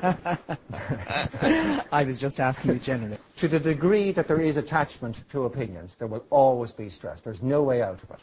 I 1.92 2.04
was 2.04 2.20
just 2.20 2.38
asking 2.38 2.74
you 2.74 2.78
generally. 2.78 3.18
To 3.38 3.48
the 3.48 3.58
degree 3.58 4.12
that 4.12 4.28
there 4.28 4.40
is 4.40 4.56
attachment 4.56 5.28
to 5.30 5.46
opinions, 5.46 5.96
there 5.96 6.06
will 6.06 6.24
always 6.30 6.70
be 6.70 6.88
stress. 6.88 7.20
There's 7.20 7.42
no 7.42 7.64
way 7.64 7.82
out 7.82 8.00
of 8.00 8.08
it. 8.12 8.20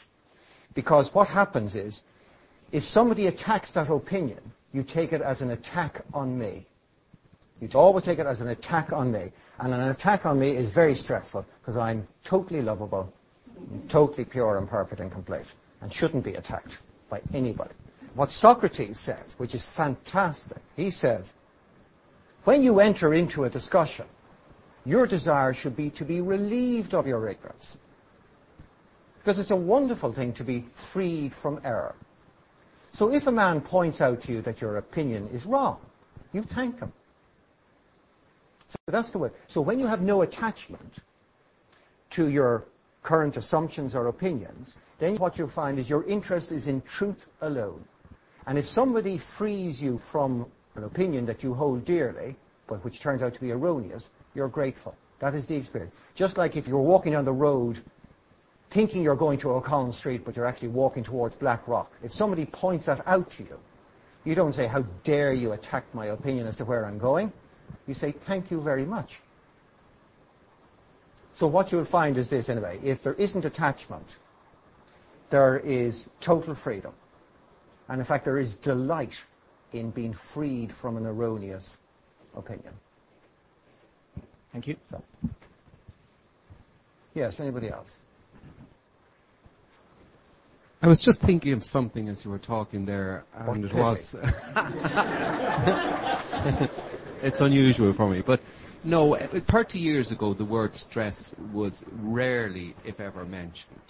Because 0.73 1.13
what 1.13 1.27
happens 1.27 1.75
is, 1.75 2.03
if 2.71 2.85
somebody 2.85 3.27
attacks 3.27 3.71
that 3.71 3.89
opinion, 3.89 4.39
you 4.71 4.83
take 4.83 5.11
it 5.11 5.21
as 5.21 5.41
an 5.41 5.51
attack 5.51 5.99
on 6.13 6.39
me. 6.39 6.65
You 7.59 7.67
always 7.73 8.05
take 8.05 8.19
it 8.19 8.27
as 8.27 8.39
an 8.39 8.47
attack 8.47 8.93
on 8.93 9.11
me. 9.11 9.33
And 9.59 9.73
an 9.73 9.89
attack 9.89 10.25
on 10.25 10.39
me 10.39 10.51
is 10.51 10.69
very 10.69 10.95
stressful 10.95 11.45
because 11.59 11.75
I'm 11.75 12.07
totally 12.23 12.61
lovable, 12.61 13.11
totally 13.89 14.23
pure 14.23 14.57
and 14.57 14.65
perfect 14.65 15.01
and 15.01 15.11
complete, 15.11 15.47
and 15.81 15.91
shouldn't 15.91 16.23
be 16.23 16.35
attacked 16.35 16.77
by 17.09 17.19
anybody 17.33 17.71
what 18.13 18.31
Socrates 18.31 18.99
says, 18.99 19.35
which 19.37 19.55
is 19.55 19.65
fantastic. 19.65 20.57
He 20.75 20.91
says, 20.91 21.33
when 22.43 22.61
you 22.61 22.79
enter 22.79 23.13
into 23.13 23.43
a 23.43 23.49
discussion, 23.49 24.05
your 24.85 25.05
desire 25.05 25.53
should 25.53 25.75
be 25.75 25.89
to 25.91 26.03
be 26.03 26.21
relieved 26.21 26.93
of 26.93 27.07
your 27.07 27.29
ignorance. 27.29 27.77
Because 29.19 29.37
it's 29.37 29.51
a 29.51 29.55
wonderful 29.55 30.11
thing 30.11 30.33
to 30.33 30.43
be 30.43 30.65
freed 30.73 31.33
from 31.33 31.61
error. 31.63 31.95
So 32.91 33.13
if 33.13 33.27
a 33.27 33.31
man 33.31 33.61
points 33.61 34.01
out 34.01 34.21
to 34.21 34.31
you 34.31 34.41
that 34.41 34.59
your 34.59 34.77
opinion 34.77 35.29
is 35.31 35.45
wrong, 35.45 35.79
you 36.33 36.41
thank 36.41 36.79
him. 36.79 36.91
So 38.67 38.77
that's 38.87 39.11
the 39.11 39.19
way. 39.19 39.29
So 39.47 39.61
when 39.61 39.79
you 39.79 39.87
have 39.87 40.01
no 40.01 40.21
attachment 40.23 40.99
to 42.11 42.27
your 42.27 42.65
current 43.03 43.37
assumptions 43.37 43.95
or 43.95 44.07
opinions, 44.07 44.75
then 44.97 45.17
what 45.17 45.37
you'll 45.37 45.47
find 45.47 45.77
is 45.77 45.89
your 45.89 46.03
interest 46.05 46.51
is 46.51 46.67
in 46.67 46.81
truth 46.81 47.27
alone. 47.41 47.85
And 48.51 48.59
if 48.59 48.67
somebody 48.67 49.17
frees 49.17 49.81
you 49.81 49.97
from 49.97 50.45
an 50.75 50.83
opinion 50.83 51.25
that 51.27 51.41
you 51.41 51.53
hold 51.53 51.85
dearly, 51.85 52.35
but 52.67 52.83
which 52.83 52.99
turns 52.99 53.23
out 53.23 53.33
to 53.35 53.39
be 53.39 53.53
erroneous, 53.53 54.09
you're 54.35 54.49
grateful. 54.49 54.93
That 55.19 55.33
is 55.35 55.45
the 55.45 55.55
experience. 55.55 55.95
Just 56.15 56.37
like 56.37 56.57
if 56.57 56.67
you're 56.67 56.81
walking 56.81 57.13
down 57.13 57.23
the 57.23 57.31
road 57.31 57.79
thinking 58.69 59.03
you're 59.03 59.15
going 59.15 59.37
to 59.39 59.51
O'Connell 59.51 59.93
Street, 59.93 60.25
but 60.25 60.35
you're 60.35 60.45
actually 60.45 60.67
walking 60.67 61.01
towards 61.01 61.33
Blackrock. 61.37 61.93
If 62.03 62.11
somebody 62.11 62.45
points 62.45 62.83
that 62.87 63.01
out 63.07 63.29
to 63.29 63.43
you, 63.43 63.57
you 64.25 64.35
don't 64.35 64.51
say, 64.51 64.67
how 64.67 64.81
dare 65.05 65.31
you 65.31 65.53
attack 65.53 65.85
my 65.93 66.07
opinion 66.07 66.45
as 66.45 66.57
to 66.57 66.65
where 66.65 66.85
I'm 66.85 66.97
going. 66.97 67.31
You 67.87 67.93
say, 67.93 68.11
thank 68.11 68.51
you 68.51 68.59
very 68.59 68.83
much. 68.83 69.21
So 71.31 71.47
what 71.47 71.71
you'll 71.71 71.85
find 71.85 72.17
is 72.17 72.27
this 72.27 72.49
anyway. 72.49 72.81
If 72.83 73.01
there 73.01 73.13
isn't 73.13 73.45
attachment, 73.45 74.17
there 75.29 75.57
is 75.59 76.09
total 76.19 76.53
freedom. 76.53 76.91
And 77.91 77.99
in 77.99 78.05
fact, 78.05 78.23
there 78.23 78.37
is 78.37 78.55
delight 78.55 79.25
in 79.73 79.91
being 79.91 80.13
freed 80.13 80.71
from 80.71 80.95
an 80.95 81.05
erroneous 81.05 81.77
opinion. 82.37 82.73
Thank 84.53 84.67
you. 84.67 84.77
So. 84.89 85.03
Yes, 87.13 87.41
anybody 87.41 87.67
else? 87.67 87.99
I 90.81 90.87
was 90.87 91.01
just 91.01 91.21
thinking 91.21 91.51
of 91.51 91.65
something 91.65 92.07
as 92.07 92.23
you 92.23 92.31
were 92.31 92.39
talking 92.39 92.85
there, 92.85 93.25
and 93.35 93.47
what 93.47 93.57
it 93.57 93.73
was. 93.73 94.15
it's 97.21 97.41
unusual 97.41 97.91
for 97.91 98.07
me, 98.07 98.21
but 98.21 98.39
no, 98.85 99.17
30 99.17 99.79
years 99.79 100.11
ago, 100.11 100.33
the 100.33 100.45
word 100.45 100.75
stress 100.75 101.35
was 101.51 101.83
rarely, 101.99 102.73
if 102.85 103.01
ever, 103.01 103.25
mentioned 103.25 103.81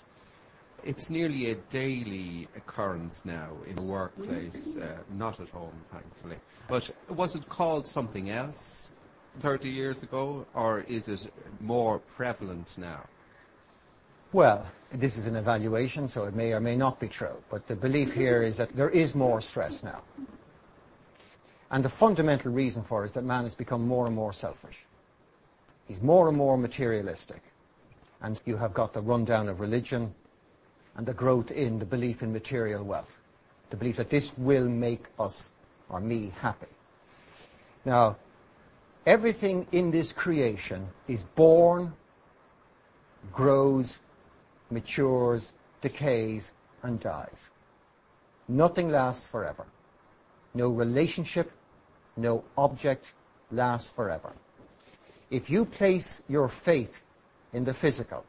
it's 0.84 1.10
nearly 1.10 1.52
a 1.52 1.56
daily 1.56 2.48
occurrence 2.56 3.26
now 3.26 3.50
in 3.68 3.76
the 3.76 3.82
workplace, 3.82 4.78
uh, 4.78 4.98
not 5.18 5.40
at 5.40 5.50
home, 5.50 5.74
thankfully. 5.92 6.38
But 6.68 6.90
was 7.10 7.36
it 7.36 7.48
called 7.50 7.86
something 7.88 8.30
else 8.30 8.94
30 9.40 9.70
years 9.70 10.04
ago, 10.04 10.46
or 10.54 10.82
is 10.82 11.08
it 11.08 11.32
more 11.60 12.00
prevalent 12.00 12.76
now? 12.78 13.08
Well, 14.34 14.66
this 14.94 15.18
is 15.18 15.26
an 15.26 15.36
evaluation, 15.36 16.08
so 16.08 16.24
it 16.24 16.36
may 16.36 16.54
or 16.54 16.60
may 16.60 16.76
not 16.76 17.00
be 17.00 17.08
true. 17.08 17.44
But 17.50 17.68
the 17.68 17.76
belief 17.76 18.14
here 18.14 18.44
is 18.44 18.58
that 18.58 18.76
there 18.76 18.90
is 18.90 19.14
more 19.14 19.42
stress 19.42 19.84
now. 19.84 20.02
And 21.70 21.86
the 21.86 21.90
fundamental 21.90 22.52
reason 22.52 22.84
for 22.84 23.04
it 23.04 23.08
is 23.08 23.12
that 23.14 23.24
man 23.24 23.44
has 23.44 23.56
become 23.56 23.88
more 23.88 24.06
and 24.06 24.16
more 24.16 24.34
selfish. 24.34 24.86
He's 25.88 26.02
more 26.02 26.28
and 26.28 26.38
more 26.38 26.58
materialistic. 26.58 27.42
And 28.22 28.40
you 28.46 28.58
have 28.58 28.74
got 28.74 28.94
the 28.94 29.02
rundown 29.02 29.50
of 29.50 29.60
religion, 29.60 30.14
and 31.02 31.08
the 31.08 31.14
growth 31.16 31.50
in 31.50 31.80
the 31.80 31.86
belief 31.86 32.22
in 32.22 32.32
material 32.32 32.84
wealth. 32.84 33.18
The 33.72 33.76
belief 33.76 33.98
that 33.98 34.12
this 34.12 34.38
will 34.38 34.70
make 34.70 35.06
us 35.18 35.50
or 35.90 36.00
me 36.00 36.32
happy. 36.42 36.68
Now, 37.84 38.18
everything 39.04 39.66
in 39.72 39.90
this 39.90 40.14
creation 40.14 40.90
is 41.08 41.24
born, 41.24 41.94
grows, 43.34 44.00
matures, 44.70 45.54
decays, 45.82 46.52
and 46.84 47.00
dies. 47.00 47.50
Nothing 48.48 48.92
lasts 48.92 49.26
forever. 49.26 49.66
No 50.54 50.70
relationship, 50.70 51.52
no 52.16 52.44
object 52.56 53.16
lasts 53.50 53.90
forever. 53.90 54.34
If 55.32 55.50
you 55.50 55.66
place 55.66 56.22
your 56.30 56.48
faith 56.48 57.02
in 57.54 57.64
the 57.64 57.74
physical, 57.74 58.24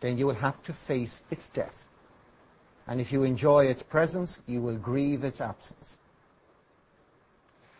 then 0.00 0.18
you 0.18 0.26
will 0.26 0.34
have 0.34 0.62
to 0.64 0.72
face 0.72 1.22
its 1.30 1.48
death. 1.48 1.86
And 2.86 3.00
if 3.00 3.12
you 3.12 3.22
enjoy 3.22 3.66
its 3.66 3.82
presence, 3.82 4.40
you 4.46 4.62
will 4.62 4.76
grieve 4.76 5.24
its 5.24 5.40
absence. 5.40 5.98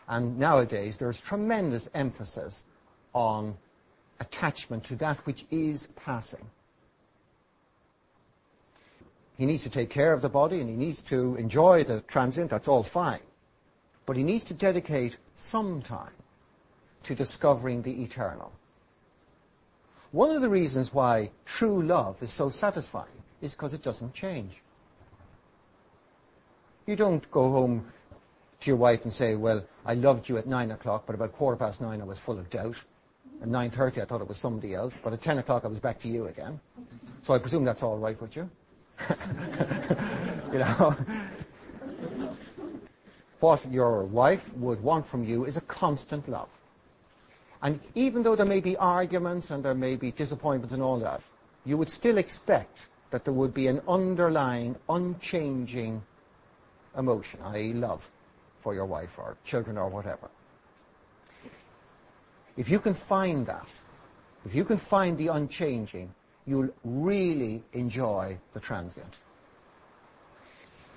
And 0.09 0.39
nowadays, 0.39 0.99
there's 0.99 1.21
tremendous 1.21 1.89
emphasis 1.95 2.65
on 3.13 3.57
attachment 4.21 4.85
to 4.85 4.97
that 4.97 5.19
which 5.27 5.45
is 5.51 5.89
passing. 5.97 6.47
He 9.37 9.47
needs 9.47 9.63
to 9.63 9.71
take 9.71 9.91
care 9.91 10.13
of 10.13 10.21
the 10.21 10.29
body 10.29 10.61
and 10.61 10.69
he 10.69 10.77
needs 10.77 11.03
to 11.05 11.37
enjoy 11.37 11.85
the 11.85 12.01
transient, 12.03 12.51
that's 12.51 12.69
all 12.69 12.83
fine. 12.83 13.21
But 14.05 14.17
he 14.17 14.25
needs 14.25 14.45
to 14.45 14.55
dedicate 14.55 15.19
some 15.37 15.81
time 15.81 16.13
to 17.05 17.15
discovering 17.15 17.83
the 17.83 18.03
eternal. 18.03 18.53
One 20.13 20.31
of 20.31 20.41
the 20.41 20.49
reasons 20.49 20.95
why 20.95 21.31
true 21.45 21.83
love 21.83 22.23
is 22.23 22.31
so 22.31 22.49
satisfying 22.49 23.23
is 23.43 23.53
because 23.53 23.75
it 23.75 23.83
doesn't 23.83 24.15
change. 24.15 24.63
You 26.87 26.97
don't 26.97 27.31
go 27.31 27.51
home 27.51 27.87
to 28.61 28.71
your 28.71 28.77
wife 28.77 29.05
and 29.05 29.13
say, 29.13 29.35
well, 29.35 29.65
I 29.85 29.95
loved 29.95 30.29
you 30.29 30.39
at 30.39 30.47
9 30.47 30.71
o'clock, 30.71 31.05
but 31.07 31.15
about 31.15 31.33
quarter 31.33 31.57
past 31.57 31.83
9 31.83 32.01
I 32.01 32.05
was 32.05 32.19
full 32.19 32.39
of 32.39 32.49
doubt. 32.49 32.83
At 33.43 33.49
9.30 33.49 34.03
I 34.03 34.05
thought 34.07 34.23
it 34.23 34.29
was 34.29 34.39
somebody 34.39 34.75
else, 34.75 34.99
but 35.03 35.13
at 35.13 35.21
10 35.21 35.39
o'clock 35.39 35.65
I 35.65 35.69
was 35.69 35.79
back 35.79 35.99
to 36.01 36.09
you 36.09 36.27
again. 36.27 36.59
So 37.21 37.35
I 37.35 37.39
presume 37.39 37.65
that's 37.65 37.83
all 37.83 37.99
right 37.99 38.21
with 38.21 38.35
you. 38.35 38.49
you 40.53 40.59
know. 40.59 40.97
what 43.41 43.71
your 43.71 44.05
wife 44.05 44.57
would 44.57 44.83
want 44.83 45.07
from 45.07 45.25
you 45.25 45.45
is 45.45 45.57
a 45.57 45.61
constant 45.63 46.29
love. 46.29 46.58
And 47.63 47.81
even 47.95 48.23
though 48.23 48.37
there 48.37 48.47
may 48.47 48.61
be 48.61 48.77
arguments 48.77 49.51
and 49.51 49.65
there 49.65 49.75
may 49.75 49.97
be 49.97 50.13
disappointments 50.13 50.73
and 50.73 50.83
all 50.83 50.99
that, 51.01 51.21
you 51.65 51.77
would 51.77 51.91
still 51.91 52.19
expect 52.19 52.89
that 53.11 53.25
there 53.25 53.35
would 53.35 53.53
be 53.53 53.67
an 53.67 53.81
underlying, 53.89 54.77
unchanging 54.89 56.03
emotion, 56.97 57.41
i.e. 57.45 57.73
love 57.73 58.09
for 58.59 58.75
your 58.75 58.87
wife 58.87 59.19
or 59.19 59.37
children 59.45 59.79
or 59.79 59.89
whatever. 59.89 60.29
If 62.57 62.69
you 62.69 62.79
can 62.79 62.95
find 62.95 63.47
that, 63.47 63.69
if 64.45 64.55
you 64.55 64.65
can 64.65 64.79
find 64.79 65.17
the 65.17 65.29
unchanging, 65.29 66.13
you'll 66.47 66.71
really 66.85 67.63
enjoy 67.73 68.39
the 68.53 68.61
transient. 68.61 69.19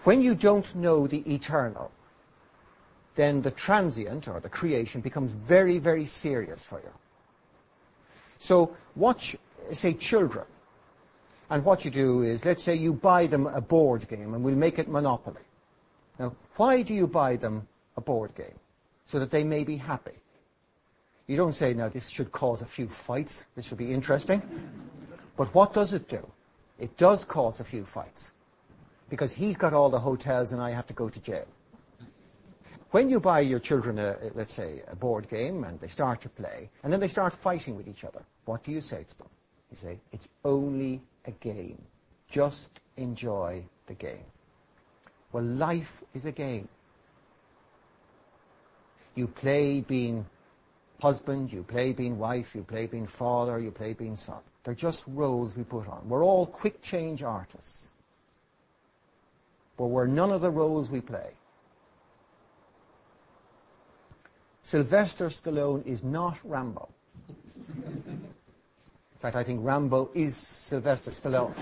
When 0.03 0.21
you 0.21 0.33
don't 0.33 0.73
know 0.75 1.05
the 1.05 1.21
eternal, 1.31 1.91
then 3.15 3.41
the 3.41 3.51
transient 3.51 4.27
or 4.27 4.39
the 4.39 4.49
creation 4.49 5.01
becomes 5.01 5.31
very, 5.31 5.77
very 5.77 6.05
serious 6.05 6.63
for 6.63 6.79
you. 6.79 6.91
So 8.37 8.75
watch, 8.95 9.35
say, 9.71 9.93
children. 9.93 10.45
And 11.49 11.65
what 11.65 11.83
you 11.83 11.91
do 11.91 12.21
is, 12.21 12.45
let's 12.45 12.63
say 12.63 12.75
you 12.75 12.93
buy 12.93 13.27
them 13.27 13.45
a 13.45 13.59
board 13.61 14.07
game 14.07 14.33
and 14.33 14.43
we'll 14.43 14.55
make 14.55 14.79
it 14.79 14.87
Monopoly. 14.87 15.41
Now, 16.17 16.35
why 16.55 16.81
do 16.81 16.93
you 16.93 17.07
buy 17.07 17.35
them 17.35 17.67
a 17.97 18.01
board 18.01 18.33
game? 18.35 18.57
So 19.05 19.19
that 19.19 19.31
they 19.31 19.43
may 19.43 19.63
be 19.65 19.75
happy. 19.75 20.13
You 21.27 21.35
don't 21.37 21.53
say, 21.53 21.73
now 21.73 21.89
this 21.89 22.09
should 22.09 22.31
cause 22.31 22.61
a 22.61 22.65
few 22.65 22.87
fights, 22.87 23.45
this 23.55 23.65
should 23.65 23.77
be 23.77 23.91
interesting. 23.91 24.41
But 25.35 25.53
what 25.53 25.73
does 25.73 25.93
it 25.93 26.07
do? 26.07 26.25
It 26.79 26.97
does 26.97 27.25
cause 27.25 27.59
a 27.59 27.63
few 27.63 27.85
fights. 27.85 28.31
Because 29.09 29.33
he's 29.33 29.57
got 29.57 29.73
all 29.73 29.89
the 29.89 29.99
hotels 29.99 30.53
and 30.53 30.61
I 30.61 30.71
have 30.71 30.87
to 30.87 30.93
go 30.93 31.09
to 31.09 31.19
jail. 31.19 31.47
When 32.91 33.09
you 33.09 33.21
buy 33.21 33.39
your 33.39 33.59
children, 33.59 33.99
a, 33.99 34.17
let's 34.35 34.53
say, 34.53 34.81
a 34.87 34.95
board 34.95 35.29
game 35.29 35.63
and 35.63 35.79
they 35.79 35.87
start 35.87 36.19
to 36.21 36.29
play, 36.29 36.69
and 36.83 36.91
then 36.91 36.99
they 36.99 37.07
start 37.07 37.33
fighting 37.33 37.77
with 37.77 37.87
each 37.87 38.03
other, 38.03 38.21
what 38.43 38.63
do 38.63 38.71
you 38.71 38.81
say 38.81 39.03
to 39.03 39.17
them? 39.17 39.29
You 39.71 39.77
say, 39.77 39.99
it's 40.11 40.27
only 40.43 41.01
a 41.25 41.31
game. 41.31 41.81
Just 42.27 42.81
enjoy 42.97 43.63
the 43.87 43.93
game. 43.93 44.25
Well, 45.31 45.43
life 45.43 46.03
is 46.13 46.25
a 46.25 46.33
game. 46.33 46.67
You 49.15 49.27
play 49.27 49.79
being 49.81 50.25
husband, 51.01 51.51
you 51.51 51.63
play 51.63 51.93
being 51.93 52.19
wife, 52.19 52.53
you 52.53 52.63
play 52.63 52.87
being 52.87 53.07
father, 53.07 53.57
you 53.59 53.71
play 53.71 53.93
being 53.93 54.17
son. 54.17 54.39
They're 54.63 54.73
just 54.73 55.05
roles 55.07 55.55
we 55.55 55.63
put 55.63 55.87
on. 55.87 56.07
We're 56.09 56.23
all 56.23 56.45
quick 56.45 56.81
change 56.81 57.23
artists. 57.23 57.93
But 59.77 59.87
we're 59.87 60.07
none 60.07 60.31
of 60.31 60.41
the 60.41 60.49
roles 60.51 60.91
we 60.91 60.99
play. 60.99 61.31
Sylvester 64.71 65.25
Stallone 65.25 65.85
is 65.85 66.01
not 66.01 66.37
Rambo. 66.45 66.87
In 67.77 68.23
fact, 69.19 69.35
I 69.35 69.43
think 69.43 69.59
Rambo 69.61 70.09
is 70.13 70.37
Sylvester 70.37 71.11
Stallone. 71.11 71.53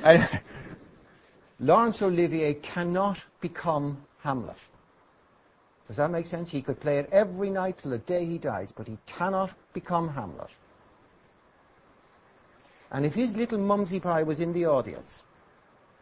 Laurence 1.60 2.02
Olivier 2.02 2.54
cannot 2.54 3.24
become 3.40 3.98
Hamlet. 4.24 4.56
Does 5.86 5.94
that 5.98 6.10
make 6.10 6.26
sense? 6.26 6.50
He 6.50 6.60
could 6.60 6.80
play 6.80 6.98
it 6.98 7.08
every 7.12 7.48
night 7.48 7.78
till 7.78 7.92
the 7.92 7.98
day 7.98 8.24
he 8.24 8.38
dies, 8.38 8.72
but 8.72 8.88
he 8.88 8.98
cannot 9.06 9.54
become 9.74 10.08
Hamlet. 10.08 10.56
And 12.90 13.06
if 13.06 13.14
his 13.14 13.36
little 13.36 13.58
mumsy 13.58 14.00
pie 14.00 14.24
was 14.24 14.40
in 14.40 14.52
the 14.52 14.66
audience, 14.66 15.22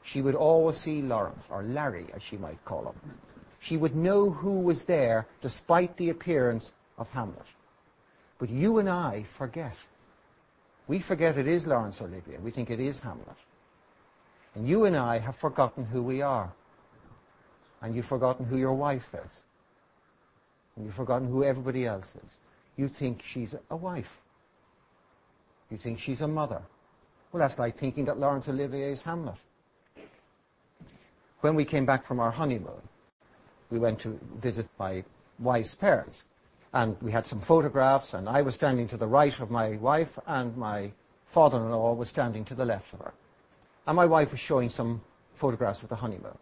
she 0.03 0.23
would 0.23 0.35
always 0.35 0.79
see 0.79 1.03
Laurence, 1.03 1.51
or 1.51 1.63
Larry 1.63 2.07
as 2.15 2.23
she 2.23 2.39
might 2.39 2.65
call 2.65 2.87
him 2.87 3.19
she 3.67 3.77
would 3.77 3.97
know 3.97 4.31
who 4.31 4.61
was 4.61 4.85
there 4.85 5.27
despite 5.41 5.97
the 5.97 6.09
appearance 6.11 6.73
of 6.99 7.11
Hamlet. 7.11 7.49
But 8.39 8.49
you 8.49 8.79
and 8.79 8.89
I 8.89 9.25
forget. 9.25 9.77
We 10.87 11.01
forget 11.01 11.37
it 11.37 11.49
is 11.49 11.67
Laurence 11.67 12.01
Olivier. 12.01 12.39
We 12.39 12.53
think 12.53 12.71
it 12.71 12.79
is 12.79 13.01
Hamlet. 13.01 13.37
And 14.55 14.69
you 14.69 14.85
and 14.85 14.97
I 14.97 15.19
have 15.19 15.35
forgotten 15.35 15.85
who 15.85 16.01
we 16.01 16.23
are. 16.23 16.53
And 17.83 17.97
you've 17.97 18.07
forgotten 18.07 18.47
who 18.47 18.57
your 18.57 18.75
wife 18.75 19.13
is. 19.25 19.43
And 20.77 20.85
you've 20.85 20.95
forgotten 20.95 21.27
who 21.27 21.43
everybody 21.43 21.87
else 21.87 22.15
is. 22.25 22.37
You 22.77 22.87
think 22.87 23.21
she's 23.21 23.57
a 23.69 23.77
wife. 23.77 24.21
You 25.73 25.77
think 25.77 25.99
she's 25.99 26.21
a 26.21 26.29
mother. 26.29 26.63
Well, 27.33 27.41
that's 27.41 27.59
like 27.59 27.77
thinking 27.77 28.05
that 28.05 28.21
Laurence 28.21 28.49
Olivier 28.49 28.93
is 28.93 29.03
Hamlet. 29.03 29.35
When 31.41 31.57
we 31.57 31.65
came 31.65 31.85
back 31.85 32.05
from 32.05 32.21
our 32.21 32.31
honeymoon, 32.31 32.83
we 33.71 33.79
went 33.79 33.99
to 34.01 34.19
visit 34.37 34.69
my 34.79 35.05
wife's 35.39 35.75
parents. 35.75 36.25
And 36.73 36.97
we 37.01 37.11
had 37.11 37.27
some 37.27 37.41
photographs, 37.41 38.15
and 38.15 38.29
I 38.29 38.43
was 38.43 38.55
standing 38.55 38.87
to 38.89 38.97
the 38.97 39.07
right 39.07 39.39
of 39.41 39.51
my 39.51 39.77
wife, 39.77 40.19
and 40.27 40.57
my 40.57 40.93
father-in-law 41.25 41.95
was 41.95 42.09
standing 42.09 42.45
to 42.47 42.55
the 42.55 42.65
left 42.65 42.93
of 42.93 43.01
her. 43.01 43.15
And 43.87 43.97
my 43.97 44.07
wife 44.07 44.33
was 44.33 44.41
showing 44.41 44.69
some 44.69 45.01
photographs 45.35 45.83
of 45.83 45.89
the 45.89 45.97
honeymoon. 45.97 46.37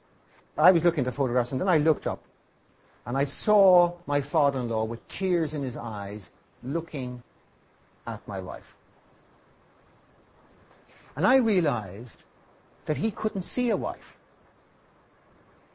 I 0.57 0.71
was 0.73 0.85
looking 0.85 1.01
at 1.01 1.07
the 1.07 1.13
photographs, 1.13 1.53
and 1.53 1.61
then 1.61 1.69
I 1.69 1.79
looked 1.79 2.07
up, 2.07 2.23
and 3.07 3.17
I 3.17 3.25
saw 3.25 3.97
my 4.07 4.21
father-in-law 4.21 4.85
with 4.85 5.07
tears 5.09 5.55
in 5.55 5.63
his 5.63 5.77
eyes 5.77 6.31
looking 6.63 7.23
at 8.07 8.27
my 8.27 8.41
wife. 8.41 8.77
And 11.17 11.27
I 11.27 11.37
realized 11.37 12.23
that 12.87 12.97
he 12.97 13.11
couldn't 13.11 13.43
see 13.43 13.71
a 13.71 13.77
wife. 13.77 14.17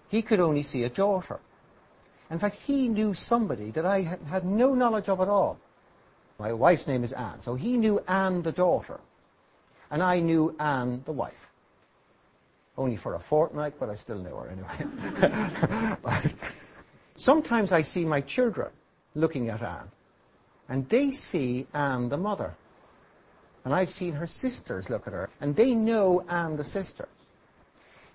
He 0.09 0.21
could 0.21 0.39
only 0.39 0.63
see 0.63 0.83
a 0.83 0.89
daughter. 0.89 1.39
In 2.29 2.39
fact, 2.39 2.57
he 2.65 2.87
knew 2.87 3.13
somebody 3.13 3.71
that 3.71 3.85
I 3.85 4.01
had 4.01 4.45
no 4.45 4.73
knowledge 4.75 5.07
of 5.07 5.21
at 5.21 5.27
all. 5.27 5.59
My 6.37 6.53
wife's 6.53 6.87
name 6.87 7.03
is 7.03 7.13
Anne, 7.13 7.41
so 7.41 7.55
he 7.55 7.77
knew 7.77 7.99
Anne 8.07 8.41
the 8.41 8.51
daughter. 8.51 8.99
And 9.91 10.01
I 10.01 10.19
knew 10.19 10.55
Anne 10.59 11.03
the 11.05 11.11
wife. 11.11 11.51
Only 12.77 12.95
for 12.95 13.15
a 13.15 13.19
fortnight, 13.19 13.73
but 13.79 13.89
I 13.89 13.95
still 13.95 14.19
knew 14.19 14.35
her 14.35 14.47
anyway. 14.47 16.33
sometimes 17.15 17.71
I 17.71 17.81
see 17.81 18.05
my 18.05 18.21
children 18.21 18.69
looking 19.15 19.49
at 19.49 19.61
Anne, 19.61 19.91
and 20.69 20.87
they 20.87 21.11
see 21.11 21.67
Anne 21.73 22.09
the 22.09 22.17
mother. 22.17 22.55
And 23.65 23.73
I've 23.73 23.89
seen 23.89 24.13
her 24.13 24.27
sisters 24.27 24.89
look 24.89 25.07
at 25.07 25.13
her, 25.13 25.29
and 25.41 25.55
they 25.55 25.75
know 25.75 26.23
Anne 26.29 26.55
the 26.55 26.63
sister. 26.63 27.07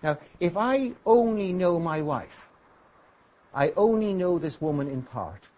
Now, 0.04 0.18
if 0.38 0.54
I 0.58 0.92
only 1.06 1.54
know 1.54 1.80
my 1.80 2.02
wife, 2.02 2.50
I 3.54 3.72
only 3.74 4.12
know 4.12 4.38
this 4.38 4.60
woman 4.60 4.86
in 4.86 5.00
part. 5.00 5.48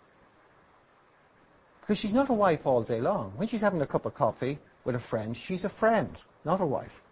Because 1.80 1.98
she's 1.98 2.12
not 2.12 2.30
a 2.30 2.32
wife 2.32 2.64
all 2.64 2.84
day 2.84 3.00
long. 3.00 3.32
When 3.34 3.48
she's 3.48 3.60
having 3.60 3.82
a 3.82 3.86
cup 3.86 4.06
of 4.06 4.14
coffee 4.14 4.60
with 4.84 4.94
a 4.94 5.00
friend, 5.00 5.36
she's 5.36 5.64
a 5.64 5.68
friend, 5.68 6.22
not 6.44 6.60
a 6.60 6.66
wife. 6.66 7.02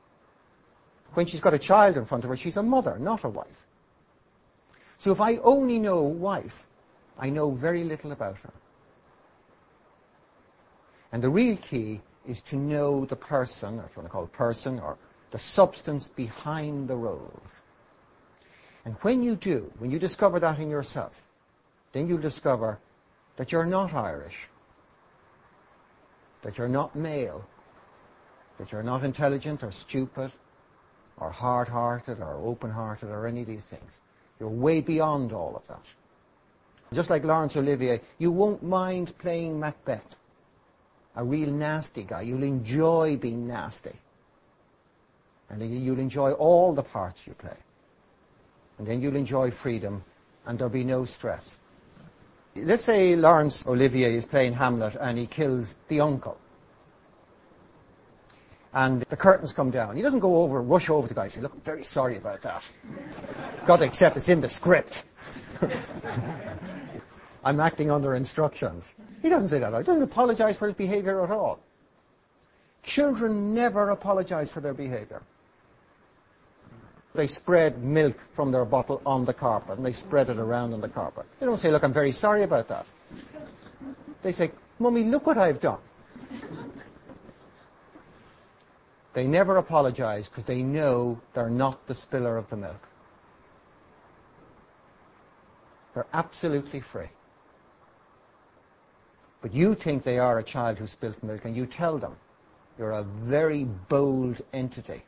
When 1.14 1.26
she's 1.26 1.40
got 1.40 1.54
a 1.54 1.58
child 1.58 1.96
in 1.96 2.04
front 2.04 2.22
of 2.22 2.30
her, 2.30 2.36
she's 2.36 2.56
a 2.56 2.62
mother, 2.62 3.00
not 3.00 3.24
a 3.24 3.28
wife. 3.28 3.66
So 4.98 5.10
if 5.10 5.20
I 5.20 5.38
only 5.38 5.80
know 5.80 6.02
wife, 6.02 6.68
I 7.18 7.30
know 7.30 7.50
very 7.50 7.82
little 7.82 8.12
about 8.12 8.38
her. 8.38 8.52
And 11.10 11.20
the 11.20 11.30
real 11.30 11.56
key 11.56 12.00
is 12.28 12.42
to 12.42 12.56
know 12.56 13.04
the 13.04 13.16
person, 13.16 13.80
or 13.80 13.86
if 13.86 13.96
you 13.96 14.02
want 14.02 14.06
to 14.06 14.12
call 14.12 14.24
it 14.24 14.32
person, 14.32 14.78
or 14.78 14.98
the 15.34 15.38
substance 15.40 16.06
behind 16.06 16.86
the 16.86 16.94
roles. 16.94 17.62
And 18.84 18.94
when 19.00 19.20
you 19.20 19.34
do, 19.34 19.72
when 19.80 19.90
you 19.90 19.98
discover 19.98 20.38
that 20.38 20.60
in 20.60 20.70
yourself, 20.70 21.26
then 21.90 22.06
you'll 22.06 22.18
discover 22.18 22.78
that 23.34 23.50
you're 23.50 23.66
not 23.66 23.92
Irish, 23.94 24.46
that 26.42 26.56
you're 26.56 26.68
not 26.68 26.94
male, 26.94 27.44
that 28.58 28.70
you're 28.70 28.84
not 28.84 29.02
intelligent 29.02 29.64
or 29.64 29.72
stupid 29.72 30.30
or 31.16 31.32
hard-hearted 31.32 32.20
or 32.20 32.36
open-hearted 32.36 33.08
or 33.08 33.26
any 33.26 33.40
of 33.40 33.48
these 33.48 33.64
things. 33.64 34.00
You're 34.38 34.48
way 34.48 34.82
beyond 34.82 35.32
all 35.32 35.56
of 35.56 35.66
that. 35.66 35.84
Just 36.92 37.10
like 37.10 37.24
Laurence 37.24 37.56
Olivier, 37.56 38.00
you 38.18 38.30
won't 38.30 38.62
mind 38.62 39.18
playing 39.18 39.58
Macbeth, 39.58 40.16
a 41.16 41.24
real 41.24 41.50
nasty 41.50 42.04
guy. 42.04 42.22
You'll 42.22 42.44
enjoy 42.44 43.16
being 43.16 43.48
nasty. 43.48 43.98
And 45.50 45.60
then 45.60 45.70
you'll 45.70 45.98
enjoy 45.98 46.32
all 46.32 46.72
the 46.72 46.82
parts 46.82 47.26
you 47.26 47.34
play. 47.34 47.56
And 48.78 48.86
then 48.86 49.00
you'll 49.00 49.16
enjoy 49.16 49.50
freedom, 49.50 50.04
and 50.46 50.58
there'll 50.58 50.72
be 50.72 50.84
no 50.84 51.04
stress. 51.04 51.60
Let's 52.56 52.84
say 52.84 53.16
Laurence 53.16 53.66
Olivier 53.66 54.14
is 54.14 54.26
playing 54.26 54.52
Hamlet 54.54 54.96
and 55.00 55.18
he 55.18 55.26
kills 55.26 55.76
the 55.88 56.00
uncle. 56.00 56.38
And 58.72 59.02
the 59.02 59.16
curtains 59.16 59.52
come 59.52 59.70
down. 59.70 59.96
He 59.96 60.02
doesn't 60.02 60.20
go 60.20 60.36
over, 60.36 60.62
rush 60.62 60.88
over 60.88 61.06
the 61.06 61.14
guy 61.14 61.24
and 61.24 61.32
say, 61.32 61.40
look, 61.40 61.52
I'm 61.52 61.60
very 61.60 61.84
sorry 61.84 62.16
about 62.16 62.42
that. 62.42 62.62
Got 63.66 63.78
to 63.78 63.84
accept 63.84 64.16
it's 64.16 64.28
in 64.28 64.40
the 64.40 64.48
script. 64.48 65.04
I'm 67.44 67.60
acting 67.60 67.90
under 67.90 68.14
instructions. 68.14 68.94
He 69.22 69.28
doesn't 69.28 69.48
say 69.48 69.58
that. 69.58 69.72
He 69.72 69.82
doesn't 69.82 70.02
apologize 70.02 70.56
for 70.56 70.66
his 70.66 70.74
behavior 70.74 71.22
at 71.24 71.30
all. 71.30 71.60
Children 72.82 73.54
never 73.54 73.90
apologize 73.90 74.50
for 74.50 74.60
their 74.60 74.74
behavior. 74.74 75.22
They 77.14 77.28
spread 77.28 77.82
milk 77.82 78.18
from 78.32 78.50
their 78.50 78.64
bottle 78.64 79.00
on 79.06 79.24
the 79.24 79.32
carpet 79.32 79.76
and 79.76 79.86
they 79.86 79.92
spread 79.92 80.30
it 80.30 80.38
around 80.38 80.72
on 80.74 80.80
the 80.80 80.88
carpet. 80.88 81.26
They 81.38 81.46
don't 81.46 81.58
say, 81.58 81.70
look, 81.70 81.84
I'm 81.84 81.92
very 81.92 82.10
sorry 82.10 82.42
about 82.42 82.66
that. 82.68 82.86
They 84.22 84.32
say, 84.32 84.50
Mummy, 84.80 85.04
look 85.04 85.26
what 85.26 85.38
I've 85.38 85.60
done. 85.60 85.78
They 89.12 89.28
never 89.28 89.58
apologize 89.58 90.28
because 90.28 90.44
they 90.44 90.62
know 90.62 91.20
they're 91.34 91.48
not 91.48 91.86
the 91.86 91.94
spiller 91.94 92.36
of 92.36 92.50
the 92.50 92.56
milk. 92.56 92.88
They're 95.94 96.06
absolutely 96.12 96.80
free. 96.80 97.10
But 99.40 99.54
you 99.54 99.76
think 99.76 100.02
they 100.02 100.18
are 100.18 100.38
a 100.38 100.42
child 100.42 100.78
who 100.78 100.88
spilt 100.88 101.22
milk 101.22 101.44
and 101.44 101.54
you 101.54 101.66
tell 101.66 101.96
them 101.96 102.16
you're 102.76 102.90
a 102.90 103.04
very 103.04 103.62
bold 103.62 104.42
entity 104.52 105.04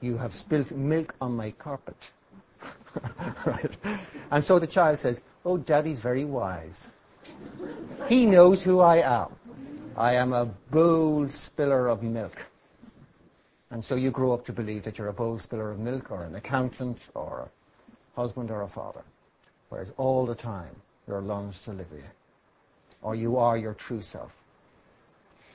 you 0.00 0.16
have 0.16 0.34
spilt 0.34 0.70
milk 0.72 1.14
on 1.20 1.36
my 1.36 1.50
carpet. 1.52 2.12
right? 3.46 3.76
And 4.30 4.44
so 4.44 4.58
the 4.58 4.66
child 4.66 4.98
says, 4.98 5.22
oh, 5.44 5.58
daddy's 5.58 5.98
very 5.98 6.24
wise. 6.24 6.88
He 8.08 8.26
knows 8.26 8.62
who 8.62 8.80
I 8.80 8.96
am. 8.98 9.28
I 9.96 10.14
am 10.14 10.32
a 10.32 10.46
bold 10.46 11.30
spiller 11.30 11.88
of 11.88 12.02
milk. 12.02 12.42
And 13.70 13.84
so 13.84 13.94
you 13.94 14.10
grow 14.10 14.32
up 14.32 14.44
to 14.46 14.52
believe 14.52 14.82
that 14.82 14.98
you're 14.98 15.08
a 15.08 15.12
bold 15.12 15.40
spiller 15.40 15.70
of 15.70 15.78
milk 15.78 16.10
or 16.10 16.24
an 16.24 16.34
accountant 16.34 17.08
or 17.14 17.48
a 18.16 18.20
husband 18.20 18.50
or 18.50 18.62
a 18.62 18.68
father. 18.68 19.02
Whereas 19.68 19.92
all 19.96 20.26
the 20.26 20.34
time 20.34 20.74
you're 21.06 21.20
Laurence 21.20 21.68
Olivier. 21.68 22.10
Or 23.02 23.14
you 23.14 23.36
are 23.36 23.56
your 23.56 23.74
true 23.74 24.02
self. 24.02 24.36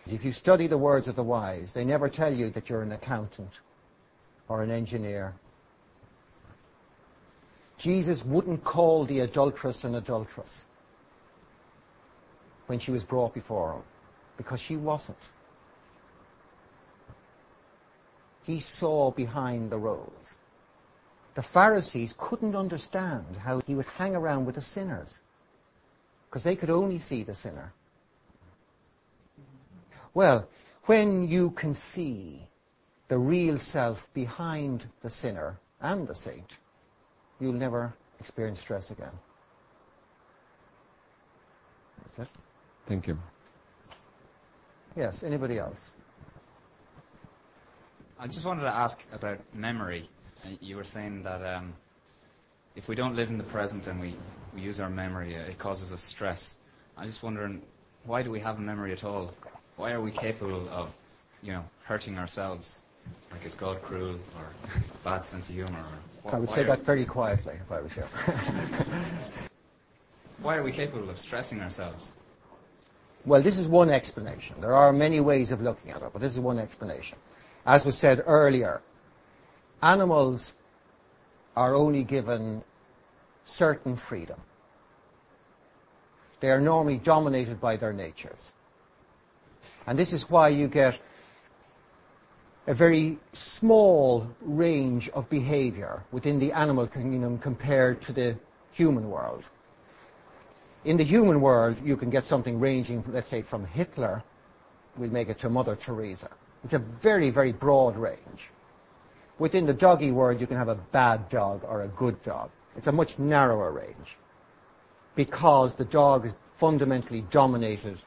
If 0.07 0.23
you 0.23 0.31
study 0.31 0.67
the 0.67 0.77
words 0.77 1.07
of 1.07 1.15
the 1.15 1.23
wise, 1.23 1.73
they 1.73 1.85
never 1.85 2.09
tell 2.09 2.33
you 2.33 2.49
that 2.51 2.69
you're 2.69 2.81
an 2.81 2.91
accountant 2.91 3.59
or 4.47 4.63
an 4.63 4.71
engineer 4.71 5.33
Jesus 7.77 8.23
wouldn't 8.23 8.63
call 8.63 9.05
the 9.05 9.19
adulteress 9.19 9.83
an 9.83 9.95
adulteress 9.95 10.67
when 12.67 12.79
she 12.79 12.91
was 12.91 13.03
brought 13.03 13.33
before 13.33 13.73
him 13.73 13.83
because 14.37 14.59
she 14.59 14.75
wasn't. 14.75 15.17
He 18.43 18.59
saw 18.59 19.11
behind 19.11 19.71
the 19.71 19.77
roles. 19.77 20.37
The 21.35 21.41
Pharisees 21.41 22.15
couldn't 22.17 22.55
understand 22.55 23.25
how 23.43 23.61
he 23.67 23.75
would 23.75 23.85
hang 23.85 24.15
around 24.15 24.45
with 24.45 24.55
the 24.55 24.61
sinners 24.61 25.19
because 26.29 26.43
they 26.43 26.55
could 26.55 26.69
only 26.69 26.97
see 26.97 27.23
the 27.23 27.35
sinner. 27.35 27.73
Well, 30.13 30.47
when 30.85 31.27
you 31.27 31.51
can 31.51 31.73
see 31.73 32.47
the 33.07 33.17
real 33.17 33.57
self 33.57 34.11
behind 34.13 34.87
the 35.01 35.09
sinner 35.09 35.59
and 35.81 36.07
the 36.07 36.15
saint, 36.15 36.57
you'll 37.39 37.53
never 37.53 37.93
experience 38.19 38.59
stress 38.59 38.91
again. 38.91 39.11
That's 42.03 42.19
it. 42.19 42.27
Thank 42.87 43.07
you. 43.07 43.17
Yes, 44.95 45.23
anybody 45.23 45.59
else? 45.59 45.91
I 48.17 48.27
just 48.27 48.45
wanted 48.45 48.61
to 48.61 48.73
ask 48.73 49.03
about 49.11 49.39
memory. 49.53 50.07
You 50.61 50.77
were 50.77 50.85
saying 50.85 51.23
that 51.23 51.45
um, 51.45 51.73
if 52.75 52.87
we 52.87 52.95
don't 52.95 53.15
live 53.15 53.29
in 53.29 53.37
the 53.37 53.43
present 53.43 53.87
and 53.87 53.99
we, 53.99 54.15
we 54.53 54.61
use 54.61 54.79
our 54.79 54.89
memory, 54.89 55.35
uh, 55.35 55.41
it 55.41 55.57
causes 55.57 55.91
us 55.91 56.01
stress. 56.01 56.55
I'm 56.97 57.07
just 57.07 57.23
wondering, 57.23 57.61
why 58.05 58.23
do 58.23 58.31
we 58.31 58.39
have 58.39 58.57
a 58.57 58.61
memory 58.61 58.93
at 58.93 59.03
all? 59.03 59.33
Why 59.75 59.91
are 59.91 60.01
we 60.01 60.11
capable 60.11 60.69
of, 60.69 60.95
you 61.41 61.51
know, 61.51 61.65
hurting 61.83 62.17
ourselves? 62.17 62.81
Like, 63.31 63.45
is 63.45 63.53
God 63.53 63.81
cruel 63.81 64.15
or 64.37 64.49
bad 65.03 65.25
sense 65.25 65.49
of 65.49 65.55
humor? 65.55 65.83
Or 66.23 66.35
I 66.35 66.39
would 66.39 66.49
say 66.49 66.63
that 66.63 66.81
very 66.81 67.05
quietly 67.05 67.55
if 67.61 67.71
I 67.71 67.81
was 67.81 67.95
you. 67.95 68.03
Why 70.41 70.57
are 70.57 70.63
we 70.63 70.71
capable 70.71 71.09
of 71.09 71.17
stressing 71.17 71.61
ourselves? 71.61 72.13
Well, 73.25 73.41
this 73.41 73.57
is 73.57 73.67
one 73.67 73.89
explanation. 73.89 74.55
There 74.61 74.75
are 74.75 74.93
many 74.93 75.19
ways 75.19 75.51
of 75.51 75.61
looking 75.61 75.91
at 75.91 76.01
it, 76.01 76.09
but 76.13 76.21
this 76.21 76.33
is 76.33 76.39
one 76.39 76.59
explanation. 76.59 77.17
As 77.65 77.83
was 77.85 77.97
said 77.97 78.23
earlier, 78.27 78.81
animals 79.81 80.53
are 81.55 81.73
only 81.73 82.03
given 82.03 82.63
certain 83.43 83.95
freedom. 83.95 84.39
They 86.39 86.49
are 86.49 86.61
normally 86.61 86.97
dominated 86.97 87.59
by 87.59 87.77
their 87.77 87.93
natures. 87.93 88.53
And 89.87 89.97
this 89.97 90.13
is 90.13 90.29
why 90.29 90.49
you 90.49 90.67
get 90.67 90.99
a 92.67 92.73
very 92.73 93.17
small 93.33 94.27
range 94.41 95.09
of 95.09 95.29
behavior 95.29 96.03
within 96.11 96.39
the 96.39 96.51
animal 96.51 96.87
kingdom 96.87 97.37
compared 97.37 98.01
to 98.01 98.11
the 98.11 98.35
human 98.71 99.09
world. 99.09 99.43
In 100.83 100.97
the 100.97 101.03
human 101.03 101.41
world, 101.41 101.77
you 101.83 101.95
can 101.95 102.09
get 102.09 102.25
something 102.25 102.59
ranging, 102.59 103.03
let's 103.07 103.27
say, 103.27 103.41
from 103.41 103.65
Hitler, 103.65 104.23
we'll 104.97 105.11
make 105.11 105.29
it 105.29 105.37
to 105.39 105.49
Mother 105.49 105.75
Teresa. 105.75 106.29
It's 106.63 106.73
a 106.73 106.79
very, 106.79 107.29
very 107.29 107.51
broad 107.51 107.95
range. 107.97 108.49
Within 109.37 109.65
the 109.65 109.73
doggy 109.73 110.11
world, 110.11 110.41
you 110.41 110.47
can 110.47 110.57
have 110.57 110.69
a 110.69 110.75
bad 110.75 111.29
dog 111.29 111.63
or 111.67 111.81
a 111.81 111.87
good 111.89 112.21
dog. 112.23 112.49
It's 112.75 112.87
a 112.87 112.91
much 112.91 113.19
narrower 113.19 113.71
range 113.71 114.17
because 115.13 115.75
the 115.75 115.85
dog 115.85 116.25
is 116.25 116.33
fundamentally 116.55 117.21
dominated 117.29 117.97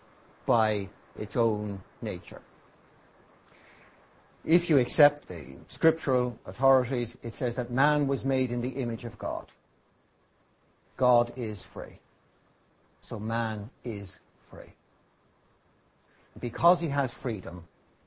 by 0.47 0.89
its 1.19 1.37
own 1.37 1.81
nature. 2.03 2.41
If 4.45 4.71
you 4.71 4.79
accept 4.79 5.29
the 5.29 5.57
scriptural 5.69 6.39
authorities, 6.47 7.17
it 7.23 7.35
says 7.35 7.57
that 7.57 7.71
man 7.71 8.07
was 8.07 8.25
made 8.25 8.51
in 8.51 8.61
the 8.61 8.71
image 8.71 9.05
of 9.05 9.19
God. 9.19 9.47
God 10.97 11.33
is 11.37 11.65
free. 11.65 12.01
So 13.01 13.19
man 13.19 13.71
is 13.85 14.21
free. 14.39 14.75
Because 16.39 16.81
he 16.81 16.89
has 16.89 17.13
freedom, 17.15 17.65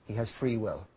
he 0.07 0.13
has 0.13 0.31
free 0.31 0.57
will. 0.57 0.87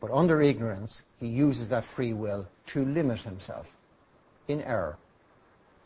But 0.00 0.10
under 0.10 0.42
ignorance, 0.42 1.04
he 1.18 1.26
uses 1.26 1.68
that 1.70 1.84
free 1.84 2.12
will 2.12 2.46
to 2.66 2.84
limit 2.84 3.20
himself 3.20 3.76
in 4.48 4.62
error 4.62 4.98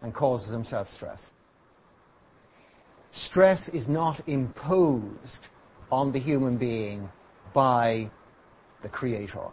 and 0.02 0.12
causes 0.12 0.50
himself 0.50 0.90
stress. 0.90 1.32
Stress 3.10 3.68
is 3.68 3.88
not 3.88 4.20
imposed 4.28 5.48
on 5.90 6.12
the 6.12 6.18
human 6.18 6.56
being 6.56 7.10
by 7.52 8.10
the 8.82 8.88
Creator. 8.88 9.48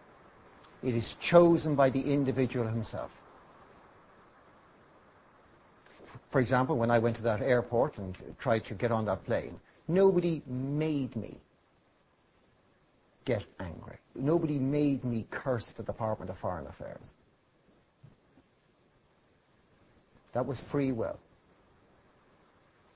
It 0.84 0.96
is 0.96 1.16
chosen 1.16 1.76
by 1.76 1.90
the 1.90 2.02
individual 2.02 2.68
himself. 2.68 3.22
For 6.30 6.40
example, 6.40 6.78
when 6.78 6.92
I 6.92 7.00
went 7.00 7.16
to 7.18 7.24
that 7.24 7.42
airport 7.42 7.98
and 7.98 8.16
tried 8.38 8.66
to 8.66 8.74
get 8.74 8.92
on 8.92 9.06
that 9.06 9.24
plane, 9.26 9.60
nobody 9.88 10.42
made 10.46 11.16
me 11.16 11.38
get 13.26 13.44
angry. 13.60 13.98
Nobody 14.16 14.58
made 14.58 15.04
me 15.04 15.26
curse 15.30 15.72
the 15.74 15.84
Department 15.84 16.30
of 16.30 16.38
Foreign 16.38 16.68
Affairs. 16.68 17.14
That 20.34 20.46
was 20.46 20.60
free 20.60 20.92
will. 20.92 21.18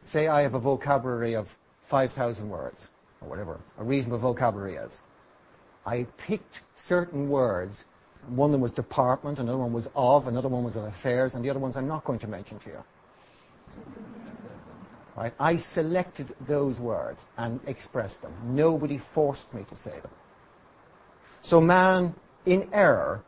Say 0.05 0.27
I 0.27 0.41
have 0.41 0.53
a 0.53 0.59
vocabulary 0.59 1.33
of 1.33 1.57
5,000 1.81 2.49
words, 2.49 2.89
or 3.21 3.29
whatever 3.29 3.59
a 3.77 3.83
reasonable 3.83 4.17
vocabulary 4.17 4.75
is. 4.75 5.03
I 5.85 6.05
picked 6.17 6.61
certain 6.75 7.29
words. 7.29 7.85
One 8.27 8.49
of 8.49 8.51
them 8.51 8.61
was 8.61 8.71
department, 8.71 9.39
another 9.39 9.57
one 9.57 9.73
was 9.73 9.89
of, 9.95 10.27
another 10.27 10.47
one 10.47 10.63
was 10.63 10.75
of 10.75 10.83
affairs, 10.83 11.33
and 11.33 11.43
the 11.43 11.49
other 11.49 11.59
ones 11.59 11.75
I'm 11.75 11.87
not 11.87 12.03
going 12.03 12.19
to 12.19 12.27
mention 12.27 12.59
to 12.59 12.69
you. 12.69 12.83
Right? 15.15 15.33
I 15.39 15.57
selected 15.57 16.35
those 16.47 16.79
words 16.79 17.25
and 17.37 17.59
expressed 17.65 18.21
them. 18.21 18.33
Nobody 18.43 18.97
forced 18.97 19.53
me 19.53 19.63
to 19.69 19.75
say 19.75 19.91
them. 19.91 20.11
So 21.41 21.59
man, 21.59 22.15
in 22.45 22.69
error, 22.71 23.23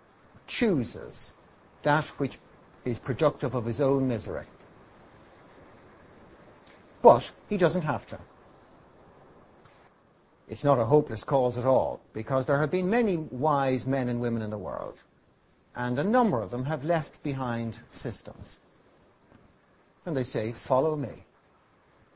chooses 0.48 1.34
that 1.82 2.06
which 2.20 2.38
is 2.86 3.00
productive 3.00 3.56
of 3.56 3.66
his 3.66 3.82
own 3.82 4.08
misery. 4.08 4.46
But 7.02 7.32
he 7.50 7.58
doesn't 7.58 7.82
have 7.82 8.08
to. 8.08 8.20
It's 10.48 10.64
not 10.64 10.80
a 10.80 10.86
hopeless 10.86 11.24
cause 11.24 11.58
at 11.58 11.66
all, 11.66 12.02
because 12.14 12.46
there 12.46 12.60
have 12.60 12.72
been 12.72 12.90
many 12.90 13.18
wise 13.18 13.88
men 13.88 14.10
and 14.10 14.20
women 14.20 14.42
in 14.42 14.50
the 14.50 14.58
world, 14.58 15.04
and 15.76 15.98
a 15.98 16.04
number 16.04 16.42
of 16.42 16.52
them 16.52 16.66
have 16.66 16.84
left 16.84 17.24
behind 17.24 17.80
systems. 17.92 18.60
And 20.06 20.16
they 20.16 20.24
say, 20.24 20.52
follow 20.52 20.96
me. 20.96 21.26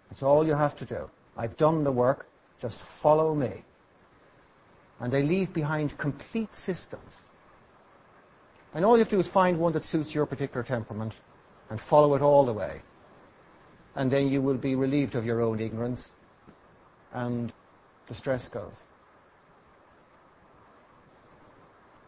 That's 0.10 0.24
all 0.24 0.46
you 0.46 0.56
have 0.56 0.76
to 0.78 0.86
do. 0.86 1.10
I've 1.38 1.56
done 1.58 1.84
the 1.84 1.92
work, 1.92 2.28
just 2.60 2.82
follow 2.82 3.34
me. 3.34 3.64
And 5.00 5.14
they 5.14 5.24
leave 5.24 5.54
behind 5.54 5.98
complete 5.98 6.54
systems. 6.54 7.26
And 8.74 8.84
all 8.84 8.94
you 8.94 9.00
have 9.00 9.10
to 9.10 9.16
do 9.16 9.20
is 9.20 9.28
find 9.28 9.58
one 9.60 9.74
that 9.74 9.86
suits 9.86 10.14
your 10.14 10.26
particular 10.26 10.64
temperament 10.64 11.20
and 11.70 11.80
follow 11.80 12.16
it 12.16 12.22
all 12.22 12.46
the 12.46 12.54
way. 12.54 12.82
And 13.96 14.12
then 14.12 14.28
you 14.28 14.42
will 14.42 14.58
be 14.58 14.76
relieved 14.76 15.16
of 15.16 15.26
your 15.26 15.42
own 15.42 15.60
ignorance 15.60 16.12
and 17.14 17.54
the 18.08 18.14
stress 18.14 18.50
goes. 18.50 18.88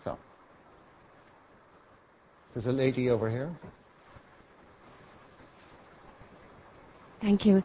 So, 0.04 0.18
there's 2.54 2.68
a 2.68 2.72
lady 2.72 3.10
over 3.10 3.30
here. 3.30 3.54
Thank 7.20 7.46
you. 7.46 7.64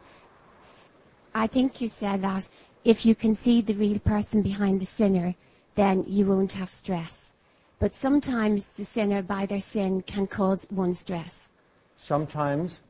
I 1.33 1.47
think 1.47 1.81
you 1.81 1.87
said 1.87 2.21
that 2.21 2.47
if 2.83 3.05
you 3.05 3.15
can 3.15 3.35
see 3.35 3.61
the 3.61 3.73
real 3.73 3.99
person 3.99 4.41
behind 4.41 4.79
the 4.79 4.85
sinner, 4.85 5.35
then 5.75 6.03
you 6.07 6.25
won't 6.25 6.53
have 6.53 6.69
stress. 6.69 7.33
But 7.79 7.93
sometimes 7.93 8.67
the 8.67 8.85
sinner 8.85 9.21
by 9.21 9.45
their 9.45 9.59
sin 9.59 10.01
can 10.01 10.27
cause 10.27 10.65
one 10.69 10.93
stress. 10.93 11.49
Sometimes, 11.97 12.83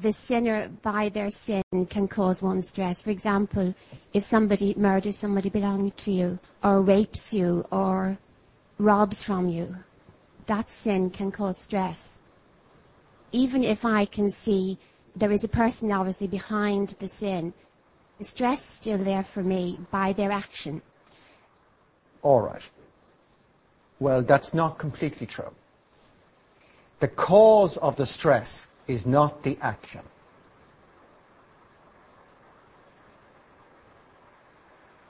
The 0.00 0.12
sinner 0.12 0.68
by 0.68 1.08
their 1.08 1.30
sin 1.30 1.62
can 1.88 2.08
cause 2.08 2.42
one 2.42 2.62
stress. 2.62 3.02
For 3.02 3.10
example, 3.10 3.74
if 4.12 4.24
somebody 4.24 4.74
murders 4.76 5.16
somebody 5.16 5.50
belonging 5.50 5.92
to 5.92 6.12
you, 6.12 6.38
or 6.62 6.80
rapes 6.82 7.32
you, 7.32 7.64
or 7.70 8.18
robs 8.78 9.22
from 9.22 9.48
you, 9.48 9.76
that 10.46 10.70
sin 10.70 11.10
can 11.10 11.30
cause 11.30 11.58
stress. 11.58 12.20
Even 13.32 13.64
if 13.64 13.84
I 13.84 14.04
can 14.06 14.30
see 14.30 14.78
there 15.14 15.32
is 15.32 15.44
a 15.44 15.48
person 15.48 15.92
obviously 15.92 16.28
behind 16.28 16.90
the 16.98 17.08
sin, 17.08 17.52
the 18.18 18.24
stress 18.24 18.60
is 18.60 18.66
still 18.66 18.98
there 18.98 19.22
for 19.22 19.42
me 19.42 19.80
by 19.90 20.12
their 20.12 20.32
action. 20.32 20.82
all 22.22 22.40
right. 22.40 22.70
Well, 23.98 24.22
that's 24.22 24.52
not 24.52 24.78
completely 24.78 25.26
true. 25.26 25.52
The 27.00 27.08
cause 27.08 27.76
of 27.78 27.96
the 27.96 28.06
stress 28.06 28.68
is 28.86 29.06
not 29.06 29.42
the 29.42 29.58
action. 29.60 30.02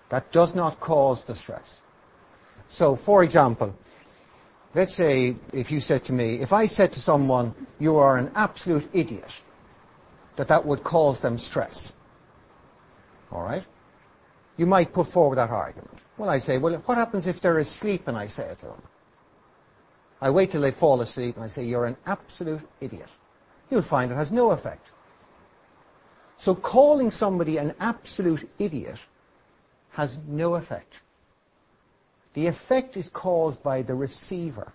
That 0.08 0.30
does 0.32 0.54
not 0.54 0.80
cause 0.80 1.24
the 1.24 1.34
stress. 1.34 1.82
So, 2.68 2.96
for 2.96 3.22
example, 3.22 3.76
let's 4.74 4.94
say 4.94 5.36
if 5.52 5.70
you 5.70 5.80
said 5.80 6.04
to 6.04 6.12
me, 6.12 6.36
if 6.36 6.52
I 6.52 6.66
said 6.66 6.92
to 6.92 7.00
someone, 7.00 7.54
you 7.78 7.96
are 7.96 8.16
an 8.16 8.30
absolute 8.34 8.88
idiot, 8.92 9.42
that 10.36 10.48
that 10.48 10.64
would 10.64 10.84
cause 10.84 11.20
them 11.20 11.38
stress. 11.38 11.94
All 13.32 13.42
right? 13.42 13.64
You 14.56 14.66
might 14.66 14.92
put 14.92 15.06
forward 15.06 15.36
that 15.36 15.50
argument. 15.50 15.98
Well, 16.16 16.30
I 16.30 16.38
say, 16.38 16.58
well, 16.58 16.74
what 16.74 16.98
happens 16.98 17.26
if 17.26 17.40
they're 17.40 17.58
asleep 17.58 18.08
and 18.08 18.16
I 18.16 18.26
say 18.26 18.44
it 18.44 18.58
to 18.60 18.66
them? 18.66 18.82
I 20.20 20.30
wait 20.30 20.50
till 20.50 20.62
they 20.62 20.70
fall 20.70 21.00
asleep 21.00 21.36
and 21.36 21.44
I 21.44 21.48
say, 21.48 21.64
you're 21.64 21.84
an 21.84 21.96
absolute 22.06 22.66
idiot. 22.80 23.08
You'll 23.70 23.82
find 23.82 24.10
it 24.10 24.14
has 24.14 24.32
no 24.32 24.50
effect. 24.50 24.88
So 26.36 26.54
calling 26.54 27.10
somebody 27.10 27.56
an 27.56 27.74
absolute 27.80 28.48
idiot 28.58 29.06
has 29.92 30.20
no 30.26 30.54
effect. 30.54 31.00
The 32.34 32.46
effect 32.46 32.96
is 32.96 33.08
caused 33.08 33.62
by 33.62 33.82
the 33.82 33.94
receiver, 33.94 34.72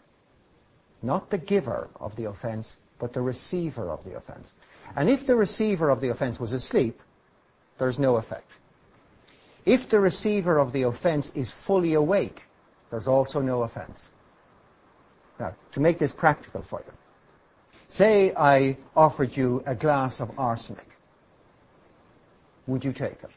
not 1.03 1.29
the 1.29 1.37
giver 1.37 1.89
of 1.99 2.15
the 2.15 2.25
offense, 2.25 2.77
but 2.97 3.13
the 3.13 3.21
receiver 3.21 3.89
of 3.89 4.03
the 4.03 4.17
offense. 4.17 4.53
And 4.95 5.09
if 5.09 5.27
the 5.27 5.35
receiver 5.35 5.89
of 5.89 6.01
the 6.01 6.09
offense 6.09 6.39
was 6.39 6.53
asleep, 6.53 6.99
there's 7.77 7.99
no 7.99 8.17
effect. 8.17 8.51
If 9.65 9.89
the 9.89 9.99
receiver 9.99 10.57
of 10.57 10.73
the 10.73 10.83
offense 10.83 11.31
is 11.35 11.51
fully 11.51 11.93
awake, 11.93 12.45
there's 12.89 13.07
also 13.07 13.41
no 13.41 13.61
offense. 13.61 14.09
Now, 15.39 15.55
to 15.71 15.79
make 15.79 15.99
this 15.99 16.13
practical 16.13 16.61
for 16.61 16.83
you, 16.85 16.93
say 17.91 18.33
I 18.37 18.77
offered 18.95 19.35
you 19.35 19.61
a 19.65 19.75
glass 19.75 20.21
of 20.21 20.31
arsenic. 20.39 20.87
Would 22.67 22.85
you 22.85 22.93
take 22.93 23.21
it? 23.23 23.31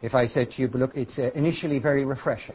If 0.00 0.14
I 0.14 0.26
said 0.26 0.52
to 0.52 0.62
you, 0.62 0.68
but 0.68 0.78
look, 0.78 0.96
it's 0.96 1.18
uh, 1.18 1.32
initially 1.34 1.80
very 1.80 2.04
refreshing. 2.04 2.54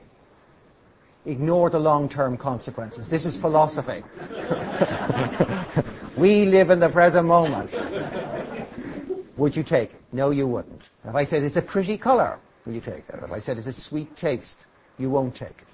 Ignore 1.26 1.69
the 1.69 1.80
long-term 1.80 2.38
consequences. 2.38 3.10
This 3.10 3.26
is 3.26 3.35
philosophy. 3.38 4.03
we 6.15 6.45
live 6.45 6.69
in 6.69 6.80
the 6.80 6.90
present 6.90 7.27
moment. 7.27 7.76
Would 9.35 9.57
you 9.57 9.64
take 9.64 9.91
it? 9.91 10.02
No, 10.14 10.30
you 10.30 10.48
wouldn't. 10.48 10.90
If 11.03 11.15
I 11.15 11.26
said 11.26 11.44
it's 11.44 11.57
a 11.57 11.61
pretty 11.61 11.98
color, 11.98 12.40
will 12.65 12.73
you 12.73 12.81
take 12.81 13.10
it? 13.10 13.19
If 13.22 13.31
I 13.34 13.40
said 13.40 13.57
it's 13.57 13.68
a 13.68 13.73
sweet 13.73 14.15
taste, 14.15 14.65
you 14.98 15.10
won't 15.10 15.35
take 15.35 15.49
it. 15.49 15.68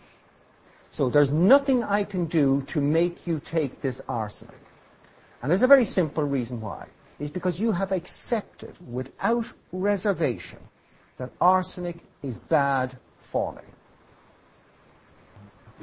So 0.89 1.09
there's 1.09 1.29
nothing 1.29 1.83
I 1.83 2.03
can 2.03 2.25
do 2.25 2.63
to 2.63 2.81
make 2.81 3.27
you 3.27 3.39
take 3.39 3.81
this 3.81 4.01
arsenic. 4.09 4.55
And 5.41 5.49
there's 5.49 5.61
a 5.61 5.67
very 5.67 5.85
simple 5.85 6.23
reason 6.23 6.59
why. 6.61 6.87
It's 7.19 7.31
because 7.31 7.59
you 7.59 7.71
have 7.71 7.91
accepted 7.91 8.75
without 8.91 9.51
reservation 9.71 10.59
that 11.17 11.31
arsenic 11.41 11.97
is 12.23 12.37
bad 12.37 12.97
for 13.17 13.53
me. 13.53 13.61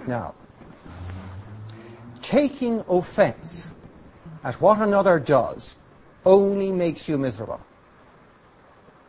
Now, 0.07 0.35
taking 2.23 2.85
offense 2.89 3.71
at 4.43 4.61
what 4.61 4.81
another 4.81 5.19
does 5.19 5.79
only 6.25 6.73
makes 6.73 7.09
you 7.09 7.19
miserable. 7.19 7.61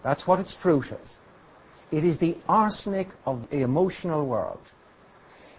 That's 0.03 0.27
what 0.27 0.39
its 0.39 0.53
fruit 0.53 0.91
is. 0.91 1.19
It 1.91 2.03
is 2.03 2.17
the 2.17 2.37
arsenic 2.47 3.09
of 3.25 3.49
the 3.49 3.61
emotional 3.61 4.25
world. 4.25 4.73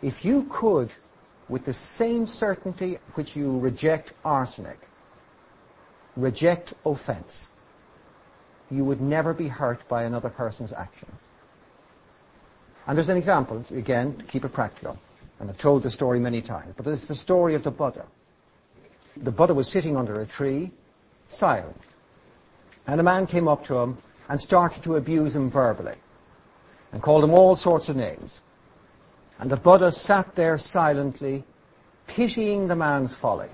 If 0.03 0.25
you 0.25 0.47
could, 0.51 0.95
with 1.49 1.65
the 1.65 1.73
same 1.73 2.27
certainty 2.27 2.99
which 3.15 3.37
you 3.37 3.59
reject 3.59 4.13
arsenic, 4.25 4.79
reject 6.17 6.75
offense, 6.85 7.49
you 8.71 8.85
would 8.85 9.01
never 9.01 9.33
be 9.33 9.49
hurt 9.49 9.89
by 9.89 10.03
another 10.03 10.29
person's 10.29 10.73
actions. 10.73 11.29
And 12.87 12.97
there's 12.97 13.09
an 13.09 13.17
example, 13.17 13.65
again, 13.75 14.17
to 14.17 14.25
keep 14.25 14.45
it 14.45 14.53
practical. 14.53 14.99
And 15.41 15.49
I've 15.49 15.59
told 15.59 15.83
the 15.83 15.91
story 15.91 16.19
many 16.19 16.43
times, 16.43 16.75
but 16.77 16.87
it's 16.87 17.07
the 17.07 17.15
story 17.15 17.55
of 17.55 17.63
the 17.63 17.71
Buddha. 17.71 18.07
The 19.17 19.31
Buddha 19.31 19.55
was 19.55 19.69
sitting 19.69 19.97
under 19.97 20.21
a 20.21 20.27
tree, 20.27 20.71
silent. 21.27 21.81
And 22.87 23.01
a 23.01 23.05
man 23.05 23.27
came 23.27 23.47
up 23.47 23.65
to 23.65 23.79
him 23.79 23.99
and 24.29 24.41
started 24.41 24.83
to 24.83 24.97
abuse 24.97 25.37
him 25.37 25.51
verbally 25.51 25.97
and 26.93 27.03
called 27.03 27.25
him 27.25 27.31
all 27.31 27.57
sorts 27.57 27.89
of 27.89 27.97
names. 27.97 28.43
And 29.39 29.51
the 29.51 29.57
Buddha 29.57 29.93
sat 29.93 30.35
there 30.35 30.59
silently, 30.59 31.45
pitying 32.07 32.69
the 32.69 32.77
man's 32.77 33.15
folly. 33.15 33.49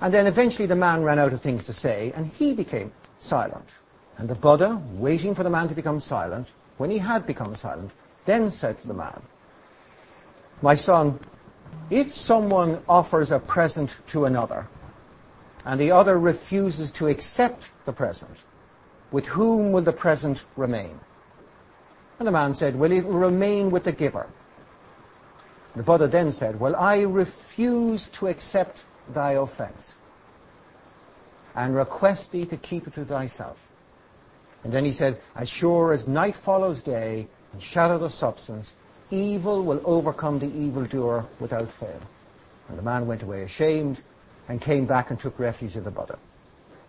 And 0.00 0.12
then 0.12 0.26
eventually 0.26 0.66
the 0.66 0.76
man 0.76 1.02
ran 1.02 1.18
out 1.18 1.32
of 1.32 1.40
things 1.40 1.64
to 1.66 1.72
say, 1.72 2.12
and 2.16 2.26
he 2.26 2.52
became 2.52 2.92
silent. 3.18 3.78
And 4.18 4.28
the 4.28 4.34
Buddha, 4.34 4.82
waiting 4.92 5.34
for 5.34 5.42
the 5.42 5.50
man 5.50 5.68
to 5.68 5.74
become 5.74 6.00
silent, 6.00 6.50
when 6.76 6.90
he 6.90 6.98
had 6.98 7.26
become 7.26 7.54
silent, 7.54 7.92
then 8.24 8.50
said 8.50 8.78
to 8.78 8.88
the 8.88 8.94
man, 8.94 9.22
My 10.60 10.74
son, 10.74 11.20
if 11.90 12.12
someone 12.12 12.82
offers 12.88 13.30
a 13.30 13.38
present 13.38 13.98
to 14.08 14.24
another, 14.24 14.66
and 15.64 15.80
the 15.80 15.92
other 15.92 16.18
refuses 16.18 16.90
to 16.92 17.06
accept 17.06 17.70
the 17.84 17.92
present, 17.92 18.44
with 19.10 19.26
whom 19.26 19.72
will 19.72 19.82
the 19.82 19.92
present 19.92 20.44
remain? 20.56 21.00
And 22.18 22.26
the 22.26 22.32
man 22.32 22.54
said, 22.54 22.76
Will 22.76 22.92
it 22.92 23.04
will 23.04 23.18
remain 23.18 23.70
with 23.70 23.84
the 23.84 23.92
giver? 23.92 24.28
The 25.74 25.82
Buddha 25.82 26.08
then 26.08 26.32
said, 26.32 26.58
Well, 26.58 26.74
I 26.74 27.02
refuse 27.02 28.08
to 28.10 28.28
accept 28.28 28.84
thy 29.12 29.32
offense, 29.32 29.94
and 31.54 31.76
request 31.76 32.32
thee 32.32 32.46
to 32.46 32.56
keep 32.56 32.86
it 32.86 32.94
to 32.94 33.04
thyself. 33.04 33.70
And 34.64 34.72
then 34.72 34.84
he 34.84 34.92
said, 34.92 35.20
As 35.34 35.48
sure 35.48 35.92
as 35.92 36.08
night 36.08 36.34
follows 36.34 36.82
day, 36.82 37.28
and 37.52 37.62
shadow 37.62 37.98
the 37.98 38.10
substance, 38.10 38.74
evil 39.10 39.62
will 39.62 39.82
overcome 39.84 40.38
the 40.38 40.46
evildoer 40.46 41.26
without 41.38 41.70
fail. 41.70 42.00
And 42.68 42.78
the 42.78 42.82
man 42.82 43.06
went 43.06 43.22
away 43.22 43.42
ashamed, 43.42 44.00
and 44.48 44.60
came 44.60 44.86
back 44.86 45.10
and 45.10 45.20
took 45.20 45.38
refuge 45.38 45.76
in 45.76 45.84
the 45.84 45.90
Buddha. 45.90 46.18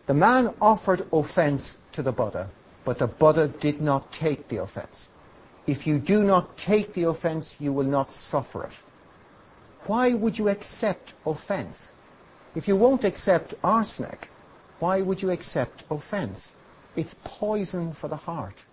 The 0.05 0.13
man 0.13 0.53
offered 0.61 1.05
offense 1.11 1.77
to 1.91 2.01
the 2.01 2.11
Buddha, 2.11 2.49
but 2.85 2.99
the 2.99 3.07
Buddha 3.07 3.49
did 3.49 3.81
not 3.81 4.11
take 4.11 4.47
the 4.47 4.57
offense. 4.57 5.09
If 5.67 5.85
you 5.85 5.99
do 5.99 6.23
not 6.23 6.57
take 6.57 6.93
the 6.93 7.03
offense, 7.03 7.57
you 7.59 7.73
will 7.73 7.83
not 7.83 8.09
suffer 8.09 8.63
it. 8.63 8.81
Why 9.85 10.13
would 10.13 10.39
you 10.39 10.47
accept 10.47 11.13
offense? 11.25 11.91
If 12.55 12.67
you 12.67 12.77
won't 12.77 13.03
accept 13.03 13.53
arsenic, 13.63 14.29
why 14.79 15.01
would 15.01 15.21
you 15.21 15.29
accept 15.29 15.83
offense? 15.91 16.53
It's 16.95 17.15
poison 17.23 17.91
for 17.91 18.07
the 18.07 18.15
heart. 18.15 18.65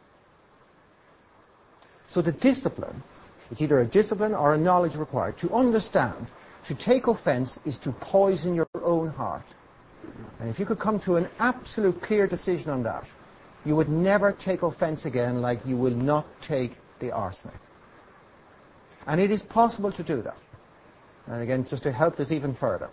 So 2.06 2.22
the 2.22 2.32
discipline, 2.32 3.02
it's 3.50 3.60
either 3.60 3.80
a 3.80 3.84
discipline 3.84 4.34
or 4.34 4.54
a 4.54 4.58
knowledge 4.58 4.94
required 4.94 5.36
to 5.38 5.52
understand 5.52 6.26
to 6.64 6.74
take 6.74 7.08
offense 7.08 7.58
is 7.64 7.78
to 7.78 7.92
poison 7.92 8.54
your 8.54 8.68
own 8.74 9.08
heart. 9.08 9.44
And 10.40 10.48
if 10.48 10.58
you 10.58 10.66
could 10.66 10.78
come 10.78 10.98
to 11.00 11.16
an 11.16 11.28
absolute 11.38 12.00
clear 12.00 12.26
decision 12.26 12.70
on 12.70 12.82
that, 12.84 13.04
you 13.66 13.76
would 13.76 13.88
never 13.88 14.32
take 14.32 14.62
offense 14.62 15.04
again 15.04 15.42
like 15.42 15.66
you 15.66 15.76
will 15.76 15.94
not 15.94 16.24
take 16.40 16.76
the 17.04 17.12
arsenic. 17.12 17.60
And 19.06 19.20
it 19.20 19.30
is 19.30 19.42
possible 19.42 19.92
to 19.92 20.02
do 20.02 20.22
that. 20.22 20.36
And 21.26 21.42
again, 21.42 21.64
just 21.64 21.82
to 21.82 21.92
help 21.92 22.16
this 22.16 22.32
even 22.32 22.54
further. 22.54 22.90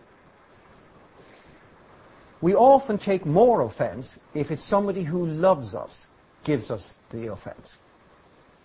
We 2.42 2.56
often 2.56 2.98
take 2.98 3.26
more 3.26 3.62
offense 3.62 4.18
if 4.34 4.52
it's 4.52 4.64
somebody 4.64 5.04
who 5.04 5.26
loves 5.26 5.76
us 5.76 6.08
gives 6.44 6.72
us 6.72 6.96
the 7.12 7.32
offense. 7.32 7.80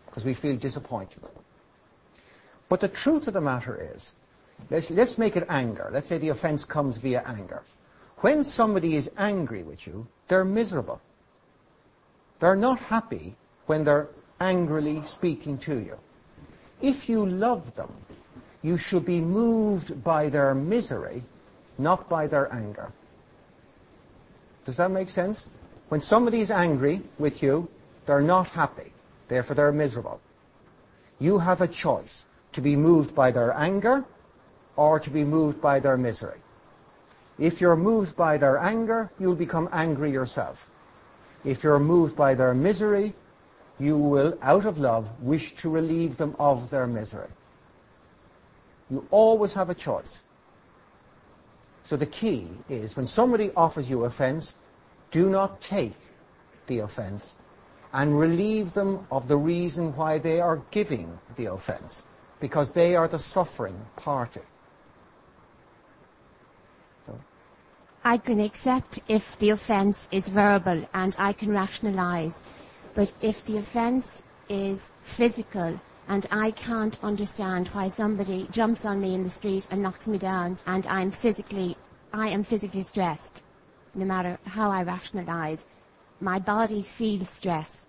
Because 0.06 0.24
we 0.24 0.34
feel 0.34 0.56
disappointed. 0.56 1.22
But 2.68 2.80
the 2.80 2.88
truth 2.88 3.28
of 3.28 3.34
the 3.34 3.40
matter 3.40 3.78
is, 3.78 4.14
let's, 4.70 4.90
let's 4.90 5.18
make 5.18 5.36
it 5.36 5.46
anger. 5.48 5.90
Let's 5.92 6.08
say 6.08 6.18
the 6.18 6.30
offense 6.30 6.64
comes 6.64 6.96
via 6.96 7.22
anger. 7.26 7.62
When 8.18 8.42
somebody 8.42 8.96
is 8.96 9.10
angry 9.18 9.62
with 9.62 9.86
you, 9.86 10.06
they're 10.28 10.44
miserable. 10.44 11.00
They're 12.40 12.56
not 12.56 12.78
happy 12.80 13.36
when 13.66 13.84
they're 13.84 14.08
angrily 14.40 15.02
speaking 15.02 15.58
to 15.58 15.78
you. 15.78 15.98
If 16.80 17.08
you 17.08 17.24
love 17.24 17.74
them, 17.74 17.92
you 18.62 18.76
should 18.76 19.04
be 19.04 19.20
moved 19.20 20.02
by 20.02 20.28
their 20.28 20.54
misery, 20.54 21.22
not 21.78 22.08
by 22.08 22.26
their 22.26 22.52
anger. 22.52 22.92
Does 24.64 24.76
that 24.76 24.90
make 24.90 25.08
sense? 25.08 25.46
When 25.88 26.00
somebody 26.00 26.40
is 26.40 26.50
angry 26.50 27.02
with 27.18 27.42
you, 27.42 27.68
they're 28.06 28.20
not 28.20 28.48
happy. 28.50 28.92
Therefore, 29.28 29.54
they're 29.56 29.72
miserable. 29.72 30.20
You 31.18 31.38
have 31.38 31.60
a 31.60 31.68
choice 31.68 32.26
to 32.52 32.60
be 32.60 32.76
moved 32.76 33.14
by 33.14 33.30
their 33.30 33.52
anger 33.52 34.04
or 34.76 35.00
to 35.00 35.10
be 35.10 35.24
moved 35.24 35.60
by 35.60 35.80
their 35.80 35.96
misery. 35.96 36.40
If 37.38 37.60
you're 37.60 37.76
moved 37.76 38.16
by 38.16 38.38
their 38.38 38.58
anger, 38.58 39.10
you'll 39.18 39.34
become 39.34 39.68
angry 39.72 40.10
yourself. 40.10 40.70
If 41.44 41.62
you're 41.62 41.78
moved 41.78 42.16
by 42.16 42.34
their 42.34 42.54
misery, 42.54 43.14
you 43.78 43.98
will, 43.98 44.38
out 44.42 44.64
of 44.64 44.78
love, 44.78 45.10
wish 45.20 45.54
to 45.56 45.68
relieve 45.70 46.16
them 46.16 46.34
of 46.38 46.70
their 46.70 46.86
misery. 46.86 47.28
You 48.90 49.06
always 49.10 49.52
have 49.54 49.70
a 49.70 49.74
choice. 49.74 50.22
So 51.82 51.96
the 51.96 52.06
key 52.06 52.48
is 52.68 52.96
when 52.96 53.06
somebody 53.06 53.50
offers 53.56 53.88
you 53.88 54.04
offense, 54.04 54.54
do 55.10 55.28
not 55.30 55.60
take 55.60 55.94
the 56.66 56.80
offense 56.80 57.36
and 57.92 58.18
relieve 58.18 58.74
them 58.74 59.06
of 59.10 59.28
the 59.28 59.36
reason 59.36 59.94
why 59.96 60.18
they 60.18 60.40
are 60.40 60.62
giving 60.70 61.18
the 61.36 61.46
offense. 61.46 62.06
because 62.40 62.72
they 62.72 62.94
are 62.94 63.08
the 63.08 63.18
suffering 63.18 63.86
party. 63.96 64.40
I 68.04 68.18
can 68.18 68.40
accept 68.40 69.00
if 69.08 69.36
the 69.38 69.50
offence 69.50 70.08
is 70.12 70.28
verbal 70.28 70.88
and 70.94 71.16
I 71.18 71.32
can 71.32 71.50
rationalise. 71.50 72.40
But 72.96 73.12
if 73.20 73.44
the 73.44 73.58
offence 73.58 74.24
is 74.48 74.90
physical 75.02 75.78
and 76.08 76.26
I 76.30 76.50
can't 76.50 76.98
understand 77.04 77.68
why 77.68 77.88
somebody 77.88 78.48
jumps 78.50 78.86
on 78.86 79.02
me 79.02 79.14
in 79.14 79.22
the 79.22 79.28
street 79.28 79.68
and 79.70 79.82
knocks 79.82 80.08
me 80.08 80.16
down 80.16 80.56
and 80.66 80.86
I'm 80.86 81.10
physically, 81.10 81.76
I 82.14 82.28
am 82.28 82.42
physically 82.42 82.82
stressed, 82.82 83.42
no 83.94 84.06
matter 84.06 84.38
how 84.46 84.70
I 84.70 84.82
rationalise, 84.82 85.66
my 86.20 86.38
body 86.38 86.82
feels 86.82 87.28
stress. 87.28 87.86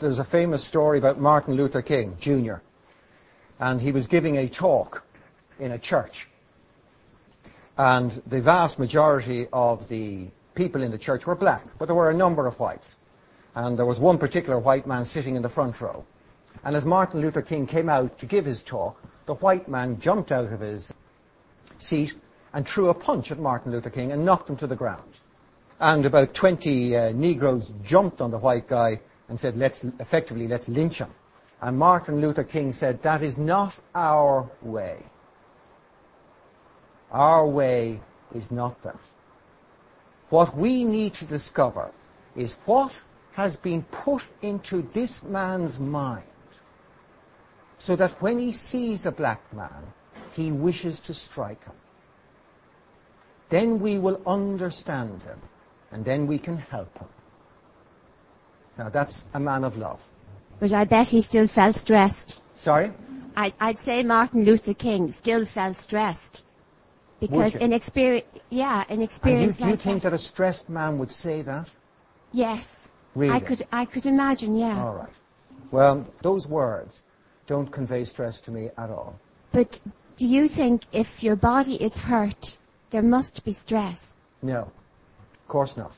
There's 0.00 0.18
a 0.18 0.24
famous 0.24 0.64
story 0.64 0.96
about 0.96 1.20
Martin 1.20 1.54
Luther 1.54 1.82
King 1.82 2.16
Jr. 2.18 2.56
and 3.60 3.78
he 3.78 3.92
was 3.92 4.06
giving 4.06 4.38
a 4.38 4.48
talk 4.48 5.04
in 5.60 5.70
a 5.72 5.78
church 5.78 6.28
and 7.76 8.22
the 8.26 8.40
vast 8.40 8.78
majority 8.78 9.48
of 9.52 9.86
the 9.88 10.28
people 10.54 10.82
in 10.82 10.90
the 10.90 10.98
church 10.98 11.26
were 11.26 11.34
black, 11.34 11.66
but 11.78 11.84
there 11.84 11.94
were 11.94 12.08
a 12.08 12.16
number 12.16 12.46
of 12.46 12.58
whites. 12.58 12.96
And 13.54 13.78
there 13.78 13.86
was 13.86 14.00
one 14.00 14.18
particular 14.18 14.58
white 14.58 14.86
man 14.86 15.04
sitting 15.04 15.36
in 15.36 15.42
the 15.42 15.48
front 15.48 15.80
row. 15.80 16.04
And 16.64 16.74
as 16.74 16.84
Martin 16.84 17.20
Luther 17.20 17.42
King 17.42 17.66
came 17.66 17.88
out 17.88 18.18
to 18.18 18.26
give 18.26 18.44
his 18.44 18.62
talk, 18.62 19.00
the 19.26 19.34
white 19.34 19.68
man 19.68 19.98
jumped 20.00 20.32
out 20.32 20.52
of 20.52 20.60
his 20.60 20.92
seat 21.78 22.14
and 22.52 22.66
threw 22.66 22.88
a 22.88 22.94
punch 22.94 23.30
at 23.30 23.38
Martin 23.38 23.72
Luther 23.72 23.90
King 23.90 24.12
and 24.12 24.24
knocked 24.24 24.48
him 24.48 24.56
to 24.56 24.66
the 24.66 24.76
ground. 24.76 25.20
And 25.80 26.06
about 26.06 26.34
20 26.34 26.96
uh, 26.96 27.12
Negroes 27.12 27.72
jumped 27.82 28.20
on 28.20 28.30
the 28.30 28.38
white 28.38 28.68
guy 28.68 29.00
and 29.28 29.38
said, 29.38 29.56
let's, 29.56 29.84
effectively, 29.84 30.46
let's 30.46 30.68
lynch 30.68 30.98
him. 30.98 31.10
And 31.60 31.78
Martin 31.78 32.20
Luther 32.20 32.44
King 32.44 32.72
said, 32.72 33.02
that 33.02 33.22
is 33.22 33.38
not 33.38 33.78
our 33.94 34.48
way. 34.62 34.98
Our 37.10 37.46
way 37.46 38.00
is 38.34 38.50
not 38.50 38.82
that. 38.82 38.98
What 40.30 40.56
we 40.56 40.84
need 40.84 41.14
to 41.14 41.24
discover 41.24 41.90
is 42.36 42.58
what 42.66 42.92
has 43.34 43.56
been 43.56 43.82
put 43.90 44.22
into 44.42 44.82
this 44.92 45.22
man's 45.22 45.78
mind 45.80 46.24
so 47.78 47.96
that 47.96 48.12
when 48.22 48.38
he 48.38 48.52
sees 48.52 49.06
a 49.06 49.12
black 49.12 49.40
man, 49.52 49.92
he 50.34 50.52
wishes 50.52 51.00
to 51.00 51.12
strike 51.12 51.62
him. 51.64 51.74
Then 53.48 53.80
we 53.80 53.98
will 53.98 54.20
understand 54.26 55.22
him 55.22 55.40
and 55.90 56.04
then 56.04 56.26
we 56.26 56.38
can 56.38 56.58
help 56.58 56.96
him. 56.98 57.08
Now 58.78 58.88
that's 58.88 59.24
a 59.34 59.40
man 59.40 59.64
of 59.64 59.76
love. 59.76 60.02
But 60.60 60.72
I 60.72 60.84
bet 60.84 61.08
he 61.08 61.20
still 61.20 61.48
felt 61.48 61.74
stressed. 61.74 62.40
Sorry? 62.54 62.92
I, 63.36 63.52
I'd 63.60 63.78
say 63.78 64.04
Martin 64.04 64.44
Luther 64.44 64.74
King 64.74 65.10
still 65.10 65.44
felt 65.44 65.76
stressed. 65.76 66.44
Because 67.18 67.56
in 67.56 67.72
experience, 67.72 68.26
yeah, 68.50 68.84
in 68.88 68.92
And 68.92 69.00
you, 69.00 69.04
experience 69.04 69.58
you 69.58 69.66
like 69.66 69.80
think 69.80 70.02
that, 70.02 70.10
that 70.10 70.16
a 70.16 70.18
stressed 70.18 70.68
man 70.68 70.98
would 70.98 71.10
say 71.10 71.42
that? 71.42 71.68
yes, 72.32 72.88
I 73.16 73.40
could, 73.40 73.62
I 73.72 73.84
could 73.84 74.06
imagine, 74.06 74.56
yeah. 74.56 74.82
All 74.82 74.94
right. 74.94 75.12
Well, 75.70 76.06
those 76.22 76.48
words 76.48 77.02
don't 77.46 77.70
convey 77.70 78.04
stress 78.04 78.40
to 78.40 78.50
me 78.50 78.70
at 78.76 78.90
all. 78.90 79.18
But 79.52 79.80
do 80.16 80.26
you 80.26 80.48
think 80.48 80.82
if 80.92 81.22
your 81.22 81.36
body 81.36 81.82
is 81.82 81.96
hurt, 81.96 82.58
there 82.90 83.02
must 83.02 83.44
be 83.44 83.52
stress? 83.52 84.14
No. 84.42 84.62
Of 84.62 85.48
course 85.48 85.76
not. 85.76 85.94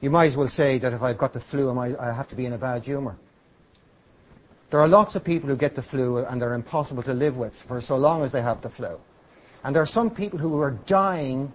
You 0.00 0.10
might 0.10 0.26
as 0.26 0.36
well 0.36 0.48
say 0.48 0.78
that 0.78 0.92
if 0.92 1.02
I've 1.02 1.18
got 1.18 1.32
the 1.32 1.40
flu, 1.40 1.70
I, 1.78 2.10
I 2.10 2.12
have 2.12 2.28
to 2.28 2.36
be 2.36 2.46
in 2.46 2.52
a 2.52 2.58
bad 2.58 2.84
humor. 2.84 3.16
There 4.70 4.80
are 4.80 4.88
lots 4.88 5.14
of 5.14 5.22
people 5.22 5.48
who 5.48 5.56
get 5.56 5.74
the 5.74 5.82
flu 5.82 6.18
and 6.24 6.40
they're 6.40 6.54
impossible 6.54 7.02
to 7.04 7.14
live 7.14 7.36
with 7.36 7.60
for 7.60 7.80
so 7.80 7.96
long 7.96 8.24
as 8.24 8.32
they 8.32 8.42
have 8.42 8.62
the 8.62 8.70
flu. 8.70 8.98
And 9.62 9.76
there 9.76 9.82
are 9.82 9.86
some 9.86 10.10
people 10.10 10.38
who 10.38 10.60
are 10.60 10.72
dying 10.86 11.52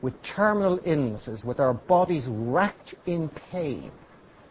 with 0.00 0.20
terminal 0.22 0.80
illnesses, 0.84 1.44
with 1.44 1.60
our 1.60 1.74
bodies 1.74 2.26
racked 2.28 2.94
in 3.06 3.28
pain, 3.28 3.90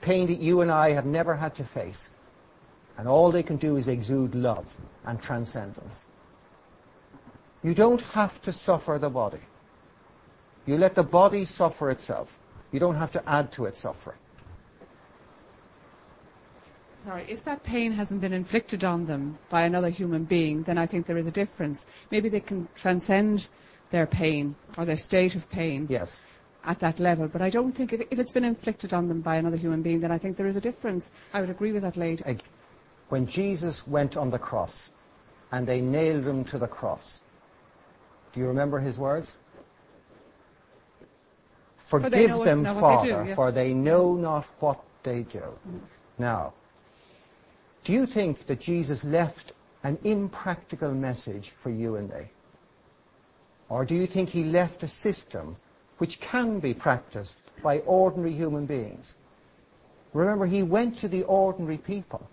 pain 0.02 0.28
that 0.28 0.40
you 0.40 0.62
and 0.62 0.72
I 0.72 0.92
have 0.92 1.06
never 1.06 1.36
had 1.36 1.56
to 1.56 1.64
face. 1.64 2.10
And 2.98 3.08
all 3.08 3.32
they 3.32 3.44
can 3.44 3.58
do 3.58 3.78
is 3.78 3.88
exude 3.88 4.36
love 4.36 4.76
and 5.06 5.22
transcendence. 5.22 6.06
You 7.64 7.74
don't 7.74 8.02
have 8.02 8.42
to 8.44 8.52
suffer 8.52 8.98
the 9.00 9.10
body. 9.10 9.42
You 10.66 10.78
let 10.78 10.96
the 10.96 11.04
body 11.04 11.46
suffer 11.46 11.90
itself. 11.90 12.40
You 12.72 12.80
don't 12.80 12.96
have 12.96 13.12
to 13.14 13.30
add 13.30 13.52
to 13.54 13.66
its 13.66 13.80
suffering. 13.80 14.18
Sorry, 17.06 17.26
if 17.30 17.44
that 17.46 17.64
pain 17.64 17.94
hasn't 17.94 18.20
been 18.20 18.34
inflicted 18.34 18.84
on 18.84 19.06
them 19.06 19.38
by 19.48 19.62
another 19.62 19.90
human 19.90 20.26
being, 20.26 20.64
then 20.64 20.78
I 20.78 20.86
think 20.86 21.06
there 21.06 21.18
is 21.18 21.26
a 21.26 21.32
difference. 21.32 21.86
Maybe 22.12 22.28
they 22.28 22.42
can 22.42 22.68
transcend 22.76 23.48
their 23.92 24.06
pain 24.06 24.56
or 24.78 24.86
their 24.86 24.98
state 24.98 25.36
of 25.36 25.50
pain 25.50 25.88
Yes. 25.90 26.20
at 26.66 26.80
that 26.80 27.00
level. 27.00 27.28
But 27.28 27.42
I 27.42 27.50
don't 27.50 27.72
think 27.72 27.94
if, 27.94 28.02
if 28.12 28.20
it's 28.20 28.34
been 28.34 28.44
inflicted 28.46 28.94
on 28.94 29.08
them 29.08 29.22
by 29.22 29.36
another 29.36 29.58
human 29.58 29.82
being, 29.82 30.00
then 30.00 30.12
I 30.12 30.18
think 30.18 30.38
there 30.38 30.48
is 30.48 30.56
a 30.56 30.62
difference. 30.62 31.12
I 31.34 31.42
would 31.42 31.50
agree 31.50 31.72
with 31.72 31.84
that 31.84 31.98
lady. 31.98 32.24
When 33.10 33.26
Jesus 33.26 33.88
went 33.88 34.18
on 34.18 34.30
the 34.30 34.40
cross 34.40 34.92
and 35.52 35.66
they 35.66 35.80
nailed 35.82 36.26
him 36.26 36.44
to 36.46 36.58
the 36.58 36.68
cross, 36.68 37.22
do 38.34 38.40
you 38.42 38.48
remember 38.48 38.80
his 38.80 38.98
words? 38.98 39.38
Forgive 41.78 42.32
what- 42.38 42.46
them, 42.46 42.64
they 42.64 42.74
do, 42.74 42.80
Father, 42.80 43.24
yes. 43.28 43.36
for 43.36 43.52
they 43.52 43.74
know 43.74 44.16
not 44.16 44.46
what 44.60 44.84
they 45.04 45.24
do. 45.24 45.58
Now, 46.18 46.54
do 47.86 47.94
you 47.94 48.06
think 48.06 48.46
that 48.48 48.60
Jesus 48.60 49.06
left 49.06 49.54
an 49.84 49.98
impractical 50.04 50.94
message 50.94 51.52
for 51.52 51.70
you 51.70 51.96
and 51.96 52.10
me? 52.10 52.30
Or 53.70 53.86
do 53.86 53.96
you 53.96 54.08
think 54.08 54.30
he 54.30 54.44
left 54.44 54.84
a 54.84 54.88
system 54.88 55.58
which 55.98 56.20
can 56.20 56.60
be 56.60 56.74
practiced 56.74 57.42
by 57.62 57.80
ordinary 57.80 58.34
human 58.34 58.66
beings? 58.66 59.16
Remember, 60.14 60.46
he 60.46 60.64
went 60.64 60.98
to 61.00 61.08
the 61.08 61.24
ordinary 61.24 61.78
people 61.78 62.30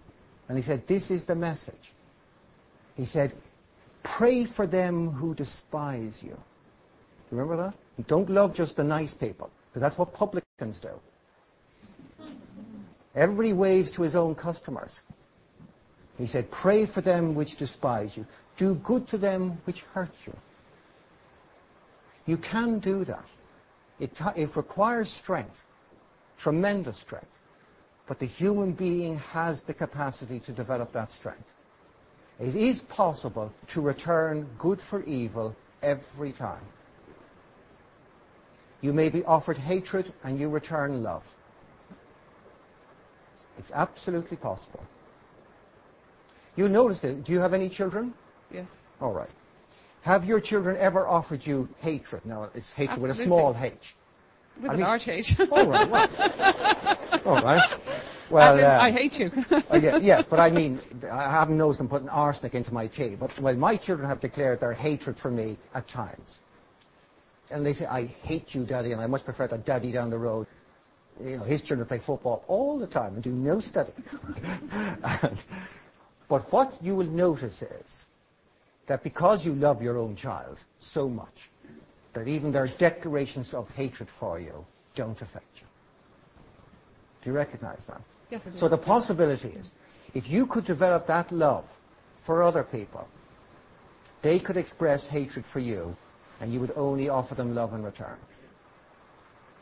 and 0.49 0.57
he 0.57 0.63
said, 0.63 0.87
this 0.87 1.11
is 1.11 1.25
the 1.25 1.35
message. 1.35 1.93
He 2.97 3.05
said, 3.05 3.33
pray 4.03 4.45
for 4.45 4.67
them 4.67 5.11
who 5.11 5.35
despise 5.35 6.23
you. 6.23 6.39
Remember 7.31 7.57
that? 7.57 7.75
Don't 8.07 8.31
love 8.31 8.55
just 8.55 8.77
the 8.77 8.85
nice 8.85 9.15
people, 9.15 9.51
because 9.71 9.81
that's 9.81 9.99
what 9.99 10.13
publicans 10.13 10.81
do. 10.81 11.01
Everybody 13.15 13.53
waves 13.53 13.91
to 13.93 14.03
his 14.03 14.17
own 14.17 14.35
customers. 14.35 15.03
He 16.19 16.27
said, 16.27 16.51
pray 16.51 16.87
for 16.87 17.01
them 17.01 17.35
which 17.35 17.57
despise 17.57 18.17
you. 18.17 18.27
Do 18.57 18.75
good 18.77 19.09
to 19.09 19.19
them 19.19 19.59
which 19.65 19.83
hurt 19.83 20.15
you. 20.27 20.37
You 22.27 22.37
can 22.37 22.79
do 22.79 23.05
that. 23.05 23.25
It, 24.01 24.57
requires 24.57 25.11
strength, 25.11 25.67
tremendous 26.39 26.99
strength. 26.99 27.39
But 28.07 28.19
the 28.19 28.27
human 28.27 28.73
being 28.73 29.19
has 29.19 29.63
the 29.63 29.75
capacity 29.75 30.41
to 30.41 30.53
develop 30.53 30.93
that 30.93 31.11
strength. 31.11 31.53
It 32.39 32.55
is 32.55 32.83
possible 32.83 33.53
to 33.69 33.81
return 33.81 34.49
good 34.59 34.81
for 34.81 35.03
evil 35.05 35.55
every 35.83 36.33
time. 36.33 36.65
You 38.81 38.93
may 38.93 39.09
be 39.09 39.25
offered 39.25 39.57
hatred 39.57 40.13
and 40.25 40.39
you 40.39 40.49
return 40.49 41.03
love. 41.03 41.35
It's 43.59 43.71
absolutely 43.73 44.37
possible. 44.37 44.85
You 46.57 46.69
notice 46.69 47.03
it. 47.05 47.25
Do 47.25 47.33
you 47.33 47.39
have 47.41 47.55
any 47.55 47.69
children? 47.69 48.13
Yes. 48.53 48.69
All 49.01 49.13
right. 49.13 49.31
Have 50.05 50.27
your 50.27 50.39
children 50.39 50.77
ever 50.77 51.07
offered 51.09 51.47
you 51.47 51.67
hatred? 51.81 52.27
No, 52.27 52.51
it's 52.55 52.73
hatred 52.75 53.01
with 53.01 53.11
a 53.11 53.15
small 53.15 53.57
h. 53.59 53.95
With 54.61 54.71
I 54.71 54.75
a 54.75 54.77
mean- 54.77 54.87
large 54.87 55.09
H. 55.09 55.41
All 55.41 55.67
right. 55.67 55.91
Well, 55.91 56.99
all 57.25 57.43
right. 57.43 57.73
Well, 58.31 58.59
uh, 58.65 58.83
I 58.83 58.91
hate 58.91 59.21
you. 59.21 59.31
Oh, 59.71 59.77
yeah, 59.77 59.99
yes, 59.99 60.27
but 60.29 60.41
I 60.41 60.51
mean, 60.51 60.81
I 61.13 61.31
haven't 61.31 61.59
noticed 61.59 61.79
them 61.79 61.89
putting 61.89 62.09
arsenic 62.09 62.55
into 62.55 62.73
my 62.73 62.87
tea. 62.87 63.17
But 63.17 63.39
well, 63.39 63.55
my 63.55 63.77
children 63.77 64.09
have 64.09 64.19
declared 64.19 64.61
their 64.61 64.73
hatred 64.73 65.17
for 65.19 65.31
me 65.31 65.59
at 65.75 65.87
times, 65.87 66.41
and 67.51 67.65
they 67.65 67.75
say, 67.75 67.85
"I 67.87 68.07
hate 68.07 68.55
you, 68.55 68.65
Daddy," 68.65 68.93
and 68.93 69.01
I 69.01 69.07
much 69.07 69.25
prefer 69.25 69.47
that 69.49 69.65
Daddy 69.67 69.93
down 69.93 70.09
the 70.09 70.19
road. 70.19 70.47
You 71.23 71.37
know, 71.37 71.45
his 71.45 71.61
children 71.61 71.87
play 71.87 71.99
football 71.99 72.45
all 72.49 72.79
the 72.79 72.87
time 72.89 73.15
and 73.15 73.23
do 73.23 73.31
no 73.31 73.61
study. 73.61 73.93
And- 75.23 75.45
but 76.27 76.51
what 76.51 76.75
you 76.83 76.97
will 76.97 77.07
notice 77.07 77.61
is 77.63 78.04
that 78.87 79.03
because 79.03 79.45
you 79.45 79.55
love 79.55 79.83
your 79.83 79.97
own 79.99 80.17
child 80.17 80.63
so 80.79 81.09
much, 81.09 81.51
that 82.13 82.29
even 82.29 82.53
their 82.53 82.69
declarations 82.69 83.55
of 83.55 83.69
hatred 83.75 84.09
for 84.09 84.39
you 84.39 84.65
don't 84.95 85.21
affect 85.21 85.61
you. 85.61 85.67
Do 87.23 87.31
you 87.31 87.37
recognize 87.37 87.85
that? 87.87 88.01
Yes, 88.31 88.47
I 88.47 88.51
do. 88.51 88.57
So 88.57 88.69
the 88.69 88.79
possibility 88.79 89.49
is, 89.49 89.73
if 90.15 90.31
you 90.31 90.47
could 90.47 90.65
develop 90.65 91.07
that 91.07 91.33
love 91.33 91.77
for 92.21 92.43
other 92.43 92.63
people, 92.63 93.09
they 94.23 94.39
could 94.39 94.57
express 94.57 95.07
hatred 95.07 95.45
for 95.45 95.59
you, 95.59 95.97
and 96.41 96.53
you 96.53 96.61
would 96.61 96.73
only 96.77 97.09
offer 97.09 97.35
them 97.35 97.55
love 97.55 97.75
in 97.75 97.83
return. 97.83 98.17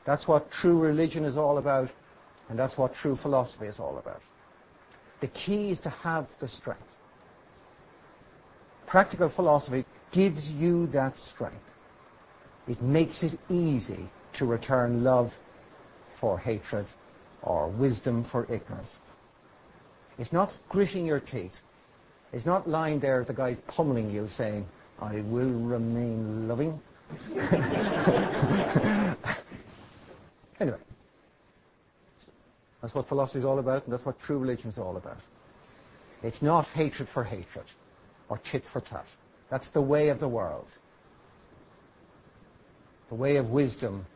That's 0.04 0.26
what 0.26 0.50
true 0.50 0.78
religion 0.78 1.24
is 1.24 1.36
all 1.36 1.58
about, 1.58 1.90
and 2.48 2.58
that's 2.58 2.76
what 2.76 2.94
true 2.94 3.16
philosophy 3.16 3.66
is 3.66 3.80
all 3.80 3.98
about. 3.98 4.20
The 5.20 5.28
key 5.28 5.70
is 5.70 5.80
to 5.82 5.90
have 5.90 6.36
the 6.38 6.48
strength. 6.48 6.91
Practical 8.92 9.30
philosophy 9.30 9.86
gives 10.10 10.52
you 10.52 10.86
that 10.88 11.16
strength. 11.16 11.64
It 12.68 12.82
makes 12.82 13.22
it 13.22 13.38
easy 13.48 14.10
to 14.34 14.44
return 14.44 15.02
love 15.02 15.38
for 16.10 16.38
hatred 16.38 16.84
or 17.40 17.68
wisdom 17.68 18.22
for 18.22 18.44
ignorance. 18.52 19.00
It's 20.18 20.30
not 20.30 20.58
gritting 20.68 21.06
your 21.06 21.20
teeth. 21.20 21.62
It's 22.34 22.44
not 22.44 22.68
lying 22.68 23.00
there 23.00 23.18
as 23.18 23.28
the 23.28 23.32
guy's 23.32 23.60
pummeling 23.60 24.10
you 24.10 24.28
saying, 24.28 24.66
I 25.00 25.22
will 25.22 25.48
remain 25.48 26.46
loving. 26.46 26.78
anyway, 30.60 30.76
that's 32.82 32.94
what 32.94 33.06
philosophy 33.06 33.38
is 33.38 33.46
all 33.46 33.58
about, 33.58 33.84
and 33.84 33.92
that's 33.94 34.04
what 34.04 34.20
true 34.20 34.38
religion 34.38 34.68
is 34.68 34.76
all 34.76 34.98
about. 34.98 35.20
It's 36.22 36.42
not 36.42 36.68
hatred 36.68 37.08
for 37.08 37.24
hatred 37.24 37.64
or 38.32 38.38
tit 38.38 38.66
for 38.66 38.80
tat. 38.80 39.04
That's 39.50 39.68
the 39.68 39.82
way 39.82 40.08
of 40.08 40.18
the 40.18 40.26
world. 40.26 40.66
The 43.10 43.14
way 43.14 43.36
of 43.36 43.50
wisdom 43.50 44.06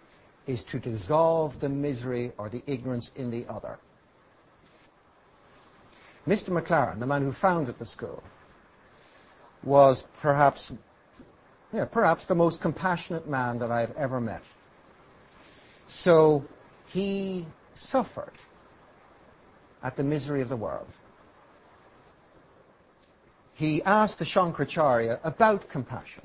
is 0.46 0.64
to 0.64 0.78
dissolve 0.78 1.60
the 1.60 1.68
misery 1.68 2.32
or 2.38 2.48
the 2.48 2.62
ignorance 2.66 3.12
in 3.14 3.30
the 3.30 3.44
other. 3.46 3.78
Mr. 6.26 6.48
MacLaren, 6.48 6.98
the 6.98 7.06
man 7.06 7.20
who 7.20 7.30
founded 7.30 7.78
the 7.78 7.84
school, 7.84 8.22
was 9.62 10.06
perhaps, 10.22 10.72
yeah, 11.70 11.84
perhaps 11.84 12.24
the 12.24 12.34
most 12.34 12.62
compassionate 12.62 13.28
man 13.28 13.58
that 13.58 13.70
I've 13.70 13.94
ever 13.98 14.18
met. 14.18 14.44
So 15.88 16.42
he 16.86 17.44
suffered 17.74 18.32
at 19.82 19.96
the 19.96 20.02
misery 20.02 20.40
of 20.40 20.48
the 20.48 20.56
world. 20.56 20.88
He 23.56 23.82
asked 23.84 24.18
the 24.18 24.26
Shankaracharya 24.26 25.18
about 25.24 25.66
compassion. 25.70 26.22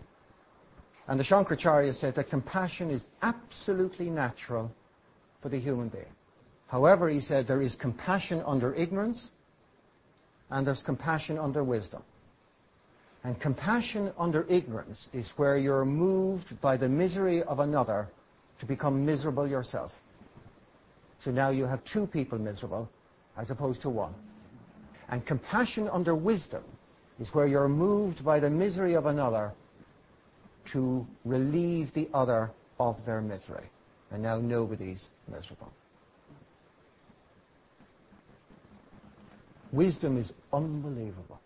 And 1.08 1.18
the 1.18 1.24
Shankaracharya 1.24 1.94
said 1.94 2.14
that 2.16 2.30
compassion 2.30 2.90
is 2.92 3.08
absolutely 3.22 4.10
natural 4.10 4.70
for 5.40 5.48
the 5.48 5.58
human 5.58 5.88
being. 5.88 6.14
However, 6.68 7.08
he 7.08 7.22
said 7.22 7.48
there 7.48 7.62
is 7.62 7.78
compassion 7.78 8.44
under 8.46 8.74
ignorance 8.74 9.32
and 10.50 10.68
there's 10.68 10.84
compassion 10.84 11.38
under 11.38 11.64
wisdom. 11.64 12.04
And 13.24 13.40
compassion 13.40 14.12
under 14.18 14.46
ignorance 14.50 15.10
is 15.14 15.32
where 15.38 15.56
you're 15.56 15.86
moved 15.86 16.60
by 16.60 16.76
the 16.76 16.90
misery 16.90 17.44
of 17.44 17.62
another 17.62 18.10
to 18.60 18.66
become 18.66 19.06
miserable 19.06 19.48
yourself. 19.48 20.02
So 21.20 21.32
now 21.32 21.50
you 21.50 21.66
have 21.66 21.82
two 21.86 22.08
people 22.08 22.40
miserable 22.40 22.90
as 23.38 23.52
opposed 23.52 23.82
to 23.84 23.90
one. 23.90 24.14
And 25.08 25.26
compassion 25.26 25.88
under 25.88 26.14
wisdom 26.14 26.64
is 27.22 27.36
where 27.36 27.46
you're 27.46 27.70
moved 27.70 28.26
by 28.26 28.40
the 28.40 28.50
misery 28.50 28.96
of 28.96 29.06
another 29.06 29.54
to 30.66 31.06
relieve 31.24 31.94
the 31.94 32.10
other 32.16 32.52
of 32.80 33.06
their 33.06 33.22
misery. 33.22 33.70
And 34.10 34.24
now 34.24 34.40
nobody's 34.40 35.12
miserable. 35.32 35.72
Wisdom 39.72 40.18
is 40.18 40.34
unbelievable. 40.52 41.40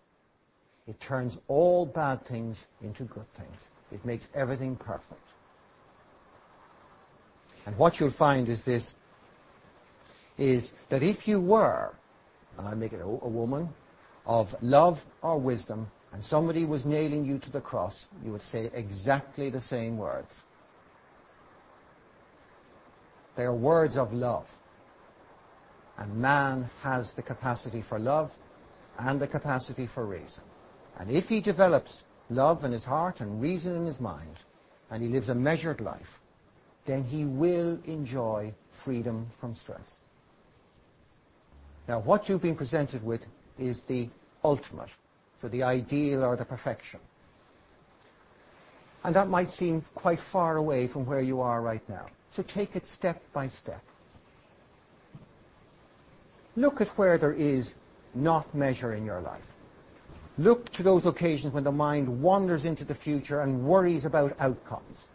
It 0.88 0.98
turns 0.98 1.36
all 1.46 1.84
bad 1.84 2.24
things 2.24 2.66
into 2.82 3.04
good 3.04 3.30
things. 3.34 3.70
It 3.92 4.02
makes 4.04 4.30
everything 4.34 4.76
perfect. 4.76 5.20
And 7.66 7.76
what 7.76 8.00
you'll 8.00 8.10
find 8.10 8.48
is 8.48 8.62
this, 8.64 8.96
is 10.38 10.72
that 10.88 11.02
if 11.02 11.28
you 11.28 11.38
were, 11.38 11.94
and 12.56 12.66
I 12.66 12.74
make 12.74 12.94
it 12.94 13.00
a, 13.00 13.04
a 13.04 13.28
woman, 13.28 13.68
of 14.26 14.60
love 14.62 15.06
or 15.22 15.38
wisdom, 15.38 15.90
and 16.12 16.22
somebody 16.22 16.64
was 16.64 16.84
nailing 16.84 17.24
you 17.24 17.38
to 17.38 17.50
the 17.50 17.60
cross, 17.60 18.08
you 18.24 18.32
would 18.32 18.42
say 18.42 18.70
exactly 18.74 19.50
the 19.50 19.60
same 19.60 19.96
words. 19.96 20.44
They 23.36 23.44
are 23.44 23.54
words 23.54 23.96
of 23.96 24.12
love. 24.12 24.58
And 25.98 26.16
man 26.16 26.68
has 26.82 27.12
the 27.12 27.22
capacity 27.22 27.80
for 27.80 27.98
love 27.98 28.36
and 28.98 29.20
the 29.20 29.26
capacity 29.26 29.86
for 29.86 30.04
reason. 30.04 30.42
And 30.98 31.10
if 31.10 31.28
he 31.28 31.40
develops 31.40 32.04
love 32.30 32.64
in 32.64 32.72
his 32.72 32.84
heart 32.84 33.20
and 33.20 33.40
reason 33.40 33.76
in 33.76 33.86
his 33.86 34.00
mind, 34.00 34.44
and 34.90 35.02
he 35.02 35.08
lives 35.08 35.28
a 35.28 35.34
measured 35.34 35.80
life, 35.80 36.20
then 36.84 37.04
he 37.04 37.24
will 37.24 37.78
enjoy 37.84 38.54
freedom 38.70 39.26
from 39.38 39.54
stress. 39.54 39.98
Now, 41.88 42.00
what 42.00 42.28
you've 42.28 42.42
been 42.42 42.56
presented 42.56 43.04
with 43.04 43.26
is 43.58 43.82
the 43.82 44.08
ultimate, 44.44 44.90
so 45.38 45.48
the 45.48 45.62
ideal 45.62 46.24
or 46.24 46.36
the 46.36 46.44
perfection. 46.44 47.00
And 49.04 49.14
that 49.14 49.28
might 49.28 49.50
seem 49.50 49.82
quite 49.94 50.18
far 50.18 50.56
away 50.56 50.86
from 50.86 51.06
where 51.06 51.20
you 51.20 51.40
are 51.40 51.62
right 51.62 51.86
now. 51.88 52.06
So 52.30 52.42
take 52.42 52.74
it 52.74 52.84
step 52.84 53.22
by 53.32 53.48
step. 53.48 53.82
Look 56.56 56.80
at 56.80 56.88
where 56.90 57.18
there 57.18 57.32
is 57.32 57.76
not 58.14 58.52
measure 58.54 58.94
in 58.94 59.04
your 59.04 59.20
life. 59.20 59.52
Look 60.38 60.70
to 60.72 60.82
those 60.82 61.06
occasions 61.06 61.54
when 61.54 61.64
the 61.64 61.72
mind 61.72 62.20
wanders 62.22 62.64
into 62.64 62.84
the 62.84 62.94
future 62.94 63.40
and 63.40 63.64
worries 63.64 64.04
about 64.04 64.36
outcomes, 64.38 65.08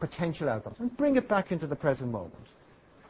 potential 0.00 0.48
outcomes, 0.48 0.80
and 0.80 0.96
bring 0.96 1.16
it 1.16 1.28
back 1.28 1.52
into 1.52 1.66
the 1.66 1.76
present 1.76 2.10
moment 2.10 2.54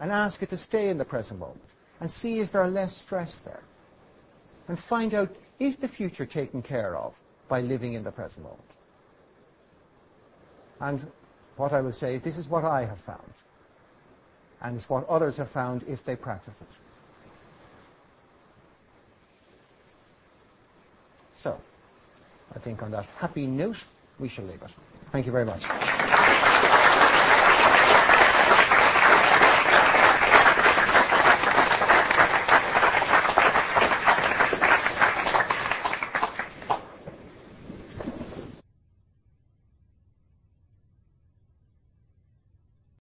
and 0.01 0.11
ask 0.11 0.43
it 0.43 0.51
to 0.51 0.57
stay 0.57 0.89
in 0.89 0.99
the 0.99 1.05
present 1.05 1.41
moment 1.41 1.72
and 2.03 2.11
see 2.11 2.41
if 2.41 2.51
there 2.51 2.61
are 2.61 2.69
less 2.69 2.97
stress 2.97 3.39
there. 3.39 3.63
And 4.67 4.77
find 4.77 5.15
out, 5.15 5.33
is 5.61 5.77
the 5.77 5.87
future 5.87 6.27
taken 6.27 6.61
care 6.61 6.97
of 6.97 7.17
by 7.47 7.61
living 7.61 7.93
in 7.93 8.03
the 8.03 8.11
present 8.11 8.45
moment? 8.45 8.61
And 10.81 11.13
what 11.55 11.73
I 11.73 11.81
will 11.81 11.93
say, 11.93 12.19
this 12.19 12.37
is 12.37 12.49
what 12.49 12.65
I 12.65 12.87
have 12.87 12.99
found 12.99 13.33
and 14.63 14.77
it's 14.77 14.91
what 14.91 15.09
others 15.09 15.37
have 15.37 15.49
found 15.49 15.85
if 15.87 16.05
they 16.05 16.17
practice 16.17 16.63
it. 16.63 16.69
So, 21.35 21.61
I 22.53 22.59
think 22.59 22.83
on 22.83 22.91
that 22.91 23.07
happy 23.19 23.47
note, 23.47 23.85
we 24.19 24.29
shall 24.29 24.45
leave 24.45 24.61
it. 24.63 24.71
Thank 25.13 25.27
you 25.27 25.33
very 25.33 25.45
much. 25.45 26.32